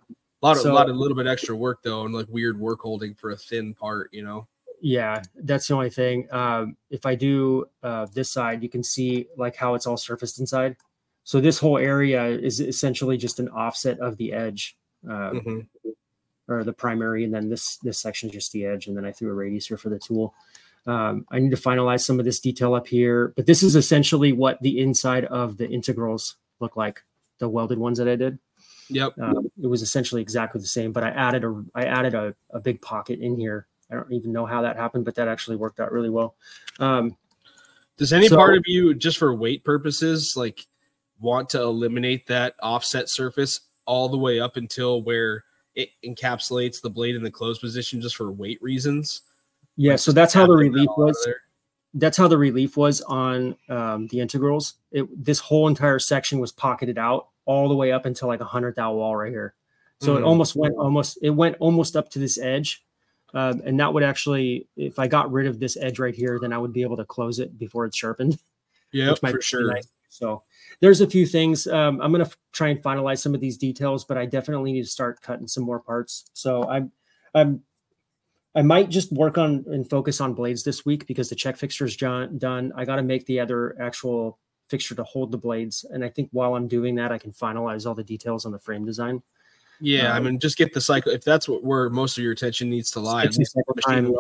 a 0.42 0.46
lot 0.46 0.56
of 0.56 0.64
so, 0.64 0.72
a 0.72 0.74
lot 0.74 0.90
of 0.90 0.96
little 0.96 1.18
bit 1.18 1.28
extra 1.28 1.56
work 1.56 1.84
though, 1.84 2.06
and 2.06 2.14
like 2.14 2.28
weird 2.30 2.60
work 2.60 2.80
holding 2.82 3.14
for 3.14 3.32
a 3.32 3.38
thin 3.38 3.74
part, 3.74 4.10
you 4.14 4.24
know. 4.24 4.48
Yeah, 4.82 5.22
that's 5.36 5.68
the 5.68 5.74
only 5.74 5.90
thing. 5.90 6.28
Um, 6.32 6.78
if 6.90 7.06
I 7.06 7.16
do 7.16 7.66
uh, 7.84 8.08
this 8.14 8.32
side, 8.32 8.64
you 8.64 8.70
can 8.70 8.84
see 8.84 9.28
like 9.36 9.56
how 9.58 9.74
it's 9.74 9.86
all 9.86 9.98
surfaced 9.98 10.40
inside. 10.40 10.78
So 11.26 11.42
this 11.42 11.60
whole 11.60 11.78
area 11.78 12.26
is 12.26 12.62
essentially 12.62 13.18
just 13.18 13.40
an 13.40 13.50
offset 13.50 14.00
of 14.00 14.16
the 14.18 14.32
edge, 14.32 14.78
uh, 15.06 15.32
mm-hmm. 15.32 15.60
Or 16.50 16.64
the 16.64 16.74
primary, 16.74 17.24
and 17.24 17.34
then 17.34 17.50
this 17.50 17.78
this 17.78 18.00
section 18.00 18.30
is 18.30 18.34
just 18.34 18.52
the 18.52 18.66
edge, 18.66 18.88
and 18.88 18.98
then 18.98 19.06
I 19.06 19.12
threw 19.12 19.30
a 19.30 19.34
radius 19.34 19.68
here 19.68 19.78
for 19.78 19.90
the 19.90 20.00
tool. 20.00 20.34
Um, 20.88 21.26
I 21.32 21.40
need 21.40 21.52
to 21.52 21.58
finalize 21.58 22.02
some 22.02 22.20
of 22.20 22.26
this 22.26 22.40
detail 22.40 22.74
up 22.74 22.88
here, 22.88 23.34
but 23.36 23.46
this 23.46 23.62
is 23.64 23.76
essentially 23.76 24.34
what 24.34 24.60
the 24.62 24.80
inside 24.80 25.26
of 25.26 25.58
the 25.58 25.70
integrals 25.70 26.36
look 26.60 26.76
like, 26.76 27.04
the 27.38 27.48
welded 27.48 27.78
ones 27.78 28.00
that 28.00 28.08
I 28.08 28.16
did. 28.16 28.40
Yep. 28.90 29.20
Um, 29.20 29.52
it 29.62 29.68
was 29.68 29.84
essentially 29.84 30.22
exactly 30.22 30.60
the 30.60 30.68
same, 30.68 30.92
but 30.92 31.04
I 31.04 31.10
added 31.10 31.44
a 31.44 31.64
I 31.76 31.84
added 31.84 32.16
a, 32.16 32.34
a 32.50 32.60
big 32.60 32.82
pocket 32.82 33.20
in 33.20 33.38
here. 33.38 33.68
I 33.92 33.96
don't 33.96 34.12
even 34.12 34.32
know 34.32 34.46
how 34.46 34.64
that 34.64 34.76
happened, 34.76 35.06
but 35.06 35.16
that 35.16 35.28
actually 35.28 35.58
worked 35.58 35.80
out 35.80 35.92
really 35.92 36.10
well. 36.10 36.36
Um, 36.80 37.16
Does 37.98 38.14
any 38.14 38.28
so, 38.28 38.36
part 38.36 38.58
of 38.58 38.64
you, 38.66 38.94
just 38.94 39.18
for 39.18 39.34
weight 39.34 39.64
purposes, 39.64 40.36
like 40.36 40.66
want 41.20 41.50
to 41.50 41.62
eliminate 41.62 42.28
that 42.28 42.56
offset 42.62 43.10
surface 43.10 43.62
all 43.86 44.10
the 44.10 44.18
way 44.18 44.40
up 44.40 44.58
until 44.58 45.04
where 45.04 45.44
it 45.76 45.90
encapsulates 46.06 46.82
the 46.82 46.90
blade 46.90 47.16
in 47.16 47.24
the 47.24 47.32
closed 47.32 47.62
position, 47.62 48.02
just 48.02 48.16
for 48.16 48.32
weight 48.32 48.62
reasons? 48.62 49.22
Yeah, 49.76 49.92
like 49.92 50.00
so 50.00 50.12
that's 50.12 50.34
how 50.34 50.46
the 50.46 50.56
relief 50.56 50.90
was. 50.98 51.28
That's 51.94 52.18
how 52.18 52.28
the 52.28 52.38
relief 52.38 52.78
was 52.78 53.02
on 53.02 53.56
um, 53.70 54.08
the 54.08 54.20
integrals. 54.20 54.76
It, 54.92 55.08
this 55.24 55.40
whole 55.40 55.68
entire 55.68 56.00
section 56.00 56.40
was 56.40 56.52
pocketed 56.52 56.98
out 56.98 57.30
all 57.46 57.68
the 57.68 57.76
way 57.76 57.92
up 57.92 58.06
until 58.06 58.28
like 58.28 58.42
a 58.42 58.46
hundred 58.46 58.76
thou 58.76 58.94
wall 58.94 59.16
right 59.16 59.32
here. 59.32 59.56
So 60.02 60.14
mm-hmm. 60.14 60.24
it 60.24 60.26
almost 60.26 60.56
went 60.56 60.76
almost 60.76 61.18
it 61.22 61.32
went 61.32 61.56
almost 61.60 61.96
up 61.96 62.10
to 62.12 62.20
this 62.20 62.38
edge. 62.38 62.86
Um, 63.34 63.62
and 63.64 63.80
that 63.80 63.94
would 63.94 64.04
actually, 64.04 64.68
if 64.76 64.98
I 64.98 65.08
got 65.08 65.32
rid 65.32 65.46
of 65.46 65.60
this 65.60 65.78
edge 65.78 66.00
right 66.00 66.16
here, 66.16 66.40
then 66.42 66.52
I 66.52 66.58
would 66.58 66.74
be 66.74 66.82
able 66.82 66.98
to 66.98 67.06
close 67.06 67.40
it 67.40 67.58
before 67.58 67.86
it's 67.86 67.98
sharpened. 67.98 68.38
Yeah, 68.92 69.14
for 69.14 69.40
sure. 69.40 69.72
Nice. 69.72 69.88
So 70.10 70.44
there's 70.82 71.02
a 71.02 71.08
few 71.08 71.26
things. 71.26 71.68
Um, 71.68 72.02
I'm 72.02 72.12
going 72.12 72.26
to 72.26 72.38
try 72.52 72.70
and 72.70 72.82
finalize 72.82 73.20
some 73.20 73.34
of 73.34 73.42
these 73.42 73.58
details, 73.58 74.04
but 74.04 74.18
I 74.18 74.26
definitely 74.26 74.74
need 74.74 74.84
to 74.84 74.90
start 74.90 75.22
cutting 75.22 75.48
some 75.48 75.64
more 75.64 75.80
parts. 75.80 76.30
So 76.34 76.68
I'm, 76.68 76.92
I'm, 77.34 77.62
I 78.56 78.64
might 78.64 78.90
just 78.90 79.12
work 79.12 79.38
on 79.38 79.64
and 79.68 79.88
focus 79.90 80.20
on 80.20 80.34
blades 80.34 80.64
this 80.64 80.84
week 80.84 81.06
because 81.06 81.30
the 81.30 81.36
check 81.36 81.56
fixture 81.56 81.86
is 81.86 81.96
done. 81.96 82.74
I 82.76 82.84
got 82.84 82.96
to 82.96 83.04
make 83.04 83.26
the 83.28 83.40
other 83.40 83.80
actual 83.80 84.40
fixture 84.70 84.96
to 84.96 85.04
hold 85.04 85.32
the 85.32 85.38
blades. 85.38 85.86
And 85.90 86.04
I 86.04 86.10
think 86.10 86.30
while 86.32 86.56
I'm 86.56 86.68
doing 86.68 86.96
that, 86.96 87.12
I 87.12 87.18
can 87.18 87.32
finalize 87.32 87.86
all 87.86 87.96
the 87.96 88.04
details 88.04 88.46
on 88.46 88.52
the 88.52 88.60
frame 88.60 88.86
design. 88.86 89.22
Yeah, 89.82 90.12
um, 90.12 90.18
I 90.18 90.20
mean, 90.20 90.40
just 90.40 90.58
get 90.58 90.74
the 90.74 90.82
cycle. 90.82 91.12
If 91.12 91.24
that's 91.24 91.48
what 91.48 91.64
where 91.64 91.90
most 91.90 92.18
of 92.18 92.24
your 92.24 92.34
attention 92.34 92.70
needs 92.70 92.92
to 92.92 93.00
lie, 93.00 93.28
running, 93.88 94.14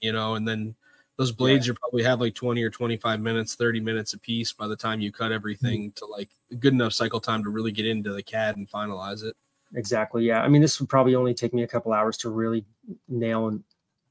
you 0.00 0.12
know, 0.12 0.34
and 0.34 0.46
then 0.46 0.74
those 1.16 1.32
blades 1.32 1.66
yeah. 1.66 1.72
you 1.72 1.78
probably 1.78 2.02
have 2.02 2.20
like 2.20 2.34
20 2.34 2.62
or 2.62 2.70
25 2.70 3.20
minutes, 3.20 3.54
30 3.54 3.80
minutes 3.80 4.12
a 4.12 4.18
piece 4.18 4.52
by 4.52 4.68
the 4.68 4.76
time 4.76 5.00
you 5.00 5.10
cut 5.10 5.32
everything 5.32 5.92
to 5.92 6.06
like 6.06 6.28
good 6.58 6.72
enough 6.72 6.92
cycle 6.92 7.20
time 7.20 7.42
to 7.42 7.50
really 7.50 7.72
get 7.72 7.86
into 7.86 8.12
the 8.12 8.22
CAD 8.22 8.56
and 8.56 8.70
finalize 8.70 9.24
it. 9.24 9.34
Exactly. 9.74 10.24
Yeah. 10.24 10.42
I 10.42 10.48
mean, 10.48 10.62
this 10.62 10.78
would 10.78 10.88
probably 10.88 11.14
only 11.14 11.34
take 11.34 11.54
me 11.54 11.62
a 11.62 11.66
couple 11.66 11.92
hours 11.92 12.16
to 12.18 12.30
really 12.30 12.64
nail 13.08 13.48
and 13.48 13.64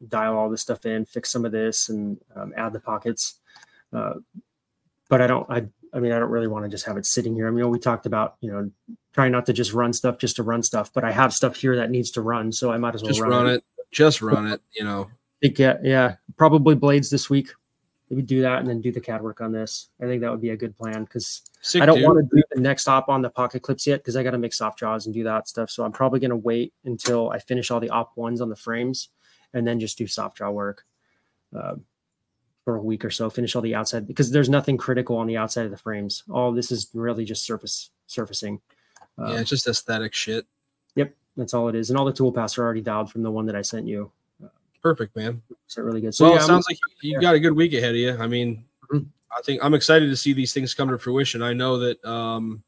dial 0.08 0.38
all 0.38 0.50
this 0.50 0.62
stuff 0.62 0.86
in, 0.86 1.06
fix 1.06 1.32
some 1.32 1.46
of 1.46 1.52
this, 1.52 1.90
and 1.90 2.20
um, 2.36 2.54
add 2.58 2.74
the 2.74 2.80
pockets. 2.80 3.36
Uh, 3.94 4.16
but 5.08 5.22
I 5.22 5.28
don't. 5.28 5.50
I 5.50 5.68
I 5.94 6.00
mean, 6.00 6.12
I 6.12 6.20
don't 6.20 6.30
really 6.30 6.48
want 6.48 6.66
to 6.66 6.70
just 6.70 6.86
have 6.86 6.98
it 6.98 7.06
sitting 7.06 7.34
here. 7.36 7.48
I 7.48 7.52
mean, 7.52 7.70
we 7.70 7.80
talked 7.80 8.06
about, 8.06 8.36
you 8.42 8.52
know, 8.52 8.70
trying 9.14 9.32
not 9.32 9.46
to 9.46 9.54
just 9.54 9.72
run 9.72 9.94
stuff 9.94 10.18
just 10.18 10.36
to 10.36 10.44
run 10.44 10.62
stuff, 10.62 10.92
but 10.92 11.06
I 11.06 11.12
have 11.14 11.34
stuff 11.34 11.56
here 11.56 11.78
that 11.78 11.90
needs 11.90 12.12
to 12.12 12.22
run, 12.22 12.52
so 12.52 12.70
I 12.70 12.78
might 12.78 12.96
as 12.96 13.02
well 13.02 13.12
just 13.12 13.22
run, 13.22 13.32
run 13.32 13.48
it. 13.48 13.56
it. 13.56 13.64
Just 13.92 14.22
run 14.22 14.48
it, 14.48 14.62
you 14.74 14.84
know. 14.84 15.10
Yeah, 15.42 15.78
yeah, 15.84 16.16
probably 16.38 16.76
blades 16.76 17.10
this 17.10 17.30
week. 17.30 17.50
Maybe 18.10 18.22
do 18.22 18.42
that 18.42 18.60
and 18.60 18.68
then 18.68 18.82
do 18.82 18.92
the 18.92 19.02
CAD 19.02 19.22
work 19.22 19.42
on 19.42 19.52
this. 19.52 19.90
I 20.02 20.06
think 20.06 20.22
that 20.22 20.30
would 20.30 20.42
be 20.42 20.52
a 20.52 20.58
good 20.58 20.78
plan 20.78 21.06
because 21.06 21.42
I 21.74 21.86
don't 21.88 22.04
want 22.04 22.20
to 22.20 22.36
do 22.36 22.44
the 22.52 22.62
next 22.62 22.88
op 22.88 23.10
on 23.10 23.24
the 23.24 23.32
pocket 23.32 23.64
clips 23.64 23.88
yet 23.88 24.02
because 24.02 24.16
I 24.16 24.22
got 24.22 24.32
to 24.32 24.38
make 24.38 24.54
soft 24.54 24.78
jaws 24.80 25.08
and 25.08 25.14
do 25.14 25.24
that 25.24 25.48
stuff. 25.48 25.72
So 25.72 25.84
I'm 25.84 25.92
probably 25.92 26.20
going 26.20 26.30
to 26.30 26.36
wait 26.36 26.74
until 26.84 27.32
I 27.32 27.40
finish 27.40 27.72
all 27.72 27.80
the 27.80 27.90
op 27.90 28.16
ones 28.16 28.42
on 28.42 28.50
the 28.50 28.56
frames 28.56 29.10
and 29.54 29.66
then 29.66 29.80
just 29.80 29.98
do 29.98 30.06
soft 30.06 30.38
jaw 30.38 30.52
work. 30.52 30.86
Uh, 31.56 31.76
for 32.66 32.76
a 32.76 32.82
week 32.82 33.06
or 33.06 33.12
so, 33.12 33.30
finish 33.30 33.56
all 33.56 33.62
the 33.62 33.76
outside 33.76 34.08
because 34.08 34.32
there's 34.32 34.50
nothing 34.50 34.76
critical 34.76 35.18
on 35.18 35.28
the 35.28 35.38
outside 35.38 35.66
of 35.66 35.72
the 35.72 35.78
frames. 35.78 36.24
All 36.30 36.52
this 36.52 36.72
is 36.72 36.90
really 36.94 37.24
just 37.24 37.46
surface 37.46 37.92
surfacing. 38.08 38.60
Um, 39.18 39.34
yeah, 39.34 39.40
it's 39.40 39.52
just 39.52 39.68
aesthetic 39.68 40.14
shit. 40.14 40.46
Yep, 40.96 41.16
that's 41.38 41.54
all 41.54 41.70
it 41.70 41.76
is. 41.76 41.90
And 41.90 41.98
all 41.98 42.06
the 42.06 42.12
tool 42.12 42.32
paths 42.32 42.58
are 42.58 42.64
already 42.64 42.82
dialed 42.82 43.12
from 43.12 43.22
the 43.22 43.32
one 43.32 43.46
that 43.46 43.56
I 43.56 43.62
sent 43.62 43.88
you. 43.88 44.12
Perfect, 44.86 45.16
man. 45.16 45.42
So 45.66 45.82
really 45.82 46.00
good. 46.00 46.14
So 46.14 46.26
well, 46.26 46.36
yeah, 46.36 46.42
it 46.42 46.46
sounds 46.46 46.68
like 46.70 46.78
you 47.02 47.14
yeah. 47.14 47.20
got 47.20 47.34
a 47.34 47.40
good 47.40 47.54
week 47.54 47.74
ahead 47.74 47.90
of 47.90 47.96
you. 47.96 48.16
I 48.20 48.28
mean, 48.28 48.64
mm-hmm. 48.94 49.08
I 49.36 49.42
think 49.42 49.64
I'm 49.64 49.74
excited 49.74 50.12
to 50.12 50.16
see 50.16 50.32
these 50.32 50.54
things 50.54 50.76
come 50.76 50.90
to 50.90 51.00
fruition. 51.00 51.42
I 51.42 51.54
know 51.54 51.80
that 51.80 52.06
um, 52.06 52.62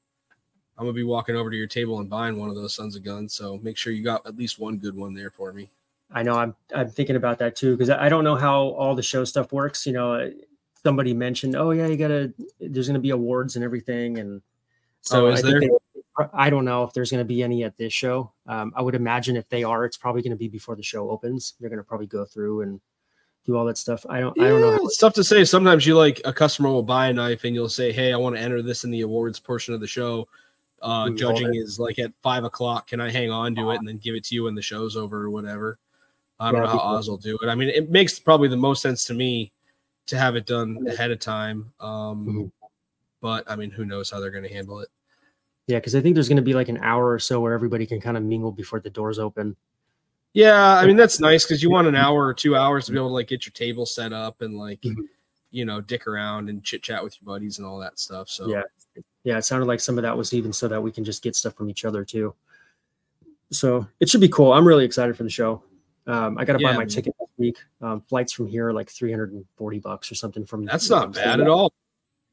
I'm 0.80 0.86
gonna 0.86 0.94
be 0.94 1.04
walking 1.04 1.36
over 1.36 1.52
to 1.52 1.56
your 1.56 1.68
table 1.68 2.00
and 2.00 2.10
buying 2.10 2.40
one 2.40 2.50
of 2.50 2.56
those 2.56 2.74
sons 2.74 2.96
of 2.96 3.04
guns. 3.04 3.36
So 3.36 3.60
make 3.62 3.78
sure 3.78 3.94
you 3.94 4.04
got 4.04 4.26
at 4.26 4.36
least 4.36 4.58
one 4.58 4.78
good 4.80 4.96
one 4.96 5.14
there 5.14 5.30
for 5.30 5.54
me. 5.54 5.70
I 6.12 6.24
know 6.24 6.34
I'm 6.34 6.56
I'm 6.74 6.90
thinking 6.90 7.18
about 7.18 7.38
that 7.38 7.56
too 7.56 7.78
because 7.78 7.92
I 7.92 8.10
don't 8.10 8.24
know 8.24 8.36
how 8.36 8.62
all 8.62 8.96
the 8.96 9.04
show 9.04 9.24
stuff 9.24 9.54
works. 9.54 9.86
You 9.86 9.94
know, 9.94 10.34
somebody 10.82 11.14
mentioned, 11.14 11.56
oh 11.56 11.70
yeah, 11.70 11.86
you 11.86 11.98
gotta 11.98 12.34
there's 12.60 12.88
gonna 12.88 12.98
be 12.98 13.12
awards 13.12 13.58
and 13.58 13.64
everything, 13.64 14.18
and 14.18 14.42
so 15.02 15.28
oh, 15.28 15.34
I, 15.34 15.40
they, 15.40 15.70
I 16.34 16.50
don't 16.50 16.66
know 16.66 16.84
if 16.84 16.94
there's 16.94 17.12
gonna 17.12 17.24
be 17.26 17.44
any 17.44 17.64
at 17.64 17.78
this 17.78 17.94
show. 17.94 18.32
Um, 18.48 18.74
I 18.76 18.82
would 18.82 18.96
imagine 18.96 19.36
if 19.36 19.48
they 19.50 19.64
are, 19.64 19.86
it's 19.86 19.98
probably 19.98 20.22
gonna 20.22 20.36
be 20.36 20.48
before 20.48 20.76
the 20.76 20.84
show 20.84 21.10
opens. 21.10 21.54
They're 21.60 21.70
gonna 21.70 21.84
probably 21.84 22.08
go 22.08 22.26
through 22.26 22.62
and 22.62 22.82
do 23.46 23.56
all 23.56 23.66
that 23.66 23.78
stuff. 23.78 24.06
I 24.10 24.20
don't. 24.20 24.40
I 24.42 24.50
don't 24.50 24.62
know. 24.62 24.76
It's 24.84 24.98
tough 24.98 25.14
to 25.14 25.24
say. 25.24 25.46
Sometimes 25.46 25.86
you 25.86 25.96
like 25.96 26.22
a 26.26 26.34
customer 26.34 26.70
will 26.70 26.84
buy 26.84 27.08
a 27.08 27.14
knife 27.14 27.44
and 27.44 27.56
you'll 27.56 27.70
say, 27.70 27.92
"Hey, 27.92 28.12
I 28.12 28.18
want 28.18 28.36
to 28.36 28.42
enter 28.42 28.62
this 28.62 28.84
in 28.84 28.92
the 28.92 29.02
awards 29.02 29.40
portion 29.40 29.74
of 29.74 29.80
the 29.80 29.88
show." 29.88 30.28
Uh, 30.82 31.10
judging 31.12 31.56
is 31.56 31.80
like 31.80 31.98
at 31.98 32.12
five 32.22 32.44
o'clock. 32.44 32.88
Can 32.88 33.00
I 33.00 33.10
hang 33.10 33.32
on 33.32 33.56
to 33.56 33.72
it 33.72 33.78
and 33.78 33.88
then 33.88 33.98
give 33.98 34.16
it 34.16 34.24
to 34.26 34.36
you 34.36 34.44
when 34.44 34.54
the 34.56 34.62
show's 34.62 34.96
over 34.96 35.24
or 35.24 35.30
whatever? 35.30 35.80
I 36.40 36.52
don't 36.52 36.62
Yeah, 36.62 36.68
know 36.68 36.78
how. 36.78 36.96
Oz 36.98 37.10
will 37.10 37.18
do 37.18 37.38
it. 37.42 37.48
I 37.48 37.56
mean, 37.56 37.70
it 37.70 37.90
makes 37.90 38.20
probably 38.20 38.48
the 38.48 38.58
most 38.58 38.82
sense 38.82 39.06
to 39.06 39.14
me 39.16 39.52
to 40.06 40.18
have 40.18 40.36
it 40.36 40.46
done 40.46 40.86
ahead 40.88 41.10
of 41.12 41.20
time. 41.20 41.74
Um, 41.80 42.28
Mhm. 42.28 42.52
But 43.20 43.50
I 43.50 43.56
mean, 43.56 43.72
who 43.72 43.86
knows 43.86 44.12
how 44.12 44.20
they're 44.20 44.30
going 44.30 44.44
to 44.44 44.54
handle 44.54 44.80
it? 44.80 44.90
Yeah, 45.68 45.78
because 45.78 45.96
I 45.96 46.02
think 46.02 46.16
there's 46.16 46.28
going 46.30 46.38
to 46.38 46.42
be 46.42 46.54
like 46.54 46.70
an 46.70 46.80
hour 46.82 47.12
or 47.12 47.20
so 47.20 47.40
where 47.42 47.54
everybody 47.54 47.86
can 47.86 48.00
kind 48.02 48.18
of 48.18 48.24
mingle 48.24 48.52
before 48.52 48.80
the 48.80 48.90
doors 48.90 49.20
open. 49.20 49.56
Yeah, 50.34 50.76
I 50.76 50.86
mean 50.86 50.96
that's 50.98 51.20
nice 51.20 51.46
because 51.46 51.64
you 51.64 51.70
want 51.70 51.88
an 51.88 51.96
hour 51.96 52.26
or 52.26 52.34
two 52.34 52.56
hours 52.56 52.86
to 52.86 52.92
be 52.92 52.98
able 52.98 53.08
to 53.10 53.14
like 53.14 53.28
get 53.28 53.46
your 53.46 53.54
table 53.54 53.86
set 53.86 54.14
up 54.14 54.42
and 54.42 54.58
like 54.58 54.82
Mhm. 54.82 54.96
you 55.52 55.66
know 55.66 55.82
dick 55.82 56.06
around 56.06 56.50
and 56.50 56.64
chit 56.64 56.84
chat 56.84 57.04
with 57.04 57.16
your 57.20 57.26
buddies 57.26 57.58
and 57.58 57.66
all 57.66 57.80
that 57.80 57.98
stuff. 58.00 58.30
So 58.30 58.48
Yeah. 58.48 58.62
Yeah, 59.24 59.38
it 59.38 59.44
sounded 59.46 59.66
like 59.66 59.80
some 59.80 59.98
of 59.98 60.04
that 60.04 60.16
was 60.18 60.34
even 60.34 60.54
so 60.54 60.68
that 60.68 60.82
we 60.82 60.92
can 60.92 61.04
just 61.04 61.22
get 61.24 61.36
stuff 61.36 61.56
from 61.56 61.70
each 61.70 61.86
other 61.86 62.06
too. 62.06 62.34
So 63.52 63.88
it 64.00 64.10
should 64.10 64.22
be 64.22 64.30
cool. 64.30 64.54
I'm 64.54 64.68
really 64.68 64.86
excited 64.86 65.16
for 65.18 65.24
the 65.24 65.30
show. 65.30 65.64
Um, 66.06 66.38
I 66.38 66.46
got 66.46 66.54
to 66.54 66.64
buy 66.64 66.72
my 66.74 66.80
man. 66.80 66.88
ticket 66.88 67.14
this 67.20 67.28
week. 67.38 67.58
Um, 67.82 68.02
flights 68.02 68.32
from 68.32 68.48
here 68.48 68.68
are 68.70 68.74
like 68.74 68.90
340 68.90 69.80
bucks 69.80 70.12
or 70.12 70.16
something 70.16 70.46
from. 70.46 70.66
that's 70.66 70.90
not 70.90 71.14
bad 71.14 71.42
at 71.42 71.48
all. 71.48 71.74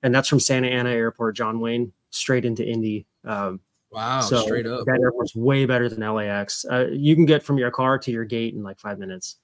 And 0.03 0.15
that's 0.15 0.29
from 0.29 0.39
Santa 0.41 0.69
Ana 0.69 0.91
Airport, 0.91 1.35
John 1.37 1.59
Wayne, 1.61 1.93
straight 2.17 2.45
into 2.45 2.65
Indy. 2.67 3.07
Um, 3.25 3.61
Wow, 3.91 4.23
so 4.23 4.43
straight 4.43 4.67
up. 4.67 4.85
that 4.87 4.99
airport's 5.01 5.37
way 5.37 5.67
better 5.67 5.89
than 5.89 6.01
LAX. 6.01 6.65
Uh, 6.69 6.87
you 6.91 7.15
can 7.15 7.27
get 7.27 7.45
from 7.45 7.59
your 7.59 7.71
car 7.71 7.97
to 7.99 8.11
your 8.11 8.25
gate 8.25 8.53
in 8.55 8.63
like 8.65 8.77
five 8.81 8.99
minutes. 8.99 9.37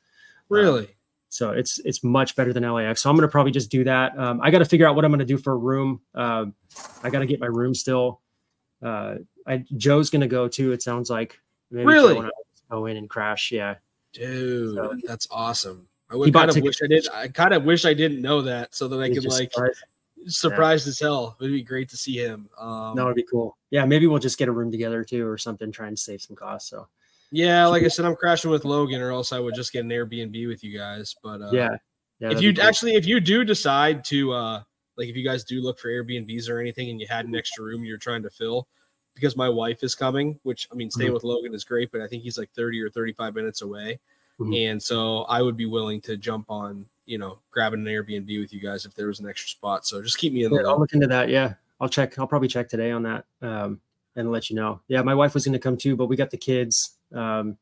Really? 0.48 0.88
So 1.28 1.52
it's 1.52 1.78
it's 1.84 2.02
much 2.02 2.34
better 2.34 2.52
than 2.52 2.64
LAX. 2.64 3.00
So 3.02 3.10
I'm 3.10 3.14
gonna 3.16 3.28
probably 3.28 3.52
just 3.52 3.70
do 3.70 3.84
that. 3.84 4.18
Um, 4.18 4.40
I 4.42 4.50
got 4.50 4.58
to 4.58 4.64
figure 4.64 4.88
out 4.88 4.96
what 4.96 5.04
I'm 5.04 5.12
gonna 5.12 5.24
do 5.24 5.38
for 5.38 5.52
a 5.52 5.56
room. 5.56 6.00
Um, 6.16 6.54
I 7.04 7.10
got 7.10 7.20
to 7.20 7.26
get 7.26 7.38
my 7.38 7.46
room 7.46 7.74
still. 7.74 8.22
Uh, 8.82 9.16
I 9.46 9.64
Joe's 9.76 10.10
gonna 10.10 10.26
go 10.26 10.48
too. 10.48 10.72
It 10.72 10.82
sounds 10.82 11.08
like 11.10 11.38
Maybe 11.70 11.86
Really? 11.86 12.14
Joe 12.14 12.30
go 12.68 12.86
in 12.86 12.96
and 12.96 13.08
crash. 13.08 13.52
Yeah, 13.52 13.76
Dude, 14.12 14.74
So- 14.74 14.96
that's 15.06 15.28
awesome. 15.30 15.86
I 16.10 16.16
would 16.16 16.34
kind 16.34 16.50
of 16.50 16.56
wish 16.60 16.82
I 16.82 16.88
did. 16.88 17.06
I 17.14 17.28
kind 17.28 17.54
of 17.54 17.62
wish 17.62 17.84
I 17.84 17.94
didn't 17.94 18.20
know 18.20 18.42
that, 18.42 18.74
so 18.74 18.88
that 18.88 18.98
I 19.00 19.08
could 19.10 19.24
like 19.26 19.52
surprised. 19.52 19.84
Surprised 20.26 20.86
as 20.88 20.98
hell. 20.98 21.36
It'd 21.40 21.52
be 21.52 21.62
great 21.62 21.88
to 21.90 21.96
see 21.96 22.16
him. 22.16 22.48
Um, 22.58 22.96
that 22.96 23.04
would 23.04 23.14
be 23.16 23.24
cool. 23.30 23.56
Yeah, 23.70 23.84
maybe 23.84 24.06
we'll 24.06 24.18
just 24.18 24.38
get 24.38 24.48
a 24.48 24.52
room 24.52 24.70
together 24.70 25.04
too, 25.04 25.26
or 25.26 25.38
something. 25.38 25.70
Try 25.72 25.88
and 25.88 25.98
save 25.98 26.22
some 26.22 26.36
costs. 26.36 26.70
So 26.70 26.88
yeah, 27.32 27.66
like 27.66 27.84
I 27.84 27.88
said, 27.88 28.04
I'm 28.04 28.16
crashing 28.16 28.50
with 28.50 28.64
Logan, 28.64 29.00
or 29.00 29.12
else 29.12 29.32
I 29.32 29.38
would 29.38 29.54
just 29.54 29.72
get 29.72 29.84
an 29.84 29.90
Airbnb 29.90 30.48
with 30.48 30.64
you 30.64 30.76
guys. 30.76 31.14
But 31.22 31.40
uh, 31.42 31.50
yeah, 31.52 31.76
yeah. 32.18 32.30
if 32.32 32.42
you 32.42 32.52
cool. 32.52 32.64
actually, 32.64 32.94
if 32.94 33.06
you 33.06 33.20
do 33.20 33.44
decide 33.44 34.04
to, 34.06 34.32
uh, 34.32 34.62
like, 34.96 35.08
if 35.08 35.16
you 35.16 35.24
guys 35.24 35.44
do 35.44 35.62
look 35.62 35.78
for 35.78 35.88
Airbnbs 35.88 36.48
or 36.48 36.58
anything, 36.58 36.90
and 36.90 37.00
you 37.00 37.06
had 37.08 37.26
an 37.26 37.34
extra 37.34 37.64
room 37.64 37.84
you're 37.84 37.98
trying 37.98 38.22
to 38.24 38.30
fill, 38.30 38.66
because 39.14 39.36
my 39.36 39.48
wife 39.48 39.82
is 39.82 39.94
coming, 39.94 40.38
which 40.42 40.68
I 40.72 40.74
mean, 40.74 40.90
staying 40.90 41.10
Mhm. 41.10 41.14
with 41.14 41.24
Logan 41.24 41.54
is 41.54 41.64
great, 41.64 41.90
but 41.92 42.00
I 42.00 42.08
think 42.08 42.22
he's 42.22 42.36
like 42.38 42.50
30 42.52 42.80
or 42.80 42.90
35 42.90 43.34
minutes 43.34 43.62
away, 43.62 44.00
Mhm. 44.40 44.70
and 44.70 44.82
so 44.82 45.22
I 45.22 45.40
would 45.40 45.56
be 45.56 45.66
willing 45.66 46.00
to 46.02 46.16
jump 46.16 46.46
on, 46.50 46.86
you 47.10 47.18
know, 47.18 47.40
grabbing 47.50 47.80
an 47.80 47.86
Airbnb 47.86 48.40
with 48.40 48.54
you 48.54 48.60
guys 48.60 48.86
if 48.86 48.94
there 48.94 49.08
was 49.08 49.18
an 49.18 49.28
extra 49.28 49.48
spot. 49.48 49.84
So 49.84 50.00
just 50.00 50.16
keep 50.16 50.32
me 50.32 50.44
in 50.44 50.52
the 50.52 50.62
Yeah, 50.62 50.68
I'll 50.68 50.78
look 50.78 50.92
into 50.92 51.08
that. 51.08 51.28
Yeah, 51.28 51.54
I'll 51.80 51.88
check. 51.88 52.16
I'll 52.20 52.26
probably 52.28 52.46
check 52.46 52.68
today 52.68 52.92
on 52.92 53.02
that 53.02 53.24
um, 53.42 53.80
and 54.14 54.30
let 54.30 54.48
you 54.48 54.54
know. 54.54 54.80
Yeah, 54.86 55.02
my 55.02 55.14
wife 55.14 55.34
was 55.34 55.44
going 55.44 55.54
to 55.54 55.58
come 55.58 55.76
too, 55.76 55.96
but 55.96 56.06
we 56.06 56.14
got 56.14 56.30
the 56.30 56.36
kids, 56.36 56.98
um, 57.12 57.58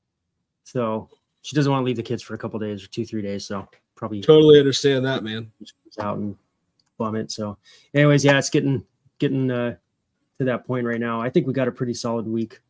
so 0.64 1.08
she 1.40 1.56
doesn't 1.56 1.72
want 1.72 1.80
to 1.80 1.86
leave 1.86 1.96
the 1.96 2.02
kids 2.02 2.22
for 2.22 2.34
a 2.34 2.38
couple 2.38 2.60
days 2.60 2.84
or 2.84 2.88
two, 2.88 3.06
three 3.06 3.22
days. 3.22 3.46
So 3.46 3.66
probably 3.94 4.20
Totally 4.20 4.58
understand 4.58 5.06
that, 5.06 5.24
man. 5.24 5.50
just 5.62 5.74
out 5.98 6.18
and 6.18 6.36
bum 6.98 7.16
it. 7.16 7.30
So, 7.32 7.56
anyways, 7.94 8.26
yeah, 8.26 8.36
it's 8.36 8.50
getting 8.50 8.84
getting 9.18 9.50
uh, 9.50 9.76
to 10.36 10.44
that 10.44 10.66
point 10.66 10.86
right 10.86 11.00
now. 11.00 11.22
I 11.22 11.30
think 11.30 11.46
we 11.46 11.54
got 11.54 11.68
a 11.68 11.72
pretty 11.72 11.94
solid 11.94 12.26
week 12.26 12.60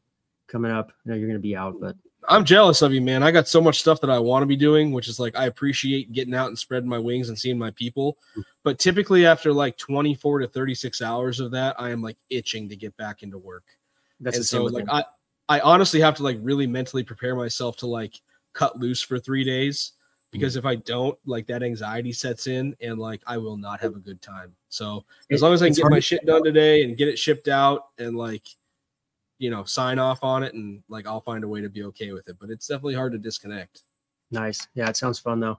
coming 0.47 0.71
up. 0.71 0.93
I 0.93 1.11
know 1.11 1.17
you're 1.17 1.27
going 1.27 1.41
to 1.41 1.43
be 1.43 1.57
out, 1.57 1.81
but 1.81 1.97
I'm 2.29 2.45
jealous 2.45 2.83
of 2.83 2.93
you, 2.93 3.01
man. 3.01 3.23
I 3.23 3.31
got 3.31 3.49
so 3.49 3.61
much 3.61 3.81
stuff 3.81 4.03
that 4.03 4.11
I 4.11 4.19
want 4.19 4.43
to 4.43 4.47
be 4.47 4.57
doing, 4.57 4.93
which 4.93 5.09
is 5.09 5.19
like 5.19 5.37
I 5.37 5.47
appreciate 5.47 6.13
getting 6.13 6.35
out 6.35 6.49
and 6.49 6.59
spreading 6.59 6.89
my 6.89 6.99
wings 6.99 7.31
and 7.31 7.39
seeing 7.39 7.59
my 7.59 7.71
people. 7.71 8.19
Mm. 8.37 8.45
But 8.63 8.79
typically, 8.79 9.25
after 9.25 9.53
like 9.53 9.79
24 9.79 10.41
to 10.41 10.47
36 10.47 11.01
hours 11.01 11.41
of 11.41 11.51
that, 11.53 11.75
I 11.81 11.89
am 11.91 12.03
like 12.03 12.19
itching 12.29 12.69
to 12.69 12.77
get 12.77 12.95
back 12.99 13.23
into 13.23 13.39
work. 13.39 13.65
that's 14.21 14.37
and 14.37 14.43
the 14.43 14.47
same 14.47 14.69
so, 14.69 14.75
like. 14.75 14.85
I, 14.91 15.05
I 15.49 15.61
honestly 15.61 16.01
have 16.01 16.15
to 16.17 16.23
like 16.23 16.39
really 16.43 16.67
mentally 16.67 17.03
prepare 17.03 17.35
myself 17.35 17.79
to 17.79 17.87
like 17.87 18.21
cut 18.53 18.79
loose 18.79 19.01
for 19.01 19.19
three 19.19 19.45
days 19.45 19.93
because 20.31 20.55
mm. 20.55 20.59
if 20.59 20.67
I 20.67 20.75
don't, 20.75 21.19
like 21.25 21.47
that 21.47 21.63
anxiety 21.63 22.13
sets 22.13 22.47
in 22.47 22.77
and 22.83 22.99
like 22.99 23.23
I 23.27 23.39
will 23.39 23.57
not 23.57 23.81
have 23.81 23.97
a 23.97 24.01
good 24.01 24.21
time. 24.21 24.55
So, 24.69 25.07
as 25.31 25.41
long 25.41 25.55
as 25.55 25.63
I 25.63 25.69
can 25.69 25.75
get 25.75 25.91
my 25.91 26.01
shit 26.01 26.27
done 26.27 26.45
today 26.45 26.85
and 26.85 26.97
get 26.97 27.09
it 27.09 27.19
shipped 27.19 27.49
out 27.49 27.87
and 27.99 28.19
like 28.19 28.43
you 29.39 29.51
know 29.51 29.65
sign 29.65 29.99
off 29.99 30.23
on 30.23 30.43
it 30.43 30.55
and 30.55 30.83
like 30.89 31.07
I'll 31.07 31.21
find 31.21 31.45
a 31.45 31.49
way 31.49 31.61
to 31.61 31.69
be 31.69 31.85
okay 31.85 32.13
with 32.13 32.29
it 32.29 32.37
but 32.41 32.51
it's 32.51 32.67
definitely 32.67 32.95
hard 32.95 33.13
to 33.13 33.19
disconnect. 33.19 33.83
Nice. 34.31 34.67
Yeah, 34.75 34.89
it 34.89 34.97
sounds 34.97 35.19
fun 35.19 35.41
though. 35.41 35.59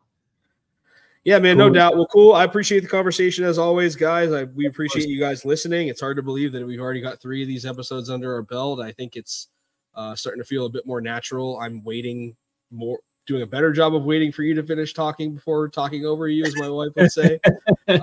yeah 1.24 1.40
man 1.40 1.58
no 1.58 1.70
doubt. 1.70 1.96
Well 1.96 2.08
cool. 2.08 2.34
I 2.34 2.44
appreciate 2.44 2.82
the 2.82 2.90
conversation 2.90 3.46
as 3.46 3.58
always 3.58 3.96
guys. 3.96 4.32
I, 4.32 4.44
we 4.44 4.68
appreciate 4.68 5.08
you 5.08 5.20
guys 5.20 5.46
listening. 5.46 5.88
It's 5.88 6.02
hard 6.02 6.18
to 6.18 6.24
believe 6.24 6.52
that 6.52 6.66
we've 6.66 6.80
already 6.80 7.02
got 7.02 7.22
three 7.22 7.42
of 7.42 7.48
these 7.48 7.66
episodes 7.66 8.10
under 8.10 8.34
our 8.34 8.42
belt. 8.42 8.80
I 8.80 8.92
think 8.92 9.16
it's 9.16 9.48
uh, 9.96 10.16
starting 10.16 10.42
to 10.42 10.48
feel 10.48 10.66
a 10.66 10.70
bit 10.70 10.86
more 10.86 11.02
natural. 11.02 11.60
I'm 11.60 11.84
waiting 11.84 12.36
more 12.72 13.00
doing 13.26 13.42
a 13.44 13.48
better 13.48 13.72
job 13.72 13.94
of 13.94 14.04
waiting 14.04 14.32
for 14.32 14.44
you 14.44 14.56
to 14.56 14.64
finish 14.64 14.94
talking 14.94 15.36
before 15.36 15.70
talking 15.70 16.06
over 16.06 16.28
you 16.28 16.44
as 16.46 16.56
my 16.58 16.68
wife 16.70 16.90
would 16.96 17.12
say. 17.12 17.40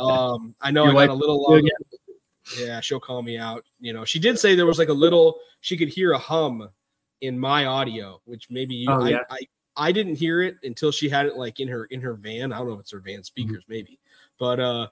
Um 0.00 0.54
I 0.60 0.72
know 0.72 0.84
Your 0.84 0.96
I 0.96 1.06
got 1.06 1.12
a 1.12 1.14
little 1.14 1.42
long? 1.42 1.68
Yeah, 2.58 2.80
she'll 2.80 3.00
call 3.00 3.22
me 3.22 3.38
out. 3.38 3.64
You 3.80 3.92
know, 3.92 4.04
she 4.04 4.18
did 4.18 4.38
say 4.38 4.54
there 4.54 4.66
was 4.66 4.78
like 4.78 4.88
a 4.88 4.92
little 4.94 5.38
she 5.60 5.76
could 5.76 5.88
hear 5.88 6.12
a 6.12 6.18
hum 6.18 6.68
in 7.20 7.38
my 7.38 7.66
audio, 7.66 8.20
which 8.24 8.48
maybe 8.50 8.74
you 8.74 8.90
Oh, 8.90 9.02
I, 9.02 9.08
yeah. 9.10 9.18
I 9.30 9.40
I 9.76 9.92
didn't 9.92 10.14
hear 10.16 10.42
it 10.42 10.56
until 10.62 10.90
she 10.92 11.08
had 11.08 11.26
it 11.26 11.36
like 11.36 11.60
in 11.60 11.68
her 11.68 11.86
in 11.86 12.00
her 12.00 12.14
van. 12.14 12.52
I 12.52 12.58
don't 12.58 12.68
know 12.68 12.74
if 12.74 12.80
it's 12.80 12.92
her 12.92 12.98
Mm-hmm. 12.98 13.06
van 13.06 13.24
speakers, 13.24 13.64
maybe. 13.68 13.98
But 14.38 14.60
uh 14.60 14.88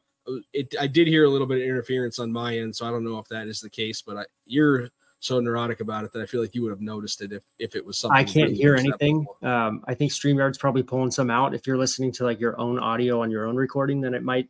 it 0.53 0.75
I 0.81 0.87
did 0.87 1.07
hear 1.07 1.25
a 1.25 1.29
little 1.29 1.47
bit 1.47 1.59
of 1.59 1.65
interference 1.65 2.19
on 2.19 2.33
my 2.33 2.57
end, 2.57 2.75
so 2.75 2.87
I 2.87 2.91
don't 2.91 3.05
know 3.05 3.19
if 3.19 3.29
that 3.29 3.47
is 3.47 3.61
the 3.61 3.71
case, 3.71 4.03
but 4.03 4.17
I 4.17 4.25
you're 4.47 4.89
so 5.21 5.41
neurotic 5.41 5.81
about 5.81 6.05
it 6.05 6.13
that 6.13 6.21
I 6.21 6.27
feel 6.27 6.43
like 6.43 6.55
you 6.55 6.63
would 6.63 6.71
have 6.71 6.81
noticed 6.83 7.23
it 7.23 7.33
if 7.33 7.43
if 7.59 7.77
it 7.77 7.85
was 7.85 7.99
something 7.99 8.17
I 8.17 8.25
can't 8.25 8.51
really 8.51 8.57
hear 8.57 8.75
anything. 8.75 9.27
Um, 9.43 9.83
I 9.87 9.95
think 9.95 10.13
StreamYard's 10.13 10.59
probably 10.59 10.83
pulling 10.83 11.11
some 11.11 11.31
out. 11.31 11.55
If 11.55 11.67
you're 11.67 11.79
listening 11.79 12.13
to 12.13 12.25
like 12.25 12.41
your 12.41 12.59
own 12.61 12.79
audio 12.79 13.23
on 13.23 13.31
your 13.31 13.47
own 13.47 13.57
recording, 13.57 14.01
then 14.03 14.13
it 14.13 14.23
might 14.23 14.49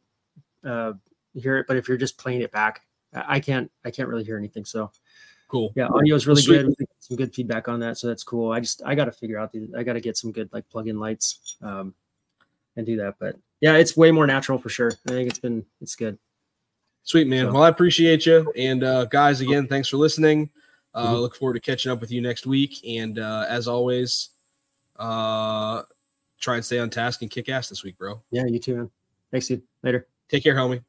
uh, 0.65 0.95
hear 1.35 1.59
it. 1.59 1.67
But 1.69 1.77
if 1.77 1.87
you're 1.87 1.97
just 1.97 2.19
playing 2.19 2.41
it 2.41 2.51
back, 2.51 2.83
I 3.15 3.41
can't. 3.41 3.71
I 3.85 3.91
can't 3.91 4.09
really 4.09 4.25
hear 4.25 4.37
anything. 4.37 4.65
So 4.65 4.91
Cool. 5.49 5.73
yeah, 5.77 5.87
audio 5.87 6.17
is 6.17 6.27
really 6.27 6.43
Sweet. 6.43 6.63
good. 6.63 6.75
We 6.79 6.87
some 7.01 7.17
good 7.17 7.35
feedback 7.35 7.69
on 7.69 7.79
that, 7.81 7.99
so 7.99 8.09
that's 8.09 8.25
cool. 8.25 8.51
I 8.51 8.61
just 8.61 8.83
I 8.85 8.95
got 8.95 9.05
to 9.07 9.13
figure 9.13 9.39
out 9.39 9.53
the. 9.53 9.69
I 9.77 9.83
got 9.83 9.93
to 9.93 10.01
get 10.01 10.17
some 10.17 10.33
good 10.33 10.49
like 10.53 10.69
plug-in 10.69 10.99
lights 10.99 11.57
um, 11.63 11.95
and 12.77 12.85
do 12.87 12.97
that. 12.97 13.17
But 13.21 13.37
yeah, 13.61 13.75
it's 13.77 13.97
way 13.97 14.11
more 14.11 14.27
natural 14.27 14.59
for 14.59 14.69
sure. 14.69 14.91
I 15.09 15.11
think 15.13 15.29
it's 15.29 15.39
been 15.39 15.65
it's 15.81 15.95
good. 15.97 16.19
Sweet 17.05 17.29
man. 17.29 17.47
So- 17.47 17.53
Well, 17.53 17.63
I 17.63 17.69
appreciate 17.69 18.25
you. 18.27 18.51
And 18.57 18.83
uh, 18.83 19.05
guys, 19.05 19.41
again, 19.43 19.67
thanks 19.69 19.89
for 19.89 19.99
listening. 19.99 20.51
Uh, 20.95 21.13
Mhm. 21.15 21.21
Look 21.21 21.35
forward 21.37 21.55
to 21.55 21.61
catching 21.61 21.93
up 21.93 22.01
with 22.01 22.11
you 22.11 22.21
next 22.23 22.47
week. 22.47 22.77
And 22.89 23.19
uh, 23.19 23.45
as 23.49 23.69
always, 23.69 24.31
uh, 24.97 25.83
try 26.41 26.55
and 26.57 26.65
stay 26.65 26.79
on 26.79 26.89
task 26.89 27.21
and 27.23 27.31
kick 27.31 27.49
ass 27.49 27.69
this 27.69 27.83
week, 27.85 27.99
bro. 27.99 28.23
Yeah, 28.31 28.47
you 28.47 28.59
too, 28.59 28.77
man. 28.77 28.91
Thanks, 29.31 29.49
dude. 29.49 29.63
Later. 29.83 30.07
Take 30.29 30.43
care, 30.45 30.55
homie. 30.55 30.83